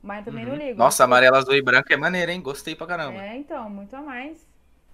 Mas 0.01 0.23
também 0.23 0.45
não 0.45 0.53
Uhum. 0.53 0.57
ligo. 0.59 0.77
Nossa, 0.77 1.03
amarelo, 1.03 1.35
azul 1.35 1.55
e 1.55 1.61
branco 1.61 1.91
é 1.91 1.97
maneiro, 1.97 2.31
hein? 2.31 2.41
Gostei 2.41 2.75
pra 2.75 2.87
caramba. 2.87 3.19
É, 3.21 3.35
então, 3.35 3.69
muito 3.69 3.95
a 3.95 4.01
mais. 4.01 4.47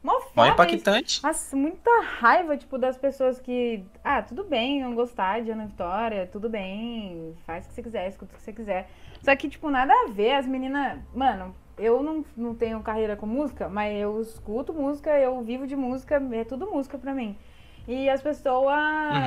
Mó 0.06 0.14
Mó 0.14 0.20
foda 0.20 0.47
isso. 0.47 0.53
impactante. 0.53 1.24
Nossa, 1.24 1.56
muita 1.56 1.89
raiva, 2.20 2.56
tipo, 2.56 2.78
das 2.78 2.95
pessoas 2.97 3.39
que. 3.39 3.84
Ah, 4.03 4.22
tudo 4.22 4.43
bem 4.43 4.82
não 4.84 4.93
gostar 4.93 5.41
de 5.41 5.49
Ana 5.49 5.66
Vitória, 5.66 6.30
tudo 6.32 6.47
bem, 6.47 7.34
faz 7.45 7.66
o 7.66 7.70
que 7.70 7.74
você 7.76 7.82
quiser, 7.84 8.08
escuta 8.10 8.34
o 8.34 8.38
que 8.38 8.41
você 8.43 8.53
quiser. 8.53 8.88
Só 9.24 9.36
que, 9.36 9.49
tipo, 9.49 9.70
nada 9.72 9.91
a 9.91 10.12
ver, 10.12 10.34
as 10.36 10.45
meninas. 10.45 10.99
Mano, 11.14 11.56
eu 11.78 12.03
não, 12.03 12.24
não 12.38 12.53
tenho 12.53 12.80
carreira 12.82 13.16
com 13.16 13.26
música, 13.26 13.68
mas 13.68 13.97
eu 13.99 14.22
escuto 14.22 14.72
música, 14.74 15.10
eu 15.20 15.41
vivo 15.41 15.66
de 15.66 15.76
música, 15.76 16.22
é 16.34 16.43
tudo 16.43 16.70
música 16.70 16.97
pra 16.99 17.12
mim. 17.14 17.36
E 17.88 18.08
as 18.10 18.22
pessoas 18.22 18.76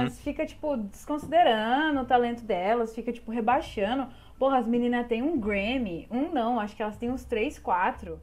Uhum. 0.03 0.11
ficam, 0.11 0.47
tipo, 0.47 0.77
desconsiderando 0.77 2.01
o 2.01 2.05
talento 2.05 2.43
delas, 2.45 2.95
fica 2.95 3.13
tipo, 3.13 3.31
rebaixando. 3.33 4.07
Porra, 4.39 4.59
as 4.59 4.67
meninas 4.67 5.07
têm 5.09 5.23
um 5.23 5.39
Grammy. 5.39 6.07
Um 6.11 6.29
não, 6.33 6.61
acho 6.61 6.77
que 6.77 6.83
elas 6.83 6.97
têm 6.97 7.11
uns 7.11 7.25
três, 7.25 7.59
quatro. 7.59 8.21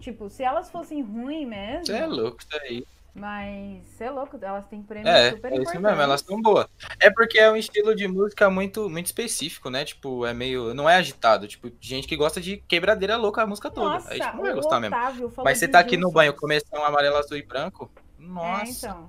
Tipo, 0.00 0.28
se 0.28 0.42
elas 0.42 0.70
fossem 0.70 1.02
ruins 1.02 1.48
mesmo. 1.48 1.86
Você 1.86 1.92
é 1.92 2.06
louco 2.06 2.38
isso 2.40 2.62
aí. 2.62 2.86
Mas 3.14 3.82
você 3.86 4.04
é 4.04 4.10
louco, 4.10 4.38
elas 4.42 4.66
têm 4.66 4.82
prêmio 4.82 5.08
É, 5.08 5.30
super 5.30 5.50
é 5.50 5.54
isso 5.54 5.62
importante. 5.62 5.82
mesmo, 5.82 6.02
elas 6.02 6.20
são 6.20 6.42
boas. 6.42 6.66
É 7.00 7.10
porque 7.10 7.38
é 7.38 7.50
um 7.50 7.56
estilo 7.56 7.94
de 7.94 8.06
música 8.06 8.50
muito, 8.50 8.90
muito 8.90 9.06
específico, 9.06 9.70
né? 9.70 9.86
Tipo, 9.86 10.26
é 10.26 10.34
meio. 10.34 10.74
Não 10.74 10.86
é 10.86 10.96
agitado. 10.96 11.48
Tipo, 11.48 11.72
gente 11.80 12.06
que 12.06 12.14
gosta 12.14 12.42
de 12.42 12.58
quebradeira 12.58 13.16
louca 13.16 13.40
a 13.42 13.46
música 13.46 13.70
toda. 13.70 13.94
Nossa, 13.94 14.12
aí 14.12 14.20
tipo, 14.20 14.36
não 14.36 14.42
vai 14.42 14.52
gostar 14.52 14.80
mesmo. 14.80 14.94
Otávio 14.96 15.30
falou 15.30 15.44
Mas 15.46 15.56
você 15.58 15.66
tá 15.66 15.78
aqui 15.78 15.96
no 15.96 16.12
banho, 16.12 16.34
começando 16.34 16.82
amarelo, 16.82 17.16
azul 17.16 17.38
e 17.38 17.42
branco. 17.42 17.90
Nossa. 18.18 18.66
É, 18.66 18.90
então. 18.90 19.08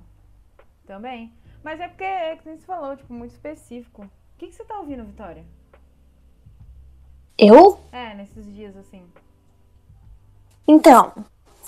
Também. 0.85 1.33
Mas 1.61 1.81
é 1.81 1.89
porque, 1.89 2.05
é 2.05 2.37
que 2.37 2.45
você 2.45 2.65
falou, 2.65 2.95
tipo, 2.95 3.13
muito 3.13 3.31
específico. 3.31 4.03
O 4.03 4.37
que, 4.37 4.47
que 4.47 4.55
você 4.55 4.63
tá 4.63 4.79
ouvindo, 4.79 5.03
Vitória? 5.03 5.43
Eu? 7.37 7.81
É, 7.91 8.13
nesses 8.13 8.45
dias, 8.55 8.77
assim. 8.77 9.03
Então, 10.67 11.13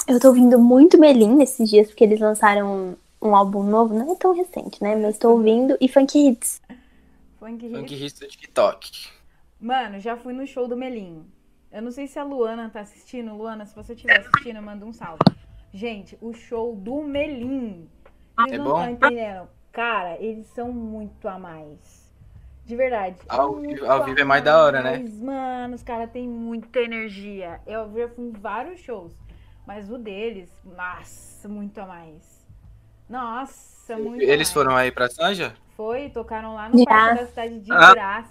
eu 0.08 0.20
tô 0.20 0.30
ouvindo 0.30 0.60
muito 0.60 0.98
Melim 1.00 1.36
nesses 1.36 1.70
dias, 1.70 1.88
porque 1.88 2.04
eles 2.04 2.20
lançaram 2.20 2.98
um, 3.22 3.28
um 3.30 3.36
álbum 3.36 3.64
novo, 3.64 3.94
não 3.94 4.12
é 4.12 4.16
tão 4.16 4.34
recente, 4.34 4.82
né? 4.84 4.96
Mas 4.96 5.18
tô 5.18 5.32
ouvindo. 5.32 5.78
E 5.80 5.88
Funk 5.88 6.18
Hits. 6.18 6.62
Funk 7.40 7.66
hit. 7.66 7.78
Funk 7.78 7.94
hits 7.96 8.20
do 8.20 8.28
TikTok. 8.28 9.10
Mano, 9.60 10.00
já 10.00 10.18
fui 10.18 10.34
no 10.34 10.46
show 10.46 10.68
do 10.68 10.76
Melim. 10.76 11.26
Eu 11.72 11.82
não 11.82 11.92
sei 11.92 12.08
se 12.08 12.18
a 12.18 12.24
Luana 12.24 12.70
tá 12.70 12.82
assistindo. 12.82 13.36
Luana, 13.36 13.66
se 13.66 13.76
você 13.76 13.94
estiver 13.94 14.20
assistindo, 14.20 14.62
manda 14.62 14.86
um 14.86 14.92
salve. 14.92 15.20
Gente, 15.74 16.18
o 16.22 16.34
show 16.34 16.76
do 16.76 17.04
Melim. 17.04 17.88
Vocês 18.36 18.54
É 18.54 18.58
não 18.58 18.66
bom? 18.66 18.80
estão 18.80 18.90
entendendo. 18.92 19.48
Cara, 19.72 20.18
eles 20.20 20.48
são 20.48 20.74
muito 20.74 21.28
a 21.28 21.38
mais. 21.38 21.99
De 22.70 22.76
verdade. 22.76 23.18
Ao 23.28 23.56
vivo- 23.56 23.84
ao 23.92 24.04
vivo 24.06 24.20
é 24.20 24.24
mais 24.24 24.44
da 24.44 24.64
hora, 24.64 24.84
né? 24.84 25.00
Mas, 25.00 25.20
mano, 25.20 25.74
os 25.74 25.82
caras 25.82 26.12
têm 26.12 26.28
muita 26.28 26.80
energia. 26.80 27.60
Eu 27.66 27.92
já 27.98 28.08
fui 28.10 28.26
em 28.26 28.32
vários 28.32 28.80
shows. 28.82 29.12
Mas 29.66 29.90
o 29.90 29.98
deles, 29.98 30.52
nossa, 30.64 31.50
muito 31.50 31.80
a 31.82 31.88
mais. 31.88 32.46
Nossa, 33.10 33.98
muito 33.98 34.20
a 34.22 34.24
Eles 34.24 34.50
mais. 34.50 34.54
foram 34.54 34.76
aí 34.76 34.92
pra 34.92 35.10
Sanja? 35.10 35.56
Foi, 35.76 36.10
tocaram 36.12 36.54
lá 36.54 36.70
no 36.70 36.78
Já. 36.78 36.86
parque 36.86 37.20
da 37.22 37.26
cidade 37.26 37.60
de 37.60 37.74
Ah, 37.74 37.92
graça. 37.92 38.30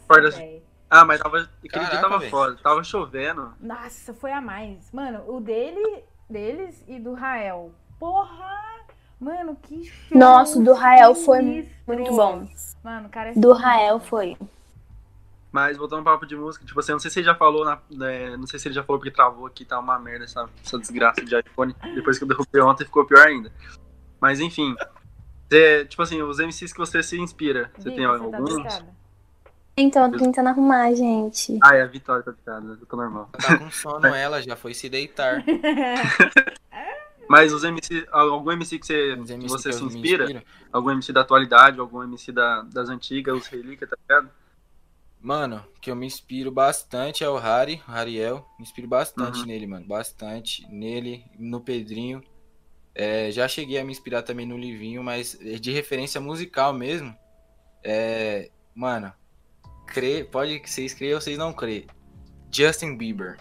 Ah, 0.89 1.05
mas 1.05 1.19
tava, 1.21 1.39
aquele 1.39 1.69
Caraca, 1.71 1.91
dia 1.91 2.01
tava 2.01 2.19
velho. 2.21 2.31
foda, 2.31 2.57
tava 2.63 2.85
chovendo. 2.85 3.53
Nossa, 3.61 4.15
foi 4.15 4.31
a 4.31 4.41
mais. 4.41 4.89
Mano, 4.93 5.25
o 5.27 5.41
dele, 5.41 6.05
deles 6.31 6.85
e 6.87 7.01
do 7.01 7.13
Rael. 7.13 7.73
Porra! 7.99 8.57
Mano, 9.19 9.57
que 9.61 9.85
show! 9.85 10.17
Nossa, 10.17 10.61
o 10.61 10.63
do 10.65 10.75
Rael 10.75 11.13
foi. 11.17 11.69
Muito 11.89 12.15
bom. 12.15 12.47
Mano, 12.89 13.07
o 13.07 13.11
cara 13.11 13.29
é 13.29 13.35
Do 13.35 13.53
Rael 13.53 14.01
foi. 14.01 14.35
Mas 15.53 15.77
voltando 15.77 15.99
ao 15.99 16.05
papo 16.05 16.25
de 16.25 16.35
música, 16.35 16.65
tipo 16.65 16.81
assim, 16.81 16.93
não 16.93 16.99
sei 16.99 17.11
se 17.11 17.19
ele 17.19 17.27
já 17.27 17.35
falou, 17.35 17.63
na, 17.63 17.79
né, 17.91 18.35
não 18.35 18.47
sei 18.47 18.59
se 18.59 18.67
ele 18.67 18.75
já 18.75 18.83
falou 18.83 18.99
porque 18.99 19.15
travou 19.15 19.45
aqui, 19.47 19.63
tá 19.63 19.79
uma 19.79 19.99
merda 19.99 20.25
essa, 20.25 20.49
essa 20.65 20.79
desgraça 20.79 21.23
de 21.23 21.39
iPhone. 21.39 21.77
Depois 21.95 22.17
que 22.17 22.25
eu 22.25 22.29
derrubei 22.29 22.63
ontem 22.63 22.87
ficou 22.87 23.05
pior 23.05 23.27
ainda. 23.27 23.53
Mas 24.19 24.41
enfim, 24.41 24.75
você- 25.51 25.85
tipo 25.85 26.01
assim, 26.01 26.23
os 26.23 26.39
MCs 26.39 26.73
que 26.73 26.79
você 26.79 27.03
se 27.03 27.21
inspira, 27.21 27.71
você 27.77 27.91
tem 27.91 28.07
você 28.07 28.19
tá 28.19 28.25
alguns? 28.25 28.55
deitada? 28.55 28.97
Então, 29.77 30.11
tô 30.11 30.17
tentando 30.17 30.49
arrumar, 30.49 30.95
gente. 30.95 31.59
ah, 31.63 31.77
é 31.77 31.83
a 31.83 31.87
Vitória 31.87 32.23
tá 32.23 32.33
ficada, 32.33 32.67
eu 32.81 32.87
tô 32.87 32.97
normal. 32.97 33.29
Tá 33.33 33.59
com 33.59 33.71
sono 33.71 34.07
ela, 34.07 34.41
já 34.41 34.57
foi 34.57 34.73
se 34.73 34.89
deitar. 34.89 35.45
Mas 37.29 37.53
os 37.53 37.63
MC, 37.65 38.07
algum 38.11 38.51
MC 38.53 38.79
que 38.79 38.87
você, 38.87 39.15
Uns 39.15 39.27
que 39.29 39.33
MC 39.35 39.49
você 39.49 39.69
que 39.71 39.75
se 39.77 39.85
inspira? 39.85 40.25
inspiro. 40.25 40.45
Algum 40.73 40.91
MC 40.91 41.13
da 41.13 41.21
atualidade, 41.21 41.79
algum 41.81 42.03
MC 42.03 42.33
da, 42.33 42.63
das 42.63 42.89
antigas, 42.89 43.37
os 43.37 43.47
relíquias, 43.47 43.91
tá 43.91 43.97
ligado? 44.01 44.31
Mano, 45.21 45.65
que 45.81 45.91
eu 45.91 45.97
me 45.97 46.07
inspiro 46.07 46.51
bastante 46.51 47.25
é 47.25 47.29
o 47.29 47.37
Harry, 47.37 47.83
o 47.89 47.91
Hariel. 47.91 48.47
Me 48.59 48.63
inspiro 48.65 48.87
bastante 48.87 49.41
Uhum. 49.41 49.47
nele, 49.47 49.67
mano. 49.67 49.87
Bastante. 49.87 50.67
Nele, 50.73 51.25
no 51.39 51.61
Pedrinho. 51.61 52.23
É, 52.95 53.31
já 53.31 53.47
cheguei 53.49 53.79
a 53.79 53.85
me 53.85 53.93
inspirar 53.93 54.23
também 54.23 54.47
no 54.47 54.57
Livinho, 54.57 55.03
mas 55.03 55.37
de 55.61 55.71
referência 55.73 56.21
musical 56.21 56.73
mesmo. 56.73 57.15
É, 57.83 58.51
mano, 58.75 59.13
crê, 59.87 60.25
pode 60.25 60.61
que 60.61 60.71
vocês 60.71 60.95
creiam 60.95 61.17
ou 61.17 61.21
vocês 61.21 61.37
não 61.39 61.53
crê. 61.53 61.87
Justin 62.51 62.97
Bieber. 62.97 63.37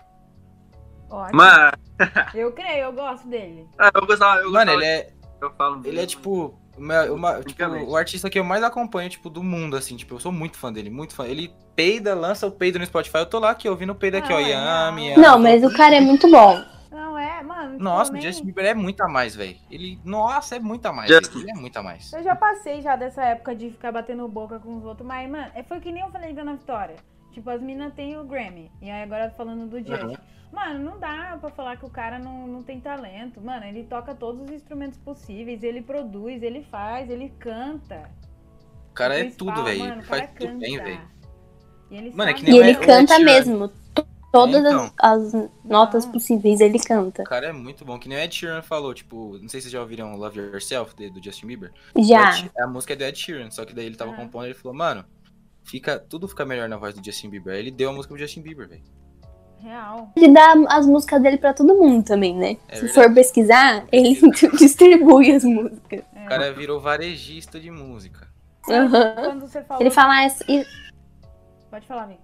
Ótimo. 1.09 1.37
Mano, 1.37 1.71
Eu 2.35 2.51
creio, 2.51 2.85
eu 2.85 2.93
gosto 2.93 3.27
dele. 3.27 3.67
ah, 3.79 3.91
eu 3.93 4.05
gostava, 4.05 4.41
eu 4.41 4.51
Mano, 4.51 4.71
ele 4.71 4.85
é, 4.85 5.09
eu 5.41 5.51
falo 5.51 5.77
ele 5.79 5.89
é 5.89 6.01
mesmo. 6.01 6.07
tipo, 6.07 6.59
uma- 6.77 7.03
uma- 7.05 7.41
tipo, 7.43 7.63
o 7.65 7.95
artista 7.95 8.29
que 8.29 8.37
eu 8.37 8.43
mais 8.43 8.63
acompanho, 8.63 9.09
tipo, 9.09 9.29
do 9.29 9.41
mundo, 9.43 9.75
assim. 9.75 9.95
Tipo, 9.97 10.15
eu 10.15 10.19
sou 10.19 10.31
muito 10.31 10.57
fã 10.57 10.71
dele, 10.71 10.89
muito 10.91 11.15
fã. 11.15 11.25
Ele 11.25 11.51
peida, 11.75 12.13
lança 12.13 12.45
o 12.45 12.51
peido 12.51 12.77
no 12.77 12.85
Spotify. 12.85 13.17
Eu 13.19 13.25
tô 13.25 13.39
lá 13.39 13.49
aqui 13.51 13.67
ouvindo 13.67 13.91
o 13.93 13.95
peido 13.95 14.17
aqui, 14.17 14.31
ó. 14.31 14.35
Não, 14.39 14.45
é 14.45 14.49
Yami. 14.51 15.09
Yami. 15.09 15.21
Não, 15.21 15.39
mas 15.39 15.63
o 15.63 15.73
cara 15.75 15.95
é 15.95 16.01
muito 16.01 16.29
bom. 16.29 16.61
Não, 16.91 17.17
é, 17.17 17.41
mano. 17.41 17.79
Nossa, 17.79 18.11
o 18.11 18.13
nem- 18.13 18.21
Justin 18.21 18.45
Bieber 18.45 18.65
é 18.65 18.73
muito 18.75 19.01
a 19.01 19.07
mais, 19.07 19.35
velho. 19.35 19.57
Ele, 19.71 19.99
nossa, 20.05 20.55
é 20.55 20.59
muito 20.59 20.85
a 20.85 20.93
mais. 20.93 21.09
Justin. 21.09 21.39
Ele 21.39 21.51
é 21.51 21.55
muito 21.55 21.77
a 21.77 21.83
mais. 21.83 22.13
Eu 22.13 22.21
já 22.23 22.35
passei 22.35 22.81
já 22.81 22.95
dessa 22.95 23.23
época 23.23 23.55
de 23.55 23.71
ficar 23.71 23.91
batendo 23.91 24.27
boca 24.27 24.59
com 24.59 24.77
os 24.77 24.83
outros, 24.85 25.07
mas, 25.07 25.27
mano, 25.29 25.47
é- 25.55 25.63
foi 25.63 25.79
que 25.79 25.91
nem 25.91 26.03
eu 26.03 26.11
falei 26.11 26.33
da 26.33 26.41
Ana 26.43 26.53
Vitória. 26.53 26.95
Tipo, 27.31 27.49
as 27.49 27.61
minas 27.61 27.93
têm 27.93 28.17
o 28.17 28.23
Grammy. 28.23 28.71
E 28.81 28.89
aí 28.89 29.03
agora 29.03 29.29
falando 29.31 29.67
do 29.69 29.77
Justin. 29.77 30.07
Uhum. 30.07 30.15
Mano, 30.51 30.79
não 30.79 30.97
dá 30.99 31.37
pra 31.39 31.49
falar 31.51 31.75
que 31.77 31.85
o 31.85 31.89
cara 31.89 32.17
não, 32.17 32.47
não 32.47 32.63
tem 32.63 32.79
talento. 32.79 33.39
Mano, 33.41 33.65
ele 33.65 33.83
toca 33.83 34.15
todos 34.15 34.41
os 34.41 34.49
instrumentos 34.49 34.97
possíveis, 34.97 35.61
ele 35.61 35.81
produz, 35.81 36.41
ele 36.41 36.63
faz, 36.63 37.09
ele 37.09 37.29
canta. 37.37 38.09
O 38.89 38.93
cara 38.93 39.19
é 39.19 39.25
tudo, 39.29 39.63
velho. 39.63 40.01
faz 40.03 40.29
tudo 40.31 40.47
canta. 40.47 40.57
bem, 40.59 40.77
velho. 40.77 41.01
E 41.91 41.95
ele 41.97 42.11
Mano, 42.15 42.31
é 42.31 42.33
que 42.33 42.43
nem 42.43 42.55
E 42.55 42.59
o 42.59 42.63
ele 42.63 42.75
canta 42.75 43.19
mesmo. 43.19 43.71
Todas 44.31 44.55
É, 44.65 44.69
então. 44.69 44.91
as, 44.99 45.33
as 45.35 45.49
notas 45.63 46.05
Ah. 46.05 46.11
possíveis 46.11 46.59
ele 46.59 46.79
canta. 46.79 47.21
O 47.21 47.25
cara 47.25 47.47
é 47.47 47.53
muito 47.53 47.85
bom. 47.85 47.97
Que 47.97 48.09
nem 48.09 48.17
o 48.17 48.21
Ed 48.21 48.33
Sheeran 48.35 48.61
falou, 48.61 48.93
tipo, 48.93 49.37
não 49.41 49.47
sei 49.47 49.61
se 49.61 49.65
vocês 49.65 49.71
já 49.71 49.79
ouviram 49.81 50.15
Love 50.15 50.37
Yourself, 50.39 50.95
de- 50.95 51.09
do 51.09 51.23
Justin 51.23 51.47
Bieber. 51.47 51.71
Já. 51.97 52.37
Ed- 52.39 52.51
a 52.59 52.67
música 52.67 52.93
é 52.93 52.95
do 52.95 53.03
Ed 53.05 53.17
Sheeran, 53.17 53.49
só 53.51 53.63
que 53.65 53.73
daí 53.73 53.85
ele 53.85 53.95
tava 53.95 54.11
Aham. 54.11 54.19
compondo 54.25 54.45
e 54.45 54.47
ele 54.47 54.53
falou, 54.53 54.77
mano, 54.77 55.05
fica, 55.67 55.99
tudo 55.99 56.27
fica 56.27 56.45
melhor 56.45 56.67
na 56.69 56.77
voz 56.77 56.95
do 56.95 57.03
Justin 57.03 57.29
Bieber. 57.29 57.53
Aí 57.53 57.59
ele 57.59 57.71
deu 57.71 57.89
a 57.89 57.93
música 57.93 58.13
pro 58.13 58.21
Justin 58.21 58.41
Bieber, 58.41 58.67
velho. 58.67 58.83
Real. 59.59 60.11
Ele 60.15 60.27
dá 60.29 60.53
as 60.69 60.85
músicas 60.85 61.21
dele 61.21 61.37
pra 61.37 61.51
todo 61.53 61.75
mundo 61.75 62.05
também, 62.05 62.35
né? 62.35 62.57
É 62.67 62.75
Se 62.75 62.81
verdade. 62.85 62.93
for 62.93 63.13
pesquisar, 63.13 63.85
ele 63.91 64.15
distribui 64.57 65.31
as 65.31 65.43
músicas. 65.43 66.03
É. 66.15 66.25
O 66.25 66.29
cara 66.29 66.53
virou 66.53 66.79
varejista 66.79 67.59
de 67.59 67.71
música. 67.71 68.27
Você 68.67 69.63
falou. 69.63 69.81
Ele 69.81 69.89
fala 69.89 70.27
e- 70.47 70.65
Pode 71.71 71.87
falar, 71.87 72.05
Vicky. 72.05 72.21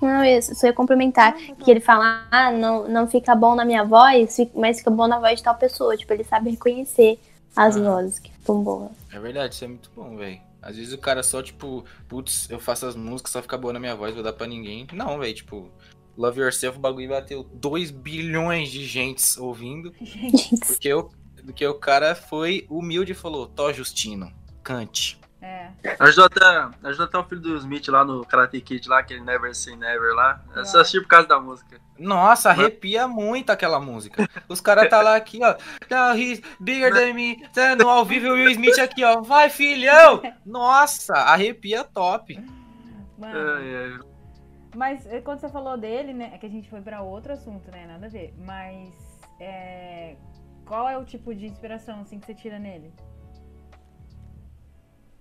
Não, 0.00 0.24
eu 0.24 0.42
só 0.42 0.66
ia 0.66 0.72
complementar. 0.72 1.34
Que 1.34 1.70
ele 1.70 1.80
fala, 1.80 2.26
ah, 2.30 2.50
não, 2.52 2.88
não 2.88 3.06
fica 3.08 3.34
bom 3.34 3.54
na 3.54 3.64
minha 3.64 3.84
voz, 3.84 4.36
mas 4.54 4.78
fica 4.78 4.90
bom 4.90 5.06
na 5.06 5.18
voz 5.18 5.36
de 5.38 5.42
tal 5.44 5.54
pessoa. 5.56 5.96
Tipo, 5.96 6.12
ele 6.12 6.24
sabe 6.24 6.50
reconhecer 6.50 7.18
as 7.56 7.76
Ah. 7.76 7.80
vozes 7.82 8.18
que 8.18 8.30
ficam 8.32 8.62
boas. 8.62 8.90
É 9.12 9.18
verdade, 9.18 9.54
isso 9.54 9.64
é 9.64 9.68
muito 9.68 9.90
bom, 9.94 10.16
velho. 10.16 10.40
Às 10.62 10.76
vezes 10.76 10.92
o 10.92 10.98
cara 10.98 11.22
só, 11.22 11.42
tipo, 11.42 11.84
putz, 12.08 12.48
eu 12.48 12.60
faço 12.60 12.86
as 12.86 12.94
músicas, 12.94 13.32
só 13.32 13.42
fica 13.42 13.58
boa 13.58 13.72
na 13.72 13.80
minha 13.80 13.96
voz, 13.96 14.14
vou 14.14 14.22
dar 14.22 14.32
pra 14.32 14.46
ninguém. 14.46 14.86
Não, 14.92 15.18
velho, 15.18 15.34
tipo, 15.34 15.70
Love 16.16 16.40
Yourself, 16.40 16.78
o 16.78 16.80
bagulho 16.80 17.08
bateu 17.08 17.42
2 17.42 17.90
bilhões 17.90 18.70
de 18.70 18.84
gente 18.86 19.22
ouvindo. 19.40 19.92
Gente, 20.00 20.56
Porque 20.60 20.92
o, 20.94 21.10
porque 21.44 21.66
o 21.66 21.74
cara 21.74 22.14
foi 22.14 22.64
humilde 22.70 23.12
e 23.12 23.16
falou, 23.16 23.46
Tó 23.46 23.72
Justino, 23.72 24.32
cante. 24.62 25.18
É. 25.42 25.70
Ajudou 25.98 26.26
até, 26.26 26.70
ajudou 26.84 27.06
até 27.06 27.18
o 27.18 27.24
filho 27.24 27.40
do 27.40 27.56
Smith 27.56 27.88
lá 27.88 28.04
no 28.04 28.24
Karate 28.24 28.60
Kid 28.60 28.88
lá, 28.88 29.00
aquele 29.00 29.20
Never 29.20 29.52
Say 29.52 29.74
Never 29.74 30.14
lá. 30.14 30.40
Eu 30.54 30.64
só 30.64 30.80
assisti 30.80 31.00
por 31.00 31.08
causa 31.08 31.26
da 31.26 31.40
música. 31.40 31.80
Nossa, 31.98 32.50
arrepia 32.50 33.08
muito 33.08 33.50
aquela 33.50 33.80
música. 33.80 34.28
Os 34.48 34.60
caras 34.60 34.88
tá 34.88 35.02
lá 35.02 35.16
aqui, 35.16 35.40
ó. 35.42 35.56
Now 35.90 36.16
he's 36.16 36.40
bigger 36.60 36.94
than 36.94 37.14
me. 37.14 37.36
Tá 37.48 37.74
No 37.74 37.88
ao 37.88 38.04
vivo 38.04 38.28
o 38.28 38.34
Will 38.34 38.50
Smith 38.50 38.78
aqui, 38.78 39.02
ó. 39.02 39.20
Vai, 39.20 39.50
filhão! 39.50 40.22
Nossa, 40.46 41.14
arrepia 41.14 41.82
top. 41.82 42.38
Mano. 43.18 43.38
Ai, 43.56 43.74
ai. 43.74 44.00
Mas 44.76 45.04
eh, 45.06 45.20
quando 45.20 45.40
você 45.40 45.48
falou 45.48 45.76
dele, 45.76 46.14
né? 46.14 46.30
É 46.32 46.38
que 46.38 46.46
a 46.46 46.48
gente 46.48 46.70
foi 46.70 46.80
pra 46.80 47.02
outro 47.02 47.32
assunto, 47.32 47.68
né? 47.72 47.84
Nada 47.86 48.06
a 48.06 48.08
ver. 48.08 48.32
Mas 48.38 48.90
é, 49.40 50.16
qual 50.64 50.88
é 50.88 50.96
o 50.96 51.04
tipo 51.04 51.34
de 51.34 51.46
inspiração 51.46 52.00
assim 52.00 52.20
que 52.20 52.26
você 52.26 52.34
tira 52.34 52.58
nele? 52.60 52.92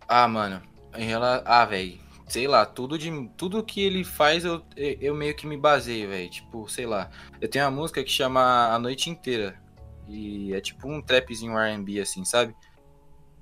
Ah, 0.08 0.28
mano. 0.28 0.62
Em 0.96 1.06
relação. 1.06 1.44
Ah, 1.46 1.66
velho. 1.66 2.00
Sei 2.28 2.48
lá, 2.48 2.66
tudo 2.66 2.98
de 2.98 3.12
tudo 3.36 3.64
que 3.64 3.82
ele 3.82 4.06
faz 4.06 4.46
eu, 4.46 4.64
eu 4.78 5.14
meio 5.14 5.36
que 5.36 5.46
me 5.46 5.58
baseio, 5.58 6.10
velho. 6.10 6.30
Tipo, 6.30 6.68
sei 6.70 6.86
lá. 6.86 7.10
Eu 7.42 7.50
tenho 7.50 7.66
uma 7.66 7.72
música 7.72 8.04
que 8.04 8.12
chama 8.12 8.74
A 8.74 8.80
Noite 8.80 9.10
Inteira. 9.10 9.60
E 10.08 10.54
é 10.54 10.62
tipo 10.62 10.90
um 10.90 11.02
trapzinho 11.02 11.58
R&B 11.58 12.00
assim, 12.00 12.24
sabe? 12.26 12.56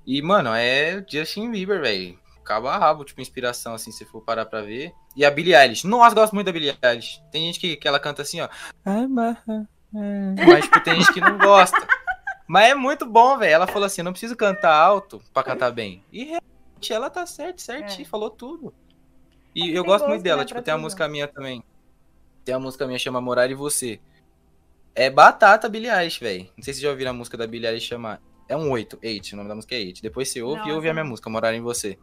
E, 0.06 0.20
mano, 0.22 0.50
é 0.54 1.04
Justin 1.08 1.50
Bieber, 1.50 1.80
velho. 1.80 2.18
Cabo 2.44 2.68
a 2.68 2.78
rabo, 2.78 3.04
tipo, 3.04 3.20
inspiração, 3.20 3.74
assim, 3.74 3.92
se 3.92 4.04
for 4.04 4.22
parar 4.22 4.44
pra 4.44 4.62
ver. 4.62 4.92
E 5.14 5.24
a 5.24 5.30
Billie 5.30 5.54
Eilish. 5.54 5.86
Nossa, 5.86 6.14
gosto 6.14 6.34
muito 6.34 6.46
da 6.46 6.52
Billie 6.52 6.76
Eilish. 6.82 7.22
Tem 7.30 7.46
gente 7.46 7.60
que, 7.60 7.76
que 7.76 7.86
ela 7.86 8.00
canta 8.00 8.22
assim, 8.22 8.40
ó. 8.40 8.48
Mas, 10.46 10.64
tipo, 10.64 10.80
tem 10.80 10.96
gente 10.96 11.12
que 11.12 11.20
não 11.20 11.38
gosta. 11.38 11.76
Mas 12.50 12.70
é 12.70 12.74
muito 12.74 13.06
bom, 13.06 13.38
velho. 13.38 13.52
Ela 13.52 13.66
falou 13.68 13.84
assim, 13.86 14.00
eu 14.00 14.04
não 14.04 14.10
preciso 14.10 14.34
cantar 14.34 14.74
alto 14.74 15.22
pra 15.32 15.44
cantar 15.44 15.70
bem. 15.70 16.02
E 16.10 16.24
realmente, 16.24 16.92
ela 16.92 17.08
tá 17.08 17.24
certo, 17.24 17.60
certinho, 17.62 18.02
É. 18.02 18.04
falou 18.08 18.28
tudo. 18.28 18.74
E 19.54 19.70
É 19.70 19.78
eu 19.78 19.84
gosto 19.84 20.08
muito 20.08 20.22
dela. 20.24 20.42
né, 20.42 20.46
tipo, 20.46 20.60
tem 20.60 20.74
uma 20.74 20.80
música 20.80 21.06
minha 21.06 21.28
também. 21.28 21.62
Tem 22.44 22.52
uma 22.52 22.60
música 22.62 22.88
minha 22.88 22.98
chama 22.98 23.20
Morar 23.20 23.48
e 23.52 23.54
Você. 23.54 24.00
É 24.96 25.08
batata 25.08 25.68
Billie 25.68 25.88
Eilish, 25.88 26.18
velho. 26.18 26.42
Não 26.56 26.64
sei 26.64 26.74
se 26.74 26.80
vocês 26.80 26.80
já 26.80 26.90
ouviram 26.90 27.12
a 27.12 27.14
música 27.14 27.36
da 27.36 27.46
Billie 27.46 27.68
Eilish 27.68 27.86
chama... 27.86 28.20
É 28.48 28.56
um 28.56 28.68
8, 28.68 28.98
8, 29.00 29.32
o 29.32 29.36
nome 29.36 29.48
da 29.48 29.54
música 29.54 29.76
é 29.76 29.78
8. 29.78 30.02
Depois 30.02 30.28
você 30.28 30.42
ouve 30.42 30.60
Não, 30.62 30.68
e 30.70 30.72
ouve 30.72 30.88
essa 30.88 30.90
a 30.90 30.94
minha 30.94 31.04
não. 31.04 31.10
música, 31.10 31.30
Morar 31.30 31.54
em 31.54 31.60
Você. 31.60 31.96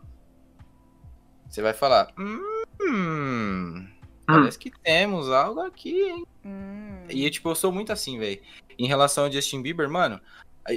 Você 1.50 1.62
vai 1.62 1.74
falar... 1.74 2.08
Hum... 2.18 3.86
Parece 4.28 4.60
que 4.60 4.70
temos 4.70 5.30
algo 5.30 5.62
aqui, 5.62 6.02
hein? 6.02 6.26
Hum, 6.46 7.06
E, 7.10 7.30
tipo, 7.30 7.50
eu 7.50 7.56
sou 7.56 7.72
muito 7.72 7.92
assim, 7.94 8.20
velho. 8.20 8.42
Em 8.78 8.88
relação 8.88 9.24
ao 9.26 9.32
Justin 9.32 9.62
Bieber, 9.62 9.90
mano, 9.90 10.20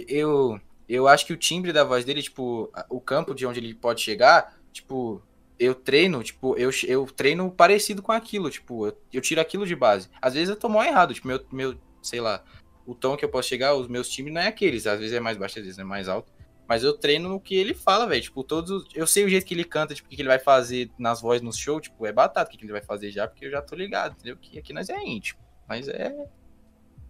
eu, 0.08 0.60
eu 0.88 1.08
acho 1.08 1.26
que 1.26 1.32
o 1.32 1.36
timbre 1.36 1.72
da 1.72 1.84
voz 1.84 2.04
dele, 2.04 2.22
tipo, 2.22 2.70
o 2.88 3.00
campo 3.00 3.34
de 3.34 3.44
onde 3.46 3.58
ele 3.58 3.74
pode 3.74 4.00
chegar, 4.00 4.56
tipo, 4.72 5.20
eu 5.58 5.74
treino, 5.74 6.22
tipo, 6.22 6.56
eu, 6.56 6.70
eu 6.86 7.04
treino 7.06 7.50
parecido 7.50 8.00
com 8.00 8.12
aquilo, 8.12 8.48
tipo, 8.50 8.86
eu, 8.86 8.96
eu 9.12 9.20
tiro 9.20 9.40
aquilo 9.40 9.66
de 9.66 9.74
base. 9.76 10.08
Às 10.22 10.34
vezes 10.34 10.48
eu 10.48 10.56
tô 10.56 10.68
mal 10.68 10.84
errado, 10.84 11.12
tipo, 11.12 11.26
meu, 11.28 11.44
meu, 11.52 11.74
sei 12.00 12.20
lá, 12.20 12.42
o 12.86 12.94
tom 12.94 13.16
que 13.16 13.24
eu 13.24 13.28
posso 13.28 13.48
chegar, 13.48 13.74
os 13.74 13.88
meus 13.88 14.08
timbres 14.08 14.34
não 14.34 14.40
é 14.40 14.46
aqueles, 14.46 14.86
às 14.86 14.98
vezes 14.98 15.14
é 15.14 15.20
mais 15.20 15.36
baixo, 15.36 15.58
às 15.58 15.64
vezes 15.64 15.78
é 15.78 15.84
mais 15.84 16.08
alto. 16.08 16.32
Mas 16.70 16.84
eu 16.84 16.96
treino 16.96 17.28
no 17.28 17.40
que 17.40 17.56
ele 17.56 17.74
fala, 17.74 18.06
velho. 18.06 18.22
Tipo, 18.22 18.44
todos. 18.44 18.70
os- 18.70 18.88
Eu 18.94 19.04
sei 19.04 19.24
o 19.24 19.28
jeito 19.28 19.44
que 19.44 19.52
ele 19.52 19.64
canta, 19.64 19.92
tipo, 19.92 20.06
o 20.06 20.10
que 20.10 20.22
ele 20.22 20.28
vai 20.28 20.38
fazer 20.38 20.88
nas 20.96 21.20
vozes 21.20 21.42
no 21.42 21.52
show. 21.52 21.80
Tipo, 21.80 22.06
é 22.06 22.12
batata 22.12 22.48
o 22.54 22.56
que 22.56 22.64
ele 22.64 22.70
vai 22.70 22.80
fazer 22.80 23.10
já, 23.10 23.26
porque 23.26 23.44
eu 23.46 23.50
já 23.50 23.60
tô 23.60 23.74
ligado, 23.74 24.12
entendeu? 24.12 24.36
Que 24.36 24.56
aqui 24.56 24.72
nós 24.72 24.88
é 24.88 24.96
íntimo. 25.02 25.40
Mas 25.68 25.88
é. 25.88 26.14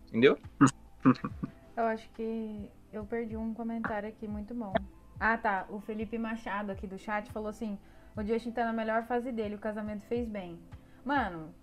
Entendeu? 0.09 0.39
eu 1.77 1.85
acho 1.85 2.09
que 2.13 2.71
eu 2.91 3.05
perdi 3.05 3.37
um 3.37 3.53
comentário 3.53 4.09
aqui 4.09 4.27
muito 4.27 4.55
bom. 4.55 4.73
Ah, 5.21 5.37
tá. 5.37 5.67
O 5.69 5.79
Felipe 5.79 6.17
Machado 6.17 6.73
aqui 6.73 6.87
do 6.87 6.99
chat 6.99 7.31
falou 7.31 7.51
assim: 7.51 7.79
O 8.17 8.23
Justin 8.25 8.53
tá 8.53 8.65
na 8.65 8.73
melhor 8.73 9.05
fase 9.07 9.31
dele, 9.31 9.57
o 9.57 9.59
casamento 9.59 10.07
fez 10.07 10.27
bem. 10.27 10.59
Mano. 11.05 11.55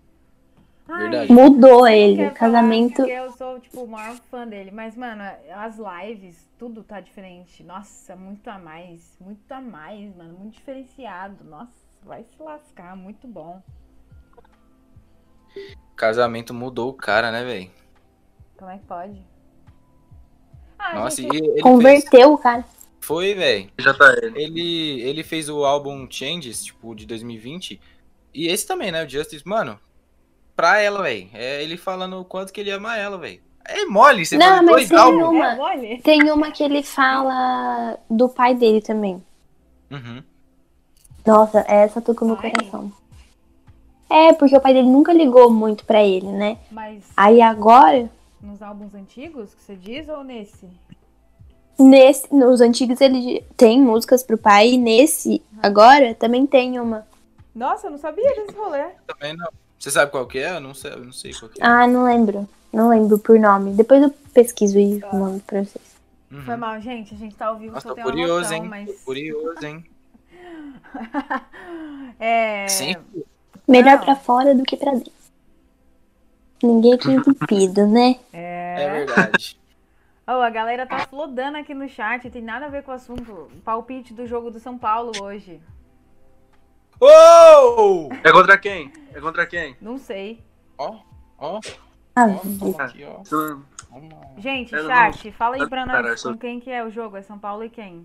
Ai, 0.88 1.02
Verdade. 1.02 1.32
Mudou 1.32 1.86
eu 1.86 1.94
ele. 1.94 2.26
O 2.26 2.34
casamento. 2.34 3.02
Eu 3.02 3.30
sou, 3.32 3.60
tipo, 3.60 3.82
o 3.82 3.88
maior 3.88 4.16
fã 4.30 4.46
dele. 4.46 4.70
Mas, 4.70 4.96
mano, 4.96 5.22
as 5.54 5.76
lives, 5.78 6.48
tudo 6.58 6.82
tá 6.82 7.00
diferente. 7.00 7.62
Nossa, 7.62 8.16
muito 8.16 8.48
a 8.48 8.58
mais. 8.58 9.16
Muito 9.20 9.50
a 9.52 9.60
mais, 9.60 10.14
mano. 10.16 10.38
Muito 10.38 10.54
diferenciado. 10.54 11.44
Nossa, 11.44 11.72
vai 12.02 12.24
se 12.24 12.42
lascar. 12.42 12.96
Muito 12.96 13.26
bom. 13.28 13.62
Casamento 15.94 16.54
mudou 16.54 16.90
o 16.90 16.94
cara, 16.94 17.30
né, 17.30 17.44
velho? 17.44 17.70
Como 18.56 18.70
é 18.70 18.78
que 18.78 18.84
pode? 18.84 19.22
Ah, 20.78 20.94
Nossa, 20.94 21.20
e 21.20 21.24
gente, 21.24 21.36
ele 21.36 21.52
fez... 21.52 21.62
Converteu 21.62 22.32
o 22.32 22.38
cara. 22.38 22.64
Foi, 23.00 23.34
velho. 23.34 23.70
Já 23.78 23.94
tá 23.94 24.14
ele. 24.22 24.42
Ele, 24.42 25.00
ele 25.02 25.22
fez 25.22 25.48
o 25.48 25.64
álbum 25.64 26.06
Changes, 26.10 26.64
tipo, 26.64 26.94
de 26.94 27.06
2020. 27.06 27.80
E 28.34 28.46
esse 28.46 28.66
também, 28.66 28.92
né? 28.92 29.04
O 29.04 29.08
Justice, 29.08 29.46
mano. 29.46 29.80
Pra 30.58 30.80
ela, 30.80 31.02
velho. 31.04 31.28
É 31.34 31.62
ele 31.62 31.76
falando 31.76 32.18
o 32.20 32.24
quanto 32.24 32.52
que 32.52 32.60
ele 32.60 32.72
ama 32.72 32.96
ela, 32.96 33.16
velho. 33.16 33.40
É 33.64 33.84
mole, 33.84 34.26
você 34.26 34.36
Não, 34.36 34.56
mas 34.56 34.66
dois 34.66 34.88
tem 34.88 34.98
álbuns. 34.98 35.28
uma- 35.28 35.52
é 35.52 35.56
mole? 35.56 36.02
Tem 36.02 36.32
uma 36.32 36.50
que 36.50 36.64
ele 36.64 36.82
fala 36.82 37.96
do 38.10 38.28
pai 38.28 38.56
dele 38.56 38.80
também. 38.80 39.22
Uhum. 39.88 40.20
Nossa, 41.24 41.60
essa 41.68 42.00
tocou 42.00 42.26
no 42.26 42.36
Ai. 42.42 42.50
coração. 42.50 42.90
É, 44.10 44.32
porque 44.32 44.56
o 44.56 44.60
pai 44.60 44.74
dele 44.74 44.88
nunca 44.88 45.12
ligou 45.12 45.48
muito 45.48 45.84
pra 45.84 46.02
ele, 46.02 46.26
né? 46.26 46.58
Mas 46.72 47.04
Aí 47.16 47.40
agora, 47.40 48.10
nos 48.40 48.60
álbuns 48.60 48.92
antigos 48.96 49.54
que 49.54 49.62
você 49.62 49.76
diz 49.76 50.08
ou 50.08 50.24
nesse? 50.24 50.66
nesse, 51.78 52.34
nos 52.34 52.60
antigos 52.60 53.00
ele 53.00 53.44
tem 53.56 53.80
músicas 53.80 54.24
pro 54.24 54.36
pai 54.36 54.70
e 54.70 54.76
nesse 54.76 55.40
agora 55.62 56.16
também 56.16 56.44
tem 56.48 56.80
uma. 56.80 57.06
Nossa, 57.54 57.86
eu 57.86 57.92
não 57.92 57.98
sabia 57.98 58.34
desse 58.34 58.56
rolê. 58.58 58.86
Também 59.06 59.36
não. 59.36 59.46
Você 59.78 59.90
sabe 59.90 60.10
qual 60.10 60.26
que 60.26 60.38
é? 60.38 60.56
Eu 60.56 60.60
não 60.60 60.74
sei, 60.74 60.92
eu 60.92 61.04
não 61.04 61.12
sei 61.12 61.32
qual 61.32 61.50
que 61.50 61.62
é. 61.62 61.66
Ah, 61.66 61.86
não 61.86 62.04
lembro. 62.04 62.48
Não 62.72 62.88
lembro 62.88 63.18
por 63.18 63.38
nome. 63.38 63.72
Depois 63.72 64.02
eu 64.02 64.10
pesquiso 64.34 64.78
e 64.78 65.00
mando 65.12 65.40
pra 65.40 65.64
vocês. 65.64 65.96
Uhum. 66.30 66.42
Foi 66.42 66.56
mal, 66.56 66.80
gente. 66.80 67.14
A 67.14 67.18
gente 67.18 67.34
tá 67.34 67.46
ao 67.46 67.56
vivo, 67.56 67.74
Nossa, 67.74 67.88
só 67.88 67.88
tô 67.90 67.94
tem 67.94 68.04
uma 68.04 68.10
curioso, 68.10 68.40
noção, 68.42 68.56
hein? 68.56 68.68
mas... 68.68 68.86
Tô 68.88 69.04
curioso, 69.04 69.66
hein? 69.66 69.84
é... 72.20 72.68
Sim. 72.68 72.96
Melhor 73.66 73.98
Não. 73.98 74.04
pra 74.04 74.16
fora 74.16 74.54
do 74.54 74.62
que 74.64 74.76
pra 74.76 74.92
dentro. 74.92 75.12
Ninguém 76.62 76.92
é 76.92 76.96
entupido, 77.12 77.86
né? 77.86 78.16
É 78.32 78.90
verdade. 78.90 79.56
Oh, 80.30 80.42
a 80.42 80.50
galera 80.50 80.84
tá 80.84 80.98
flodando 81.06 81.56
aqui 81.56 81.72
no 81.72 81.88
chat, 81.88 82.28
tem 82.28 82.42
nada 82.42 82.66
a 82.66 82.68
ver 82.68 82.82
com 82.82 82.90
o 82.90 82.94
assunto. 82.94 83.50
Palpite 83.64 84.12
do 84.12 84.26
jogo 84.26 84.50
do 84.50 84.60
São 84.60 84.76
Paulo 84.76 85.12
hoje. 85.22 85.58
Uou! 87.00 88.10
É 88.24 88.32
contra 88.32 88.58
quem? 88.58 88.92
É 89.14 89.20
contra 89.20 89.46
quem? 89.46 89.76
Não 89.80 89.98
sei. 89.98 90.42
Ó, 90.76 90.96
ó, 91.38 91.60
Ah, 92.16 92.26
aqui, 92.26 93.04
ó. 93.04 93.22
Isso- 93.22 93.62
Vamos 93.90 94.12
lá. 94.12 94.20
Gente, 94.36 94.70
chat, 94.70 95.32
fala 95.32 95.56
aí 95.56 95.66
pra 95.68 95.86
nós 95.86 96.22
com 96.22 96.36
quem 96.36 96.60
que 96.60 96.70
é 96.70 96.84
o 96.84 96.90
jogo. 96.90 97.16
É 97.16 97.22
São 97.22 97.38
Paulo 97.38 97.64
e 97.64 97.70
quem? 97.70 98.02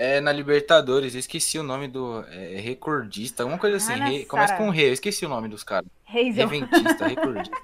É 0.00 0.20
na 0.20 0.30
Libertadores, 0.30 1.14
eu 1.14 1.18
esqueci 1.18 1.58
o 1.58 1.62
nome 1.64 1.88
do 1.88 2.24
é, 2.30 2.60
recordista, 2.60 3.42
alguma 3.42 3.58
coisa 3.58 3.78
assim. 3.78 3.94
Ah, 3.94 4.06
re- 4.06 4.24
começa 4.26 4.56
com 4.56 4.70
Re, 4.70 4.84
eu 4.84 4.92
esqueci 4.92 5.26
o 5.26 5.28
nome 5.28 5.48
dos 5.48 5.64
caras. 5.64 5.90
Hazel. 6.08 6.46
Reventista, 6.48 7.06
recordista. 7.08 7.56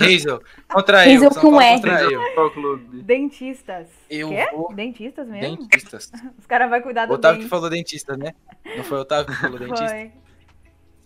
Hazel, 0.00 0.42
contra 0.68 1.02
Hazel 1.02 1.22
eu, 1.22 1.32
São 1.32 1.40
com 1.42 1.50
Paulo 1.50 1.60
R. 1.62 1.74
contra 1.80 2.02
eu. 2.02 2.34
Qual 2.34 2.50
clube? 2.50 3.02
Dentistas. 3.02 3.88
Eu 4.10 4.30
Quê? 4.30 4.46
vou. 4.52 4.74
Dentistas 4.74 5.28
mesmo? 5.28 5.56
Dentistas. 5.56 6.10
Os 6.36 6.46
caras 6.46 6.68
vão 6.68 6.82
cuidar 6.82 7.06
do 7.06 7.12
Otávio 7.14 7.36
que 7.36 7.42
dente. 7.44 7.50
falou 7.50 7.70
dentista, 7.70 8.16
né? 8.16 8.34
Não 8.76 8.82
foi 8.82 8.98
o 8.98 9.02
Otávio 9.02 9.32
que 9.32 9.40
falou 9.40 9.58
dentista? 9.60 9.88
Foi. 9.88 10.10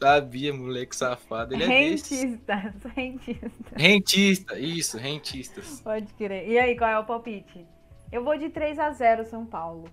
Sabia, 0.03 0.55
moleque 0.55 0.97
safado. 0.97 1.53
Ele 1.55 1.65
é. 1.65 1.67
Rentistas. 1.67 2.73
Rentistas. 2.97 3.53
Rentista, 3.77 4.59
isso, 4.59 4.97
rentistas. 4.97 5.81
Pode 5.83 6.13
crer. 6.15 6.49
E 6.49 6.59
aí, 6.59 6.77
qual 6.79 6.89
é 6.91 6.99
o 6.99 7.05
palpite? 7.05 7.67
Eu 8.11 8.25
vou 8.25 8.39
de 8.39 8.49
3 8.49 8.79
a 8.79 8.91
0 8.91 9.27
São 9.27 9.45
Paulo. 9.45 9.85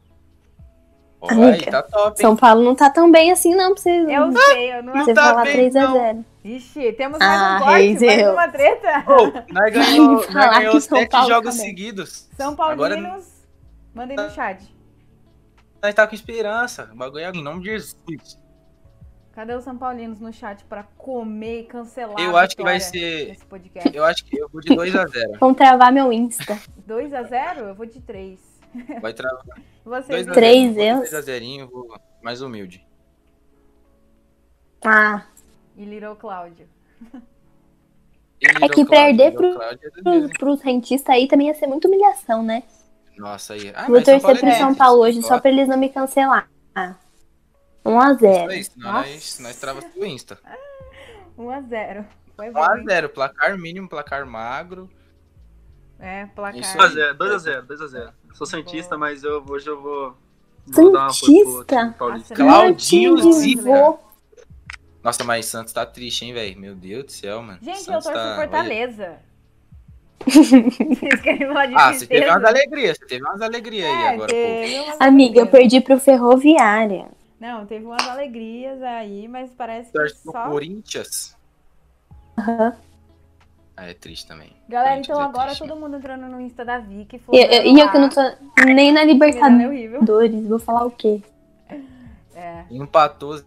Olha 1.26 1.34
Amiga, 1.50 1.54
aí, 1.66 1.72
tá 1.72 1.82
top, 1.84 2.08
hein? 2.10 2.16
São 2.28 2.36
Paulo 2.36 2.64
não 2.64 2.76
tá 2.76 2.90
tão 2.90 3.10
bem 3.10 3.32
assim, 3.32 3.56
não, 3.56 3.74
pra 3.74 3.82
vocês. 3.82 4.08
Eu 4.10 4.32
sei, 4.34 4.74
eu 4.78 4.84
não 4.84 4.94
Você 4.94 5.14
tá 5.14 5.24
falar 5.24 5.44
bem, 5.44 5.54
3 5.54 5.76
a 5.78 5.82
não. 5.82 5.94
0 5.94 6.26
Ixi, 6.44 6.92
temos 6.94 7.20
mais 7.20 7.42
Ah, 7.42 7.56
um 7.56 7.60
corte, 7.60 7.72
mais 7.72 8.04
Hazel. 8.04 8.32
uma 8.34 8.48
treta. 8.50 9.04
Ô, 9.08 9.54
nós 9.54 9.74
ganhou, 9.74 10.08
nós 10.30 10.58
ganhou 10.58 10.82
sete 10.82 11.10
Paulo 11.10 11.28
jogos 11.30 11.56
tá 11.56 11.62
bem. 11.62 11.70
seguidos. 11.70 12.30
São 12.36 12.52
Agora 12.60 12.96
Paulinos, 12.96 13.26
mandem 13.96 14.18
no 14.18 14.30
chat. 14.30 14.76
nós 15.82 15.94
tá 15.96 16.06
com 16.06 16.14
esperança. 16.16 16.90
O 16.92 16.96
bagulho 16.98 17.24
é 17.24 17.32
em 17.32 17.42
nome 17.42 17.62
de 17.62 17.70
Jesus. 17.70 18.38
Cadê 19.32 19.56
os 19.56 19.64
São 19.64 19.78
Paulinos 19.78 20.20
no 20.20 20.34
chat 20.34 20.66
pra 20.66 20.84
comer 20.98 21.62
e 21.62 21.64
cancelar 21.64 22.20
Eu 22.20 22.36
acho 22.36 22.56
que 22.58 22.62
vai 22.62 22.80
ser-? 22.82 23.38
Eu 23.94 24.04
acho 24.04 24.26
que 24.26 24.38
eu 24.38 24.50
vou 24.52 24.60
de 24.62 24.76
2x0. 24.76 25.40
Vão 25.40 25.54
travar 25.54 25.92
meu 25.94 26.12
Insta. 26.12 26.60
2 26.86 27.14
a 27.14 27.24
0 27.24 27.62
Eu 27.70 27.74
vou 27.76 27.86
de 27.86 28.02
3. 28.02 28.53
Vai 29.02 29.14
travar 29.14 29.44
Vocês, 29.86 30.26
2x0. 30.28 30.34
Três, 30.34 30.78
eu? 30.78 31.02
2x0, 31.04 31.70
vou 31.70 32.00
mais 32.22 32.42
humilde. 32.42 32.86
Ah, 34.86 35.24
e 35.78 35.86
Little 35.86 36.16
Cláudio. 36.16 36.68
E 38.42 38.48
É 38.48 38.50
que 38.54 38.58
Cláudio, 38.86 38.88
perder 38.90 39.32
pro- 39.34 39.54
Cláudio 39.56 39.88
é 39.98 40.02
Deus, 40.02 40.24
hein? 40.26 40.30
pros 40.38 40.62
rentistas 40.62 41.16
aí 41.16 41.28
também 41.28 41.48
ia 41.48 41.54
ser 41.54 41.68
muita 41.68 41.88
humilhação, 41.88 42.44
né? 42.44 42.64
Nossa, 43.18 43.54
aí. 43.54 43.72
Ah, 43.76 43.86
Vou 43.88 43.96
São 44.04 44.20
torcer 44.20 44.22
Paulo 44.22 44.38
é 44.38 44.40
pro 44.40 44.52
São 44.58 44.76
Paulo 44.76 45.02
hoje 45.04 45.22
só 45.22 45.40
pra 45.40 45.52
eles 45.52 45.68
não 45.68 45.78
me 45.78 45.88
cancelar. 45.90 46.50
Ah, 46.76 46.96
1 47.86 48.00
a 48.00 48.12
Isso 48.12 48.20
0 48.20 48.52
aí, 48.52 48.64
senão 48.64 48.92
Nossa. 48.92 49.10
nós, 49.10 49.40
nós 49.40 49.60
trava 49.60 49.82
tudo 49.82 50.06
Insta. 50.06 50.40
1 51.38 51.50
a 51.52 51.62
0 51.62 52.06
Foi 52.36 52.50
bom, 52.52 52.60
hein? 52.60 52.86
1x0, 52.86 53.10
placar 53.10 53.58
mínimo, 53.58 53.88
placar 53.88 54.26
magro. 54.26 54.90
É, 56.00 56.26
placar. 56.26 56.60
Isso 56.60 56.78
2x0, 56.78 57.14
2x0, 57.16 57.66
2x0. 57.68 58.14
Sou 58.34 58.46
Santista, 58.48 58.98
mas 58.98 59.24
eu, 59.24 59.44
hoje 59.48 59.68
eu 59.68 59.82
vou. 59.82 60.18
Santista? 60.72 61.96
Nossa, 62.00 62.34
Claudinho 62.36 63.34
Zica. 63.34 64.00
Nossa, 65.04 65.24
mas 65.24 65.46
Santos 65.46 65.74
tá 65.74 65.86
triste, 65.86 66.26
hein, 66.26 66.34
velho? 66.34 66.60
Meu 66.60 66.76
Deus 66.76 67.04
do 67.06 67.12
céu, 67.12 67.42
mano. 67.42 67.60
Gente, 67.62 67.82
Santos 67.82 68.06
eu 68.06 68.14
torço 68.14 68.28
tá... 68.30 68.36
Fortaleza. 68.36 69.20
Vocês 70.26 71.22
querem 71.22 71.48
falar 71.48 71.66
de 71.66 71.76
Ah, 71.76 71.92
você 71.94 72.08
teve 72.08 72.22
tristeza? 72.22 72.32
umas 72.32 72.46
alegrias, 72.46 72.98
você 72.98 73.06
teve 73.06 73.24
umas 73.26 73.42
alegrias 73.42 73.86
aí 73.86 74.04
É, 74.04 74.08
agora, 74.10 74.28
pô. 74.28 74.34
teve 74.34 74.80
umas 74.80 75.02
Amiga, 75.02 75.40
eu 75.42 75.48
perdi 75.48 75.82
pro 75.82 76.00
Ferroviária. 76.00 77.08
Não, 77.38 77.66
teve 77.66 77.86
umas 77.86 78.08
alegrias 78.08 78.82
aí, 78.82 79.28
mas 79.28 79.52
parece 79.52 79.92
que 79.92 79.98
Torce 79.98 80.24
pro 80.24 80.32
só... 80.32 80.50
Corinthians. 80.50 81.36
Aham. 82.40 82.74
Ah, 82.74 82.93
é 83.76 83.94
triste 83.94 84.28
também. 84.28 84.56
Galera, 84.70 85.00
então 85.00 85.20
é 85.20 85.24
agora 85.24 85.48
triste, 85.48 85.68
todo 85.68 85.80
mundo 85.80 85.98
entrando 85.98 86.28
no 86.28 86.40
Insta 86.40 86.64
da 86.64 86.80
Vicky. 86.80 87.22
E 87.32 87.38
eu, 87.40 87.76
e 87.76 87.92
que 87.92 87.98
não 87.98 88.10
tô 88.10 88.22
nem 88.66 88.92
na 88.92 89.04
Libertadores. 89.06 90.48
Vou 90.48 90.60
falar 90.60 90.86
o 90.86 90.92
quê? 90.92 91.22
É. 92.36 92.66
Empatou. 92.70 93.42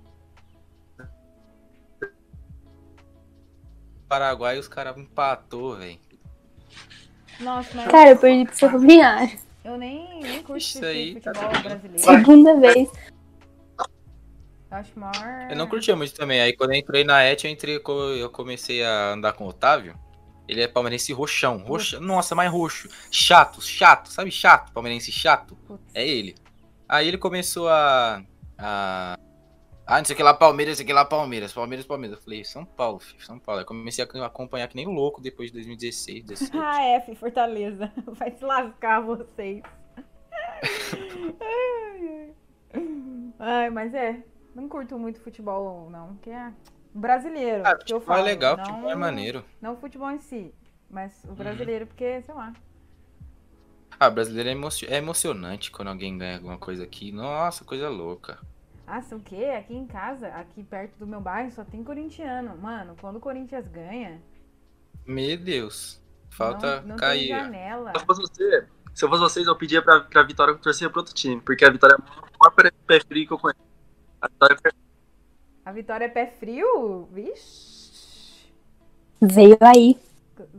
Paraguai 4.08 4.58
os 4.58 4.68
caras 4.68 4.96
empatou, 4.96 5.76
velho. 5.76 5.98
Nossa, 7.40 7.70
mas 7.74 7.90
Cara, 7.90 8.10
eu 8.10 8.16
perdi 8.16 8.44
pro 8.46 8.56
Ferroviária. 8.56 9.38
eu 9.64 9.76
nem, 9.76 10.20
nem 10.20 10.42
curto 10.42 10.58
Isso 10.58 10.84
aí 10.84 11.20
tá 11.20 11.34
futebol 11.34 11.52
bem. 11.52 11.62
brasileiro. 11.62 11.98
Segunda 11.98 12.54
vez. 12.56 12.90
Eu 14.70 14.76
acho 14.78 14.98
maior... 14.98 15.50
Eu 15.50 15.56
não 15.56 15.66
curtia 15.66 15.94
muito 15.94 16.14
também. 16.14 16.40
Aí 16.40 16.52
quando 16.56 16.72
eu 16.72 16.78
entrei 16.78 17.04
na 17.04 17.22
ET, 17.24 17.44
eu, 17.44 17.50
entrei, 17.50 17.80
eu 18.18 18.30
comecei 18.30 18.84
a 18.84 19.12
andar 19.12 19.32
com 19.32 19.44
o 19.44 19.48
Otávio. 19.48 19.98
Ele 20.48 20.62
é 20.62 20.68
palmeirense 20.68 21.12
roxão. 21.12 21.58
roxão. 21.58 22.00
Nossa, 22.00 22.34
mais 22.34 22.50
roxo. 22.50 22.88
Chato, 23.10 23.60
chato. 23.60 24.08
Sabe 24.08 24.30
chato? 24.30 24.72
Palmeirense 24.72 25.10
chato? 25.10 25.58
É 25.94 26.06
ele. 26.06 26.34
Aí 26.88 27.08
ele 27.08 27.18
começou 27.18 27.68
a. 27.68 28.22
a... 28.58 29.18
Ah, 29.88 29.98
não 29.98 30.04
sei 30.04 30.14
o 30.14 30.16
que 30.16 30.22
lá, 30.22 30.34
Palmeiras, 30.34 30.72
não 30.72 30.76
sei 30.76 30.84
o 30.84 30.86
que 30.86 30.92
lá, 30.92 31.04
Palmeiras, 31.04 31.52
Palmeiras, 31.52 31.86
Palmeiras. 31.86 32.18
Eu 32.18 32.24
falei, 32.24 32.44
São 32.44 32.64
Paulo, 32.64 32.98
filho, 32.98 33.24
São 33.24 33.38
Paulo. 33.38 33.60
Aí 33.60 33.64
comecei 33.64 34.04
a 34.04 34.26
acompanhar 34.26 34.66
que 34.66 34.74
nem 34.74 34.86
louco 34.86 35.20
depois 35.20 35.50
de 35.50 35.54
2016, 35.54 36.24
17. 36.24 36.52
Ah, 36.58 36.82
F, 36.82 37.14
Fortaleza. 37.14 37.92
Vai 38.06 38.32
se 38.32 38.44
lascar 38.44 39.00
vocês. 39.00 39.62
Ai, 43.38 43.70
mas 43.70 43.94
é. 43.94 44.22
Não 44.54 44.68
curto 44.68 44.98
muito 44.98 45.20
futebol, 45.20 45.88
não. 45.90 46.16
Que 46.16 46.30
é 46.30 46.52
brasileiro. 46.96 47.62
Ah, 47.64 47.76
que 47.76 47.92
eu 47.92 48.00
futebol 48.00 48.02
é 48.02 48.18
falo, 48.18 48.24
legal, 48.24 48.56
não, 48.56 48.64
futebol 48.64 48.90
é 48.90 48.94
maneiro. 48.94 49.44
Não 49.60 49.74
o 49.74 49.76
futebol 49.76 50.10
em 50.10 50.18
si, 50.20 50.54
mas 50.90 51.24
o 51.24 51.32
brasileiro, 51.32 51.86
porque, 51.86 52.22
sei 52.22 52.34
lá. 52.34 52.52
Ah, 53.98 54.10
brasileiro 54.10 54.48
é, 54.48 54.52
emocio- 54.52 54.88
é 54.90 54.96
emocionante 54.96 55.70
quando 55.70 55.88
alguém 55.88 56.18
ganha 56.18 56.36
alguma 56.36 56.58
coisa 56.58 56.84
aqui. 56.84 57.10
Nossa, 57.12 57.64
coisa 57.64 57.88
louca. 57.88 58.38
Ah, 58.86 59.00
o 59.12 59.20
quê? 59.20 59.46
Aqui 59.58 59.74
em 59.74 59.86
casa, 59.86 60.28
aqui 60.28 60.62
perto 60.62 60.96
do 60.98 61.06
meu 61.06 61.20
bairro, 61.20 61.50
só 61.50 61.64
tem 61.64 61.82
corintiano. 61.82 62.56
Mano, 62.58 62.94
quando 63.00 63.16
o 63.16 63.20
Corinthians 63.20 63.66
ganha, 63.68 64.20
Meu 65.06 65.36
Deus. 65.36 66.00
Falta 66.30 66.80
não, 66.82 66.88
não 66.88 66.96
cair. 66.96 67.28
tem 67.28 67.34
ó. 67.36 67.38
janela. 67.40 67.92
Se 67.92 67.96
eu 68.02 68.06
fosse 68.06 68.20
você, 68.20 68.66
se 68.94 69.04
eu 69.04 69.08
fosse 69.08 69.20
vocês, 69.22 69.46
eu 69.46 69.56
pedia 69.56 69.80
pra, 69.82 70.00
pra 70.00 70.22
Vitória 70.22 70.54
torcer 70.56 70.90
pro 70.90 71.00
outro 71.00 71.14
time, 71.14 71.40
porque 71.40 71.64
a 71.64 71.70
Vitória 71.70 71.94
é 71.94 71.98
o 71.98 72.02
maior 72.38 73.02
frio 73.06 73.26
que 73.26 73.32
eu 73.32 73.38
conheço. 73.38 73.60
A 74.20 74.28
Vitória 74.28 74.54
é 74.54 74.60
pé- 74.60 74.70
A 75.66 75.72
Vitória 75.72 76.04
é 76.04 76.08
pé 76.08 76.26
frio? 76.28 77.08
Vixe. 77.12 78.46
Veio 79.20 79.58
aí. 79.60 79.98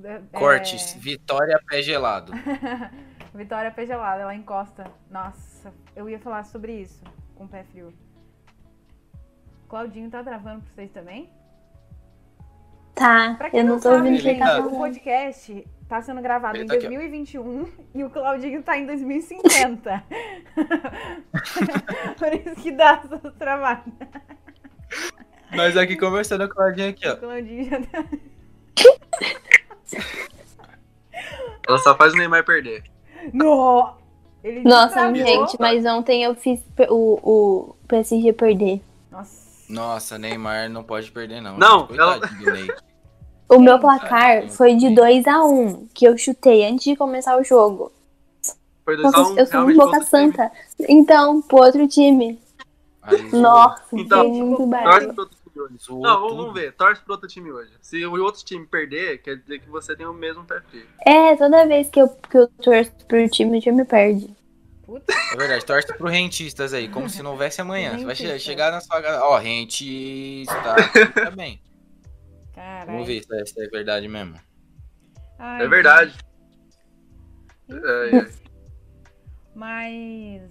É- 0.04 0.22
Cortes, 0.38 0.94
Vitória 0.96 1.58
Pé 1.70 1.82
Gelado. 1.82 2.34
Vitória 3.34 3.70
é 3.70 3.72
pé 3.72 3.86
gelado, 3.86 4.22
ela 4.22 4.36
encosta. 4.36 4.92
Nossa, 5.10 5.72
eu 5.96 6.10
ia 6.10 6.20
falar 6.20 6.44
sobre 6.44 6.74
isso 6.82 7.02
com 7.36 7.48
pé 7.48 7.64
frio. 7.64 7.94
Claudinho 9.70 10.10
tá 10.10 10.24
travando 10.24 10.62
pra 10.64 10.72
vocês 10.74 10.92
também? 10.92 11.30
Tá, 12.96 13.36
Pra 13.38 13.50
quem 13.52 13.60
eu 13.60 13.66
não, 13.66 13.74
não 13.76 13.80
tô 13.82 13.90
sabe, 13.92 13.98
ouvindo 13.98 14.16
o 14.16 14.18
que 14.18 14.24
gente, 14.30 14.40
tá 14.40 14.60
o 14.66 14.72
podcast 14.72 15.68
tá 15.88 16.02
sendo 16.02 16.22
gravado 16.22 16.58
Ele 16.58 16.64
em 16.64 16.68
tá 16.68 16.74
aqui. 16.74 16.88
2021 16.88 17.72
e 17.94 18.04
o 18.04 18.10
Claudinho 18.10 18.64
tá 18.64 18.78
em 18.78 18.86
2050. 18.88 20.04
Por 22.18 22.34
isso 22.34 22.62
que 22.62 22.72
dá 22.72 23.02
essas 23.04 23.34
travadas. 23.36 23.94
Nós 25.52 25.78
aqui 25.78 25.96
conversando 25.96 26.48
com 26.48 26.54
a 26.54 26.56
Claudinha 26.56 26.90
aqui, 26.90 27.08
O 27.08 27.12
ó. 27.12 27.16
Claudinho 27.16 27.70
já 27.70 27.82
tá... 27.82 28.04
Ela 31.68 31.78
só 31.80 31.96
faz 31.96 32.14
o 32.14 32.18
Neymar 32.18 32.46
perder. 32.46 32.84
No! 33.34 33.94
Ele 34.44 34.62
Nossa, 34.62 34.94
travou. 34.94 35.16
gente, 35.16 35.58
mas 35.60 35.86
ontem 35.86 36.24
eu 36.24 36.34
fiz 36.36 36.62
o, 36.90 37.20
o 37.22 37.76
PSG 37.88 38.32
perder. 38.34 38.82
Nossa. 39.12 39.48
Nossa, 39.70 40.18
Neymar 40.18 40.70
não 40.70 40.84
pode 40.84 41.12
perder, 41.12 41.42
não. 41.42 41.58
Não, 41.58 41.88
Ney. 41.88 42.68
O 43.50 43.60
meu 43.60 43.80
placar 43.80 44.50
foi 44.50 44.76
de 44.76 44.90
2 44.94 45.26
a 45.28 45.44
1 45.44 45.88
que 45.94 46.06
eu 46.06 46.18
chutei 46.18 46.66
antes 46.66 46.86
de 46.86 46.96
começar 46.96 47.38
o 47.38 47.44
jogo. 47.44 47.92
Foi 48.86 48.96
2x1. 48.96 49.12
Nossa, 49.12 49.40
eu 49.40 49.46
sou 49.46 49.62
um 49.62 49.74
boca 49.74 49.84
outro 49.84 50.00
time. 50.00 50.06
santa. 50.06 50.52
Então, 50.88 51.42
pro 51.42 51.58
outro 51.58 51.88
time. 51.88 52.40
Aí, 53.08 53.32
Nossa, 53.32 53.84
Então, 53.94 54.22
foi 54.24 54.32
muito 54.44 54.70
Torce 54.70 55.08
pro 55.14 55.24
outro 55.24 55.38
time 55.40 55.60
hoje. 55.62 55.76
Não, 55.90 56.30
vamos- 56.30 56.54
ver. 56.54 56.74
Torce 56.74 57.02
pro 57.02 57.14
outro 57.14 57.28
time 57.28 57.52
hoje. 57.52 57.72
Se 57.82 58.06
o 58.06 58.22
outro 58.24 58.44
time 58.44 58.66
perder, 58.68 59.20
quer 59.22 59.38
dizer 59.38 59.60
que 59.60 59.70
você 59.70 59.96
tem 59.96 60.06
o 60.06 60.14
mesmo 60.14 60.44
frio. 60.44 60.86
É, 61.06 61.36
toda 61.36 61.66
vez 61.66 61.90
que 61.90 62.02
eu, 62.02 62.10
que 62.10 62.38
eu 62.38 62.48
torço 62.48 62.92
pro 63.08 63.28
time, 63.30 63.58
o 63.58 63.62
time 63.62 63.86
perde. 63.86 64.36
Puta. 64.86 65.14
É 65.34 65.36
verdade, 65.38 65.66
torce 65.66 65.94
pro 65.98 66.08
rentistas 66.08 66.74
aí, 66.74 66.88
como 66.90 67.10
se 67.10 67.22
não 67.24 67.32
houvesse 67.32 67.60
amanhã. 67.62 67.98
Você 67.98 68.06
vai 68.06 68.16
che- 68.16 68.24
Rentista. 68.28 68.40
chegar 68.52 68.72
na 68.72 68.80
sua 68.82 69.02
casa, 69.02 69.24
ó, 69.26 69.38
rentista, 69.38 70.54
tá 71.14 71.32
bem. 71.32 71.62
Caralho. 72.54 72.92
Vamos 72.92 73.08
ver 73.08 73.24
se 73.24 73.36
é, 73.42 73.46
se 73.46 73.62
é 73.62 73.68
verdade 73.68 74.08
mesmo. 74.08 74.36
Ai, 75.40 75.64
É 75.64 75.68
verdade. 75.68 76.14
É, 77.70 78.18
é. 78.18 78.28
Mas. 79.54 80.42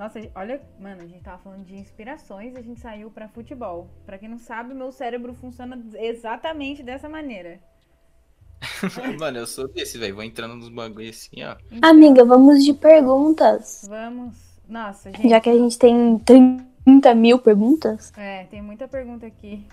Nossa, 0.00 0.18
olha, 0.34 0.62
mano, 0.80 1.02
a 1.02 1.06
gente 1.06 1.22
tava 1.22 1.36
falando 1.42 1.62
de 1.62 1.76
inspirações 1.76 2.54
e 2.54 2.58
a 2.58 2.62
gente 2.62 2.80
saiu 2.80 3.10
pra 3.10 3.28
futebol. 3.28 3.86
Pra 4.06 4.16
quem 4.16 4.30
não 4.30 4.38
sabe, 4.38 4.72
meu 4.72 4.90
cérebro 4.90 5.34
funciona 5.34 5.78
exatamente 5.96 6.82
dessa 6.82 7.06
maneira. 7.06 7.60
Mano, 9.20 9.40
eu 9.40 9.46
sou 9.46 9.68
desse, 9.68 9.98
velho. 9.98 10.14
Vou 10.14 10.24
entrando 10.24 10.56
nos 10.56 10.70
bagulho 10.70 11.10
assim, 11.10 11.44
ó. 11.44 11.54
Então, 11.70 11.90
Amiga, 11.90 12.24
vamos 12.24 12.64
de 12.64 12.72
perguntas. 12.72 13.84
Vamos. 13.86 14.34
Nossa, 14.66 15.12
gente. 15.12 15.28
Já 15.28 15.38
que 15.38 15.50
a 15.50 15.54
gente 15.54 15.78
tem 15.78 16.18
30 16.18 17.14
mil 17.14 17.38
perguntas. 17.38 18.10
É, 18.16 18.44
tem 18.44 18.62
muita 18.62 18.88
pergunta 18.88 19.26
aqui 19.26 19.66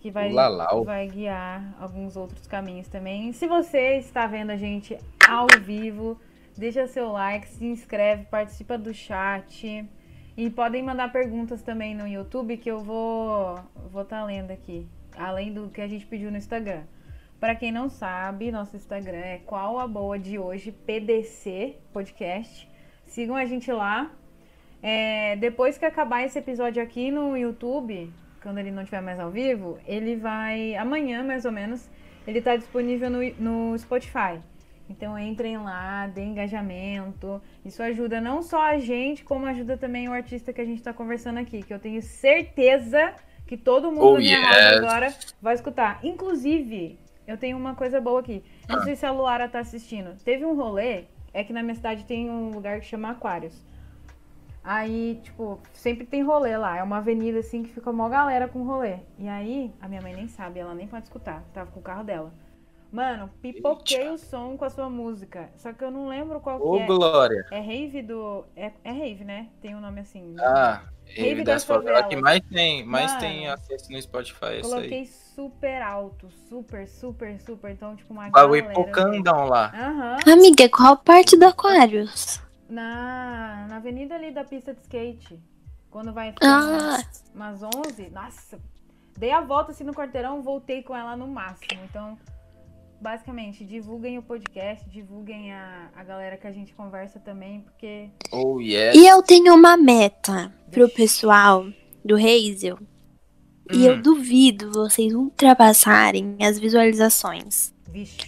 que 0.00 0.10
vai, 0.10 0.32
Lalau. 0.32 0.84
vai 0.84 1.08
guiar 1.08 1.76
alguns 1.78 2.16
outros 2.16 2.46
caminhos 2.46 2.88
também. 2.88 3.34
Se 3.34 3.46
você 3.46 3.98
está 3.98 4.26
vendo 4.26 4.48
a 4.48 4.56
gente 4.56 4.96
ao 5.28 5.46
vivo, 5.60 6.18
deixa 6.58 6.86
seu 6.86 7.10
like, 7.12 7.48
se 7.48 7.64
inscreve, 7.64 8.24
participa 8.24 8.78
do 8.78 8.92
chat. 8.92 9.88
E 10.36 10.50
podem 10.50 10.82
mandar 10.82 11.12
perguntas 11.12 11.62
também 11.62 11.94
no 11.94 12.08
YouTube 12.08 12.56
que 12.56 12.70
eu 12.70 12.80
vou 12.80 13.58
vou 13.90 14.02
estar 14.02 14.24
lendo 14.24 14.50
aqui, 14.50 14.86
além 15.16 15.52
do 15.52 15.68
que 15.68 15.80
a 15.80 15.86
gente 15.86 16.04
pediu 16.06 16.30
no 16.30 16.36
Instagram. 16.36 16.82
Para 17.38 17.54
quem 17.54 17.70
não 17.70 17.88
sabe, 17.88 18.50
nosso 18.50 18.74
Instagram 18.74 19.18
é 19.18 19.38
qual 19.44 19.78
a 19.78 19.86
boa 19.86 20.18
de 20.18 20.38
hoje 20.38 20.72
PDC 20.72 21.76
podcast. 21.92 22.68
Sigam 23.06 23.36
a 23.36 23.44
gente 23.44 23.70
lá. 23.70 24.10
É, 24.82 25.36
depois 25.36 25.78
que 25.78 25.84
acabar 25.84 26.24
esse 26.24 26.38
episódio 26.38 26.82
aqui 26.82 27.10
no 27.10 27.36
YouTube, 27.36 28.12
quando 28.42 28.58
ele 28.58 28.70
não 28.70 28.82
estiver 28.82 29.00
mais 29.00 29.20
ao 29.20 29.30
vivo, 29.30 29.78
ele 29.86 30.16
vai. 30.16 30.74
Amanhã, 30.74 31.22
mais 31.22 31.44
ou 31.44 31.52
menos, 31.52 31.88
ele 32.26 32.40
tá 32.40 32.56
disponível 32.56 33.08
no, 33.08 33.20
no 33.38 33.78
Spotify. 33.78 34.40
Então 34.88 35.18
entrem 35.18 35.56
lá, 35.58 36.06
dê 36.06 36.22
engajamento. 36.22 37.40
Isso 37.64 37.82
ajuda 37.82 38.20
não 38.20 38.42
só 38.42 38.62
a 38.62 38.78
gente, 38.78 39.24
como 39.24 39.46
ajuda 39.46 39.76
também 39.76 40.08
o 40.08 40.12
artista 40.12 40.52
que 40.52 40.60
a 40.60 40.64
gente 40.64 40.82
tá 40.82 40.92
conversando 40.92 41.38
aqui. 41.38 41.62
Que 41.62 41.72
eu 41.72 41.78
tenho 41.78 42.02
certeza 42.02 43.14
que 43.46 43.56
todo 43.56 43.90
mundo 43.90 44.04
Oh, 44.04 44.16
minha 44.16 44.38
yes. 44.38 44.76
agora 44.76 45.14
vai 45.40 45.54
escutar. 45.54 46.00
Inclusive, 46.02 46.98
eu 47.26 47.36
tenho 47.38 47.56
uma 47.56 47.74
coisa 47.74 48.00
boa 48.00 48.20
aqui. 48.20 48.44
Não 48.68 48.82
sei 48.82 48.94
se 48.94 49.06
a 49.06 49.10
Luara 49.10 49.48
tá 49.48 49.60
assistindo. 49.60 50.14
Teve 50.22 50.44
um 50.44 50.54
rolê, 50.54 51.04
é 51.32 51.42
que 51.42 51.52
na 51.52 51.62
minha 51.62 51.74
cidade 51.74 52.04
tem 52.04 52.30
um 52.30 52.50
lugar 52.50 52.80
que 52.80 52.86
chama 52.86 53.10
Aquários. 53.10 53.64
Aí, 54.62 55.20
tipo, 55.22 55.60
sempre 55.74 56.06
tem 56.06 56.22
rolê 56.22 56.56
lá. 56.56 56.78
É 56.78 56.82
uma 56.82 56.98
avenida 56.98 57.38
assim 57.40 57.62
que 57.62 57.70
fica 57.70 57.92
mó 57.92 58.08
galera 58.08 58.48
com 58.48 58.62
rolê. 58.62 58.96
E 59.18 59.28
aí, 59.28 59.70
a 59.80 59.88
minha 59.88 60.00
mãe 60.00 60.14
nem 60.14 60.26
sabe, 60.28 60.58
ela 60.58 60.74
nem 60.74 60.86
pode 60.86 61.04
escutar. 61.04 61.42
Tava 61.52 61.70
com 61.70 61.80
o 61.80 61.82
carro 61.82 62.02
dela. 62.04 62.32
Mano, 62.94 63.28
pipoquei 63.42 63.98
Eita. 64.02 64.12
o 64.12 64.18
som 64.18 64.56
com 64.56 64.64
a 64.64 64.70
sua 64.70 64.88
música. 64.88 65.50
Só 65.56 65.72
que 65.72 65.82
eu 65.82 65.90
não 65.90 66.06
lembro 66.06 66.38
qual 66.38 66.60
Ô, 66.64 66.76
que 66.76 66.82
é. 66.84 66.86
Glória. 66.86 67.44
É 67.50 67.58
Rave 67.58 68.02
do. 68.02 68.44
É, 68.54 68.70
é 68.84 68.92
Rave, 68.92 69.24
né? 69.24 69.48
Tem 69.60 69.74
um 69.74 69.80
nome 69.80 70.00
assim. 70.00 70.36
Ah, 70.38 70.82
Rave 71.04 71.20
Rave 71.30 71.34
das 71.42 71.54
das 71.56 71.64
favelas. 71.64 72.02
favelas. 72.02 72.08
que 72.14 72.16
mais 72.22 72.40
tem, 72.48 72.84
mais 72.86 73.06
Mano. 73.10 73.20
tem 73.20 73.48
acesso 73.48 73.90
no 73.90 74.00
Spotify, 74.00 74.44
é 74.44 74.60
isso 74.60 74.70
Coloquei 74.70 74.98
aí. 75.00 75.06
super 75.06 75.82
alto. 75.82 76.30
Super, 76.48 76.86
super, 76.86 77.40
super. 77.40 77.70
Então, 77.72 77.96
tipo, 77.96 78.12
uma 78.12 78.30
Bagulho 78.30 78.62
galera. 78.62 78.74
pocandão 78.84 79.44
lá. 79.46 79.72
Aham. 79.74 80.16
Amiga, 80.32 80.68
qual 80.68 80.96
parte 80.96 81.36
do 81.36 81.46
Aquários? 81.46 82.40
Na, 82.70 83.66
na 83.68 83.76
avenida 83.78 84.14
ali 84.14 84.30
da 84.30 84.44
pista 84.44 84.72
de 84.72 84.80
skate. 84.82 85.42
Quando 85.90 86.12
vai 86.12 86.32
Ah. 86.40 86.98
umas 87.34 87.60
11. 87.60 88.08
Nossa. 88.10 88.58
Dei 89.18 89.32
a 89.32 89.40
volta 89.40 89.72
assim 89.72 89.82
no 89.84 89.92
quarteirão, 89.92 90.42
voltei 90.42 90.80
com 90.82 90.94
ela 90.96 91.16
no 91.16 91.26
máximo. 91.26 91.80
Então, 91.84 92.16
basicamente, 93.04 93.66
divulguem 93.66 94.16
o 94.16 94.22
podcast, 94.22 94.88
divulguem 94.88 95.52
a, 95.52 95.90
a 95.94 96.02
galera 96.02 96.38
que 96.38 96.46
a 96.46 96.52
gente 96.52 96.72
conversa 96.72 97.20
também, 97.20 97.60
porque. 97.60 98.08
Oh, 98.32 98.58
yes. 98.58 98.96
E 98.96 99.06
eu 99.06 99.22
tenho 99.22 99.54
uma 99.54 99.76
meta 99.76 100.50
pro 100.70 100.88
pessoal 100.88 101.66
do 102.02 102.16
Hazel. 102.16 102.78
E 103.70 103.84
eu 103.84 103.96
Hum. 103.96 104.02
duvido 104.02 104.72
vocês 104.72 105.12
ultrapassarem 105.14 106.36
as 106.40 106.58
visualizações 106.58 107.74
Vixe. 107.90 108.26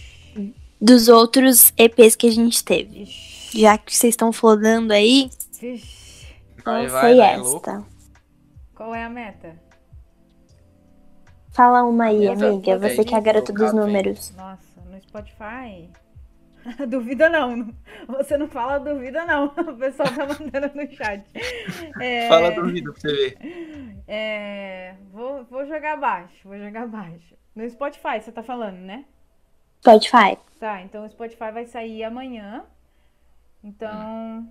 dos 0.79 1.07
outros 1.07 1.73
EPs 1.75 2.15
que 2.15 2.27
a 2.27 2.31
gente 2.31 2.63
teve. 2.63 3.05
Vixe. 3.05 3.59
Já 3.59 3.77
que 3.79 3.95
vocês 3.95 4.13
estão 4.13 4.31
flodando 4.31 4.93
aí, 4.93 5.31
Vixe. 5.59 6.27
Vai, 6.63 6.87
vai, 6.87 7.01
sei 7.01 7.17
né, 7.19 7.33
esta. 7.33 7.41
louco? 7.73 7.87
Qual 8.75 8.93
é 8.93 9.03
a 9.03 9.09
meta? 9.09 9.59
Fala 11.51 11.83
uma 11.83 12.05
aí, 12.05 12.25
Eu 12.25 12.33
amiga. 12.33 12.77
Você 12.77 13.03
que 13.03 13.15
é 13.15 13.17
a 13.17 13.21
garota 13.21 13.51
dos 13.51 13.73
números. 13.73 14.31
Nossa, 14.37 14.66
no 14.97 15.01
Spotify. 15.01 15.89
duvida 16.89 17.29
não. 17.29 17.73
Você 18.07 18.37
não 18.37 18.47
fala 18.47 18.79
duvida 18.79 19.25
não. 19.25 19.47
O 19.57 19.77
pessoal 19.77 20.09
tá 20.09 20.25
mandando 20.25 20.75
no 20.75 20.91
chat. 20.91 21.23
É, 22.01 22.27
Fala 22.27 22.49
vídeo 22.63 22.91
pra 22.91 23.01
você 23.01 23.13
ver. 23.13 23.37
É, 24.07 24.95
vou, 25.11 25.45
vou 25.45 25.65
jogar 25.65 25.93
abaixo, 25.93 26.47
vou 26.47 26.57
jogar 26.57 26.83
abaixo. 26.83 27.35
No 27.55 27.69
Spotify, 27.69 28.19
você 28.21 28.31
tá 28.31 28.43
falando, 28.43 28.77
né? 28.77 29.05
Spotify. 29.79 30.37
Tá, 30.59 30.81
então 30.81 31.05
o 31.05 31.09
Spotify 31.09 31.51
vai 31.51 31.65
sair 31.65 32.03
amanhã. 32.03 32.65
Então. 33.63 34.49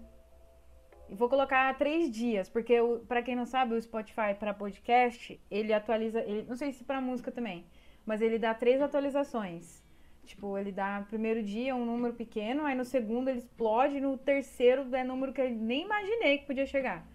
Vou 1.09 1.29
colocar 1.29 1.73
três 1.79 2.11
dias, 2.11 2.49
porque 2.49 2.75
pra 3.07 3.23
quem 3.23 3.37
não 3.37 3.47
sabe, 3.47 3.75
o 3.75 3.81
Spotify 3.81 4.35
pra 4.37 4.53
podcast, 4.53 5.41
ele 5.49 5.73
atualiza. 5.73 6.21
Ele, 6.21 6.45
não 6.49 6.57
sei 6.57 6.73
se 6.73 6.83
pra 6.83 7.01
música 7.01 7.31
também, 7.31 7.65
mas 8.05 8.21
ele 8.21 8.41
dá 8.41 8.53
três 8.53 8.83
atualizações. 8.83 9.86
Tipo, 10.27 10.59
ele 10.59 10.73
dá 10.73 10.99
no 11.01 11.07
primeiro 11.07 11.43
dia 11.43 11.75
um 11.75 11.87
número 11.87 12.13
pequeno, 12.13 12.65
aí 12.65 12.75
no 12.75 12.85
segundo 12.85 13.29
ele 13.29 13.39
explode, 13.39 14.01
no 14.01 14.19
terceiro 14.19 14.85
é 14.95 15.05
número 15.05 15.33
que 15.33 15.41
eu 15.41 15.49
nem 15.51 15.85
imaginei 15.85 16.39
que 16.39 16.47
podia 16.47 16.67
chegar. 16.67 17.07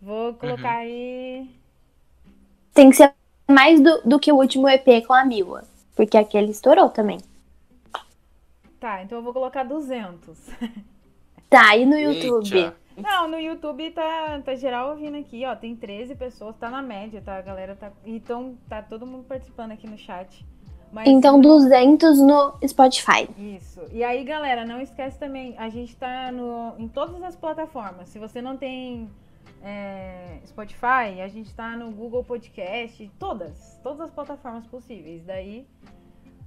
Vou 0.00 0.34
colocar 0.34 0.76
aí. 0.78 1.50
Tem 2.72 2.90
que 2.90 2.96
ser 2.96 3.12
mais 3.50 3.80
do, 3.80 4.02
do 4.02 4.20
que 4.20 4.30
o 4.30 4.36
último 4.36 4.68
EP 4.68 5.04
com 5.06 5.12
a 5.12 5.24
Mila. 5.24 5.64
Porque 5.96 6.16
aquele 6.16 6.50
estourou 6.50 6.88
também. 6.88 7.18
Tá, 8.78 9.02
então 9.02 9.18
eu 9.18 9.22
vou 9.22 9.32
colocar 9.32 9.64
200. 9.64 10.38
Tá, 11.46 11.76
e 11.76 11.86
no 11.86 11.96
YouTube? 11.96 12.52
Eita. 12.52 12.76
Não, 12.96 13.28
no 13.28 13.38
YouTube 13.38 13.90
tá, 13.92 14.40
tá 14.44 14.56
geral 14.56 14.90
ouvindo 14.90 15.16
aqui, 15.16 15.44
ó. 15.44 15.54
Tem 15.54 15.76
13 15.76 16.16
pessoas, 16.16 16.56
tá 16.56 16.68
na 16.68 16.82
média, 16.82 17.22
tá? 17.24 17.36
A 17.36 17.42
galera 17.42 17.76
tá. 17.76 17.92
Então 18.04 18.58
tá 18.68 18.82
todo 18.82 19.06
mundo 19.06 19.24
participando 19.24 19.70
aqui 19.70 19.86
no 19.86 19.96
chat. 19.96 20.44
Mas, 20.94 21.08
Então 21.08 21.40
200 21.40 22.20
no 22.20 22.54
Spotify. 22.64 23.28
Isso. 23.36 23.80
E 23.92 24.04
aí, 24.04 24.22
galera, 24.22 24.64
não 24.64 24.80
esquece 24.80 25.18
também, 25.18 25.56
a 25.58 25.68
gente 25.68 25.96
tá 25.96 26.30
no, 26.30 26.72
em 26.78 26.86
todas 26.86 27.20
as 27.20 27.34
plataformas. 27.34 28.08
Se 28.08 28.18
você 28.20 28.40
não 28.40 28.56
tem 28.56 29.10
é, 29.60 30.38
Spotify, 30.46 31.20
a 31.20 31.26
gente 31.26 31.52
tá 31.52 31.76
no 31.76 31.90
Google 31.90 32.22
Podcast, 32.22 33.10
todas, 33.18 33.76
todas 33.82 34.02
as 34.02 34.10
plataformas 34.12 34.64
possíveis. 34.68 35.24
Daí 35.24 35.66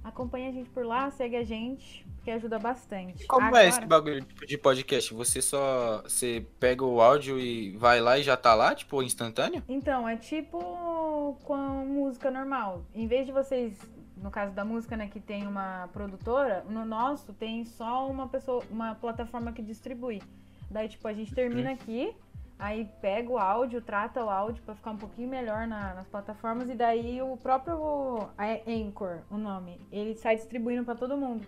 acompanha 0.02 0.48
a 0.48 0.52
gente 0.52 0.70
por 0.70 0.86
lá, 0.86 1.10
segue 1.10 1.36
a 1.36 1.44
gente, 1.44 2.06
que 2.24 2.30
ajuda 2.30 2.58
bastante. 2.58 3.26
Como 3.26 3.48
Agora, 3.48 3.64
é 3.64 3.68
esse 3.68 3.84
bagulho 3.84 4.24
de 4.46 4.56
podcast? 4.56 5.12
Você 5.12 5.42
só. 5.42 6.00
Você 6.04 6.46
pega 6.58 6.86
o 6.86 7.02
áudio 7.02 7.38
e 7.38 7.76
vai 7.76 8.00
lá 8.00 8.18
e 8.18 8.22
já 8.22 8.36
tá 8.36 8.54
lá, 8.54 8.74
tipo, 8.74 9.02
instantâneo? 9.02 9.62
Então, 9.68 10.08
é 10.08 10.16
tipo 10.16 11.36
com 11.44 11.54
a 11.54 11.84
música 11.84 12.30
normal. 12.30 12.82
Em 12.94 13.06
vez 13.06 13.26
de 13.26 13.32
vocês, 13.32 13.76
no 14.22 14.30
caso 14.30 14.52
da 14.52 14.64
música, 14.64 14.96
né, 14.96 15.08
que 15.08 15.20
tem 15.20 15.46
uma 15.46 15.88
produtora, 15.92 16.64
no 16.68 16.84
nosso 16.84 17.32
tem 17.32 17.64
só 17.64 18.08
uma 18.08 18.28
pessoa, 18.28 18.62
uma 18.70 18.94
plataforma 18.94 19.52
que 19.52 19.62
distribui. 19.62 20.22
Daí, 20.70 20.88
tipo, 20.88 21.06
a 21.08 21.12
gente 21.12 21.34
termina 21.34 21.70
aqui, 21.72 22.14
aí 22.58 22.88
pega 23.00 23.30
o 23.30 23.38
áudio, 23.38 23.80
trata 23.80 24.22
o 24.24 24.28
áudio 24.28 24.62
pra 24.64 24.74
ficar 24.74 24.90
um 24.90 24.96
pouquinho 24.96 25.28
melhor 25.28 25.66
na- 25.66 25.94
nas 25.94 26.06
plataformas 26.08 26.68
e 26.68 26.74
daí 26.74 27.22
o 27.22 27.36
próprio 27.36 28.28
Anchor, 28.66 29.20
o 29.30 29.38
nome, 29.38 29.80
ele 29.90 30.14
sai 30.16 30.36
distribuindo 30.36 30.84
pra 30.84 30.94
todo 30.94 31.16
mundo. 31.16 31.46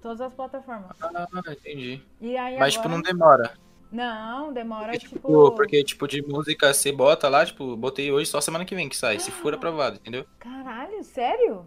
Todas 0.00 0.20
as 0.20 0.32
plataformas. 0.34 0.96
Ah, 1.00 1.28
entendi. 1.52 2.02
E 2.20 2.36
aí 2.36 2.58
Mas, 2.58 2.72
tipo, 2.72 2.86
agora... 2.86 2.96
não 2.96 3.02
demora. 3.02 3.52
Não, 3.92 4.52
demora 4.52 4.92
Porque, 4.92 4.98
tipo. 5.06 5.28
tipo, 5.28 5.52
porque, 5.52 5.84
tipo, 5.84 6.08
de 6.08 6.22
música 6.22 6.72
você 6.72 6.90
bota 6.90 7.28
lá, 7.28 7.44
tipo, 7.44 7.76
botei 7.76 8.10
hoje 8.10 8.28
só 8.30 8.40
semana 8.40 8.64
que 8.64 8.74
vem 8.74 8.88
que 8.88 8.96
sai. 8.96 9.18
Se 9.18 9.30
for 9.30 9.52
aprovado, 9.54 9.96
entendeu? 9.96 10.24
Caralho, 10.38 11.04
sério? 11.04 11.66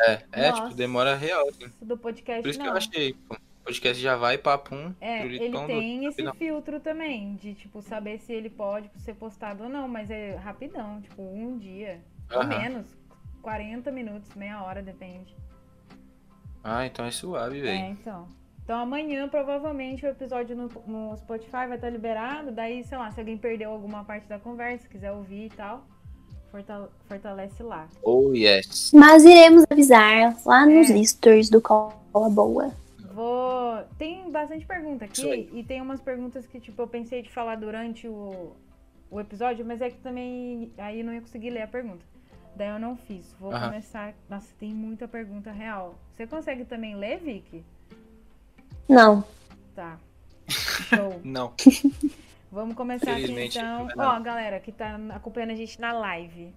É, 0.00 0.22
é 0.32 0.50
Nossa. 0.50 0.62
tipo, 0.64 0.74
demora 0.76 1.14
real. 1.16 1.48
Assim. 1.48 1.66
Do 1.80 1.96
podcast 1.96 2.42
Por 2.42 2.48
isso 2.50 2.58
não. 2.58 2.66
que 2.66 2.72
eu 2.72 2.76
achei. 2.76 3.12
pô. 3.14 3.34
O 3.34 3.68
podcast 3.68 4.02
já 4.02 4.16
vai, 4.16 4.38
papum, 4.38 4.94
É, 4.98 5.24
ele 5.26 5.50
do- 5.50 5.66
tem 5.66 6.06
esse 6.06 6.22
rapidão. 6.22 6.34
filtro 6.34 6.80
também, 6.80 7.34
de 7.36 7.52
tipo, 7.54 7.82
saber 7.82 8.18
se 8.18 8.32
ele 8.32 8.48
pode 8.48 8.90
ser 8.96 9.14
postado 9.14 9.64
ou 9.64 9.68
não, 9.68 9.86
mas 9.86 10.10
é 10.10 10.36
rapidão, 10.36 11.02
tipo, 11.02 11.20
um 11.20 11.58
dia. 11.58 12.00
Ou 12.34 12.46
menos. 12.46 12.86
40 13.42 13.92
minutos, 13.92 14.34
meia 14.34 14.62
hora, 14.62 14.80
depende. 14.82 15.36
Ah, 16.64 16.86
então 16.86 17.04
é 17.04 17.10
suave, 17.10 17.58
É, 17.58 17.62
velho. 17.62 17.84
então. 17.92 18.28
Então 18.64 18.78
amanhã, 18.80 19.28
provavelmente, 19.28 20.04
o 20.04 20.08
episódio 20.08 20.54
no, 20.56 20.68
no 20.86 21.16
Spotify 21.16 21.66
vai 21.66 21.74
estar 21.76 21.88
liberado. 21.90 22.50
Daí, 22.52 22.84
sei 22.84 22.98
lá, 22.98 23.10
se 23.10 23.18
alguém 23.20 23.38
perdeu 23.38 23.70
alguma 23.70 24.04
parte 24.04 24.26
da 24.26 24.38
conversa, 24.38 24.86
quiser 24.88 25.12
ouvir 25.12 25.46
e 25.46 25.50
tal, 25.50 25.86
fortalece 27.08 27.62
lá. 27.62 27.88
Oh, 28.02 28.32
yes. 28.32 28.90
Mas 28.92 29.24
iremos 29.24 29.64
avisar 29.70 30.36
lá 30.44 30.66
nos 30.66 30.90
É. 30.90 31.02
stories 31.04 31.48
do 31.50 31.60
Cola 31.60 31.94
Boa. 32.30 32.72
Vou. 33.12 33.82
Tem 33.98 34.30
bastante 34.30 34.64
pergunta 34.66 35.04
aqui 35.04 35.48
e 35.52 35.62
tem 35.62 35.80
umas 35.80 36.00
perguntas 36.00 36.46
que, 36.46 36.58
tipo, 36.60 36.80
eu 36.82 36.86
pensei 36.86 37.22
de 37.22 37.30
falar 37.30 37.56
durante 37.56 38.06
o, 38.08 38.52
o 39.10 39.20
episódio, 39.20 39.64
mas 39.64 39.80
é 39.80 39.90
que 39.90 39.98
também 39.98 40.72
aí 40.78 41.00
eu 41.00 41.04
não 41.04 41.12
ia 41.12 41.20
conseguir 41.20 41.50
ler 41.50 41.62
a 41.62 41.66
pergunta. 41.68 42.04
Daí 42.56 42.68
eu 42.70 42.78
não 42.78 42.96
fiz. 42.96 43.24
Vou 43.38 43.52
Aham. 43.52 43.68
começar. 43.68 44.14
Nossa, 44.28 44.48
tem 44.58 44.72
muita 44.74 45.06
pergunta 45.06 45.50
real. 45.52 45.94
Você 46.16 46.26
consegue 46.26 46.64
também 46.64 46.96
ler, 46.96 47.18
Vicky? 47.18 47.64
Não. 48.88 49.22
Tá. 49.74 49.98
Show. 50.48 51.20
Não. 51.24 51.52
Vamos 52.50 52.74
começar 52.74 53.12
aqui 53.12 53.30
então. 53.30 53.88
Ó, 53.96 54.20
galera 54.20 54.58
que 54.58 54.72
tá 54.72 54.98
acompanhando 55.10 55.50
a 55.50 55.54
gente 55.54 55.78
na 55.80 55.92
live. 55.92 56.54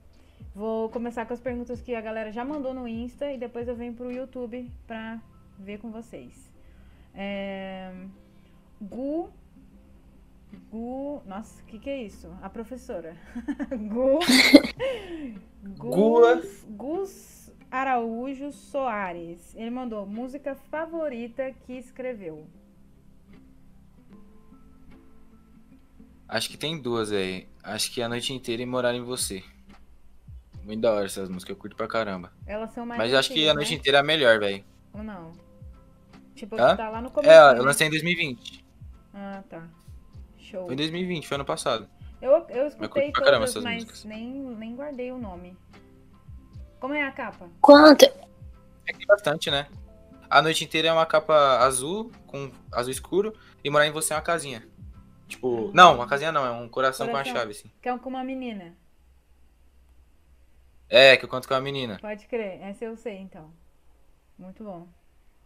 Vou 0.56 0.90
começar 0.90 1.26
com 1.26 1.34
as 1.34 1.40
perguntas 1.40 1.82
que 1.82 1.94
a 1.94 2.02
galera 2.02 2.32
já 2.32 2.44
mandou 2.46 2.74
no 2.74 2.88
Insta 2.88 3.32
e 3.32 3.38
depois 3.38 3.68
eu 3.68 3.76
venho 3.76 3.94
pro 3.94 4.12
YouTube 4.12 4.70
pra 4.88 5.20
ver 5.60 5.80
com 5.80 5.92
vocês. 5.92 6.52
É... 7.14 7.92
Gu. 8.82 9.30
Gu. 10.70 11.22
Nossa, 11.26 11.62
o 11.62 11.66
que, 11.66 11.78
que 11.78 11.90
é 11.90 12.04
isso? 12.04 12.30
A 12.42 12.50
professora. 12.50 13.16
Gu. 13.90 14.20
Gus, 15.78 16.66
Gus 16.70 17.54
Araújo 17.70 18.52
Soares. 18.52 19.56
Ele 19.56 19.70
mandou 19.70 20.06
música 20.06 20.56
favorita 20.56 21.54
que 21.66 21.74
escreveu. 21.74 22.46
Acho 26.32 26.50
que 26.50 26.56
tem 26.58 26.82
duas, 26.82 27.10
velho. 27.10 27.46
Acho 27.62 27.92
que 27.92 28.02
a 28.02 28.08
noite 28.08 28.34
inteira 28.34 28.62
e 28.62 28.66
morar 28.66 28.96
em 28.96 29.04
você. 29.04 29.44
Muito 30.64 30.80
da 30.80 30.94
hora 30.94 31.06
essas 31.06 31.28
músicas, 31.28 31.50
eu 31.50 31.60
curto 31.60 31.76
pra 31.76 31.90
caramba. 31.90 32.32
Elas 32.48 32.72
são 32.72 32.86
mais 32.86 32.98
Mas 32.98 33.12
eu 33.12 33.20
acho 33.20 33.34
que 33.34 33.50
a 33.50 33.54
noite 33.54 33.72
né? 33.72 33.78
inteira 33.78 33.98
é 33.98 34.00
a 34.00 34.04
melhor, 34.04 34.40
velho. 34.40 34.64
Ou 34.94 35.04
não? 35.04 35.34
Tipo, 36.34 36.56
Hã? 36.56 36.78
tá 36.78 36.90
lá 36.90 37.02
no 37.02 37.12
começo. 37.12 37.30
É, 37.30 37.58
eu 37.60 37.66
lancei 37.66 37.88
em 37.88 37.90
2020. 37.90 38.64
Ah, 39.14 39.44
tá. 39.50 39.68
Show. 40.38 40.68
Foi 40.68 40.74
em 40.74 40.78
2020, 40.78 41.28
foi 41.28 41.36
ano 41.36 41.44
passado. 41.44 41.90
Eu, 42.22 42.32
eu 42.48 42.68
escutei 42.68 42.88
curto 42.88 43.12
pra 43.12 43.26
caramba 43.26 43.46
todas, 43.48 43.50
essas 43.50 43.64
mas 43.66 43.84
músicas. 43.84 44.06
nem, 44.06 44.32
nem 44.32 44.74
guardei 44.74 45.12
o 45.12 45.18
nome. 45.18 45.58
Como 46.80 46.94
é 46.94 47.04
a 47.04 47.12
capa? 47.12 47.50
Quanto? 47.60 48.06
É 48.06 48.94
que 48.94 49.00
tem 49.00 49.08
bastante, 49.08 49.52
né? 49.52 49.68
A 50.30 50.42
noite 50.42 50.64
inteira 50.64 50.88
é 50.88 50.94
uma 50.94 51.06
capa 51.06 51.58
azul, 51.58 52.10
com 52.26 52.50
azul 52.72 52.92
escuro, 52.92 53.34
e 53.62 53.70
morar 53.70 53.86
em 53.86 53.92
você 53.92 54.14
é 54.14 54.16
uma 54.16 54.22
casinha. 54.22 54.66
Tipo, 55.32 55.72
não, 55.74 55.96
uma 55.96 56.08
casinha 56.08 56.32
não, 56.32 56.46
é 56.46 56.52
um 56.52 56.68
coração, 56.68 57.08
com 57.08 57.14
Coração. 57.14 57.34
a 57.34 57.36
chave, 57.40 57.52
assim. 57.52 57.72
Que 57.82 57.90
é 57.90 57.98
com 57.98 58.10
uma 58.10 58.24
menina. 58.24 58.74
É, 60.90 61.16
que 61.16 61.24
eu 61.26 61.30
canto 61.30 61.48
com 61.48 61.54
a 61.54 61.62
menina. 61.62 61.98
Pode 62.02 62.26
crer. 62.28 62.62
Essa 62.62 62.86
eu 62.86 62.96
sei, 62.98 63.18
então. 63.18 63.50
Muito 64.38 64.64
bom. 64.64 64.88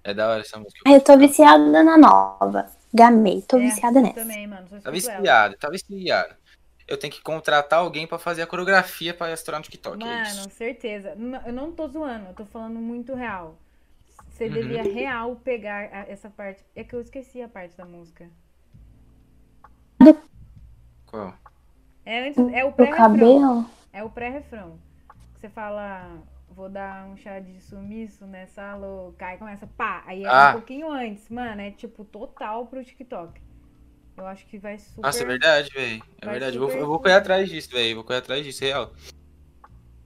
É 0.03 0.14
da 0.14 0.30
hora 0.30 0.41
essa 0.41 0.57
música. 0.57 0.80
Ai, 0.88 0.95
eu 0.95 1.02
tô 1.03 1.18
viciada 1.18 1.84
na 1.84 1.98
nova. 1.98 2.70
Gamei, 2.94 3.41
tô 3.44 3.57
É, 3.57 3.62
viciada 3.62 3.99
eu 3.99 4.03
nessa. 4.03 4.16
Também, 4.22 4.48
mano. 4.48 4.68
Tá 4.68 4.78
ela. 4.84 4.91
viciado, 4.91 5.57
tá 5.57 5.70
viciado. 5.70 6.36
Eu 6.88 6.98
tenho 6.98 7.12
que 7.14 7.22
contratar 7.22 7.80
alguém 7.80 8.06
pra 8.07 8.18
fazer 8.20 8.41
a 8.44 8.48
coreografia 8.48 9.14
pra 9.14 9.32
estourar 9.34 9.60
no 9.60 9.64
TikTok. 9.66 10.03
é 10.03 10.22
isso. 10.24 10.38
Mano, 10.40 10.52
certeza. 10.52 11.16
N- 11.16 11.41
Eu 11.45 11.53
não 11.53 11.72
tô 11.72 11.88
zoando, 11.88 12.28
eu 12.30 12.34
tô 12.34 12.45
falando 12.45 12.80
muito 12.80 13.14
real. 13.14 13.56
Você 14.30 14.45
Uhum. 14.45 14.53
devia 14.53 14.84
real 14.84 15.36
pegar 15.38 16.10
essa 16.10 16.30
parte. 16.30 16.64
É 16.76 16.84
que 16.84 16.95
eu 16.95 17.02
esqueci 17.02 17.41
a 17.41 17.48
parte 17.48 17.76
da 17.78 17.86
música. 17.86 18.30
Qual? 21.07 21.34
É, 22.06 22.27
antes, 22.27 22.38
é 22.53 22.64
o 22.64 22.72
pré-refrão. 22.72 22.98
cabelo? 22.98 23.65
É 23.94 24.03
o 24.03 24.10
pré-refrão. 24.10 24.77
Você 25.36 25.49
fala, 25.49 26.18
vou 26.49 26.69
dar 26.69 27.06
um 27.07 27.18
chá 27.18 27.40
de 27.40 27.60
sumiço 27.61 28.26
nessa 28.26 28.76
louca. 28.76 29.26
Aí 29.27 29.38
começa, 29.38 29.68
pá. 29.77 30.03
Aí 30.06 30.23
é 30.23 30.27
Ah. 30.27 30.49
um 30.49 30.53
pouquinho 30.53 30.91
antes. 30.91 31.30
Mano, 31.30 31.61
é 31.61 31.72
tipo 31.72 32.03
total 32.06 32.65
pro 32.68 32.84
TikTok. 32.84 33.41
Eu 34.18 34.26
acho 34.27 34.45
que 34.45 34.57
vai 34.57 34.77
super. 34.77 35.02
Nossa, 35.02 35.23
é 35.23 35.26
verdade, 35.26 35.69
velho. 35.73 36.03
É 36.22 36.30
verdade. 36.30 36.56
Eu 36.56 36.61
vou, 36.61 36.69
super 36.69 36.82
eu 36.82 36.88
vou 36.88 36.99
correr 36.99 37.15
atrás 37.15 37.49
disso, 37.49 37.69
velho. 37.72 37.95
Vou 37.95 38.03
correr 38.03 38.19
atrás 38.19 38.44
disso, 38.45 38.64
real. 38.64 38.91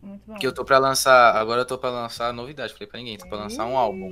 Muito 0.01 0.21
bom. 0.25 0.33
Porque 0.33 0.47
eu 0.47 0.53
tô 0.53 0.63
pra 0.65 0.77
lançar. 0.79 1.35
Agora 1.35 1.61
eu 1.61 1.65
tô 1.65 1.77
pra 1.77 1.89
lançar 1.89 2.33
novidade. 2.33 2.73
Falei 2.73 2.87
pra 2.87 2.99
ninguém, 2.99 3.17
tô 3.17 3.27
pra 3.27 3.37
lançar 3.37 3.65
um 3.65 3.77
álbum. 3.77 4.09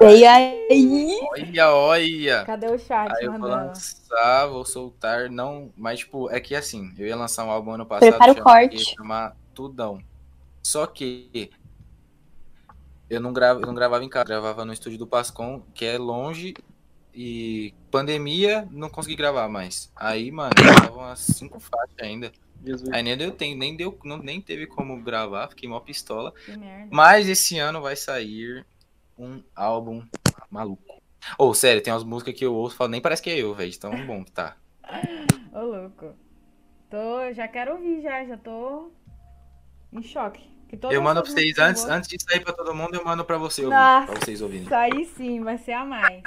E 0.00 0.24
aí? 0.24 1.20
Olha, 1.30 1.72
olha! 1.72 2.44
Cadê 2.44 2.66
o 2.66 2.78
chat 2.78 3.12
Aí 3.14 3.24
eu 3.24 3.38
vou 3.38 3.48
lançar, 3.48 4.46
vou 4.46 4.64
soltar, 4.64 5.30
não. 5.30 5.72
Mas, 5.76 6.00
tipo, 6.00 6.30
é 6.30 6.40
que 6.40 6.54
assim, 6.54 6.92
eu 6.98 7.06
ia 7.06 7.16
lançar 7.16 7.44
um 7.44 7.50
álbum 7.50 7.72
ano 7.72 7.86
passado. 7.86 8.10
Prepara 8.10 8.32
o 8.32 8.42
corte. 8.42 8.76
Ia 8.76 8.84
chamar 8.96 9.36
Tudão. 9.54 10.02
Só 10.62 10.86
que 10.86 11.50
eu 13.08 13.20
não, 13.20 13.32
gravo, 13.32 13.60
eu 13.60 13.66
não 13.66 13.74
gravava 13.74 14.04
em 14.04 14.08
casa, 14.08 14.24
gravava 14.24 14.64
no 14.64 14.72
estúdio 14.72 14.98
do 14.98 15.06
Pascom, 15.06 15.62
que 15.74 15.84
é 15.84 15.98
longe. 15.98 16.54
E 17.14 17.74
pandemia, 17.90 18.66
não 18.70 18.88
consegui 18.88 19.14
gravar 19.14 19.46
mais. 19.48 19.92
Aí, 19.94 20.30
mano, 20.30 20.54
eu 20.58 20.74
tava 20.74 20.96
umas 20.96 21.20
cinco 21.20 21.60
faixas 21.60 21.98
ainda. 22.00 22.32
Jesus. 22.64 22.88
Aí 22.90 23.02
nem 23.02 23.16
deu 23.16 23.32
tempo, 23.32 23.58
nem 23.58 23.76
deu, 23.76 23.98
não, 24.04 24.16
nem 24.16 24.40
teve 24.40 24.66
como 24.66 24.96
gravar, 25.02 25.48
fiquei 25.48 25.68
mó 25.68 25.78
pistola. 25.80 26.32
Que 26.44 26.56
merda. 26.56 26.88
Mas 26.90 27.28
esse 27.28 27.58
ano 27.58 27.82
vai 27.82 27.96
sair 27.96 28.64
um 29.22 29.42
álbum 29.54 30.02
maluco. 30.50 31.00
Ou, 31.38 31.54
sério, 31.54 31.82
tem 31.82 31.92
umas 31.92 32.04
músicas 32.04 32.34
que 32.34 32.44
eu 32.44 32.54
ouço 32.54 32.74
e 32.74 32.78
falo, 32.78 32.90
nem 32.90 33.00
parece 33.00 33.22
que 33.22 33.30
é 33.30 33.38
eu, 33.38 33.54
velho. 33.54 33.70
de 33.70 33.78
Tão 33.78 34.06
bom 34.06 34.24
que 34.24 34.32
tá. 34.32 34.56
Ô, 35.54 35.60
louco. 35.60 36.14
Tô, 36.90 37.32
já 37.32 37.46
quero 37.48 37.74
ouvir, 37.74 38.02
já. 38.02 38.24
Já 38.24 38.36
tô 38.36 38.90
em 39.92 40.02
choque. 40.02 40.50
Eu 40.90 41.02
mando 41.02 41.22
pra 41.22 41.30
vocês, 41.30 41.58
antes, 41.58 41.84
antes 41.84 42.08
de 42.08 42.16
sair 42.22 42.40
pra 42.40 42.52
todo 42.52 42.74
mundo, 42.74 42.94
eu 42.94 43.04
mando 43.04 43.24
pra 43.24 43.36
você 43.36 43.62
ouvir. 43.62 43.74
Nossa. 43.74 44.06
Pra 44.06 44.20
vocês 44.20 44.40
ouvirem. 44.40 44.64
gosto. 44.64 44.74
Aí 44.74 45.04
sim, 45.04 45.42
vai 45.42 45.58
ser 45.58 45.72
a 45.72 45.84
mais. 45.84 46.22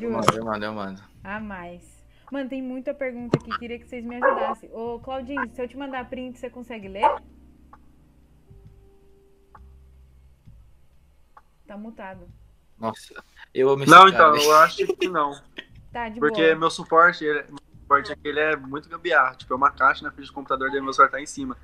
Eu 0.00 0.10
mando, 0.10 0.36
eu 0.36 0.44
mando, 0.44 0.64
eu 0.64 0.72
mando. 0.72 1.02
A 1.22 1.38
mais. 1.38 1.82
Mano, 2.30 2.48
tem 2.48 2.60
muita 2.60 2.92
pergunta 2.92 3.38
aqui. 3.38 3.56
Queria 3.58 3.78
que 3.78 3.86
vocês 3.86 4.04
me 4.04 4.16
ajudassem. 4.16 4.68
Ô, 4.72 4.98
Claudinho, 4.98 5.48
se 5.54 5.62
eu 5.62 5.68
te 5.68 5.76
mandar 5.76 6.08
print, 6.10 6.36
você 6.38 6.50
consegue 6.50 6.88
ler? 6.88 7.08
Tá 11.66 11.76
mutado. 11.76 12.26
Nossa, 12.78 13.14
eu 13.54 13.74
esse 13.80 13.90
Não, 13.90 14.08
então, 14.08 14.32
velho. 14.32 14.44
eu 14.44 14.56
acho 14.56 14.86
que 14.96 15.08
não. 15.08 15.32
Tá, 15.92 16.08
de 16.08 16.18
Porque 16.18 16.42
boa. 16.42 16.56
meu 16.56 16.70
suporte, 16.70 17.24
ele, 17.24 17.44
meu 17.48 17.58
suporte 17.80 18.12
aqui, 18.12 18.26
ele 18.26 18.40
é 18.40 18.56
muito 18.56 18.88
gambiarra. 18.88 19.36
Tipo, 19.36 19.52
é 19.52 19.56
uma 19.56 19.70
caixa 19.70 20.02
na 20.04 20.10
frente 20.10 20.26
do 20.26 20.32
computador, 20.32 20.68
daí 20.72 20.80
meu 20.80 20.92
celular 20.92 21.12
tá 21.12 21.20
em 21.20 21.26
cima. 21.26 21.56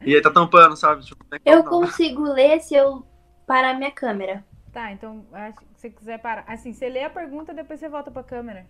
E 0.00 0.16
aí 0.16 0.20
tá 0.20 0.32
tampando, 0.32 0.76
sabe? 0.76 1.04
Tipo, 1.04 1.24
Eu 1.44 1.62
não. 1.62 1.70
consigo 1.70 2.22
ler 2.24 2.58
se 2.60 2.74
eu 2.74 3.06
parar 3.46 3.74
minha 3.74 3.92
câmera. 3.92 4.44
Tá, 4.72 4.90
então, 4.90 5.24
acho 5.32 5.58
que 5.58 5.64
se 5.64 5.70
você 5.80 5.90
quiser 5.90 6.18
parar. 6.18 6.44
Assim, 6.48 6.72
você 6.72 6.88
lê 6.88 7.04
a 7.04 7.10
pergunta, 7.10 7.54
depois 7.54 7.78
você 7.78 7.88
volta 7.88 8.10
pra 8.10 8.24
câmera. 8.24 8.66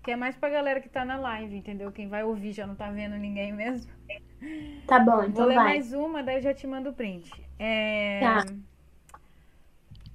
que 0.00 0.12
é 0.12 0.16
mais 0.16 0.36
pra 0.36 0.48
galera 0.48 0.80
que 0.80 0.88
tá 0.88 1.04
na 1.04 1.16
live, 1.16 1.56
entendeu? 1.56 1.90
Quem 1.90 2.08
vai 2.08 2.22
ouvir 2.22 2.52
já 2.52 2.64
não 2.64 2.76
tá 2.76 2.88
vendo 2.88 3.16
ninguém 3.16 3.52
mesmo. 3.52 3.90
Tá 4.86 5.00
bom, 5.00 5.16
Vou 5.16 5.24
então 5.24 5.46
ler 5.46 5.54
vai. 5.56 5.64
mais 5.64 5.92
uma, 5.92 6.22
daí 6.22 6.36
eu 6.36 6.42
já 6.42 6.54
te 6.54 6.68
mando 6.68 6.90
o 6.90 6.92
print. 6.92 7.32
É... 7.58 8.20
Tá. 8.20 8.44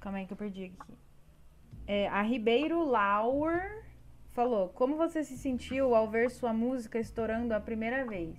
Calma 0.07 0.19
aí 0.19 0.25
que 0.25 0.31
eu 0.31 0.37
perdi 0.37 0.63
aqui. 0.63 0.93
É, 1.85 2.07
a 2.07 2.21
Ribeiro 2.21 2.81
Lauer 2.85 3.83
falou: 4.31 4.69
Como 4.69 4.95
você 4.95 5.21
se 5.21 5.37
sentiu 5.37 5.93
ao 5.93 6.09
ver 6.09 6.31
sua 6.31 6.53
música 6.53 6.97
estourando 6.97 7.53
a 7.53 7.59
primeira 7.59 8.05
vez? 8.05 8.37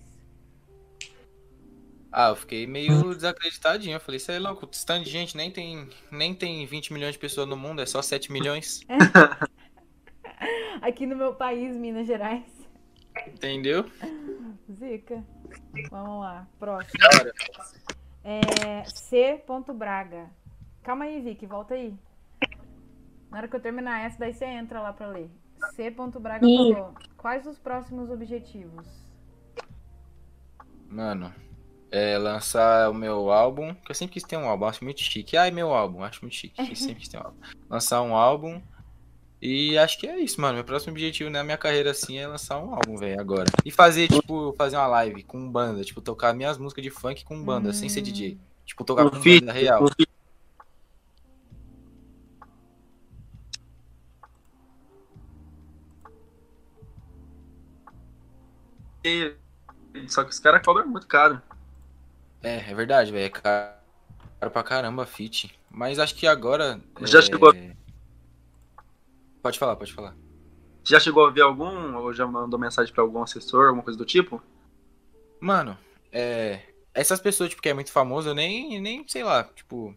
Ah, 2.10 2.30
eu 2.30 2.36
fiquei 2.36 2.66
meio 2.66 3.14
desacreditadinho. 3.14 3.96
Eu 3.96 4.00
falei, 4.00 4.16
isso 4.16 4.32
é 4.32 4.38
louco, 4.38 4.66
esse 4.72 4.86
tanto 4.86 5.04
de 5.04 5.10
gente 5.10 5.36
nem 5.36 5.50
tem, 5.50 5.86
nem 6.10 6.34
tem 6.34 6.64
20 6.64 6.90
milhões 6.90 7.12
de 7.12 7.18
pessoas 7.18 7.46
no 7.46 7.54
mundo, 7.54 7.82
é 7.82 7.86
só 7.86 8.00
7 8.00 8.32
milhões. 8.32 8.80
Aqui 10.80 11.04
no 11.04 11.16
meu 11.16 11.34
país, 11.34 11.76
Minas 11.76 12.06
Gerais. 12.06 12.46
Entendeu? 13.26 13.84
Zica. 14.72 15.22
Vamos 15.90 16.20
lá, 16.22 16.48
próximo. 16.58 16.98
É, 18.24 18.84
C. 18.84 19.44
Braga. 19.74 20.30
Calma 20.82 21.04
aí, 21.04 21.20
Vicky, 21.20 21.46
volta 21.46 21.74
aí. 21.74 21.94
Na 23.30 23.38
hora 23.38 23.48
que 23.48 23.56
eu 23.56 23.60
terminar 23.60 24.04
essa, 24.04 24.18
daí 24.18 24.32
você 24.32 24.44
entra 24.46 24.80
lá 24.80 24.92
pra 24.92 25.06
ler. 25.06 25.30
C. 25.74 25.90
Braga 25.90 26.46
Ih. 26.46 26.72
falou: 26.74 26.94
Quais 27.16 27.46
os 27.46 27.58
próximos 27.58 28.10
objetivos? 28.10 28.86
Mano, 30.88 31.32
é 31.90 32.16
lançar 32.16 32.90
o 32.90 32.94
meu 32.94 33.30
álbum, 33.30 33.74
que 33.74 33.90
eu 33.90 33.94
sempre 33.94 34.14
quis 34.14 34.22
ter 34.22 34.36
um 34.36 34.48
álbum, 34.48 34.64
acho 34.66 34.84
muito 34.84 35.00
chique. 35.00 35.36
Ai, 35.36 35.50
meu 35.50 35.72
álbum, 35.74 36.02
acho 36.02 36.22
muito 36.22 36.34
chique. 36.34 36.58
Eu 36.58 36.74
sempre 36.76 37.00
quis 37.00 37.08
ter 37.08 37.18
um 37.18 37.22
álbum. 37.22 37.36
Lançar 37.68 38.02
um 38.02 38.14
álbum. 38.14 38.62
E 39.40 39.78
acho 39.78 39.98
que 40.00 40.06
é 40.06 40.18
isso, 40.18 40.40
mano. 40.40 40.54
Meu 40.54 40.64
próximo 40.64 40.92
objetivo 40.92 41.30
na 41.30 41.44
minha 41.44 41.56
carreira 41.56 41.92
assim 41.92 42.18
é 42.18 42.26
lançar 42.26 42.58
um 42.58 42.74
álbum, 42.74 42.96
velho, 42.96 43.20
agora. 43.20 43.44
E 43.64 43.70
fazer, 43.70 44.08
tipo, 44.08 44.52
fazer 44.58 44.76
uma 44.76 44.88
live 44.88 45.22
com 45.22 45.48
banda, 45.48 45.84
tipo, 45.84 46.00
tocar 46.00 46.34
minhas 46.34 46.58
músicas 46.58 46.82
de 46.82 46.90
funk 46.90 47.24
com 47.24 47.40
banda, 47.44 47.72
sem 47.72 47.88
ser 47.88 48.00
DJ. 48.00 48.36
Tipo, 48.66 48.82
tocar 48.84 49.06
Um 49.06 49.10
com 49.10 49.20
feat, 49.20 49.40
banda 49.40 49.52
real. 49.52 49.84
um 49.84 49.86
feat. 49.86 50.08
Só 60.08 60.24
que 60.24 60.30
os 60.30 60.38
caras 60.38 60.62
cobram 60.64 60.86
muito 60.86 61.06
caro. 61.06 61.40
É, 62.42 62.70
é 62.70 62.74
verdade, 62.74 63.10
velho. 63.10 63.26
É 63.26 63.28
caro 63.28 63.72
pra 64.52 64.62
caramba, 64.62 65.04
fit. 65.06 65.52
Mas 65.70 65.98
acho 65.98 66.14
que 66.14 66.26
agora. 66.26 66.80
Já 67.02 67.18
é, 67.18 67.22
chegou- 67.22 67.52
Pode 69.42 69.58
falar, 69.58 69.76
pode 69.76 69.92
falar. 69.92 70.14
Já 70.84 70.98
chegou 70.98 71.26
a 71.26 71.30
ver 71.30 71.42
algum, 71.42 71.96
ou 71.96 72.12
já 72.12 72.26
mandou 72.26 72.58
mensagem 72.58 72.92
pra 72.92 73.02
algum 73.02 73.22
assessor, 73.22 73.66
alguma 73.66 73.82
coisa 73.82 73.98
do 73.98 74.04
tipo? 74.04 74.42
Mano, 75.40 75.76
é. 76.12 76.60
Essas 76.94 77.20
pessoas, 77.20 77.50
tipo, 77.50 77.62
que 77.62 77.68
é 77.68 77.74
muito 77.74 77.92
famoso, 77.92 78.28
eu 78.30 78.34
nem, 78.34 78.80
nem 78.80 79.04
sei 79.06 79.22
lá, 79.22 79.44
tipo. 79.44 79.94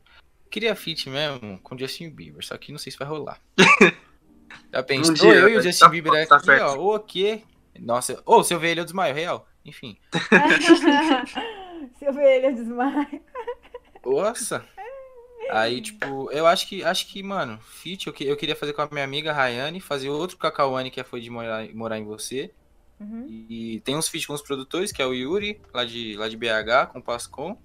Queria 0.49 0.75
fit 0.75 1.09
mesmo 1.09 1.57
com 1.59 1.75
o 1.75 1.79
Justin 1.79 2.09
Bieber, 2.09 2.45
só 2.45 2.57
que 2.57 2.71
não 2.73 2.77
sei 2.79 2.91
se 2.91 2.97
vai 2.97 3.07
rolar. 3.07 3.39
Já 4.73 4.83
pensou? 4.83 5.11
Um 5.11 5.13
dia, 5.15 5.33
eu 5.35 5.47
e 5.49 5.53
o 5.53 5.55
tá- 5.55 5.61
Justin 5.61 5.79
tá- 5.85 5.89
Bieber 5.89 6.27
tá 6.27 6.35
aqui, 6.35 6.51
ó. 6.51 6.75
O 6.95 6.99
quê? 6.99 7.43
Nossa, 7.79 8.21
ou 8.25 8.43
se 8.43 8.53
eu 8.53 8.59
ver 8.59 8.69
ele, 8.71 8.81
eu 8.81 8.85
desmaio, 8.85 9.13
real. 9.15 9.47
Enfim. 9.65 9.97
Se 11.97 12.05
eu 12.05 12.13
ver 12.13 12.37
ele, 12.37 12.47
eu 12.47 12.53
desmaio. 12.53 13.21
Nossa. 14.05 14.65
Aí, 15.49 15.81
tipo, 15.81 16.31
eu 16.31 16.47
acho 16.47 16.67
que, 16.67 16.83
acho 16.83 17.07
que, 17.07 17.21
mano, 17.21 17.59
feat 17.61 18.07
eu, 18.07 18.13
que- 18.13 18.23
eu 18.25 18.37
queria 18.37 18.55
fazer 18.55 18.73
com 18.73 18.81
a 18.81 18.87
minha 18.91 19.03
amiga 19.03 19.33
Rayane, 19.33 19.81
fazer 19.81 20.09
outro 20.09 20.37
com 20.37 20.47
a 20.47 20.51
Kawane, 20.51 20.89
que 20.91 21.03
foi 21.03 21.19
de 21.19 21.29
morar, 21.29 21.67
morar 21.73 21.97
em 21.99 22.05
você. 22.05 22.51
Uhum. 22.99 23.25
E 23.27 23.81
tem 23.83 23.95
uns 23.97 24.07
feat 24.07 24.27
com 24.27 24.33
os 24.33 24.41
produtores, 24.41 24.91
que 24.91 25.01
é 25.01 25.05
o 25.05 25.13
Yuri, 25.13 25.59
lá 25.73 25.83
de, 25.83 26.15
lá 26.17 26.29
de 26.29 26.37
BH, 26.37 26.87
com 26.91 26.99
o 26.99 27.03
Pascom. 27.03 27.57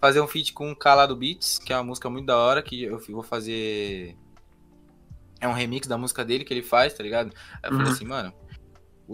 Fazer 0.00 0.20
um 0.20 0.26
feat 0.26 0.52
com 0.52 0.70
o 0.72 0.76
Calado 0.76 1.14
Beats, 1.16 1.58
que 1.60 1.72
é 1.72 1.76
uma 1.76 1.84
música 1.84 2.10
muito 2.10 2.26
da 2.26 2.36
hora, 2.36 2.60
que 2.62 2.82
eu 2.82 2.98
vou 2.98 3.22
fazer. 3.22 4.16
É 5.40 5.46
um 5.48 5.52
remix 5.52 5.86
da 5.86 5.96
música 5.96 6.24
dele 6.24 6.44
que 6.44 6.52
ele 6.52 6.62
faz, 6.62 6.92
tá 6.92 7.02
ligado? 7.02 7.32
Aí 7.62 7.70
eu 7.70 7.72
falei 7.72 7.86
Uhum. 7.86 7.92
assim, 7.92 8.04
mano, 8.04 8.34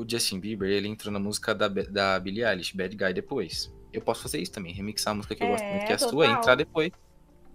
o 0.01 0.09
Justin 0.09 0.39
Bieber, 0.41 0.69
ele 0.71 0.89
entrou 0.89 1.13
na 1.13 1.19
música 1.19 1.55
da, 1.55 1.69
da 1.69 2.19
Billie 2.21 2.45
Eilish, 2.45 2.77
Bad 2.77 2.95
Guy, 2.97 3.13
depois. 3.13 3.73
Eu 3.93 4.01
posso 4.03 4.23
fazer 4.23 4.41
isso 4.41 4.53
também, 4.53 4.73
remixar 4.73 5.13
a 5.13 5.15
música 5.17 5.35
que 5.35 5.43
eu 5.43 5.49
gosto 5.49 5.65
É, 5.65 5.71
muito, 5.71 5.87
que 5.87 5.93
é 5.93 5.95
a 5.95 5.99
sua, 5.99 6.27
e 6.27 6.31
entrar 6.31 6.55
depois. 6.55 6.91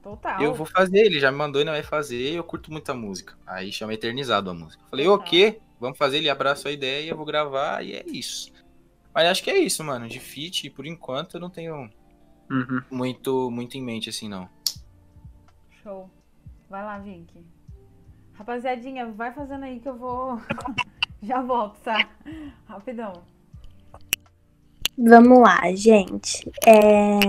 Total. 0.01 0.41
Eu 0.41 0.53
vou 0.53 0.65
fazer, 0.65 0.99
ele 1.05 1.19
já 1.19 1.31
me 1.31 1.37
mandou 1.37 1.61
e 1.61 1.65
não 1.65 1.71
vai 1.71 1.83
fazer, 1.83 2.33
eu 2.33 2.43
curto 2.43 2.71
muito 2.71 2.91
a 2.91 2.93
música. 2.95 3.37
Aí 3.47 3.71
chama 3.71 3.93
Eternizado 3.93 4.49
a 4.49 4.53
música. 4.53 4.83
Falei, 4.89 5.05
Total. 5.05 5.25
o 5.25 5.29
quê? 5.29 5.59
Vamos 5.79 5.97
fazer, 5.97 6.17
ele 6.17 6.29
abraçou 6.29 6.69
a 6.69 6.73
ideia, 6.73 7.09
eu 7.09 7.15
vou 7.15 7.25
gravar 7.25 7.83
e 7.85 7.93
é 7.93 8.03
isso. 8.07 8.51
Mas 9.13 9.27
acho 9.27 9.43
que 9.43 9.49
é 9.49 9.57
isso, 9.57 9.83
mano. 9.83 10.07
De 10.07 10.19
feat, 10.19 10.69
por 10.71 10.85
enquanto, 10.85 11.35
eu 11.35 11.41
não 11.41 11.49
tenho 11.49 11.89
Uhum. 12.49 12.81
muito, 12.91 13.49
muito 13.51 13.77
em 13.77 13.81
mente, 13.81 14.09
assim, 14.09 14.27
não. 14.27 14.49
Show. 15.81 16.09
Vai 16.69 16.83
lá, 16.83 16.97
Vicky. 16.99 17.45
Rapaziadinha, 18.33 19.05
vai 19.11 19.31
fazendo 19.33 19.63
aí 19.63 19.79
que 19.79 19.87
eu 19.87 19.95
vou. 19.97 20.41
Já 21.23 21.41
volto, 21.41 21.79
tá? 21.79 22.09
Rapidão. 22.67 23.23
Vamos 24.97 25.39
lá, 25.39 25.73
gente. 25.73 26.51
É... 26.67 27.19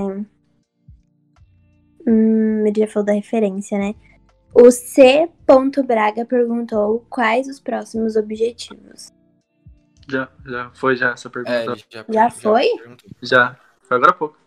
Hum, 2.07 2.67
ele 2.67 2.81
já 2.81 2.89
falou 2.89 3.07
da 3.07 3.13
referência, 3.13 3.79
né? 3.79 3.95
O 4.53 4.71
C. 4.71 5.31
Braga 5.87 6.25
perguntou 6.25 7.07
quais 7.09 7.49
os 7.49 7.61
próximos 7.61 8.17
objetivos. 8.17 9.13
Já, 10.09 10.29
já 10.45 10.71
foi 10.71 10.97
já 10.97 11.13
essa 11.13 11.31
pergunta. 11.31 11.55
É, 11.55 11.77
já, 11.89 12.05
Já 12.09 12.31
foi? 12.31 12.67
Já. 13.23 13.59
Foi 13.83 13.97
agora 13.97 14.11
há 14.11 14.15
pouco. 14.15 14.39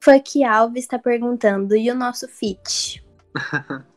Fuck 0.00 0.42
Alves 0.42 0.84
está 0.84 0.98
perguntando, 0.98 1.76
e 1.76 1.88
o 1.90 1.94
nosso 1.94 2.26
fit? 2.26 3.04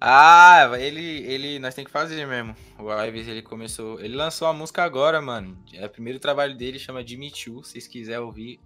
Ah, 0.00 0.70
ele, 0.78 1.24
ele, 1.26 1.58
nós 1.58 1.74
tem 1.74 1.84
que 1.84 1.90
fazer 1.90 2.24
mesmo. 2.24 2.54
O 2.78 2.92
Ives, 3.02 3.26
ele 3.26 3.42
começou, 3.42 3.98
ele 4.00 4.14
lançou 4.14 4.46
a 4.46 4.52
música 4.52 4.84
agora, 4.84 5.20
mano. 5.20 5.58
É 5.74 5.86
o 5.86 5.90
primeiro 5.90 6.20
trabalho 6.20 6.56
dele, 6.56 6.78
chama 6.78 7.04
Jimmy 7.04 7.32
Choo, 7.34 7.64
se 7.64 7.72
vocês 7.72 7.88
quiserem 7.88 8.22
ouvir. 8.22 8.60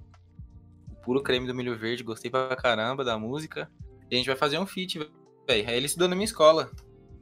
O 0.90 0.96
puro 0.96 1.22
creme 1.22 1.46
do 1.46 1.54
milho 1.54 1.76
verde, 1.76 2.02
gostei 2.02 2.30
pra 2.30 2.54
caramba 2.54 3.02
da 3.02 3.18
música. 3.18 3.70
E 4.10 4.14
a 4.14 4.18
gente 4.18 4.26
vai 4.26 4.36
fazer 4.36 4.58
um 4.58 4.66
feat, 4.66 4.98
velho. 4.98 5.10
Aí 5.48 5.74
ele 5.74 5.86
estudou 5.86 6.06
na 6.06 6.14
minha 6.14 6.26
escola, 6.26 6.70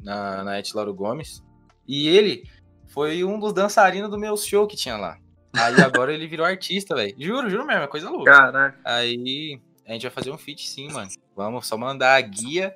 na, 0.02 0.42
na 0.42 0.58
Et 0.58 0.74
Lauro 0.74 0.92
Gomes. 0.92 1.40
E 1.86 2.08
ele 2.08 2.50
foi 2.88 3.22
um 3.22 3.38
dos 3.38 3.52
dançarinos 3.52 4.10
do 4.10 4.18
meu 4.18 4.36
show 4.36 4.66
que 4.66 4.76
tinha 4.76 4.96
lá. 4.96 5.18
Aí 5.52 5.80
agora 5.80 6.12
ele 6.12 6.26
virou 6.26 6.44
artista, 6.44 6.96
velho. 6.96 7.14
Juro, 7.16 7.48
juro 7.48 7.64
mesmo, 7.64 7.82
é 7.82 7.86
coisa 7.86 8.10
louca. 8.10 8.32
Caraca. 8.32 8.80
Aí 8.84 9.60
a 9.86 9.92
gente 9.92 10.02
vai 10.02 10.10
fazer 10.10 10.32
um 10.32 10.38
feat 10.38 10.68
sim, 10.68 10.88
mano. 10.92 11.08
Vamos 11.40 11.66
só 11.66 11.78
mandar 11.78 12.16
a 12.16 12.20
guia 12.20 12.74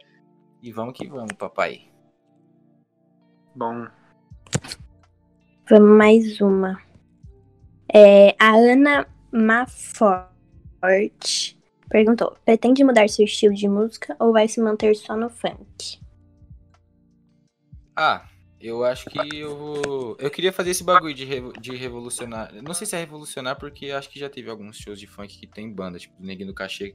e 0.63 0.73
vamos 0.73 0.97
que 0.97 1.07
vamos, 1.07 1.35
papai. 1.35 1.83
Bom. 3.55 3.87
Vamos 5.69 5.99
mais 5.99 6.41
uma. 6.41 6.81
É, 7.93 8.35
a 8.39 8.55
Ana 8.55 9.07
Maforte 9.31 10.33
perguntou: 11.91 12.39
pretende 12.43 12.83
mudar 12.83 13.07
seu 13.11 13.27
estilo 13.27 13.53
de 13.55 13.69
música 13.69 14.17
ou 14.19 14.33
vai 14.33 14.49
se 14.49 14.63
manter 14.63 14.95
só 14.95 15.15
no 15.15 15.29
funk? 15.29 16.01
Ah, 17.95 18.27
eu 18.67 18.85
acho 18.85 19.11
que 19.11 19.39
eu 19.39 19.57
vou. 19.57 20.17
Eu 20.19 20.31
queria 20.31 20.53
fazer 20.53 20.71
esse 20.71 20.83
bagulho 20.83 21.13
de, 21.15 21.25
revo- 21.25 21.53
de 21.61 21.77
revolucionar. 21.77 22.53
Não 22.63 22.73
sei 22.75 22.87
se 22.87 22.97
é 22.97 22.99
revolucionar, 23.01 23.57
porque 23.59 23.91
acho 23.91 24.09
que 24.09 24.19
já 24.19 24.29
teve 24.31 24.49
alguns 24.51 24.79
shows 24.79 24.99
de 24.99 25.07
funk 25.07 25.39
que 25.39 25.47
tem 25.47 25.71
banda, 25.73 25.99
tipo, 25.99 26.15
Neguinho 26.19 26.49
do 26.49 26.55
Cachê, 26.55 26.95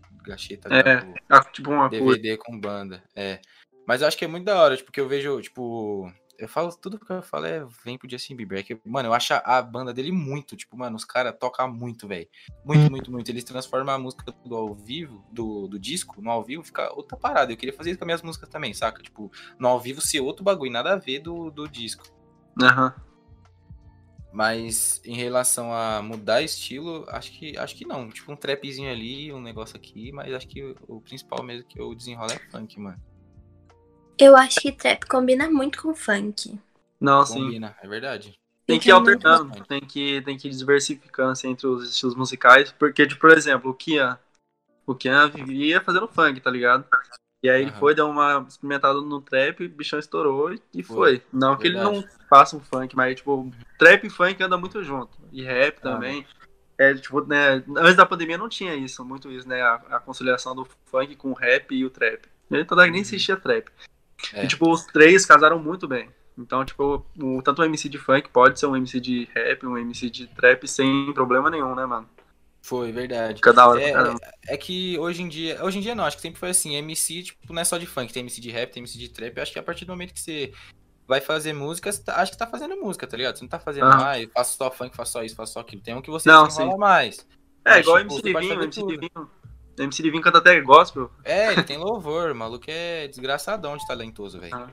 É. 0.71 1.13
Ah, 1.29 1.41
tipo 1.41 1.69
uma 1.71 1.89
coisa. 1.89 2.03
DVD 2.03 2.37
com 2.37 2.59
banda. 2.59 3.03
É. 3.15 3.39
Mas 3.87 4.01
eu 4.01 4.07
acho 4.07 4.17
que 4.17 4.25
é 4.25 4.27
muito 4.27 4.45
da 4.45 4.61
hora, 4.61 4.75
tipo, 4.75 4.87
porque 4.87 4.99
eu 5.01 5.07
vejo, 5.07 5.41
tipo. 5.41 6.11
Eu 6.39 6.47
falo, 6.47 6.71
tudo 6.71 6.97
que 6.97 7.11
eu 7.11 7.21
falo 7.21 7.45
é 7.45 7.65
vem 7.83 7.97
pro 7.97 8.09
Justin 8.09 8.33
Bieber. 8.33 8.59
É 8.59 8.63
que, 8.63 8.79
mano, 8.85 9.09
eu 9.09 9.13
acho 9.13 9.33
a 9.33 9.61
banda 9.61 9.93
dele 9.93 10.09
muito, 10.09 10.55
tipo, 10.55 10.77
mano, 10.77 10.95
os 10.95 11.03
caras 11.03 11.35
tocam 11.37 11.69
muito, 11.71 12.07
velho. 12.07 12.29
Muito, 12.63 12.89
muito, 12.89 13.11
muito. 13.11 13.29
Eles 13.29 13.43
transformam 13.43 13.93
a 13.93 13.99
música 13.99 14.33
do 14.45 14.55
ao 14.55 14.73
vivo, 14.73 15.25
do, 15.29 15.67
do 15.67 15.77
disco, 15.77 16.21
no 16.21 16.31
ao 16.31 16.41
vivo, 16.41 16.63
fica 16.63 16.93
outra 16.95 17.17
parada. 17.17 17.51
Eu 17.51 17.57
queria 17.57 17.75
fazer 17.75 17.89
isso 17.89 17.99
com 17.99 18.05
as 18.05 18.07
minhas 18.07 18.21
músicas 18.21 18.47
também, 18.47 18.73
saca? 18.73 19.03
Tipo, 19.03 19.29
no 19.59 19.67
ao 19.67 19.79
vivo 19.81 19.99
ser 19.99 20.21
outro 20.21 20.41
bagulho, 20.41 20.71
nada 20.71 20.93
a 20.93 20.95
ver 20.95 21.19
do, 21.19 21.51
do 21.51 21.67
disco. 21.67 22.05
Aham. 22.61 22.93
Mas 24.31 25.01
em 25.03 25.15
relação 25.15 25.73
a 25.73 26.01
mudar 26.01 26.41
estilo, 26.41 27.03
acho 27.09 27.31
que 27.33 27.57
acho 27.57 27.75
que 27.75 27.85
não. 27.85 28.09
Tipo, 28.09 28.31
um 28.31 28.35
trapzinho 28.37 28.89
ali, 28.89 29.33
um 29.33 29.41
negócio 29.41 29.75
aqui, 29.75 30.11
mas 30.13 30.33
acho 30.33 30.47
que 30.47 30.63
o, 30.63 30.75
o 30.87 31.01
principal 31.01 31.43
mesmo 31.43 31.67
que 31.67 31.81
eu 31.81 31.93
desenrolo 31.93 32.31
é 32.31 32.39
funk, 32.49 32.79
mano. 32.79 33.08
Eu 34.19 34.35
acho 34.35 34.59
que 34.59 34.71
trap 34.71 35.05
combina 35.05 35.49
muito 35.49 35.81
com 35.81 35.95
funk. 35.95 36.59
Não, 36.99 37.25
sim. 37.25 37.35
Combina, 37.45 37.75
é 37.81 37.87
verdade. 37.87 38.37
Tem 38.67 38.77
que 38.79 38.89
ir 38.89 38.91
alternando, 38.91 39.63
tem 39.65 39.79
que, 39.79 40.21
tem 40.21 40.37
que 40.37 40.47
ir 40.47 40.51
diversificando 40.51 41.31
assim, 41.31 41.49
entre 41.49 41.65
os 41.65 41.89
estilos 41.89 42.15
musicais, 42.15 42.71
porque, 42.73 43.07
tipo, 43.07 43.21
por 43.21 43.31
exemplo, 43.31 43.71
o 43.71 43.73
Kian. 43.73 44.19
O 44.85 44.93
Kian 44.93 45.29
vivia 45.29 45.81
fazendo 45.81 46.07
funk, 46.07 46.39
tá 46.41 46.51
ligado? 46.51 46.85
E 47.41 47.49
aí 47.49 47.61
ele 47.61 47.71
Aham. 47.71 47.79
foi, 47.79 47.95
deu 47.95 48.09
uma 48.09 48.45
experimentada 48.47 48.99
no 49.01 49.21
trap, 49.21 49.63
o 49.63 49.69
bichão 49.69 49.97
estourou 49.97 50.53
e- 50.53 50.83
Foi, 50.83 50.95
foi. 50.95 51.23
Não 51.31 51.55
que 51.55 51.67
ele 51.67 51.77
não 51.77 52.03
faça 52.29 52.57
um 52.57 52.59
funk, 52.59 52.95
mas 52.95 53.15
tipo, 53.15 53.49
trap 53.77 54.05
e 54.05 54.09
funk 54.09 54.43
andam 54.43 54.59
muito 54.59 54.83
junto. 54.83 55.17
E 55.31 55.41
rap 55.41 55.77
Ah. 55.77 55.81
também. 55.81 56.27
É, 56.77 56.93
tipo, 56.93 57.21
né, 57.25 57.63
antes 57.77 57.95
da 57.95 58.05
pandemia 58.05 58.37
não 58.37 58.49
tinha 58.49 58.75
isso, 58.75 59.03
muito 59.03 59.31
isso, 59.31 59.47
né? 59.47 59.61
A, 59.61 59.75
a 59.75 59.99
conciliação 59.99 60.53
do 60.55 60.65
funk 60.85 61.15
com 61.15 61.31
o 61.31 61.33
rap 61.33 61.73
e 61.73 61.85
o 61.85 61.89
trap. 61.89 62.25
E 62.51 62.65
toda 62.65 62.85
nem 62.87 63.01
existia 63.01 63.37
trap. 63.37 63.69
É. 64.33 64.43
E 64.43 64.47
tipo, 64.47 64.69
os 64.71 64.85
três 64.85 65.25
casaram 65.25 65.59
muito 65.59 65.87
bem. 65.87 66.09
Então, 66.37 66.63
tipo, 66.63 67.05
o, 67.21 67.41
tanto 67.41 67.61
um 67.61 67.65
MC 67.65 67.89
de 67.89 67.97
funk 67.97 68.29
pode 68.29 68.59
ser 68.59 68.65
um 68.65 68.75
MC 68.75 68.99
de 68.99 69.27
rap, 69.35 69.65
um 69.65 69.77
MC 69.77 70.09
de 70.09 70.27
trap 70.27 70.67
sem 70.67 71.11
problema 71.13 71.49
nenhum, 71.49 71.75
né, 71.75 71.85
mano? 71.85 72.07
Foi, 72.61 72.91
verdade. 72.91 73.35
Fica 73.35 73.53
da 73.53 73.67
hora 73.67 73.81
É, 73.81 73.91
caramba. 73.91 74.19
é 74.47 74.57
que 74.57 74.97
hoje 74.99 75.21
em 75.21 75.27
dia. 75.27 75.63
Hoje 75.63 75.79
em 75.79 75.81
dia 75.81 75.95
não, 75.95 76.03
acho 76.05 76.15
que 76.17 76.21
sempre 76.21 76.39
foi 76.39 76.49
assim. 76.49 76.75
MC, 76.75 77.23
tipo, 77.23 77.53
não 77.53 77.61
é 77.61 77.65
só 77.65 77.77
de 77.77 77.85
funk, 77.85 78.13
tem 78.13 78.21
MC 78.21 78.39
de 78.39 78.51
rap, 78.51 78.71
tem 78.71 78.81
MC 78.81 78.97
de 78.97 79.09
trap. 79.09 79.35
Eu 79.35 79.43
acho 79.43 79.51
que 79.51 79.59
a 79.59 79.63
partir 79.63 79.85
do 79.85 79.91
momento 79.91 80.13
que 80.13 80.19
você 80.19 80.53
vai 81.07 81.19
fazer 81.19 81.53
música, 81.53 81.91
tá- 81.91 82.17
acho 82.21 82.31
que 82.31 82.37
tá 82.37 82.45
fazendo 82.45 82.75
música, 82.77 83.07
tá 83.07 83.17
ligado? 83.17 83.37
Você 83.37 83.43
não 83.43 83.49
tá 83.49 83.59
fazendo, 83.59 83.87
ah, 83.87 84.21
eu 84.21 84.29
faço 84.29 84.55
só 84.57 84.69
funk, 84.69 84.95
faço 84.95 85.13
só 85.13 85.23
isso, 85.23 85.35
faço 85.35 85.53
só 85.53 85.61
aquilo. 85.61 85.81
Tem 85.81 85.95
um 85.95 86.01
que 86.01 86.11
você 86.11 86.29
Não, 86.29 86.49
se 86.49 86.63
mais. 86.77 87.25
É, 87.65 87.71
Mas, 87.71 87.79
igual 87.81 87.97
o 87.97 87.99
tipo, 88.01 88.13
MC 88.13 88.21
você 88.21 88.33
pode 88.33 88.45
Livinho, 88.47 88.59
o 88.59 88.71
fazer 88.71 88.81
MC 88.81 89.09
tudo. 89.09 89.31
O 89.79 89.83
MC 89.83 90.03
Livinho 90.03 90.21
canta 90.21 90.39
até 90.39 90.59
gospel. 90.59 91.09
É, 91.23 91.53
ele 91.53 91.63
tem 91.63 91.77
louvor, 91.77 92.31
o 92.31 92.35
maluco 92.35 92.65
é 92.67 93.07
desgraçadão 93.07 93.77
de 93.77 93.87
talentoso, 93.87 94.37
velho. 94.39 94.53
Ah, 94.53 94.67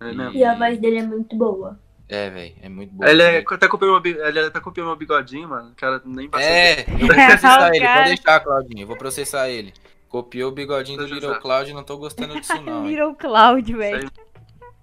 É 0.00 0.12
mesmo. 0.12 0.34
E 0.34 0.44
a 0.44 0.54
voz 0.54 0.78
dele 0.78 0.98
é 0.98 1.02
muito 1.02 1.36
boa. 1.36 1.78
É, 2.08 2.30
velho, 2.30 2.54
é 2.62 2.68
muito 2.68 2.94
bom. 2.94 3.04
Ele, 3.04 3.20
é, 3.22 3.38
até 3.38 3.66
copiou 3.66 4.00
meu, 4.00 4.26
ele 4.26 4.38
até 4.38 4.60
copiou 4.60 4.86
meu 4.86 4.94
bigodinho, 4.94 5.48
mano. 5.48 5.70
O 5.70 5.74
cara 5.74 6.00
nem 6.04 6.28
passou. 6.30 6.46
É, 6.48 6.82
eu 6.82 6.98
vou 6.98 7.08
processar 7.08 7.68
ele, 7.74 7.80
cara. 7.84 7.96
pode 8.04 8.14
deixar, 8.14 8.40
Claudinho, 8.40 8.82
eu 8.82 8.86
vou 8.86 8.96
processar 8.96 9.48
ele. 9.50 9.74
Copiou 10.08 10.50
o 10.50 10.54
bigodinho 10.54 10.98
do. 10.98 11.06
Little 11.06 11.40
Cloud, 11.40 11.72
não 11.74 11.82
tô 11.82 11.98
gostando 11.98 12.40
disso 12.40 12.54
não. 12.62 12.84
Virou 12.84 13.14
Cloud, 13.16 13.74
velho. 13.74 14.08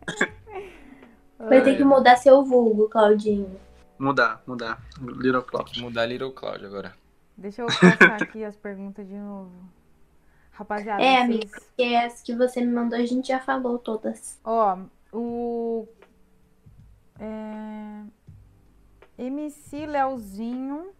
Vai 1.39 1.61
ter 1.61 1.77
que 1.77 1.83
mudar 1.85 2.17
seu 2.17 2.43
vulgo, 2.43 2.89
Claudinho. 2.89 3.57
Mudar, 3.97 4.41
mudar. 4.45 4.81
Little 5.01 5.41
Tem 5.41 5.49
Cloud. 5.51 5.71
que 5.71 5.81
mudar 5.81 6.05
Little 6.05 6.31
Cloud 6.31 6.65
agora. 6.65 6.93
Deixa 7.43 7.61
eu 7.61 7.67
passar 7.67 8.23
aqui 8.23 8.41
as 8.41 8.55
perguntas 8.55 9.05
de 9.05 9.15
novo. 9.15 9.51
Rapaziada, 10.51 11.03
É, 11.03 11.25
vocês- 11.27 11.51
amiga. 11.77 12.05
As 12.05 12.21
que 12.21 12.33
você 12.33 12.61
me 12.61 12.71
mandou, 12.71 12.97
a 12.97 13.05
gente 13.05 13.27
já 13.27 13.39
falou 13.41 13.77
todas. 13.77 14.39
Ó, 14.45 14.77
o. 15.11 15.85
É, 17.19 18.03
MC 19.17 19.85
Leozinho 19.85 20.93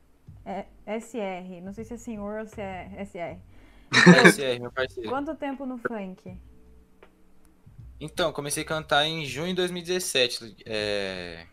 é, 0.46 0.66
SR. 1.00 1.62
Não 1.64 1.72
sei 1.72 1.86
se 1.86 1.94
é 1.94 1.98
senhor 1.98 2.42
ou 2.42 2.46
se 2.46 2.60
é 2.60 2.90
SR. 3.00 3.40
SR, 4.30 4.60
meu 4.60 4.72
parceiro. 4.72 5.10
Quanto 5.10 5.34
tempo 5.36 5.66
no 5.66 5.78
funk? 5.78 6.38
Então, 8.02 8.34
comecei 8.34 8.64
a 8.64 8.66
cantar 8.66 9.06
em 9.06 9.24
junho 9.26 9.50
de 9.50 9.56
2017. 9.56 10.58
É... 10.66 11.48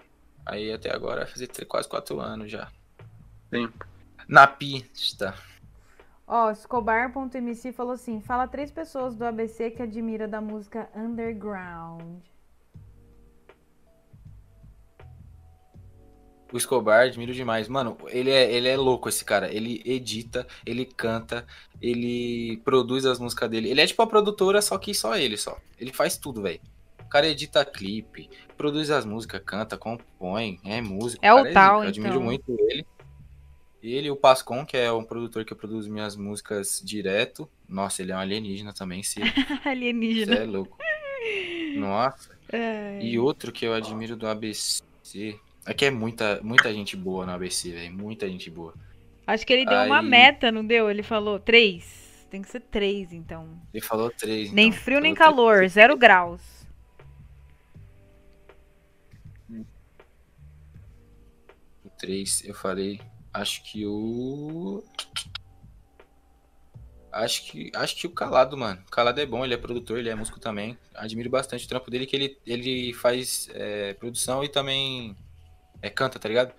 Aí 0.44 0.72
até 0.72 0.92
agora 0.92 1.20
vai 1.20 1.30
fazer 1.30 1.46
quase 1.66 1.88
quatro 1.88 2.18
anos 2.18 2.50
já. 2.50 2.72
Sim. 3.50 3.70
Na 4.30 4.46
pista. 4.46 5.34
Ó, 6.24 6.52
Escobar.mc 6.52 7.72
falou 7.72 7.94
assim: 7.94 8.20
fala 8.20 8.46
três 8.46 8.70
pessoas 8.70 9.16
do 9.16 9.24
ABC 9.24 9.72
que 9.72 9.82
admira 9.82 10.28
da 10.28 10.40
música 10.40 10.88
underground. 10.94 12.20
O 16.52 16.56
Escobar, 16.56 17.06
admiro 17.06 17.34
demais. 17.34 17.66
Mano, 17.66 17.96
ele 18.06 18.30
é, 18.30 18.52
ele 18.52 18.68
é 18.68 18.76
louco 18.76 19.08
esse 19.08 19.24
cara. 19.24 19.52
Ele 19.52 19.82
edita, 19.84 20.46
ele 20.64 20.84
canta, 20.84 21.44
ele 21.82 22.58
produz 22.64 23.04
as 23.06 23.18
músicas 23.18 23.50
dele. 23.50 23.68
Ele 23.68 23.80
é 23.80 23.86
tipo 23.86 24.00
a 24.00 24.06
produtora, 24.06 24.62
só 24.62 24.78
que 24.78 24.94
só 24.94 25.16
ele 25.16 25.36
só. 25.36 25.58
Ele 25.76 25.92
faz 25.92 26.16
tudo, 26.16 26.42
velho. 26.42 26.60
O 27.00 27.08
cara 27.08 27.26
edita 27.26 27.64
clipe, 27.64 28.30
produz 28.56 28.92
as 28.92 29.04
músicas, 29.04 29.42
canta, 29.44 29.76
compõe, 29.76 30.60
é 30.64 30.80
músico. 30.80 31.24
É 31.24 31.32
o 31.32 31.38
cara 31.38 31.48
zica. 31.48 31.60
tal, 31.60 31.82
Eu 31.82 31.88
admiro 31.88 32.14
então. 32.14 32.24
muito 32.24 32.56
ele. 32.68 32.86
Ele 33.82 34.08
e 34.08 34.10
o 34.10 34.16
Pascon, 34.16 34.64
que 34.66 34.76
é 34.76 34.92
um 34.92 35.02
produtor 35.02 35.44
que 35.44 35.54
produz 35.54 35.86
minhas 35.86 36.14
músicas 36.16 36.82
direto. 36.84 37.48
Nossa, 37.68 38.02
ele 38.02 38.12
é 38.12 38.16
um 38.16 38.18
alienígena 38.18 38.72
também, 38.74 39.02
se 39.02 39.20
Você 39.20 39.24
Alienígena. 39.68 40.36
é 40.36 40.44
louco. 40.44 40.76
Nossa. 41.76 42.30
E 43.00 43.18
outro 43.18 43.50
que 43.52 43.64
eu 43.64 43.72
admiro 43.72 44.16
do 44.16 44.26
ABC. 44.26 44.82
É 45.66 45.72
que 45.72 45.84
é 45.86 45.90
muita, 45.90 46.40
muita 46.42 46.72
gente 46.72 46.96
boa 46.96 47.24
no 47.24 47.32
ABC, 47.32 47.70
velho. 47.70 47.92
Muita 47.92 48.28
gente 48.28 48.50
boa. 48.50 48.74
Acho 49.26 49.46
que 49.46 49.52
ele 49.52 49.64
deu 49.64 49.78
uma 49.84 50.00
Aí- 50.00 50.06
meta, 50.06 50.50
não 50.52 50.64
deu? 50.66 50.90
Ele 50.90 51.02
falou 51.02 51.38
três. 51.38 52.26
Tem 52.30 52.42
que 52.42 52.48
ser 52.50 52.60
três, 52.60 53.12
então. 53.12 53.48
Ele 53.72 53.82
falou 53.82 54.10
três. 54.10 54.52
nem 54.52 54.68
então. 54.68 54.78
frio 54.80 55.00
nem 55.00 55.14
calor, 55.14 55.56
três. 55.58 55.72
zero 55.72 55.96
graus. 55.96 56.40
O 61.84 61.90
três, 61.98 62.42
eu 62.44 62.54
falei. 62.54 63.00
Acho 63.32 63.62
que 63.64 63.86
o. 63.86 64.82
Acho 67.12 67.42
que, 67.50 67.72
acho 67.74 67.96
que 67.96 68.06
o 68.06 68.10
Calado, 68.10 68.56
mano. 68.56 68.80
O 68.86 68.90
Calado 68.90 69.20
é 69.20 69.26
bom, 69.26 69.44
ele 69.44 69.54
é 69.54 69.56
produtor, 69.56 69.98
ele 69.98 70.08
é 70.08 70.14
músico 70.14 70.38
também. 70.38 70.78
Admiro 70.94 71.28
bastante 71.28 71.64
o 71.64 71.68
trampo 71.68 71.90
dele, 71.90 72.06
que 72.06 72.14
ele, 72.14 72.38
ele 72.46 72.92
faz 72.94 73.48
é, 73.52 73.94
produção 73.94 74.44
e 74.44 74.48
também 74.48 75.16
é, 75.82 75.90
canta, 75.90 76.18
tá 76.20 76.28
ligado? 76.28 76.54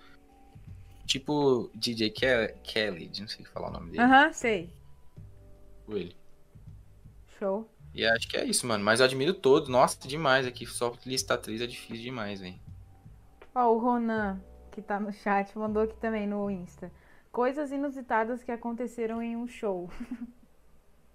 Tipo 1.06 1.70
DJ 1.74 2.10
Ke- 2.10 2.54
Kelly, 2.62 3.10
não 3.18 3.28
sei 3.28 3.44
falar 3.46 3.68
o 3.68 3.72
nome 3.72 3.92
dele. 3.92 4.02
Aham, 4.02 4.32
sei. 4.32 4.70
Tipo 5.78 5.96
ele. 5.96 6.16
Show. 7.38 7.68
E 7.94 8.04
acho 8.04 8.28
que 8.28 8.36
é 8.36 8.44
isso, 8.44 8.66
mano. 8.66 8.84
Mas 8.84 9.00
eu 9.00 9.06
admiro 9.06 9.32
todos. 9.34 9.68
Nossa, 9.70 10.06
demais 10.06 10.46
aqui. 10.46 10.66
Só 10.66 10.94
listar 11.06 11.38
três 11.38 11.60
é 11.62 11.66
difícil 11.66 12.02
demais, 12.04 12.40
velho. 12.40 12.58
Ó, 13.54 13.72
o 13.74 13.78
Ronan, 13.78 14.40
que 14.72 14.82
tá 14.82 14.98
no 14.98 15.12
chat, 15.12 15.56
mandou 15.56 15.84
aqui 15.84 15.96
também 15.96 16.26
no 16.26 16.50
Insta. 16.50 16.90
Coisas 17.30 17.70
inusitadas 17.70 18.42
que 18.42 18.50
aconteceram 18.50 19.22
em 19.22 19.36
um 19.36 19.46
show. 19.46 19.88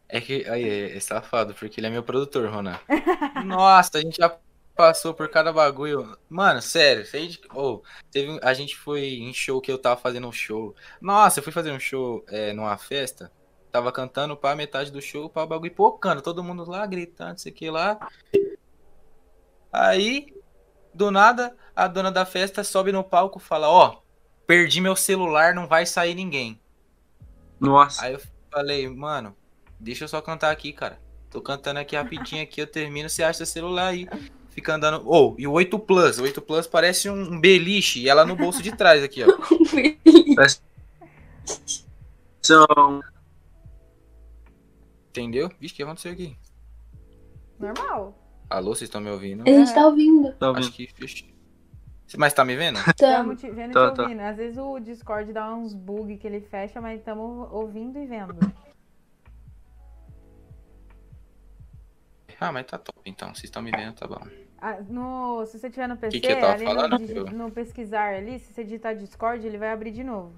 É 0.09 0.21
que. 0.21 0.47
Aí, 0.47 0.63
é, 0.63 0.95
é 0.95 0.99
safado, 0.99 1.53
porque 1.53 1.79
ele 1.79 1.87
é 1.87 1.89
meu 1.89 2.01
produtor, 2.01 2.49
Ronan. 2.49 2.79
Nossa, 3.45 3.97
a 3.97 4.01
gente 4.01 4.17
já 4.17 4.37
passou 4.73 5.13
por 5.13 5.27
cada 5.29 5.51
bagulho. 5.51 6.17
Mano, 6.29 6.61
sério, 6.61 7.05
sei 7.05 7.27
de. 7.27 7.41
Oh, 7.53 7.81
teve, 8.09 8.39
a 8.41 8.53
gente 8.53 8.77
foi 8.77 9.15
em 9.15 9.33
show 9.33 9.59
que 9.59 9.71
eu 9.71 9.77
tava 9.77 9.99
fazendo 9.99 10.27
um 10.27 10.31
show. 10.31 10.73
Nossa, 11.01 11.39
eu 11.39 11.43
fui 11.43 11.51
fazer 11.51 11.71
um 11.71 11.79
show 11.79 12.23
é, 12.29 12.53
numa 12.53 12.77
festa. 12.77 13.31
Tava 13.69 13.91
cantando 13.91 14.37
pra 14.37 14.55
metade 14.55 14.91
do 14.91 15.01
show, 15.01 15.29
pra 15.29 15.45
bagulho 15.45 15.73
pocando. 15.73 16.21
Todo 16.21 16.43
mundo 16.43 16.63
lá 16.69 16.85
gritando, 16.85 17.31
não 17.31 17.37
sei 17.37 17.51
o 17.51 17.55
que 17.55 17.69
lá. 17.69 17.99
Aí, 19.71 20.33
do 20.97 21.11
nada, 21.11 21.55
a 21.75 21.87
dona 21.87 22.11
da 22.11 22.25
festa 22.25 22.63
sobe 22.63 22.91
no 22.91 23.03
palco 23.03 23.39
e 23.39 23.41
fala: 23.41 23.69
Ó, 23.69 24.01
perdi 24.45 24.81
meu 24.81 24.95
celular, 24.95 25.53
não 25.53 25.67
vai 25.67 25.85
sair 25.85 26.15
ninguém. 26.15 26.59
Nossa. 27.59 28.05
Aí 28.05 28.13
eu 28.13 28.21
falei, 28.51 28.87
mano, 28.89 29.35
deixa 29.79 30.03
eu 30.03 30.07
só 30.07 30.21
cantar 30.21 30.51
aqui, 30.51 30.73
cara. 30.73 30.99
Tô 31.29 31.41
cantando 31.41 31.79
aqui 31.79 31.95
rapidinho 31.95 32.41
aqui, 32.41 32.61
eu 32.61 32.67
termino, 32.67 33.09
você 33.09 33.23
acha 33.23 33.37
seu 33.37 33.45
celular 33.45 33.87
aí. 33.87 34.07
Fica 34.49 34.73
andando. 34.73 35.03
Ou, 35.05 35.35
e 35.37 35.45
o 35.45 35.51
8 35.51 35.77
Plus? 35.79 36.17
O 36.17 36.23
8 36.23 36.41
Plus 36.41 36.65
parece 36.65 37.09
um, 37.09 37.39
beliche 37.39 37.99
e 37.99 38.09
ela 38.09 38.25
no 38.25 38.35
bolso 38.35 38.63
de 38.63 38.75
trás 38.75 39.03
aqui, 39.03 39.23
ó. 39.23 39.27
São... 42.41 43.01
Entendeu? 45.09 45.51
Vixe, 45.59 45.73
o 45.73 45.77
que 45.77 45.83
aconteceu 45.83 46.11
aqui? 46.11 46.37
Normal. 47.59 48.17
Alô, 48.49 48.73
vocês 48.73 48.83
estão 48.87 49.01
me 49.01 49.09
ouvindo? 49.09 49.43
A 49.43 49.49
gente 49.49 49.73
tá 49.73 49.85
ouvindo. 49.85 50.33
Tá 50.33 50.49
ouvindo? 50.49 50.63
Acho 50.67 50.73
que 50.73 50.87
fechou. 50.93 51.27
Mas 52.17 52.33
tá 52.33 52.45
me 52.45 52.55
vendo? 52.55 52.77
Estamos 52.79 52.95
Tamo. 52.97 53.35
te 53.35 53.49
vendo 53.51 53.71
e 53.71 53.73
Tá, 53.73 53.91
te 53.91 53.95
tá. 53.97 54.03
ouvindo. 54.03 54.21
Às 54.21 54.37
vezes 54.37 54.57
o 54.57 54.79
Discord 54.79 55.33
dá 55.33 55.53
uns 55.53 55.73
bug 55.73 56.15
que 56.17 56.25
ele 56.25 56.39
fecha, 56.39 56.79
mas 56.79 56.99
estamos 56.99 57.51
ouvindo 57.51 57.99
e 57.99 58.05
vendo. 58.05 58.35
Ah, 62.39 62.51
mas 62.51 62.65
tá 62.67 62.77
top 62.77 62.97
então. 63.05 63.29
Vocês 63.29 63.45
estão 63.45 63.61
me 63.61 63.71
vendo, 63.71 63.93
tá 63.95 64.07
bom. 64.07 64.21
Ah, 64.61 64.77
no, 64.87 65.45
se 65.47 65.59
você 65.59 65.69
tiver 65.69 65.87
no 65.87 65.97
PC, 65.97 66.19
que 66.19 66.35
tava 66.35 66.53
ali 66.53 66.65
falando, 66.65 66.91
no, 66.93 66.97
digi- 66.99 67.19
no 67.35 67.51
pesquisar 67.51 68.13
ali, 68.15 68.39
se 68.39 68.53
você 68.53 68.63
digitar 68.63 68.95
Discord, 68.95 69.45
ele 69.45 69.57
vai 69.57 69.71
abrir 69.71 69.91
de 69.91 70.03
novo. 70.03 70.33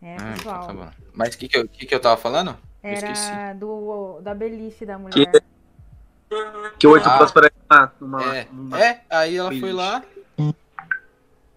É, 0.00 0.12
Ah, 0.12 0.16
então 0.16 0.32
pessoal. 0.34 0.66
tá 0.66 0.72
bom. 0.72 0.90
Mas 1.14 1.34
o 1.34 1.38
que, 1.38 1.48
que, 1.48 1.58
eu, 1.58 1.68
que, 1.68 1.86
que 1.86 1.94
eu 1.94 2.00
tava 2.00 2.16
falando? 2.20 2.56
Era 2.82 3.52
do, 3.54 4.20
da 4.20 4.34
beliche 4.34 4.84
da 4.86 4.96
Que- 4.96 5.00
mulher. 5.02 5.42
Que 6.78 6.86
o 6.86 6.90
8 6.90 7.08
Ah. 7.08 7.90
Uma, 8.00 8.36
É, 8.36 8.46
uma- 8.52 8.84
é, 8.84 9.00
aí 9.08 9.36
ela 9.36 9.50
foi 9.50 9.72
lá. 9.72 10.02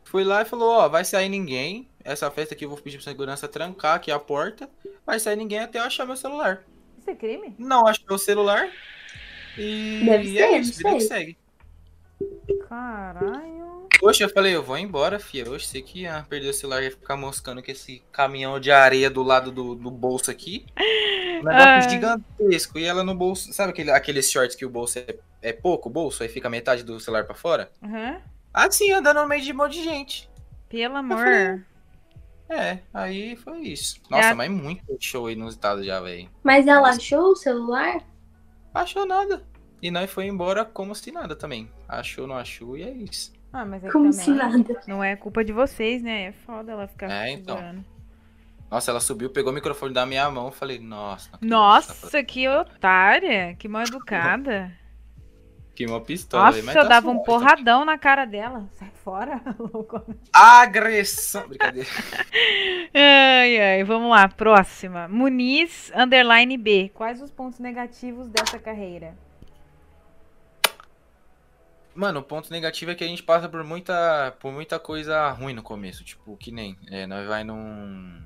Foi 0.03 0.23
lá 0.23 0.41
e 0.41 0.45
falou, 0.45 0.69
ó, 0.69 0.87
vai 0.87 1.03
sair 1.03 1.27
ninguém. 1.27 1.87
Essa 2.03 2.29
festa 2.31 2.53
aqui 2.53 2.63
eu 2.63 2.69
vou 2.69 2.77
pedir 2.77 2.97
pra 2.97 3.03
segurança 3.03 3.47
trancar 3.47 3.95
aqui 3.95 4.11
a 4.11 4.19
porta. 4.19 4.69
Vai 5.05 5.19
sair 5.19 5.35
ninguém 5.35 5.59
até 5.59 5.79
eu 5.79 5.83
achar 5.83 6.05
meu 6.05 6.15
celular. 6.15 6.63
Isso 6.99 7.09
é 7.09 7.15
crime? 7.15 7.53
Não 7.59 7.85
achou 7.85 8.15
o 8.15 8.17
celular. 8.17 8.69
E 9.57 10.03
Deve 10.05 10.23
e 10.29 10.33
ser, 10.33 10.39
é 10.41 10.57
isso, 10.59 10.77
vida 10.77 10.93
que 10.93 11.01
segue. 11.01 11.37
Caralho. 12.69 13.87
Poxa, 13.99 14.23
eu 14.25 14.29
falei, 14.29 14.55
eu 14.55 14.63
vou 14.63 14.77
embora, 14.77 15.19
fia. 15.19 15.49
Oxe, 15.49 15.67
sei 15.67 15.81
que 15.81 16.01
ia 16.01 16.25
perder 16.29 16.49
o 16.49 16.53
celular 16.53 16.81
e 16.81 16.85
ia 16.85 16.91
ficar 16.91 17.15
moscando 17.17 17.61
com 17.63 17.71
esse 17.71 18.01
caminhão 18.11 18.59
de 18.59 18.71
areia 18.71 19.09
do 19.09 19.23
lado 19.23 19.51
do, 19.51 19.73
do 19.75 19.89
bolso 19.91 20.29
aqui. 20.31 20.65
Um 21.39 21.43
negócio 21.43 21.67
Ai. 21.67 21.89
gigantesco. 21.89 22.79
E 22.79 22.83
ela 22.85 23.03
no 23.03 23.15
bolso. 23.15 23.51
Sabe 23.53 23.71
aquele, 23.71 23.91
aqueles 23.91 24.29
shorts 24.31 24.55
que 24.55 24.65
o 24.65 24.69
bolso 24.69 24.99
é, 24.99 25.15
é 25.41 25.53
pouco, 25.53 25.89
o 25.89 25.91
bolso, 25.91 26.23
aí 26.23 26.29
fica 26.29 26.49
metade 26.49 26.83
do 26.83 26.99
celular 26.99 27.25
pra 27.25 27.35
fora? 27.35 27.71
Aham. 27.83 28.17
Assim, 28.53 28.91
andando 28.91 29.21
no 29.21 29.27
meio 29.27 29.41
de 29.41 29.51
um 29.51 29.57
monte 29.57 29.73
de 29.73 29.83
gente. 29.83 30.29
Pelo 30.69 30.97
amor. 30.97 31.17
falei- 31.17 31.61
É, 32.47 32.79
aí 32.93 33.35
foi 33.35 33.59
isso. 33.61 33.99
Nossa, 34.09 34.29
É. 34.29 34.33
mas 34.33 34.49
muito 34.51 34.83
show 34.99 35.29
inusitado 35.29 35.83
já, 35.83 35.99
velho. 35.99 36.29
Mas 36.43 36.67
ela 36.67 36.89
achou 36.89 37.31
o 37.31 37.35
celular? 37.35 38.01
Achou 38.73 39.05
nada. 39.05 39.43
E 39.81 39.89
nós 39.91 40.09
foi 40.11 40.25
embora 40.27 40.63
como 40.63 40.93
se 40.95 41.11
nada 41.11 41.35
também. 41.35 41.69
Achou, 41.87 42.27
não 42.27 42.35
achou, 42.37 42.77
e 42.77 42.83
é 42.83 42.91
isso. 42.91 43.33
Ah, 43.51 43.65
mas 43.65 43.83
é 43.83 43.89
Como 43.91 44.09
também 44.11 44.25
se 44.25 44.31
nada. 44.31 44.81
não 44.87 45.03
é 45.03 45.15
culpa 45.15 45.43
de 45.43 45.51
vocês, 45.53 46.01
né? 46.01 46.25
É 46.25 46.31
foda 46.31 46.71
ela 46.73 46.87
ficar 46.87 47.09
É, 47.09 47.31
então. 47.31 47.55
segurando. 47.55 47.85
Nossa, 48.69 48.91
ela 48.91 48.99
subiu, 48.99 49.29
pegou 49.29 49.51
o 49.51 49.55
microfone 49.55 49.93
da 49.93 50.05
minha 50.05 50.29
mão. 50.29 50.51
Falei, 50.51 50.79
nossa. 50.79 51.31
tá 51.31 51.37
Nossa, 51.41 52.23
que 52.23 52.47
otária. 52.47 53.55
Que 53.55 53.67
mal 53.67 53.83
educada. 53.83 54.71
Que 55.75 55.85
uma 55.85 55.99
pistola. 55.99 56.45
Nossa, 56.45 56.63
mas 56.63 56.73
eu 56.73 56.83
tá 56.83 56.87
dava 56.87 57.09
um 57.09 57.15
suave, 57.15 57.25
porradão 57.25 57.83
na 57.83 57.97
cara 57.97 58.23
dela. 58.23 58.65
Sai 58.71 58.89
fora, 59.03 59.41
louco. 59.59 59.99
tá- 59.99 60.61
Agressão. 60.61 61.49
Brincadeira. 61.49 61.89
Ai, 62.95 63.59
ai, 63.59 63.83
vamos 63.83 64.09
lá, 64.09 64.25
próxima. 64.29 65.09
Muniz, 65.09 65.91
underline 65.93 66.57
B. 66.57 66.91
Quais 66.93 67.21
os 67.21 67.29
pontos 67.29 67.59
negativos 67.59 68.29
dessa 68.29 68.57
carreira? 68.57 69.17
Mano, 71.93 72.21
o 72.21 72.23
ponto 72.23 72.49
negativo 72.51 72.91
é 72.91 72.95
que 72.95 73.03
a 73.03 73.07
gente 73.07 73.23
passa 73.23 73.49
por 73.49 73.61
muita, 73.63 74.33
por 74.39 74.53
muita 74.53 74.79
coisa 74.79 75.29
ruim 75.31 75.53
no 75.53 75.61
começo. 75.61 76.05
Tipo, 76.05 76.37
que 76.37 76.51
nem. 76.53 76.77
É, 76.89 77.05
nós 77.05 77.27
vai 77.27 77.43
num, 77.43 78.21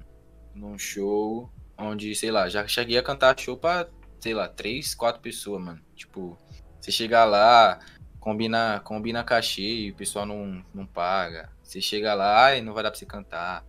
num 0.60 0.78
show 0.78 1.50
onde, 1.78 2.14
sei 2.14 2.30
lá, 2.30 2.50
já 2.50 2.68
cheguei 2.68 2.98
a 2.98 3.04
cantar 3.04 3.40
show 3.40 3.56
pra, 3.56 3.88
sei 4.20 4.34
lá, 4.34 4.48
três, 4.48 4.94
quatro 4.94 5.22
pessoas, 5.22 5.62
mano. 5.62 5.82
Tipo, 5.96 6.38
você 6.80 6.92
chega 6.92 7.24
lá, 7.24 7.80
combina, 8.20 8.82
combina 8.84 9.24
cachê 9.24 9.62
e 9.62 9.92
o 9.92 9.96
pessoal 9.96 10.26
não, 10.26 10.64
não 10.74 10.86
paga. 10.86 11.50
Você 11.64 11.80
chega 11.82 12.14
lá, 12.14 12.46
ai, 12.46 12.62
não 12.62 12.74
vai 12.74 12.84
dar 12.84 12.92
pra 12.92 13.00
você 13.00 13.06
cantar. 13.06 13.66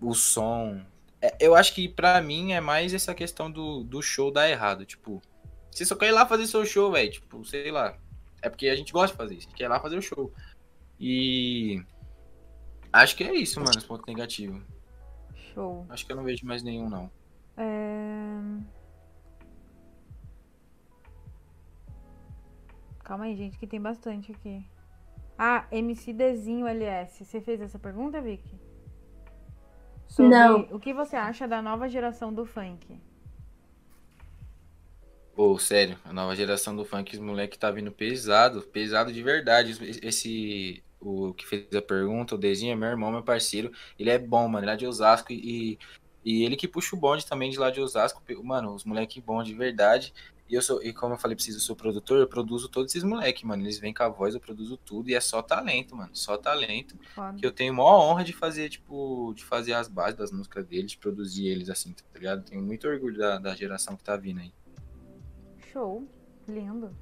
O 0.00 0.14
som. 0.14 0.80
É, 1.20 1.36
eu 1.40 1.56
acho 1.56 1.74
que 1.74 1.88
pra 1.88 2.20
mim 2.20 2.52
é 2.52 2.60
mais 2.60 2.94
essa 2.94 3.12
questão 3.12 3.50
do, 3.50 3.82
do 3.82 4.00
show 4.00 4.30
dar 4.30 4.48
errado. 4.48 4.86
Tipo, 4.86 5.20
você 5.70 5.84
só 5.84 5.96
quer 5.96 6.08
ir 6.08 6.12
lá 6.12 6.26
fazer 6.26 6.46
seu 6.46 6.64
show, 6.64 6.92
velho. 6.92 7.10
Tipo, 7.10 7.44
sei 7.44 7.72
lá. 7.72 7.96
É 8.40 8.48
porque 8.48 8.68
a 8.68 8.76
gente 8.76 8.92
gosta 8.92 9.12
de 9.12 9.16
fazer 9.16 9.34
isso. 9.34 9.48
Quer 9.48 9.64
ir 9.64 9.68
lá 9.68 9.80
fazer 9.80 9.98
o 9.98 10.02
show. 10.02 10.32
E. 11.00 11.82
Acho 12.92 13.16
que 13.16 13.24
é 13.24 13.34
isso, 13.34 13.58
mano, 13.58 13.72
esse 13.76 13.86
ponto 13.86 14.04
negativo. 14.06 14.62
Show. 15.58 15.84
Acho 15.88 16.06
que 16.06 16.12
eu 16.12 16.16
não 16.16 16.22
vejo 16.22 16.46
mais 16.46 16.62
nenhum, 16.62 16.88
não. 16.88 17.10
É... 17.56 18.38
Calma 23.02 23.24
aí, 23.24 23.34
gente, 23.34 23.58
que 23.58 23.66
tem 23.66 23.80
bastante 23.80 24.30
aqui. 24.30 24.64
Ah, 25.36 25.66
MC 25.72 26.12
Dezinho 26.12 26.64
LS. 26.64 27.24
Você 27.24 27.40
fez 27.40 27.60
essa 27.60 27.76
pergunta, 27.76 28.20
Vicky? 28.20 28.56
Sobre 30.06 30.30
Não. 30.30 30.60
O 30.70 30.78
que 30.78 30.94
você 30.94 31.16
acha 31.16 31.48
da 31.48 31.60
nova 31.60 31.88
geração 31.88 32.32
do 32.32 32.44
funk? 32.46 33.00
Pô, 35.34 35.58
sério, 35.58 35.98
a 36.04 36.12
nova 36.12 36.36
geração 36.36 36.76
do 36.76 36.84
funk, 36.84 37.16
os 37.16 37.20
moleque 37.20 37.58
tá 37.58 37.70
vindo 37.70 37.90
pesado, 37.90 38.62
pesado 38.62 39.12
de 39.12 39.22
verdade. 39.24 39.76
Esse, 40.04 40.84
o 41.00 41.32
que 41.32 41.46
fez 41.46 41.66
a 41.74 41.82
pergunta, 41.82 42.34
o 42.34 42.38
Dezinho 42.38 42.72
é 42.72 42.76
meu 42.76 42.88
irmão, 42.88 43.10
meu 43.10 43.22
parceiro. 43.22 43.72
Ele 43.98 44.10
é 44.10 44.18
bom, 44.18 44.48
mano, 44.48 44.64
ele 44.64 44.72
é 44.72 44.76
de 44.76 44.86
Osasco 44.86 45.32
e, 45.32 45.78
e 46.24 46.44
ele 46.44 46.56
que 46.56 46.68
puxa 46.68 46.96
o 46.96 46.98
bonde 46.98 47.26
também 47.26 47.50
de 47.50 47.58
lá 47.58 47.70
de 47.70 47.80
Osasco. 47.80 48.22
Mano, 48.42 48.74
os 48.74 48.84
moleque 48.84 49.20
bom 49.20 49.42
de 49.42 49.54
verdade. 49.54 50.12
E 50.48 50.54
eu 50.54 50.62
sou, 50.62 50.82
e 50.82 50.94
como 50.94 51.12
eu 51.12 51.18
falei 51.18 51.36
pra 51.36 51.44
vocês, 51.44 51.56
eu 51.56 51.60
sou 51.62 51.76
produtor, 51.76 52.18
eu 52.18 52.26
produzo 52.26 52.70
todos 52.70 52.92
esses 52.92 53.04
moleque, 53.04 53.46
mano. 53.46 53.62
Eles 53.62 53.78
vêm 53.78 53.92
com 53.92 54.02
a 54.02 54.08
voz, 54.08 54.34
eu 54.34 54.40
produzo 54.40 54.78
tudo 54.78 55.10
e 55.10 55.14
é 55.14 55.20
só 55.20 55.42
talento, 55.42 55.94
mano, 55.94 56.10
só 56.14 56.38
talento. 56.38 56.96
Foda. 57.14 57.36
que 57.38 57.44
eu 57.44 57.52
tenho 57.52 57.74
maior 57.74 58.00
honra 58.00 58.24
de 58.24 58.32
fazer, 58.32 58.70
tipo, 58.70 59.34
de 59.36 59.44
fazer 59.44 59.74
as 59.74 59.88
bases 59.88 60.16
das 60.16 60.32
músicas 60.32 60.64
deles, 60.64 60.92
de 60.92 60.98
produzir 60.98 61.46
eles 61.46 61.68
assim, 61.68 61.92
tá 61.92 62.02
ligado? 62.14 62.44
Tenho 62.44 62.62
muito 62.62 62.88
orgulho 62.88 63.18
da, 63.18 63.38
da 63.38 63.54
geração 63.54 63.94
que 63.94 64.02
tá 64.02 64.16
vindo 64.16 64.40
aí. 64.40 64.52
Show. 65.70 66.08
Lindo. 66.48 66.96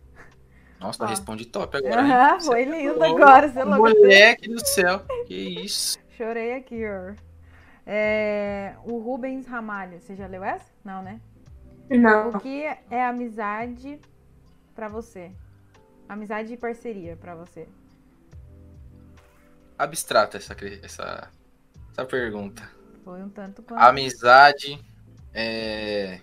Nossa, 0.78 1.05
Ó. 1.05 1.07
responde 1.07 1.47
top 1.47 1.77
agora? 1.77 2.35
Ah, 2.35 2.40
foi 2.40 2.62
é 2.62 2.65
lindo 2.65 3.03
agora, 3.03 3.48
você 3.48 3.61
é 3.61 3.65
louco. 3.65 3.82
Moleque 3.82 4.48
do 4.48 4.66
céu, 4.66 5.01
que 5.27 5.35
isso. 5.35 5.98
Chorei 6.16 6.55
aqui, 6.55 6.82
ó. 6.86 7.15
É, 7.86 8.74
o 8.85 8.98
Rubens 8.98 9.47
Ramalho, 9.47 10.01
você 10.01 10.16
já 10.16 10.27
leu 10.27 10.43
essa? 10.43 10.66
Não, 10.85 11.03
né? 11.03 11.20
Não. 11.89 12.31
O 12.31 12.40
que 12.40 12.65
é 12.90 13.05
amizade 13.05 14.01
pra 14.74 14.89
você? 14.89 15.31
Amizade 16.09 16.53
e 16.53 16.57
parceria 16.57 17.16
pra 17.16 17.35
você? 17.35 17.69
Abstrata 19.78 20.36
essa, 20.36 20.57
essa, 20.82 21.31
essa 21.93 22.05
pergunta. 22.05 22.69
Foi 23.05 23.23
um 23.23 23.28
tanto 23.28 23.62
quanto. 23.62 23.81
Amizade 23.81 24.85
é. 25.32 26.20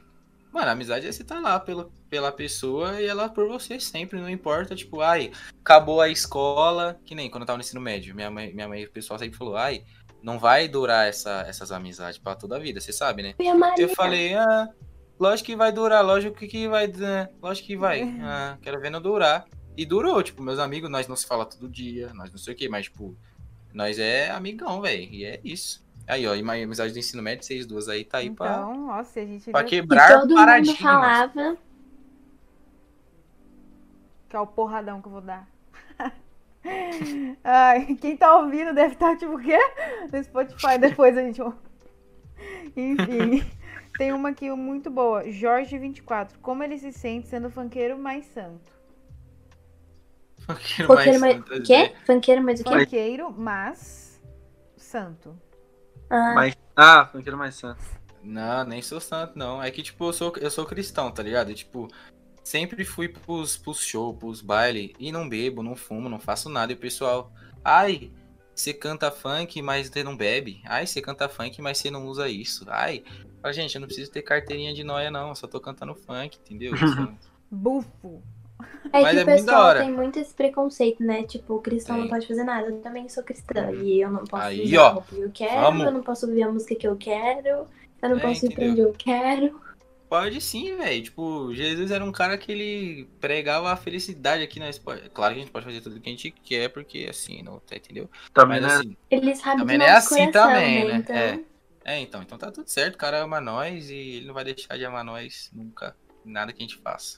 Mano, 0.51 0.71
amizade 0.71 1.07
é 1.07 1.11
você 1.11 1.23
tá 1.23 1.39
lá 1.39 1.59
pela, 1.59 1.89
pela 2.13 2.31
pessoa 2.31 3.01
e 3.01 3.07
ela 3.07 3.27
por 3.27 3.47
você 3.47 3.79
sempre, 3.79 4.21
não 4.21 4.29
importa, 4.29 4.75
tipo, 4.75 5.01
ai, 5.01 5.31
acabou 5.59 5.99
a 5.99 6.09
escola, 6.09 6.99
que 7.03 7.15
nem 7.15 7.27
quando 7.27 7.41
eu 7.41 7.47
tava 7.47 7.57
no 7.57 7.63
ensino 7.63 7.81
médio, 7.81 8.13
minha 8.13 8.29
mãe, 8.29 8.53
minha 8.53 8.67
mãe, 8.67 8.83
o 8.83 8.91
pessoal 8.91 9.17
sempre 9.17 9.35
falou, 9.35 9.57
ai, 9.57 9.83
não 10.21 10.37
vai 10.37 10.67
durar 10.67 11.07
essa, 11.07 11.43
essas 11.47 11.71
amizades 11.71 12.19
pra 12.19 12.35
toda 12.35 12.55
a 12.55 12.59
vida, 12.59 12.79
você 12.79 12.93
sabe, 12.93 13.23
né? 13.23 13.33
Eu 13.79 13.89
falei, 13.89 14.35
ah, 14.35 14.69
lógico 15.19 15.47
que 15.47 15.55
vai 15.55 15.71
durar, 15.71 16.05
lógico 16.05 16.35
que 16.35 16.67
vai, 16.67 16.85
né, 16.85 17.29
lógico 17.41 17.65
que 17.65 17.75
vai, 17.75 18.03
ah, 18.21 18.59
quero 18.61 18.79
ver 18.79 18.91
não 18.91 19.01
durar. 19.01 19.45
E 19.75 19.83
durou, 19.83 20.21
tipo, 20.21 20.43
meus 20.43 20.59
amigos, 20.59 20.91
nós 20.91 21.07
não 21.07 21.15
se 21.15 21.25
fala 21.25 21.47
todo 21.47 21.67
dia, 21.67 22.13
nós 22.13 22.29
não 22.29 22.37
sei 22.37 22.53
o 22.53 22.55
que, 22.55 22.69
mas, 22.69 22.85
tipo, 22.85 23.17
nós 23.73 23.97
é 23.97 24.29
amigão, 24.29 24.81
velho, 24.81 25.11
e 25.11 25.25
é 25.25 25.39
isso. 25.43 25.83
Aí, 26.07 26.27
ó, 26.27 26.35
e 26.35 26.41
uma 26.41 26.53
amizade 26.53 26.93
do 26.93 26.99
ensino 26.99 27.23
médio, 27.23 27.45
vocês 27.45 27.65
duas 27.65 27.87
aí, 27.87 28.03
tá 28.03 28.17
aí 28.19 28.29
pra, 28.29 28.51
Então, 28.51 28.87
nossa, 28.87 29.19
a 29.21 29.25
gente 29.25 29.49
pra 29.49 29.63
quebrar 29.63 30.19
todo 30.19 30.35
mundo 30.35 30.75
falava. 30.75 31.57
Que 34.33 34.37
é 34.37 34.39
o 34.39 34.47
porradão 34.47 34.99
que 34.99 35.07
eu 35.07 35.11
vou 35.11 35.21
dar. 35.21 35.47
Ai, 37.43 37.93
quem 38.01 38.17
tá 38.17 38.35
ouvindo 38.35 38.73
deve 38.73 38.95
estar 38.95 39.15
tipo 39.15 39.35
o 39.35 39.39
quê? 39.39 39.59
No 40.11 40.23
Spotify, 40.23 40.79
depois 40.79 41.15
a 41.15 41.21
gente. 41.21 41.39
Enfim. 42.75 43.47
Tem 43.95 44.11
uma 44.11 44.29
aqui 44.29 44.49
muito 44.49 44.89
boa. 44.89 45.23
Jorge24. 45.25 46.31
Como 46.41 46.63
ele 46.63 46.79
se 46.79 46.91
sente 46.91 47.27
sendo 47.27 47.51
funkeiro 47.51 47.95
mais 47.95 48.25
santo? 48.25 48.71
Funkeiro 50.47 50.87
Funkeiro 50.87 51.19
mais 51.19 51.35
santo, 51.35 51.61
Quê? 51.61 51.77
né? 51.77 51.95
Funkeiro 52.03 52.41
mais 52.41 52.59
o 52.59 52.63
quê? 52.63 52.79
Funkeiro, 52.79 53.31
mas. 53.37 54.19
Santo. 54.75 55.39
Ah, 56.09 56.33
Mas, 56.33 56.57
ah, 56.75 57.05
funkeiro 57.05 57.37
mais 57.37 57.53
santo. 57.53 57.83
Não, 58.23 58.63
nem 58.63 58.81
sou 58.81 58.99
santo, 58.99 59.37
não. 59.37 59.61
É 59.61 59.69
que, 59.69 59.83
tipo, 59.83 60.05
eu 60.05 60.13
sou, 60.13 60.33
eu 60.37 60.49
sou 60.49 60.65
cristão, 60.65 61.11
tá 61.11 61.21
ligado? 61.21 61.51
E, 61.51 61.53
tipo, 61.53 61.87
sempre 62.43 62.83
fui 62.85 63.07
pros, 63.07 63.57
pros 63.57 63.79
shows, 63.79 64.17
pros 64.17 64.41
bailes, 64.41 64.91
e 64.99 65.11
não 65.11 65.27
bebo, 65.27 65.63
não 65.63 65.75
fumo, 65.75 66.09
não 66.09 66.19
faço 66.19 66.49
nada. 66.49 66.71
E 66.71 66.75
o 66.75 66.79
pessoal, 66.79 67.31
ai, 67.63 68.11
você 68.53 68.73
canta 68.73 69.09
funk, 69.11 69.61
mas 69.61 69.87
você 69.87 70.03
não 70.03 70.15
bebe. 70.15 70.61
Ai, 70.65 70.85
você 70.85 71.01
canta 71.01 71.27
funk, 71.29 71.61
mas 71.61 71.77
você 71.77 71.89
não 71.89 72.05
usa 72.07 72.27
isso. 72.29 72.65
Ai, 72.69 73.03
fala, 73.41 73.53
gente, 73.53 73.75
eu 73.75 73.81
não 73.81 73.87
preciso 73.87 74.11
ter 74.11 74.21
carteirinha 74.21 74.73
de 74.73 74.83
noia, 74.83 75.09
não. 75.09 75.29
Eu 75.29 75.35
só 75.35 75.47
tô 75.47 75.59
cantando 75.59 75.95
funk, 75.95 76.37
entendeu? 76.39 76.73
Bufo. 77.49 78.21
é 78.91 79.01
mas 79.01 79.11
que 79.13 79.19
é 79.19 79.23
o 79.23 79.25
pessoal 79.25 79.65
hora. 79.65 79.79
tem 79.81 79.91
muito 79.91 80.19
esse 80.19 80.33
preconceito, 80.33 81.03
né? 81.03 81.23
Tipo, 81.23 81.55
o 81.55 81.61
cristão 81.61 81.97
não 81.97 82.07
pode 82.07 82.27
fazer 82.27 82.43
nada. 82.43 82.67
Eu 82.67 82.79
também 82.81 83.07
sou 83.09 83.23
cristã. 83.23 83.71
E 83.71 84.01
eu 84.01 84.11
não 84.11 84.23
posso 84.23 84.43
Aí, 84.43 84.77
ó. 84.77 85.01
eu 85.13 85.31
quero, 85.31 85.61
Vamos. 85.61 85.85
eu 85.85 85.91
não 85.91 86.01
posso 86.03 86.25
ouvir 86.27 86.43
a 86.43 86.51
música 86.51 86.75
que 86.75 86.87
eu 86.87 86.95
quero, 86.95 87.67
eu 88.01 88.09
não 88.09 88.17
É, 88.17 88.21
posso 88.21 88.45
ir 88.45 88.53
pra 88.53 88.63
entendeu? 88.65 88.71
onde 88.71 88.81
eu 88.81 88.93
quero. 88.97 89.61
Pode 90.13 90.39
sim, 90.41 90.75
velho. 90.77 91.03
Tipo, 91.03 91.55
Jesus 91.55 91.89
era 91.89 92.05
um 92.05 92.11
cara 92.11 92.37
que 92.37 92.51
ele 92.51 93.09
pregava 93.19 93.71
a 93.71 93.75
felicidade 93.75 94.43
aqui 94.43 94.59
nós 94.59 94.77
pode- 94.77 95.09
Claro 95.09 95.33
que 95.33 95.39
a 95.39 95.43
gente 95.43 95.51
pode 95.51 95.65
fazer 95.65 95.81
tudo 95.81 95.95
o 95.97 95.99
que 95.99 96.07
a 96.07 96.11
gente 96.11 96.29
quer, 96.29 96.69
porque 96.69 97.07
assim, 97.09 97.41
não 97.41 97.57
tá, 97.59 97.75
entendeu? 97.77 98.07
Também, 98.31 98.61
Mas 98.61 98.71
né? 98.71 98.77
assim, 98.77 98.97
Eles 99.09 99.39
sabem 99.39 99.57
Também 99.57 99.77
não 99.79 99.85
é 99.87 99.89
assim 99.89 100.31
coração, 100.31 100.31
também, 100.31 100.85
né? 100.85 100.91
né? 100.91 100.97
Então, 100.99 101.15
É. 101.15 101.43
É, 101.85 101.99
então, 101.99 102.21
então 102.21 102.37
tá 102.37 102.51
tudo 102.51 102.67
certo, 102.69 102.93
o 102.93 102.97
cara 102.99 103.23
ama 103.23 103.41
nós 103.41 103.89
e 103.89 103.95
ele 103.95 104.27
não 104.27 104.35
vai 104.35 104.43
deixar 104.43 104.77
de 104.77 104.85
amar 104.85 105.03
nós 105.03 105.49
nunca, 105.51 105.95
nada 106.23 106.53
que 106.53 106.59
a 106.61 106.65
gente 106.67 106.77
faça. 106.77 107.17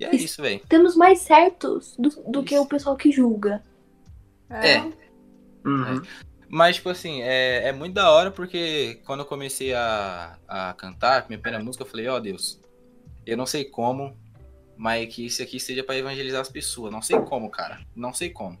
E 0.00 0.04
é 0.04 0.12
Isso. 0.12 0.24
isso, 0.24 0.42
velho. 0.42 0.56
estamos 0.56 0.96
mais 0.96 1.20
certos 1.20 1.94
do, 1.96 2.08
do 2.28 2.42
que 2.42 2.58
o 2.58 2.66
pessoal 2.66 2.96
que 2.96 3.12
julga. 3.12 3.62
É. 4.50 4.80
Uhum. 5.64 6.02
Mas, 6.52 6.76
tipo 6.76 6.88
assim, 6.88 7.22
é, 7.22 7.68
é 7.68 7.72
muito 7.72 7.94
da 7.94 8.10
hora 8.10 8.32
porque 8.32 9.00
quando 9.06 9.20
eu 9.20 9.26
comecei 9.26 9.72
a, 9.72 10.36
a 10.48 10.74
cantar, 10.74 11.28
minha 11.28 11.38
primeira 11.38 11.64
música, 11.64 11.84
eu 11.84 11.88
falei, 11.88 12.08
ó 12.08 12.18
Deus, 12.18 12.60
eu 13.24 13.36
não 13.36 13.46
sei 13.46 13.64
como, 13.64 14.18
mas 14.76 15.14
que 15.14 15.24
isso 15.24 15.40
aqui 15.40 15.60
seja 15.60 15.84
pra 15.84 15.96
evangelizar 15.96 16.40
as 16.40 16.48
pessoas. 16.48 16.90
Não 16.90 17.00
sei 17.00 17.20
como, 17.20 17.48
cara. 17.48 17.80
Não 17.94 18.12
sei 18.12 18.30
como. 18.30 18.58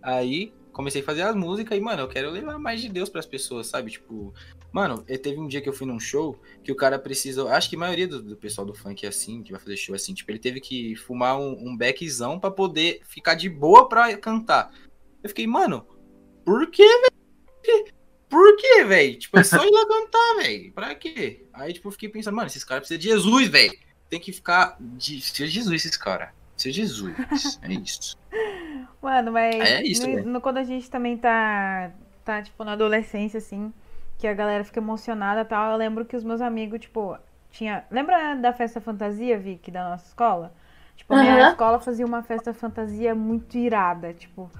Aí 0.00 0.52
comecei 0.72 1.02
a 1.02 1.04
fazer 1.04 1.22
as 1.22 1.34
músicas 1.34 1.76
e, 1.76 1.80
mano, 1.80 2.02
eu 2.02 2.08
quero 2.08 2.30
levar 2.30 2.56
mais 2.56 2.80
de 2.80 2.88
Deus 2.88 3.08
pras 3.08 3.26
pessoas, 3.26 3.66
sabe? 3.66 3.90
Tipo, 3.90 4.32
mano, 4.70 5.02
teve 5.02 5.40
um 5.40 5.48
dia 5.48 5.60
que 5.60 5.68
eu 5.68 5.72
fui 5.72 5.88
num 5.88 5.98
show 5.98 6.38
que 6.62 6.70
o 6.70 6.76
cara 6.76 7.00
precisou. 7.00 7.48
Acho 7.48 7.68
que 7.68 7.74
a 7.74 7.78
maioria 7.80 8.06
do, 8.06 8.22
do 8.22 8.36
pessoal 8.36 8.64
do 8.64 8.74
funk 8.74 9.04
é 9.04 9.08
assim, 9.08 9.42
que 9.42 9.50
vai 9.50 9.60
fazer 9.60 9.76
show 9.76 9.94
assim, 9.94 10.14
tipo, 10.14 10.30
ele 10.30 10.38
teve 10.38 10.60
que 10.60 10.94
fumar 10.94 11.36
um, 11.36 11.68
um 11.68 11.76
beckzão 11.76 12.38
pra 12.38 12.50
poder 12.50 13.00
ficar 13.04 13.34
de 13.34 13.48
boa 13.48 13.88
pra 13.88 14.16
cantar. 14.16 14.70
Eu 15.20 15.28
fiquei, 15.28 15.46
mano, 15.48 15.84
por 16.44 16.70
que, 16.70 16.86
velho? 16.86 17.13
Por 18.28 18.56
que, 18.56 18.84
velho? 18.84 19.18
Tipo, 19.18 19.38
é 19.38 19.44
só 19.44 19.64
ir 19.64 19.70
lá 19.70 19.86
cantar, 19.86 20.42
velho. 20.42 20.72
Pra 20.72 20.94
quê? 20.94 21.44
Aí, 21.52 21.72
tipo, 21.72 21.88
eu 21.88 21.92
fiquei 21.92 22.08
pensando, 22.08 22.34
mano, 22.34 22.46
esses 22.48 22.64
caras 22.64 22.80
precisam 22.88 23.00
de 23.00 23.08
Jesus, 23.08 23.48
velho. 23.48 23.72
Tem 24.10 24.18
que 24.20 24.32
ficar. 24.32 24.76
De... 24.80 25.20
Ser 25.20 25.46
Jesus, 25.46 25.84
esses 25.84 25.96
caras. 25.96 26.30
Ser 26.56 26.72
Jesus. 26.72 27.14
É 27.62 27.72
isso. 27.72 28.16
Mano, 29.00 29.32
mas 29.32 29.54
É 29.54 29.82
isso, 29.84 30.06
no- 30.06 30.24
no- 30.24 30.40
quando 30.40 30.58
a 30.58 30.64
gente 30.64 30.90
também 30.90 31.16
tá, 31.16 31.92
tá, 32.24 32.42
tipo, 32.42 32.64
na 32.64 32.72
adolescência, 32.72 33.38
assim, 33.38 33.72
que 34.18 34.26
a 34.26 34.34
galera 34.34 34.64
fica 34.64 34.80
emocionada 34.80 35.42
e 35.42 35.44
tal, 35.44 35.72
eu 35.72 35.76
lembro 35.76 36.04
que 36.04 36.16
os 36.16 36.24
meus 36.24 36.40
amigos, 36.40 36.80
tipo, 36.80 37.16
tinha. 37.50 37.84
Lembra 37.90 38.34
da 38.34 38.52
festa 38.52 38.80
fantasia, 38.80 39.38
Vicky, 39.38 39.70
da 39.70 39.90
nossa 39.90 40.06
escola? 40.08 40.54
Tipo, 40.96 41.14
a 41.14 41.20
minha 41.22 41.42
Aham. 41.42 41.50
escola 41.50 41.78
fazia 41.80 42.06
uma 42.06 42.22
festa 42.22 42.54
fantasia 42.54 43.14
muito 43.14 43.56
irada, 43.58 44.12
tipo, 44.14 44.50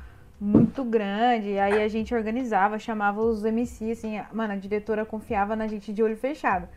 muito 0.45 0.85
grande. 0.85 1.51
E 1.51 1.59
aí 1.59 1.83
a 1.83 1.89
gente 1.89 2.15
organizava, 2.15 2.79
chamava 2.79 3.21
os 3.21 3.45
MC, 3.45 3.93
assim, 3.93 4.21
mano, 4.33 4.53
a 4.53 4.57
diretora 4.57 5.07
confiava 5.07 5.57
na 5.57 5.67
gente 5.67 5.93
de 5.93 6.03
olho 6.03 6.17
fechado. 6.17 6.69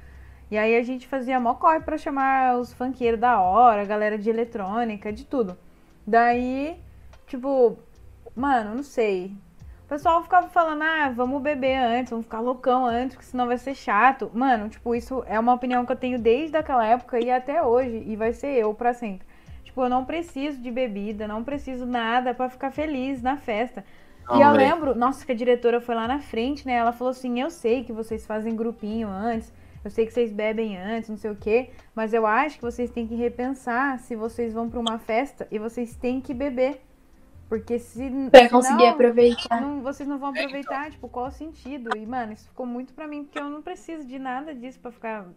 E 0.49 0.57
aí 0.57 0.77
a 0.77 0.83
gente 0.83 1.07
fazia 1.07 1.39
corre 1.55 1.81
pra 1.81 1.97
chamar 1.97 2.57
os 2.57 2.73
funkeiros 2.73 3.19
da 3.19 3.41
hora, 3.41 3.81
a 3.81 3.85
galera 3.85 4.17
de 4.17 4.29
eletrônica, 4.29 5.11
de 5.11 5.25
tudo. 5.25 5.57
Daí, 6.05 6.79
tipo, 7.27 7.77
mano, 8.33 8.75
não 8.75 8.83
sei. 8.83 9.35
O 9.83 9.89
pessoal 9.89 10.23
ficava 10.23 10.47
falando, 10.49 10.83
ah, 10.83 11.11
vamos 11.13 11.41
beber 11.41 11.75
antes, 11.77 12.11
vamos 12.11 12.25
ficar 12.25 12.39
loucão 12.39 12.85
antes, 12.85 13.15
porque 13.15 13.29
senão 13.29 13.47
vai 13.47 13.57
ser 13.57 13.75
chato. 13.75 14.31
Mano, 14.33 14.69
tipo, 14.69 14.95
isso 14.95 15.23
é 15.27 15.37
uma 15.39 15.53
opinião 15.53 15.85
que 15.85 15.91
eu 15.91 15.95
tenho 15.97 16.19
desde 16.19 16.55
aquela 16.57 16.85
época 16.85 17.19
e 17.19 17.29
até 17.29 17.61
hoje, 17.61 18.03
e 18.05 18.15
vai 18.15 18.31
ser 18.31 18.53
eu 18.55 18.73
pra 18.73 18.93
sempre. 18.93 19.26
Tipo, 19.77 19.85
eu 19.85 19.89
não 19.91 20.05
preciso 20.05 20.59
de 20.59 20.71
bebida, 20.71 21.27
não 21.27 21.43
preciso 21.43 21.85
nada 21.85 22.33
pra 22.33 22.49
ficar 22.49 22.71
feliz 22.71 23.21
na 23.21 23.37
festa. 23.37 23.85
e 24.31 24.33
eu 24.33 24.39
Não, 24.39 24.53
lembro, 24.53 24.95
nossa, 24.95 25.23
que 25.23 25.31
a 25.31 25.35
diretora 25.35 25.79
foi 25.79 25.93
lá 25.93 26.07
na 26.07 26.17
frente, 26.19 26.65
né? 26.65 26.73
Ela 26.73 26.91
falou 26.91 27.11
assim: 27.11 27.39
Eu 27.39 27.51
sei 27.51 27.83
que 27.83 27.93
vocês 27.93 28.25
fazem 28.25 28.55
grupinho 28.55 29.07
antes, 29.07 29.53
eu 29.85 29.91
sei 29.91 30.07
que 30.07 30.11
vocês 30.11 30.33
bebem 30.33 30.75
antes, 30.79 31.11
não 31.11 31.17
sei 31.17 31.29
o 31.29 31.35
quê, 31.35 31.69
mas 31.93 32.11
eu 32.11 32.25
acho 32.25 32.55
que 32.57 32.63
vocês 32.63 32.89
têm 32.89 33.05
que 33.05 33.13
repensar 33.13 33.99
se 33.99 34.15
vocês 34.15 34.51
vão 34.51 34.67
pra 34.67 34.79
uma 34.79 34.97
festa 34.97 35.47
e 35.51 35.59
vocês 35.59 35.95
têm 35.95 36.19
que 36.19 36.33
beber. 36.33 36.81
Porque 37.47 37.77
se. 37.77 38.09
Pra 38.31 38.49
conseguir 38.49 38.79
senão, 38.79 38.89
aproveitar. 38.93 39.61
não- 39.61 39.81
vocês 39.83 40.09
não 40.09 40.17
vão 40.17 40.35
É, 40.35 40.39
aproveitar, 40.39 40.89
tipo, 40.89 41.07
qual 41.07 41.27
o 41.27 41.31
sentido? 41.31 41.95
E, 41.95 42.03
mano, 42.03 42.33
isso 42.33 42.47
ficou 42.49 42.65
muito 42.65 42.95
pra 42.95 43.07
mim, 43.07 43.23
porque 43.25 43.37
eu 43.37 43.47
não 43.47 43.61
preciso 43.61 44.07
de 44.07 44.17
nada 44.17 44.55
disso 44.55 44.79
pra 44.79 44.91
ficar. 44.91 45.27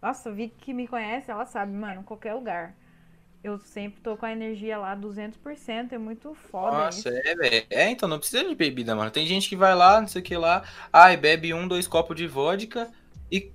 Nossa, 0.00 0.32
vi 0.32 0.48
que 0.48 0.72
me 0.72 0.88
conhece, 0.88 1.30
ela 1.30 1.44
sabe, 1.44 1.70
mano, 1.70 2.02
qualquer 2.02 2.32
lugar. 2.32 2.74
Eu 3.42 3.58
sempre 3.58 4.02
tô 4.02 4.16
com 4.18 4.26
a 4.26 4.32
energia 4.32 4.76
lá 4.76 4.94
200%, 4.94 5.92
é 5.92 5.98
muito 5.98 6.34
foda 6.34 6.76
Nossa, 6.76 7.08
isso. 7.08 7.08
é, 7.08 7.34
velho. 7.34 7.66
É, 7.70 7.90
então 7.90 8.06
não 8.06 8.18
precisa 8.18 8.44
de 8.44 8.54
bebida, 8.54 8.94
mano. 8.94 9.10
Tem 9.10 9.26
gente 9.26 9.48
que 9.48 9.56
vai 9.56 9.74
lá, 9.74 9.98
não 9.98 10.08
sei 10.08 10.20
o 10.20 10.24
que 10.24 10.36
lá, 10.36 10.62
ai, 10.92 11.16
bebe 11.16 11.54
um, 11.54 11.66
dois 11.66 11.86
copos 11.86 12.14
de 12.14 12.26
vodka 12.26 12.90
e 13.32 13.50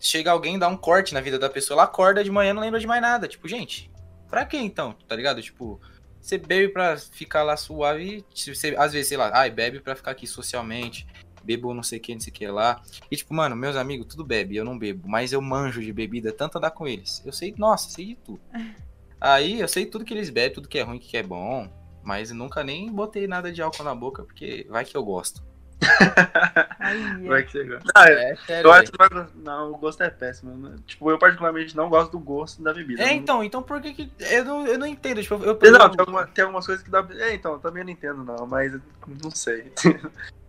chega 0.00 0.32
alguém, 0.32 0.58
dá 0.58 0.66
um 0.66 0.76
corte 0.76 1.14
na 1.14 1.20
vida 1.20 1.38
da 1.38 1.48
pessoa, 1.48 1.76
ela 1.76 1.84
acorda 1.84 2.24
de 2.24 2.30
manhã 2.30 2.52
não 2.52 2.62
lembra 2.62 2.80
de 2.80 2.88
mais 2.88 3.00
nada. 3.00 3.28
Tipo, 3.28 3.46
gente, 3.46 3.88
pra 4.28 4.44
que 4.44 4.56
então? 4.56 4.96
Tá 5.06 5.14
ligado? 5.14 5.40
Tipo, 5.40 5.80
você 6.20 6.36
bebe 6.36 6.68
pra 6.68 6.96
ficar 6.96 7.44
lá 7.44 7.56
suave, 7.56 8.24
se 8.34 8.52
você, 8.52 8.74
às 8.76 8.92
vezes, 8.92 9.08
sei 9.08 9.16
lá, 9.16 9.30
ai, 9.32 9.48
bebe 9.48 9.78
pra 9.78 9.94
ficar 9.94 10.10
aqui 10.10 10.26
socialmente, 10.26 11.06
bebo 11.44 11.72
não 11.72 11.84
sei 11.84 11.98
o 11.98 12.02
que, 12.02 12.14
não 12.14 12.20
sei 12.20 12.32
o 12.32 12.34
que 12.34 12.48
lá. 12.48 12.82
E 13.08 13.16
tipo, 13.16 13.32
mano, 13.32 13.54
meus 13.54 13.76
amigos, 13.76 14.06
tudo 14.06 14.24
bebe, 14.24 14.56
eu 14.56 14.64
não 14.64 14.76
bebo, 14.76 15.08
mas 15.08 15.32
eu 15.32 15.40
manjo 15.40 15.80
de 15.80 15.92
bebida, 15.92 16.32
tanto 16.32 16.58
andar 16.58 16.72
com 16.72 16.88
eles. 16.88 17.22
Eu 17.24 17.32
sei, 17.32 17.54
nossa, 17.56 17.90
sei 17.90 18.06
de 18.06 18.16
tudo. 18.16 18.40
Aí 19.20 19.60
eu 19.60 19.68
sei 19.68 19.84
tudo 19.86 20.04
que 20.04 20.14
eles 20.14 20.30
bebem, 20.30 20.54
tudo 20.54 20.68
que 20.68 20.78
é 20.78 20.82
ruim, 20.82 20.98
que 20.98 21.16
é 21.16 21.22
bom. 21.22 21.68
Mas 22.02 22.30
nunca 22.30 22.64
nem 22.64 22.90
botei 22.90 23.26
nada 23.26 23.52
de 23.52 23.60
álcool 23.60 23.82
na 23.84 23.94
boca, 23.94 24.22
porque 24.24 24.66
vai 24.70 24.84
que 24.84 24.96
eu 24.96 25.04
gosto. 25.04 25.42
Vai 27.26 27.42
que 27.42 27.52
você 27.52 27.64
gosta. 27.64 27.90
Ah, 27.94 28.08
É, 28.08 28.36
sério. 28.46 28.68
eu 28.68 28.72
acho 28.72 28.90
que. 28.92 28.98
Não, 29.36 29.72
o 29.72 29.76
gosto 29.78 30.02
é 30.02 30.10
péssimo. 30.10 30.54
né? 30.56 30.76
Tipo, 30.86 31.10
eu 31.10 31.18
particularmente 31.18 31.76
não 31.76 31.88
gosto 31.88 32.12
do 32.12 32.18
gosto 32.18 32.62
da 32.62 32.72
bebida. 32.72 33.02
É, 33.02 33.06
Não- 33.08 33.12
então, 33.14 33.44
então 33.44 33.62
por 33.62 33.80
que 33.80 33.92
que. 33.92 34.12
Eu 34.18 34.44
não, 34.44 34.66
eu 34.66 34.78
não 34.78 34.86
entendo. 34.86 35.22
Tipo, 35.22 35.34
eu, 35.34 35.40
Não, 35.40 35.46
eu- 35.52 35.56
tem, 35.90 36.00
alguma- 36.00 36.26
tem 36.26 36.42
algumas 36.44 36.66
coisas 36.66 36.82
que 36.84 36.90
dá. 36.90 37.06
É, 37.18 37.34
então, 37.34 37.52
eu 37.52 37.58
também 37.58 37.84
não 37.84 37.90
entendo, 37.90 38.24
não, 38.24 38.46
mas 38.46 38.72
não 39.22 39.30
sei. 39.30 39.72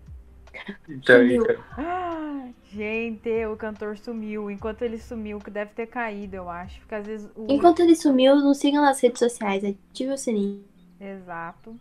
então, 0.90 1.18
Sumiu. 1.18 1.46
cara. 1.46 1.60
Ah, 1.78 2.50
gente, 2.72 3.46
o 3.46 3.56
cantor 3.56 3.98
sumiu. 3.98 4.50
Enquanto 4.52 4.82
ele 4.82 4.98
sumiu, 4.98 5.40
que 5.40 5.50
deve 5.50 5.72
ter 5.74 5.88
caído, 5.88 6.36
eu 6.36 6.50
acho. 6.50 6.80
Porque 6.82 6.96
às 6.96 7.06
vezes 7.06 7.30
o. 7.36 7.46
Enquanto 7.50 7.82
ele 7.82 7.96
sumiu, 7.96 8.36
nos 8.36 8.58
sigam 8.58 8.82
nas 8.82 9.00
redes 9.02 9.20
sociais. 9.20 9.64
Ative 9.64 10.12
o 10.12 10.18
sininho. 10.18 10.64
Exato. 11.00 11.76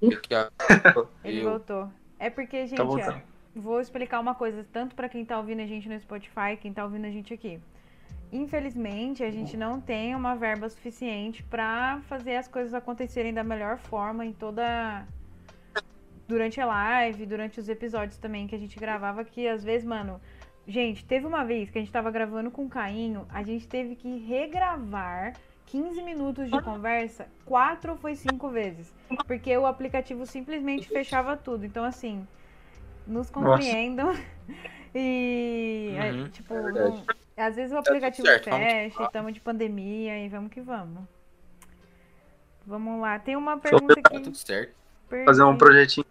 Ele 1.24 1.42
voltou. 1.42 1.90
É 2.18 2.30
porque, 2.30 2.66
gente, 2.66 2.76
Tá 2.78 2.84
ó, 2.84 2.86
voltando. 2.86 3.20
vou 3.54 3.80
explicar 3.80 4.20
uma 4.20 4.34
coisa, 4.34 4.64
tanto 4.72 4.94
pra 4.94 5.08
quem 5.08 5.24
tá 5.24 5.36
ouvindo 5.38 5.60
a 5.60 5.66
gente 5.66 5.88
no 5.88 5.98
Spotify, 6.00 6.56
quem 6.60 6.72
tá 6.72 6.84
ouvindo 6.84 7.04
a 7.06 7.10
gente 7.10 7.34
aqui. 7.34 7.58
Infelizmente, 8.32 9.22
a 9.24 9.30
gente 9.30 9.56
não 9.56 9.80
tem 9.80 10.14
uma 10.14 10.34
verba 10.36 10.68
suficiente 10.68 11.42
pra 11.44 12.00
fazer 12.08 12.36
as 12.36 12.46
coisas 12.46 12.74
acontecerem 12.74 13.32
da 13.32 13.42
melhor 13.42 13.78
forma 13.78 14.24
em 14.24 14.32
toda 14.32 15.06
durante 16.28 16.60
a 16.60 16.66
live, 16.66 17.24
durante 17.26 17.58
os 17.58 17.68
episódios 17.68 18.18
também 18.18 18.46
que 18.46 18.54
a 18.54 18.58
gente 18.58 18.78
gravava 18.78 19.24
que 19.24 19.48
às 19.48 19.64
vezes, 19.64 19.86
mano, 19.86 20.20
gente, 20.66 21.04
teve 21.04 21.26
uma 21.26 21.42
vez 21.44 21.70
que 21.70 21.78
a 21.78 21.80
gente 21.80 21.90
tava 21.90 22.10
gravando 22.10 22.50
com 22.50 22.66
o 22.66 22.68
Cainho, 22.68 23.26
a 23.30 23.42
gente 23.42 23.66
teve 23.66 23.96
que 23.96 24.18
regravar 24.18 25.32
15 25.66 26.02
minutos 26.02 26.50
de 26.50 26.60
conversa, 26.62 27.26
quatro 27.44 27.92
ou 27.92 27.98
foi 27.98 28.14
cinco 28.14 28.48
vezes, 28.50 28.92
porque 29.26 29.56
o 29.56 29.66
aplicativo 29.66 30.24
simplesmente 30.26 30.86
fechava 30.88 31.36
tudo. 31.36 31.64
Então 31.64 31.82
assim, 31.84 32.26
nos 33.06 33.30
compreendam. 33.30 34.12
E, 34.94 35.94
é, 35.98 36.10
Uhum, 36.12 36.28
tipo, 36.30 36.54
é 36.54 36.62
verdade. 36.62 36.88
não- 36.96 37.04
às 37.46 37.54
vezes 37.54 37.72
o 37.72 37.76
tudo 37.76 37.88
aplicativo 37.88 38.26
que 38.26 38.50
fecha, 38.50 39.02
estamos 39.04 39.34
de 39.34 39.40
pandemia 39.40 40.18
e 40.24 40.28
vamos 40.30 40.50
que 40.50 40.62
vamos. 40.62 41.04
Vamos 42.66 42.98
lá. 43.00 43.18
Tem 43.18 43.36
uma 43.36 43.56
Deixa 43.58 43.76
eu 43.76 43.80
pergunta 43.80 44.00
Tá 44.02 44.08
aqui. 44.08 44.20
tudo 44.24 44.36
certo. 44.38 44.74
Fazer 45.26 45.42
um 45.42 45.56
projetinho. 45.58 46.06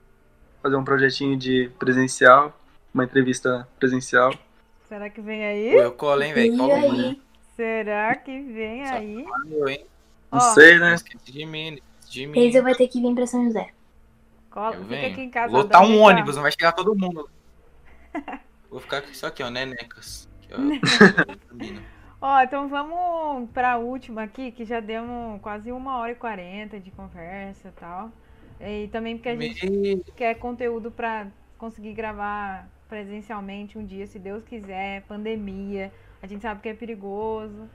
Fazer 0.67 0.75
um 0.75 0.83
projetinho 0.83 1.37
de 1.37 1.71
presencial. 1.79 2.53
Uma 2.93 3.05
entrevista 3.05 3.65
presencial. 3.79 4.33
Será 4.89 5.09
que 5.09 5.21
vem 5.21 5.45
aí? 5.45 5.73
Eu 5.73 5.93
colo, 5.93 6.21
hein, 6.21 6.33
velho. 6.33 6.57
Colo 6.57 6.73
aí? 6.73 7.21
Será 7.55 8.13
que 8.17 8.41
vem 8.41 8.85
Só 8.85 8.95
aí? 8.95 9.25
Eu, 9.49 9.69
hein? 9.69 9.85
Não 10.29 10.39
Ó, 10.39 10.41
sei, 10.53 10.77
né? 10.77 10.95
esquece 10.95 11.31
de 11.31 11.45
mim, 11.45 11.79
de 12.09 12.27
mim. 12.27 12.49
Hazel 12.49 12.63
vai 12.63 12.75
ter 12.75 12.89
que 12.89 12.99
vir 12.99 13.15
pra 13.15 13.25
São 13.25 13.45
José. 13.45 13.69
Cola, 14.49 14.75
Eu 14.75 14.83
fica 14.83 14.95
venho. 14.95 15.11
aqui 15.13 15.21
em 15.21 15.29
casa. 15.29 15.53
Lotar 15.53 15.81
Adão, 15.81 15.93
um 15.93 16.01
ônibus, 16.01 16.35
não 16.35 16.43
vai 16.43 16.51
chegar 16.51 16.73
todo 16.73 16.93
mundo. 16.93 17.29
Vou 18.69 18.81
ficar 18.81 18.97
aqui 18.97 19.15
só 19.15 19.27
aqui, 19.27 19.43
ó, 19.43 19.49
nenecas. 19.49 20.27
Aqui, 20.43 20.53
ó. 20.53 21.87
Ó, 22.19 22.41
então 22.41 22.67
vamos 22.67 23.49
pra 23.51 23.77
última 23.77 24.23
aqui, 24.23 24.51
que 24.51 24.65
já 24.65 24.81
demos 24.81 25.39
quase 25.39 25.71
uma 25.71 25.97
hora 25.99 26.11
e 26.11 26.15
quarenta 26.15 26.77
de 26.77 26.91
conversa 26.91 27.69
e 27.69 27.79
tal. 27.79 28.11
E 28.59 28.87
também 28.89 29.15
porque 29.17 29.29
a 29.29 29.35
gente 29.35 29.69
Me- 29.69 30.03
quer 30.15 30.35
conteúdo 30.35 30.89
pra 30.91 31.27
conseguir 31.57 31.93
gravar 31.93 32.67
presencialmente 32.89 33.77
um 33.77 33.85
dia, 33.85 34.07
se 34.07 34.17
Deus 34.17 34.43
quiser, 34.43 35.01
pandemia. 35.03 35.91
A 36.21 36.27
gente 36.27 36.41
sabe 36.41 36.61
que 36.61 36.69
é 36.69 36.73
perigoso 36.73 37.69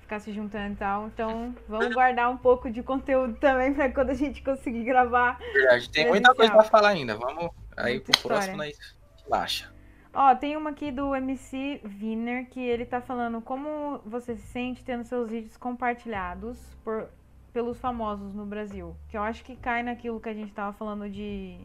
ficar 0.00 0.20
se 0.20 0.32
juntando 0.32 0.74
e 0.74 0.76
tal. 0.76 1.06
Então, 1.08 1.54
vamos 1.68 1.92
guardar 1.94 2.30
um 2.30 2.36
pouco 2.36 2.70
de 2.70 2.82
conteúdo 2.82 3.34
também 3.40 3.72
pra 3.74 3.90
quando 3.90 4.10
a 4.10 4.14
gente 4.14 4.42
conseguir 4.42 4.84
gravar. 4.84 5.38
Verdade, 5.52 5.90
tem 5.90 6.06
muita 6.06 6.34
coisa 6.34 6.52
pra 6.52 6.62
falar 6.64 6.90
ainda. 6.90 7.16
Vamos 7.16 7.50
aí 7.76 7.94
Muita 7.94 8.12
pro 8.12 8.28
próximo, 8.28 8.62
história. 8.62 8.76
nós 8.76 8.96
relaxa. 9.24 9.72
Ó, 10.14 10.34
tem 10.34 10.56
uma 10.56 10.70
aqui 10.70 10.90
do 10.90 11.14
MC 11.14 11.80
Viner 11.84 12.48
que 12.48 12.60
ele 12.60 12.86
tá 12.86 13.00
falando 13.02 13.40
como 13.42 13.98
você 14.06 14.34
se 14.36 14.46
sente 14.46 14.82
tendo 14.84 15.04
seus 15.04 15.28
vídeos 15.28 15.56
compartilhados 15.58 16.58
por, 16.82 17.08
pelos 17.56 17.78
famosos 17.78 18.34
no 18.34 18.44
Brasil. 18.44 18.94
Que 19.08 19.16
eu 19.16 19.22
acho 19.22 19.42
que 19.42 19.56
cai 19.56 19.82
naquilo 19.82 20.20
que 20.20 20.28
a 20.28 20.34
gente 20.34 20.52
tava 20.52 20.76
falando 20.76 21.08
de, 21.08 21.58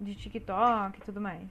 de 0.00 0.14
TikTok 0.14 0.98
e 0.98 1.04
tudo 1.04 1.20
mais. 1.20 1.46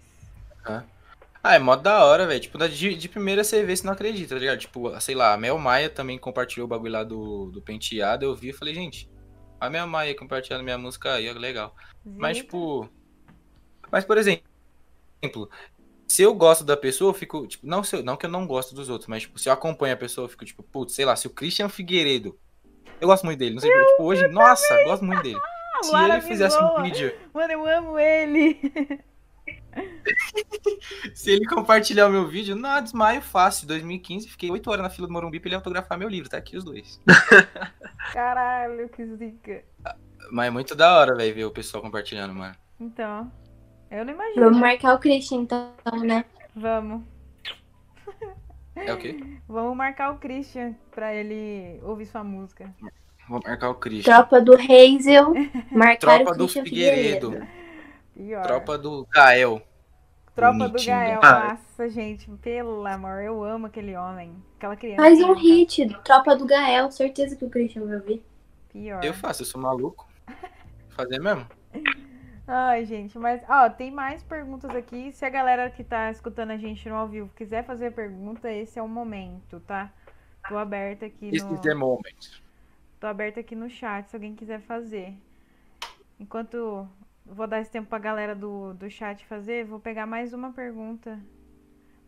Ah, 1.43 1.53
é 1.53 1.59
mó 1.59 1.75
da 1.75 2.03
hora, 2.03 2.25
velho. 2.25 2.39
Tipo, 2.39 2.57
de, 2.67 2.95
de 2.95 3.07
primeira 3.07 3.43
você 3.43 3.63
vê 3.63 3.77
se 3.77 3.85
não 3.85 3.93
acredita, 3.93 4.33
tá 4.33 4.39
ligado? 4.39 4.57
Tipo, 4.57 4.99
sei 4.99 5.13
lá, 5.13 5.33
a 5.33 5.37
Mel 5.37 5.59
Maia 5.59 5.87
também 5.87 6.17
compartilhou 6.17 6.65
o 6.65 6.67
bagulho 6.67 6.93
lá 6.93 7.03
do, 7.03 7.51
do 7.51 7.61
penteado. 7.61 8.25
Eu 8.25 8.35
vi 8.35 8.49
e 8.49 8.53
falei, 8.53 8.73
gente, 8.73 9.07
a 9.59 9.69
Mel 9.69 9.85
Maia 9.85 10.17
compartilhando 10.17 10.63
minha 10.63 10.79
música 10.79 11.13
aí, 11.13 11.29
ó, 11.29 11.33
legal. 11.33 11.75
Mas, 12.17 12.37
tipo. 12.37 12.89
Mas, 13.91 14.03
por 14.03 14.17
exemplo, 14.17 14.43
se 16.07 16.23
eu 16.23 16.33
gosto 16.33 16.63
da 16.63 16.75
pessoa, 16.75 17.11
eu 17.11 17.13
fico. 17.13 17.45
Tipo, 17.45 17.67
não, 17.67 17.83
se 17.83 17.95
eu- 17.97 18.03
não 18.03 18.17
que 18.17 18.25
eu 18.25 18.31
não 18.31 18.47
gosto 18.47 18.73
dos 18.73 18.89
outros, 18.89 19.07
mas, 19.07 19.21
tipo, 19.23 19.37
se 19.37 19.47
eu 19.47 19.53
acompanho 19.53 19.93
a 19.93 19.97
pessoa, 19.97 20.25
eu 20.25 20.29
fico, 20.29 20.43
tipo, 20.43 20.63
putz, 20.63 20.95
sei 20.95 21.05
lá, 21.05 21.15
se 21.15 21.27
o 21.27 21.29
Christian 21.29 21.69
Figueiredo. 21.69 22.35
Eu 23.01 23.07
gosto 23.07 23.25
muito 23.25 23.39
dele, 23.39 23.55
não 23.55 23.61
sei 23.61 23.71
por 23.71 23.85
tipo, 23.85 24.03
hoje, 24.03 24.27
nossa, 24.27 24.83
gosto 24.83 25.03
muito 25.03 25.23
dele. 25.23 25.39
A 25.79 25.83
Se 25.83 25.95
ele 25.95 26.21
fizesse 26.21 26.57
um 26.63 26.83
vídeo, 26.83 27.11
Mano, 27.33 27.53
eu 27.53 27.65
amo 27.65 27.97
ele. 27.97 28.59
se 31.15 31.31
ele 31.31 31.45
compartilhar 31.45 32.07
o 32.07 32.11
meu 32.11 32.27
vídeo, 32.27 32.55
não, 32.55 32.79
desmaio 32.79 33.21
fácil. 33.21 33.67
2015, 33.67 34.29
fiquei 34.29 34.51
8 34.51 34.69
horas 34.69 34.83
na 34.83 34.89
fila 34.91 35.07
do 35.07 35.13
Morumbi 35.13 35.39
pra 35.39 35.49
ele 35.49 35.55
autografar 35.55 35.97
meu 35.97 36.07
livro, 36.07 36.29
tá 36.29 36.37
aqui 36.37 36.55
os 36.55 36.63
dois. 36.63 37.01
Caralho, 38.13 38.87
que 38.89 39.03
zica. 39.15 39.63
Mas 40.31 40.47
é 40.47 40.49
muito 40.51 40.75
da 40.75 40.95
hora, 40.95 41.15
velho, 41.15 41.33
ver 41.33 41.45
o 41.45 41.51
pessoal 41.51 41.81
compartilhando, 41.81 42.35
mano. 42.35 42.55
Então, 42.79 43.31
eu 43.89 44.05
não 44.05 44.13
imagino. 44.13 44.43
Vamos 44.43 44.59
marcar 44.59 44.93
o 44.93 44.99
Christian, 44.99 45.39
então, 45.39 45.73
né? 46.03 46.23
Vamos. 46.55 47.01
É 48.75 48.93
o 48.93 48.97
quê? 48.97 49.19
Vamos 49.47 49.75
marcar 49.75 50.11
o 50.11 50.17
Christian 50.17 50.75
pra 50.91 51.13
ele 51.13 51.79
ouvir 51.83 52.05
sua 52.05 52.23
música. 52.23 52.73
Vou 53.27 53.41
marcar 53.45 53.69
o 53.69 53.75
Christian. 53.75 54.13
Tropa 54.13 54.41
do 54.41 54.53
Hazel, 54.53 55.33
marcar 55.71 56.17
Tropa 56.17 56.31
o 56.31 56.37
do 56.37 56.43
Christian 56.45 56.63
Figueiredo. 56.63 57.31
Figueiredo. 57.31 57.61
Pior. 58.13 58.43
Tropa 58.43 58.77
do 58.77 59.07
Gael. 59.11 59.61
Tropa 60.35 60.69
do. 60.69 60.83
Gael. 60.83 61.19
Ah. 61.23 61.49
Nossa, 61.49 61.89
gente, 61.89 62.29
pelo 62.41 62.85
amor, 62.85 63.21
eu 63.21 63.43
amo 63.43 63.67
aquele 63.67 63.95
homem. 63.95 64.35
Aquela 64.57 64.75
criança. 64.75 65.01
Faz 65.01 65.21
um 65.21 65.33
hit, 65.33 65.87
Tropa 66.03 66.35
do 66.35 66.45
Gael, 66.45 66.91
certeza 66.91 67.35
que 67.35 67.45
o 67.45 67.49
Christian 67.49 67.85
vai 67.85 67.95
ouvir. 67.95 68.23
Pior. 68.71 69.03
Eu 69.03 69.13
faço, 69.13 69.41
eu 69.41 69.45
sou 69.45 69.61
maluco. 69.61 70.07
Fazer 70.89 71.19
mesmo? 71.19 71.45
Ai, 72.53 72.83
gente, 72.83 73.17
mas, 73.17 73.41
ó, 73.47 73.69
tem 73.69 73.89
mais 73.89 74.21
perguntas 74.23 74.69
aqui. 74.71 75.13
Se 75.13 75.23
a 75.23 75.29
galera 75.29 75.69
que 75.69 75.85
tá 75.85 76.11
escutando 76.11 76.51
a 76.51 76.57
gente 76.57 76.89
no 76.89 76.95
ao 76.95 77.07
vivo 77.07 77.31
quiser 77.33 77.63
fazer 77.63 77.93
pergunta, 77.93 78.51
esse 78.51 78.77
é 78.77 78.81
o 78.83 78.89
momento, 78.89 79.61
tá? 79.61 79.89
Tô 80.49 80.57
aberta 80.57 81.05
aqui 81.05 81.31
This 81.31 81.45
no... 81.45 81.53
is 81.53 81.61
the 81.61 81.73
moment. 81.73 82.41
Tô 82.99 83.07
aberta 83.07 83.39
aqui 83.39 83.55
no 83.55 83.69
chat 83.69 84.09
se 84.09 84.17
alguém 84.17 84.35
quiser 84.35 84.59
fazer. 84.59 85.13
Enquanto 86.19 86.85
vou 87.25 87.47
dar 87.47 87.61
esse 87.61 87.71
tempo 87.71 87.87
pra 87.87 87.97
galera 87.99 88.35
do, 88.35 88.73
do 88.73 88.91
chat 88.91 89.25
fazer, 89.27 89.63
vou 89.63 89.79
pegar 89.79 90.05
mais 90.05 90.33
uma 90.33 90.51
pergunta. 90.51 91.17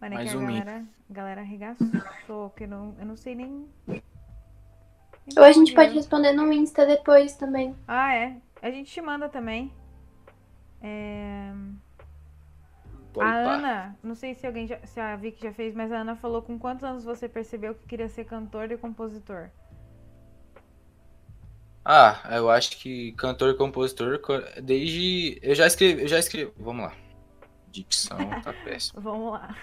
Mas 0.02 0.11
é 0.11 0.15
Mais 0.15 0.30
que 0.30 0.36
a 0.36 0.40
uma. 0.40 0.52
galera, 0.52 0.86
a 1.10 1.14
galera 1.14 1.40
arregaçou, 1.40 2.49
que 2.49 2.65
eu 2.65 2.68
não, 2.68 2.94
eu 2.99 3.06
não 3.06 3.15
sei 3.15 3.34
nem. 3.34 3.65
nem 3.88 4.03
Ou 5.38 5.44
a 5.45 5.53
gente 5.53 5.74
pode 5.74 5.94
responder 5.94 6.34
no 6.34 6.52
Insta 6.52 6.86
depois 6.86 7.38
também. 7.38 7.74
Ah, 7.88 8.14
é. 8.14 8.36
A 8.61 8.70
gente 8.70 8.91
te 8.91 9.02
manda 9.02 9.30
também. 9.30 9.72
É, 10.84 11.53
a. 13.19 13.26
Ana, 13.27 13.97
não 14.03 14.15
sei 14.15 14.34
se 14.35 14.45
alguém 14.45 14.68
já, 14.68 14.77
se 14.85 14.99
a 14.99 15.15
Vicky 15.15 15.41
já 15.41 15.53
fez, 15.53 15.73
mas 15.73 15.91
a 15.91 15.97
Ana 16.01 16.15
falou 16.15 16.41
com 16.41 16.60
quantos 16.60 16.84
anos 16.84 17.03
você 17.03 17.27
percebeu 17.30 17.73
que 17.76 17.88
queria 17.88 18.10
ser 18.10 18.26
cantor 18.26 18.72
e 18.72 18.77
compositor? 18.77 19.49
Ah, 21.85 22.22
eu 22.31 22.49
acho 22.49 22.77
que 22.77 23.11
cantor 23.14 23.53
e 23.53 23.57
compositor, 23.57 24.19
co- 24.19 24.39
desde. 24.61 25.39
Eu 25.41 25.53
já 25.55 25.68
escrevi. 25.68 26.03
Eu 26.03 26.07
já 26.07 26.19
escrevi. 26.19 26.51
Vamos 26.57 26.85
lá. 26.85 26.95
Dicção 27.68 28.35
tá 28.41 28.53
péssimo. 28.64 28.99
Vamos 29.01 29.34
lá. 29.34 29.55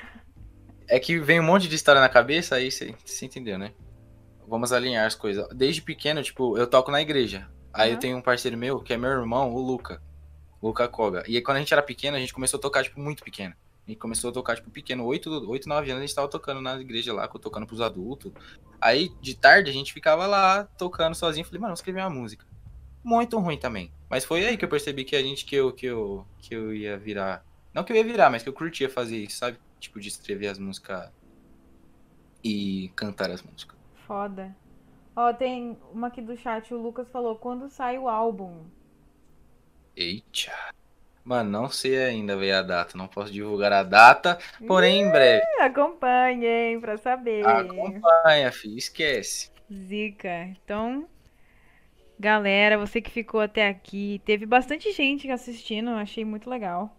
É 0.88 0.98
que 0.98 1.18
vem 1.18 1.40
um 1.40 1.44
monte 1.44 1.68
de 1.68 1.74
história 1.76 2.00
na 2.00 2.08
cabeça, 2.08 2.56
aí 2.56 2.70
você 2.70 2.94
você 3.04 3.26
entendeu, 3.26 3.58
né? 3.58 3.72
Vamos 4.46 4.72
alinhar 4.72 5.06
as 5.06 5.14
coisas. 5.14 5.46
Desde 5.54 5.82
pequeno, 5.82 6.22
tipo, 6.22 6.58
eu 6.58 6.66
toco 6.68 6.90
na 6.90 7.00
igreja. 7.02 7.48
Aí 7.72 7.92
eu 7.92 7.96
Aham. 7.96 8.00
tenho 8.00 8.16
um 8.18 8.22
parceiro 8.22 8.56
meu, 8.58 8.80
que 8.80 8.92
é 8.92 8.96
meu 8.96 9.10
irmão, 9.10 9.54
o 9.54 9.60
Luca. 9.60 10.02
Luca 10.62 10.86
Koga. 10.88 11.24
E 11.26 11.36
aí 11.36 11.42
quando 11.42 11.56
a 11.56 11.60
gente 11.60 11.72
era 11.72 11.82
pequeno, 11.82 12.16
a 12.16 12.20
gente 12.20 12.32
começou 12.32 12.58
a 12.58 12.60
tocar, 12.60 12.82
tipo, 12.82 13.00
muito 13.00 13.22
pequeno. 13.22 13.54
A 13.86 13.90
gente 13.90 13.98
começou 13.98 14.30
a 14.30 14.32
tocar, 14.32 14.56
tipo, 14.56 14.70
pequeno, 14.70 15.04
8, 15.04 15.48
8 15.48 15.68
9 15.68 15.90
anos, 15.90 16.02
a 16.02 16.06
gente 16.06 16.14
tava 16.14 16.28
tocando 16.28 16.60
na 16.60 16.80
igreja 16.80 17.12
lá, 17.12 17.26
tocando 17.26 17.66
pros 17.66 17.80
adultos. 17.80 18.32
Aí, 18.80 19.10
de 19.20 19.34
tarde, 19.34 19.70
a 19.70 19.72
gente 19.72 19.92
ficava 19.92 20.26
lá, 20.26 20.64
tocando 20.64 21.14
sozinho. 21.14 21.44
Falei, 21.44 21.60
mano, 21.60 21.70
vamos 21.70 21.80
escrever 21.80 22.00
uma 22.00 22.10
música. 22.10 22.46
Muito 23.02 23.38
ruim 23.38 23.58
também. 23.58 23.92
Mas 24.08 24.24
foi 24.24 24.46
aí 24.46 24.56
que 24.56 24.64
eu 24.64 24.68
percebi 24.68 25.04
que 25.04 25.16
a 25.16 25.22
gente, 25.22 25.44
que 25.44 25.56
eu, 25.56 25.72
que 25.72 25.86
eu, 25.86 26.26
que 26.38 26.54
eu 26.54 26.74
ia 26.74 26.96
virar. 26.98 27.44
Não 27.74 27.82
que 27.82 27.92
eu 27.92 27.96
ia 27.96 28.04
virar, 28.04 28.30
mas 28.30 28.42
que 28.42 28.48
eu 28.48 28.52
curtia 28.52 28.88
fazer 28.88 29.16
isso, 29.16 29.38
sabe? 29.38 29.58
Tipo, 29.78 29.98
de 29.98 30.08
escrever 30.08 30.48
as 30.48 30.58
músicas 30.58 31.10
e 32.44 32.92
cantar 32.94 33.30
as 33.30 33.42
músicas. 33.42 33.78
Foda. 34.06 34.54
Ó, 35.16 35.32
tem 35.32 35.76
uma 35.92 36.08
aqui 36.08 36.22
do 36.22 36.36
chat, 36.36 36.72
o 36.72 36.80
Lucas 36.80 37.08
falou, 37.10 37.36
quando 37.36 37.68
sai 37.68 37.98
o 37.98 38.08
álbum? 38.08 38.64
Eita. 39.96 40.52
Mano, 41.24 41.50
não 41.50 41.68
sei 41.68 42.02
ainda, 42.02 42.36
velho, 42.36 42.58
a 42.58 42.62
data. 42.62 42.96
Não 42.96 43.06
posso 43.06 43.32
divulgar 43.32 43.72
a 43.72 43.82
data, 43.82 44.38
porém 44.66 45.02
em 45.02 45.10
breve. 45.10 45.44
Acompanhem 45.60 46.80
pra 46.80 46.96
saber. 46.96 47.46
Acompanha, 47.46 48.50
filho. 48.50 48.78
Esquece. 48.78 49.50
Zica. 49.72 50.48
Então, 50.64 51.06
galera, 52.18 52.78
você 52.78 53.00
que 53.00 53.10
ficou 53.10 53.40
até 53.40 53.68
aqui, 53.68 54.20
teve 54.24 54.46
bastante 54.46 54.90
gente 54.92 55.30
assistindo, 55.30 55.90
achei 55.90 56.24
muito 56.24 56.48
legal. 56.48 56.96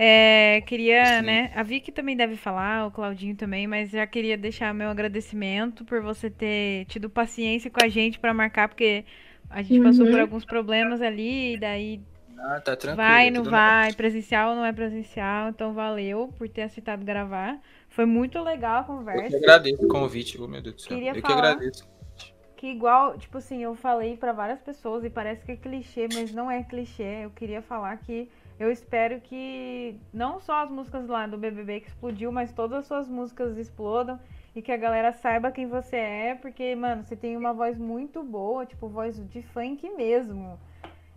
É, 0.00 0.62
queria, 0.66 1.18
Sim. 1.18 1.26
né? 1.26 1.52
A 1.56 1.62
Vicky 1.64 1.90
também 1.90 2.16
deve 2.16 2.36
falar, 2.36 2.86
o 2.86 2.90
Claudinho 2.90 3.34
também, 3.34 3.66
mas 3.66 3.90
já 3.90 4.06
queria 4.06 4.36
deixar 4.38 4.72
meu 4.72 4.90
agradecimento 4.90 5.84
por 5.84 6.00
você 6.00 6.30
ter 6.30 6.84
tido 6.86 7.10
paciência 7.10 7.68
com 7.68 7.84
a 7.84 7.88
gente 7.88 8.18
pra 8.18 8.32
marcar, 8.32 8.68
porque 8.68 9.04
a 9.50 9.62
gente 9.62 9.80
passou 9.80 10.06
Uhum. 10.06 10.10
por 10.10 10.20
alguns 10.20 10.44
problemas 10.44 11.00
ali, 11.02 11.54
e 11.54 11.58
daí 11.58 12.02
Ah, 12.38 12.60
tá 12.60 12.76
tranquilo. 12.76 12.96
vai, 12.96 13.30
não 13.30 13.44
vai, 13.44 13.92
presencial 13.92 14.50
ou 14.50 14.56
não 14.56 14.64
é 14.64 14.72
presencial, 14.72 15.48
então 15.50 15.74
valeu 15.74 16.32
por 16.38 16.48
ter 16.48 16.62
aceitado 16.62 17.04
gravar. 17.04 17.58
Foi 17.88 18.06
muito 18.06 18.40
legal 18.42 18.76
a 18.78 18.86
Eu 19.12 19.24
que 19.24 19.34
conversa. 19.34 19.36
agradeço 19.36 19.84
o 19.84 19.88
convite, 19.88 20.38
meu 20.40 20.62
Deus 20.62 20.76
do 20.76 20.82
céu. 20.82 20.96
Queria 20.96 21.14
eu 21.14 21.22
que 21.22 21.22
falar. 21.22 21.38
agradeço. 21.50 21.88
Que 22.56 22.66
igual, 22.68 23.16
tipo 23.18 23.38
assim, 23.38 23.62
eu 23.62 23.74
falei 23.74 24.16
pra 24.16 24.32
várias 24.32 24.60
pessoas 24.60 25.04
e 25.04 25.10
parece 25.10 25.44
que 25.44 25.52
é 25.52 25.56
clichê, 25.56 26.08
mas 26.08 26.32
não 26.32 26.50
é 26.50 26.62
clichê. 26.64 27.24
Eu 27.24 27.30
queria 27.30 27.62
falar 27.62 27.96
que 27.98 28.28
eu 28.58 28.70
espero 28.70 29.20
que 29.20 29.96
não 30.12 30.40
só 30.40 30.64
as 30.64 30.70
músicas 30.70 31.06
lá 31.08 31.26
do 31.26 31.38
BBB 31.38 31.80
que 31.80 31.88
explodiu, 31.88 32.32
mas 32.32 32.52
todas 32.52 32.80
as 32.80 32.86
suas 32.86 33.08
músicas 33.08 33.56
explodam 33.56 34.18
e 34.58 34.62
que 34.62 34.72
a 34.72 34.76
galera 34.76 35.12
saiba 35.12 35.52
quem 35.52 35.66
você 35.68 35.96
é, 35.96 36.34
porque, 36.36 36.74
mano, 36.74 37.04
você 37.04 37.16
tem 37.16 37.36
uma 37.36 37.52
voz 37.54 37.78
muito 37.78 38.22
boa, 38.24 38.66
tipo, 38.66 38.88
voz 38.88 39.18
de 39.30 39.42
funk 39.42 39.88
mesmo. 39.90 40.58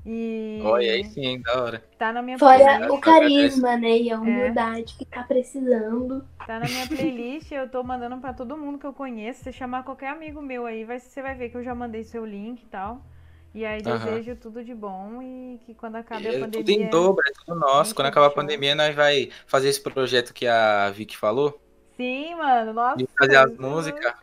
E 0.05 0.21
Olha 0.59 0.93
aí 0.93 1.03
sim, 1.03 1.41
da 1.41 1.61
hora. 1.61 1.83
tá 1.97 2.11
na 2.13 2.21
minha 2.21 2.39
Fora 2.39 2.39
playlist, 2.39 2.81
o 2.89 2.99
carisma, 2.99 3.77
né? 3.77 3.97
E 3.99 4.11
a 4.11 4.19
humildade 4.19 4.95
que 4.97 5.05
tá 5.05 5.23
precisando. 5.23 6.25
tá 6.45 6.59
na 6.59 6.67
minha 6.69 6.87
playlist, 6.87 7.51
eu 7.51 7.69
tô 7.69 7.83
mandando 7.83 8.17
pra 8.19 8.33
todo 8.33 8.57
mundo 8.57 8.77
que 8.79 8.85
eu 8.85 8.93
conheço. 8.93 9.43
Se 9.43 9.51
chamar 9.53 9.83
qualquer 9.83 10.09
amigo 10.09 10.41
meu 10.41 10.65
aí, 10.65 10.83
vai, 10.85 10.99
você 10.99 11.21
vai 11.21 11.35
ver 11.35 11.49
que 11.49 11.57
eu 11.57 11.63
já 11.63 11.73
mandei 11.75 12.03
seu 12.03 12.25
link 12.25 12.61
e 12.63 12.67
tal. 12.67 13.05
E 13.53 13.65
aí 13.65 13.81
Aham. 13.85 14.21
desejo 14.21 14.35
tudo 14.35 14.63
de 14.63 14.73
bom 14.73 15.21
e 15.21 15.59
que 15.65 15.73
quando 15.75 15.95
acabe 15.97 16.29
a 16.29 16.33
É 16.33 16.33
pandemia. 16.33 16.47
tudo 16.47 16.69
em 16.69 16.87
dobro, 16.87 17.21
é 17.27 17.31
tudo 17.45 17.59
nosso. 17.59 17.93
Quando 17.95 18.07
acabar 18.07 18.27
a 18.27 18.29
pandemia, 18.31 18.75
nós 18.75 18.95
vai 18.95 19.29
fazer 19.47 19.69
esse 19.69 19.81
projeto 19.81 20.33
que 20.33 20.47
a 20.47 20.89
Vicky 20.91 21.17
falou. 21.17 21.61
Sim, 22.01 22.35
mano, 22.35 22.73
nossa. 22.73 22.97
De 22.97 23.07
fazer 23.17 23.35
as 23.37 23.57
músicas. 23.57 24.13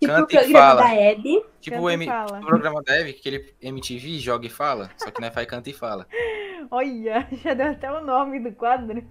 Tipo 0.00 0.12
Canta 0.12 0.22
o 0.22 0.40
e 0.40 0.40
programa 0.40 0.58
fala. 0.68 0.82
da 0.82 0.94
Hebe. 0.94 1.44
Tipo 1.60 1.76
Canta 1.76 1.86
o, 1.86 1.90
e 1.90 1.94
M... 1.94 2.08
o 2.08 2.46
programa 2.46 2.82
da 2.82 2.98
Eve, 3.00 3.10
aquele 3.10 3.54
MTV, 3.62 4.18
joga 4.18 4.46
e 4.46 4.50
fala. 4.50 4.90
Só 4.96 5.10
que 5.10 5.20
nós 5.20 5.32
faz 5.34 5.46
canta 5.46 5.70
e 5.70 5.72
fala. 5.72 6.06
Olha, 6.70 7.26
já 7.42 7.54
deu 7.54 7.70
até 7.72 7.90
o 7.92 8.04
nome 8.04 8.40
do 8.40 8.52
quadro. 8.52 9.02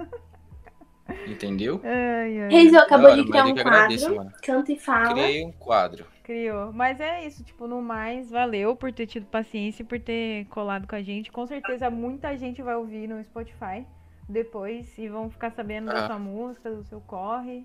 Entendeu? 1.27 1.79
Ai, 1.83 2.75
acabou 2.75 3.09
Da 3.09 3.15
de 3.15 3.25
criar 3.29 3.45
um 3.45 3.53
que 3.53 3.61
quadro. 3.61 3.77
agradeço. 3.79 4.15
Canta 4.43 4.71
e 4.71 4.79
fala. 4.79 5.13
Criei 5.13 5.45
um 5.45 5.51
quadro. 5.51 6.05
Criou. 6.23 6.73
Mas 6.73 6.99
é 6.99 7.25
isso, 7.25 7.43
tipo, 7.43 7.67
no 7.67 7.81
mais, 7.81 8.31
valeu 8.31 8.75
por 8.75 8.91
ter 8.91 9.05
tido 9.05 9.27
paciência 9.27 9.83
e 9.83 9.85
por 9.85 9.99
ter 9.99 10.45
colado 10.45 10.87
com 10.87 10.95
a 10.95 11.01
gente. 11.03 11.31
Com 11.31 11.45
certeza 11.45 11.89
muita 11.91 12.35
gente 12.37 12.61
vai 12.63 12.75
ouvir 12.75 13.07
no 13.07 13.23
Spotify 13.23 13.85
depois 14.27 14.97
e 14.97 15.07
vão 15.07 15.29
ficar 15.29 15.51
sabendo 15.51 15.87
da 15.87 16.05
Ah. 16.05 16.07
sua 16.07 16.17
música, 16.19 16.71
do 16.71 16.83
seu 16.83 16.99
corre. 17.01 17.63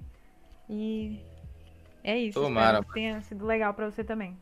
E 0.70 1.20
é 2.04 2.16
isso. 2.16 2.40
Tomara, 2.40 2.78
espero 2.78 2.86
que 2.86 2.92
tenha 2.94 3.20
sido 3.22 3.44
legal 3.44 3.74
pra 3.74 3.90
você 3.90 4.04
também. 4.04 4.38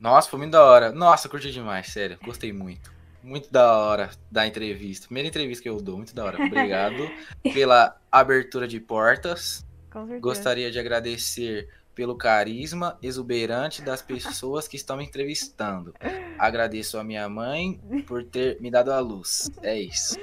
Nossa, 0.00 0.28
foi 0.28 0.40
muito 0.40 0.50
da 0.50 0.64
hora. 0.64 0.90
Nossa, 0.90 1.28
curti 1.28 1.52
demais, 1.52 1.86
sério. 1.86 2.18
Gostei 2.24 2.52
muito. 2.52 2.92
Muito 3.22 3.50
da 3.50 3.78
hora 3.78 4.10
da 4.30 4.44
entrevista. 4.44 5.06
Primeira 5.06 5.28
entrevista 5.28 5.62
que 5.62 5.68
eu 5.68 5.80
dou, 5.80 5.98
muito 5.98 6.14
da 6.14 6.24
hora. 6.24 6.44
Obrigado 6.44 7.08
pela 7.54 7.96
abertura 8.10 8.66
de 8.66 8.80
portas. 8.80 9.64
Com 9.90 10.00
certeza. 10.00 10.20
Gostaria 10.20 10.70
de 10.70 10.80
agradecer 10.80 11.68
pelo 11.94 12.16
carisma 12.16 12.98
exuberante 13.00 13.80
das 13.80 14.02
pessoas 14.02 14.66
que 14.66 14.74
estão 14.74 14.96
me 14.96 15.04
entrevistando. 15.04 15.94
Agradeço 16.36 16.98
a 16.98 17.04
minha 17.04 17.28
mãe 17.28 17.80
por 18.04 18.24
ter 18.24 18.60
me 18.60 18.68
dado 18.68 18.92
a 18.92 18.98
luz. 18.98 19.48
É 19.62 19.78
isso. 19.78 20.18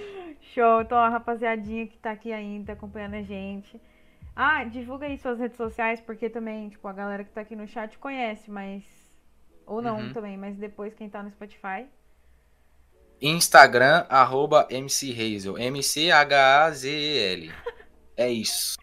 Show. 0.53 0.81
Então, 0.81 0.97
a 0.97 1.07
rapaziadinha 1.07 1.87
que 1.87 1.97
tá 1.97 2.11
aqui 2.11 2.33
ainda 2.33 2.73
acompanhando 2.73 3.15
a 3.15 3.21
gente. 3.21 3.79
Ah, 4.43 4.63
divulga 4.63 5.05
aí 5.05 5.17
suas 5.19 5.37
redes 5.39 5.55
sociais, 5.57 6.01
porque 6.01 6.29
também, 6.29 6.69
tipo, 6.69 6.87
a 6.87 6.93
galera 6.93 7.23
que 7.23 7.29
tá 7.31 7.41
aqui 7.41 7.55
no 7.55 7.67
chat 7.67 7.97
conhece, 7.99 8.49
mas. 8.49 8.83
Ou 9.67 9.81
não 9.81 9.97
Uhum. 9.99 10.13
também, 10.13 10.35
mas 10.37 10.55
depois 10.57 10.93
quem 10.95 11.07
tá 11.09 11.21
no 11.21 11.29
Spotify. 11.29 11.85
Instagram, 13.21 14.05
arroba 14.09 14.67
MCHazel. 14.71 15.57
M-C-H-A-Z-E-L. 15.57 17.51
É 18.17 18.29
isso. 18.29 18.77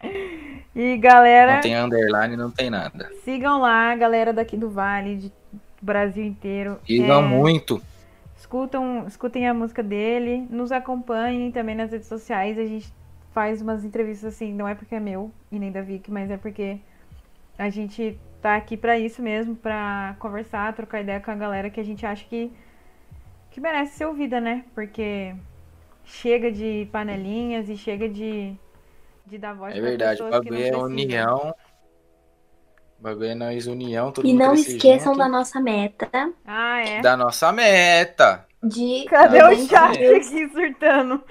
E 0.75 0.97
galera, 0.97 1.55
Não 1.55 1.61
tem 1.61 1.75
underline, 1.75 2.37
não 2.37 2.51
tem 2.51 2.69
nada. 2.69 3.09
sigam 3.23 3.59
lá, 3.59 3.93
galera 3.95 4.31
daqui 4.33 4.55
do 4.57 4.69
Vale, 4.69 5.17
de 5.17 5.29
do 5.29 5.85
Brasil 5.85 6.23
inteiro. 6.25 6.79
Sigam 6.85 7.23
É, 7.23 7.27
muito. 7.27 7.81
Escutam, 8.37 9.05
escutem 9.07 9.47
a 9.47 9.53
música 9.53 9.81
dele, 9.83 10.45
nos 10.49 10.71
acompanhem 10.71 11.51
também 11.51 11.75
nas 11.75 11.91
redes 11.91 12.07
sociais. 12.07 12.57
A 12.57 12.65
gente 12.65 12.91
faz 13.39 13.61
umas 13.61 13.85
entrevistas 13.85 14.33
assim, 14.35 14.53
não 14.53 14.67
é 14.67 14.75
porque 14.75 14.95
é 14.95 14.99
meu 14.99 15.31
e 15.51 15.57
nem 15.59 15.71
da 15.71 15.81
Vicky, 15.81 16.11
mas 16.11 16.29
é 16.29 16.37
porque 16.37 16.79
a 17.57 17.69
gente 17.69 18.19
tá 18.41 18.55
aqui 18.57 18.75
pra 18.77 18.99
isso 18.99 19.21
mesmo, 19.21 19.55
pra 19.55 20.15
conversar, 20.19 20.73
trocar 20.75 21.01
ideia 21.01 21.19
com 21.21 21.31
a 21.31 21.35
galera 21.35 21.69
que 21.69 21.79
a 21.79 21.83
gente 21.83 22.05
acha 22.05 22.25
que, 22.25 22.51
que 23.51 23.61
merece 23.61 23.97
ser 23.97 24.05
ouvida, 24.05 24.39
né? 24.41 24.65
Porque 24.75 25.35
chega 26.05 26.51
de 26.51 26.87
panelinhas 26.91 27.69
e 27.69 27.77
chega 27.77 28.09
de, 28.09 28.55
de 29.27 29.37
dar 29.37 29.53
voz 29.53 29.75
É 29.75 29.81
verdade, 29.81 30.21
o 30.21 30.25
bagulho 30.29 30.63
é 30.63 30.75
união. 30.77 31.53
O 32.99 33.01
bagulho 33.01 33.25
é 33.31 33.35
nós 33.35 33.65
união, 33.67 34.11
todo 34.11 34.29
E 34.29 34.31
mundo 34.31 34.43
não 34.45 34.53
esqueçam 34.55 35.13
junto. 35.13 35.17
da 35.17 35.27
nossa 35.27 35.59
meta 35.59 36.09
Ah, 36.45 36.79
é? 36.81 37.01
da 37.01 37.17
nossa 37.17 37.51
meta. 37.51 38.48
De 38.61 39.05
Cadê 39.05 39.41
o 39.41 39.55
chat 39.67 39.97
aqui 40.05 40.49
surtando? 40.49 41.23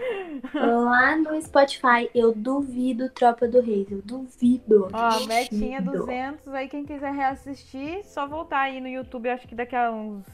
lá 0.54 1.16
no 1.16 1.40
Spotify. 1.42 2.08
Eu 2.14 2.32
duvido 2.34 3.10
Tropa 3.10 3.46
do 3.46 3.60
Reis. 3.60 3.90
Eu 3.90 4.00
duvido. 4.02 4.88
Ó, 4.92 5.26
metinha 5.26 5.80
Duvido. 5.80 6.06
200. 6.06 6.48
Aí 6.54 6.68
quem 6.68 6.84
quiser 6.84 7.12
reassistir, 7.12 8.04
só 8.04 8.26
voltar 8.26 8.60
aí 8.60 8.80
no 8.80 8.88
YouTube. 8.88 9.28
Acho 9.28 9.46
que 9.46 9.54
daqui 9.54 9.76
a 9.76 9.90
uns 9.90 10.24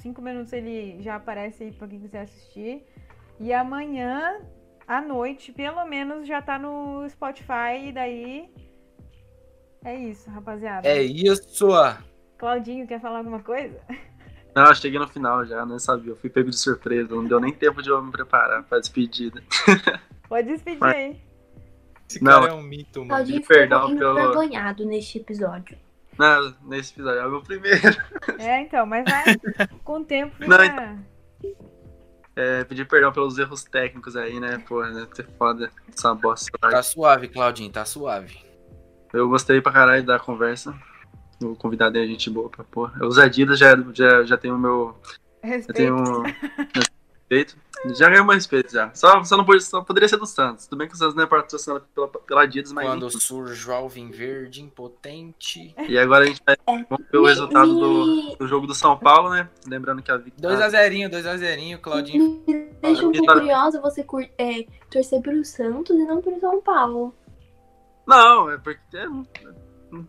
5 0.00 0.22
minutos 0.22 0.52
ele 0.52 1.02
já 1.02 1.16
aparece 1.16 1.64
aí 1.64 1.72
pra 1.72 1.88
quem 1.88 2.00
quiser 2.00 2.22
assistir. 2.22 2.84
E 3.40 3.52
amanhã 3.52 4.40
à 4.86 5.00
noite, 5.00 5.52
pelo 5.52 5.84
menos, 5.86 6.26
já 6.26 6.40
tá 6.40 6.58
no 6.58 7.08
Spotify. 7.08 7.88
E 7.88 7.92
daí. 7.92 8.48
É 9.84 9.94
isso, 9.96 10.30
rapaziada. 10.30 10.88
É 10.88 11.02
isso. 11.02 11.68
Claudinho, 12.38 12.86
quer 12.86 13.00
falar 13.00 13.18
alguma 13.18 13.42
coisa? 13.42 13.80
Não, 14.54 14.66
eu 14.66 14.74
cheguei 14.74 14.98
no 14.98 15.08
final 15.08 15.44
já, 15.44 15.64
nem 15.66 15.78
sabia. 15.78 16.12
Eu 16.12 16.16
fui 16.16 16.30
pego 16.30 16.48
de 16.50 16.56
surpresa, 16.58 17.14
não 17.14 17.24
deu 17.24 17.40
nem 17.40 17.52
tempo 17.52 17.82
de 17.82 17.88
eu 17.90 18.00
me 18.02 18.12
preparar 18.12 18.62
pra 18.62 18.78
despedida. 18.78 19.42
Pode 20.28 20.48
despedir 20.48 20.78
Mas- 20.80 20.94
aí. 20.96 21.20
Esse 22.08 22.22
Não. 22.22 22.40
cara 22.42 22.52
é 22.52 22.54
um 22.54 22.62
mito, 22.62 23.00
mano. 23.00 23.08
Claudinho 23.08 23.40
de 23.40 23.42
ficou 23.46 23.56
perdão 23.56 23.78
pouquinho 23.80 23.98
pelo- 23.98 24.18
envergonhado 24.20 24.84
neste 24.84 25.18
episódio. 25.18 25.76
Não, 26.18 26.54
nesse 26.62 26.92
episódio, 26.92 27.18
é 27.20 27.26
o 27.26 27.30
meu 27.30 27.42
primeiro. 27.42 27.80
É, 28.38 28.60
então, 28.60 28.86
mas 28.86 29.04
vai. 29.04 29.24
Com 29.82 30.00
o 30.00 30.04
tempo 30.04 30.34
Não, 30.46 30.58
fica. 30.58 30.98
É, 32.36 32.64
pedir 32.64 32.86
perdão 32.86 33.12
pelos 33.12 33.38
erros 33.38 33.64
técnicos 33.64 34.16
aí, 34.16 34.38
né? 34.38 34.62
Pô, 34.68 34.84
né? 34.84 35.06
Ter 35.14 35.26
foda 35.38 35.70
essa 35.92 36.14
bosta. 36.14 36.50
Tá 36.60 36.82
suave, 36.82 37.28
Claudinho, 37.28 37.72
tá 37.72 37.84
suave. 37.84 38.38
Eu 39.12 39.28
gostei 39.28 39.60
pra 39.60 39.72
caralho 39.72 40.04
da 40.04 40.18
conversa. 40.18 40.74
O 41.44 41.56
convidado 41.56 41.98
é 41.98 42.06
gente 42.06 42.28
boa 42.30 42.48
pra 42.48 42.64
porra. 42.64 43.06
Os 43.06 43.18
Adidas 43.18 43.58
já, 43.58 43.76
já, 43.92 44.22
já 44.24 44.36
tem 44.36 44.50
o 44.52 44.58
meu. 44.58 44.96
Já 45.42 45.48
Respeito. 45.50 45.76
tem 45.76 45.92
um 45.92 46.22
respeito. 47.14 47.56
Já 47.96 48.08
ganhou 48.08 48.24
meu 48.24 48.34
respeito 48.34 48.72
já. 48.72 48.90
Só, 48.94 49.22
só 49.24 49.36
não 49.36 49.44
pode, 49.44 49.62
só 49.62 49.82
poderia 49.82 50.08
ser 50.08 50.16
do 50.16 50.24
Santos. 50.24 50.66
Tudo 50.66 50.78
bem 50.78 50.88
que 50.88 50.94
o 50.94 50.96
Santos 50.96 51.14
não 51.14 51.24
é 51.24 51.26
patrocinado 51.26 51.84
pela, 51.94 52.08
pela 52.08 52.42
Adidas, 52.42 52.72
mas. 52.72 52.86
Quando 52.86 53.10
surge 53.20 53.68
o 53.68 53.74
Alvin 53.74 54.10
Verde 54.10 54.62
impotente. 54.62 55.74
E 55.86 55.98
agora 55.98 56.24
a 56.24 56.26
gente 56.28 56.40
vai 56.46 56.56
vamos 56.88 57.04
ver 57.12 57.18
o 57.18 57.26
resultado 57.26 57.74
do, 57.74 58.36
do 58.36 58.46
jogo 58.48 58.66
do 58.66 58.74
São 58.74 58.96
Paulo, 58.96 59.28
né? 59.30 59.48
Lembrando 59.66 60.00
que 60.02 60.10
a 60.10 60.16
Vitória. 60.16 60.56
2x0, 60.66 61.10
2x0, 61.10 61.78
Claudinho. 61.78 62.42
Me 62.48 62.54
deixa 62.80 63.00
um 63.00 63.12
pouco 63.12 63.18
Vitória. 63.18 63.40
curiosa 63.42 63.80
você 63.82 64.02
cur- 64.02 64.30
é, 64.38 64.64
torcer 64.90 65.20
pro 65.20 65.44
Santos 65.44 65.94
e 65.94 66.04
não 66.06 66.22
pro 66.22 66.40
São 66.40 66.62
Paulo. 66.62 67.14
Não, 68.06 68.50
é 68.50 68.56
porque. 68.56 68.80
é, 68.96 69.06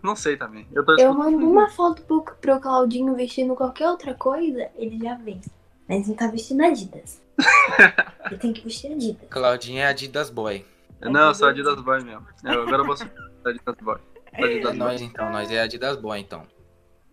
não 0.03 0.15
sei 0.15 0.37
também. 0.37 0.67
Eu 0.73 0.83
tô 0.85 0.95
Eu 0.97 1.13
mando 1.13 1.37
uma 1.37 1.69
foto 1.69 2.01
pro, 2.03 2.21
pro 2.21 2.59
Claudinho 2.59 3.15
vestindo 3.15 3.55
qualquer 3.55 3.89
outra 3.89 4.13
coisa, 4.13 4.69
ele 4.75 4.97
já 4.99 5.15
vence. 5.15 5.49
Mas 5.87 6.07
ele 6.07 6.17
tá 6.17 6.27
vestindo 6.27 6.63
Adidas. 6.63 7.21
ele 8.31 8.37
tem 8.39 8.53
que 8.53 8.61
vestir 8.63 8.91
Adidas. 8.91 9.27
Claudinho 9.29 9.79
é 9.79 9.85
Adidas 9.87 10.29
Boy. 10.29 10.65
Não, 11.01 11.27
eu 11.27 11.35
sou 11.35 11.47
Adidas 11.47 11.79
Boy 11.81 12.03
mesmo. 12.03 12.25
Eu, 12.43 12.61
agora 12.63 12.77
eu 12.81 12.85
vou 12.85 12.97
ser 12.97 13.11
Adidas 13.45 13.75
Boy. 13.81 13.97
Sou 13.97 14.23
É 14.33 14.43
Adidas 14.45 14.69
Boy. 14.71 14.77
nós 14.77 15.01
então, 15.01 15.29
nós 15.31 15.51
é 15.51 15.61
Adidas 15.61 15.97
Boy 15.97 16.19
então. 16.19 16.43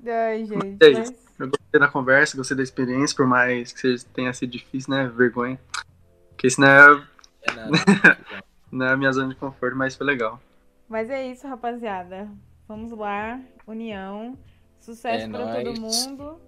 Ai, 0.07 0.45
gente. 0.45 0.77
É 0.85 0.91
mas- 0.93 1.11
isso. 1.11 1.23
Eu 1.39 1.49
gostei 1.49 1.81
da 1.81 1.89
conversa, 1.89 2.37
gostei 2.37 2.57
da 2.57 2.63
experiência, 2.63 3.17
por 3.17 3.27
mais 3.27 3.73
que 3.73 3.81
seja- 3.81 4.05
tenha 4.15 4.33
sido 4.33 4.51
difícil, 4.51 4.93
né? 4.95 5.09
Vergonha. 5.09 5.59
Porque 6.31 6.47
isso 6.47 6.61
não 6.61 6.69
é, 6.69 7.03
É 7.43 7.53
nada. 7.53 7.71
não 8.71 8.87
é 8.87 8.93
a 8.93 8.97
minha 8.97 9.11
zona 9.13 9.29
de 9.31 9.35
conforto, 9.35 9.77
mas 9.77 9.97
foi 9.97 10.07
legal. 10.07 10.41
Mas 10.89 11.11
é 11.11 11.27
isso, 11.27 11.47
rapaziada. 11.49 12.29
Vamos 12.69 12.93
lá, 12.93 13.41
união, 13.67 14.39
sucesso 14.79 15.27
É 15.27 15.29
pra 15.29 15.55
todo 15.57 15.81
mundo. 15.81 16.41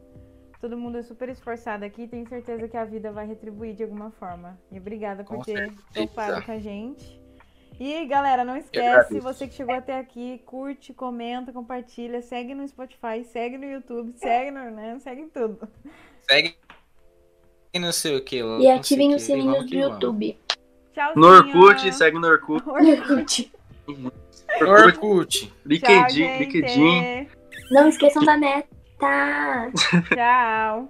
Todo 0.60 0.78
mundo 0.78 0.96
é 0.96 1.02
super 1.02 1.28
esforçado 1.28 1.84
aqui, 1.84 2.08
tenho 2.08 2.26
certeza 2.26 2.66
que 2.66 2.76
a 2.76 2.84
vida 2.84 3.12
vai 3.12 3.26
retribuir 3.26 3.74
de 3.74 3.82
alguma 3.82 4.10
forma. 4.12 4.58
E 4.72 4.78
obrigada 4.78 5.22
por 5.22 5.36
Com 5.36 5.42
ter 5.42 5.70
topado 5.92 6.42
com 6.42 6.52
a 6.52 6.58
gente. 6.58 7.20
E 7.78 8.06
galera, 8.06 8.44
não 8.44 8.56
esquece, 8.56 9.18
você 9.20 9.48
que 9.48 9.54
chegou 9.54 9.74
até 9.74 9.98
aqui, 9.98 10.40
curte, 10.46 10.94
comenta, 10.94 11.52
compartilha, 11.52 12.22
segue 12.22 12.54
no 12.54 12.66
Spotify, 12.66 13.24
segue 13.24 13.58
no 13.58 13.64
YouTube, 13.64 14.12
segue 14.16 14.50
no, 14.52 14.70
né, 14.70 14.98
segue 15.00 15.22
em 15.22 15.28
tudo. 15.28 15.68
Segue 16.22 16.56
não 17.78 17.92
sei 17.92 18.16
o 18.16 18.24
que. 18.24 18.36
E 18.36 18.70
ativem 18.70 19.14
os 19.14 19.22
sininhos 19.22 19.68
do 19.68 19.74
YouTube. 19.74 20.38
Tchauzinho. 20.92 21.26
No 21.26 21.26
Orkut, 21.26 21.92
segue 21.92 22.18
no 22.18 22.26
Orkut. 22.26 22.62
Orkut. 22.68 23.52
Orkut, 24.60 25.52
LinkedIn. 25.66 26.38
LinkedIn. 26.38 27.28
Não 27.70 27.88
esqueçam 27.88 28.24
da 28.24 28.36
meta. 28.36 29.70
Tchau. 30.14 30.88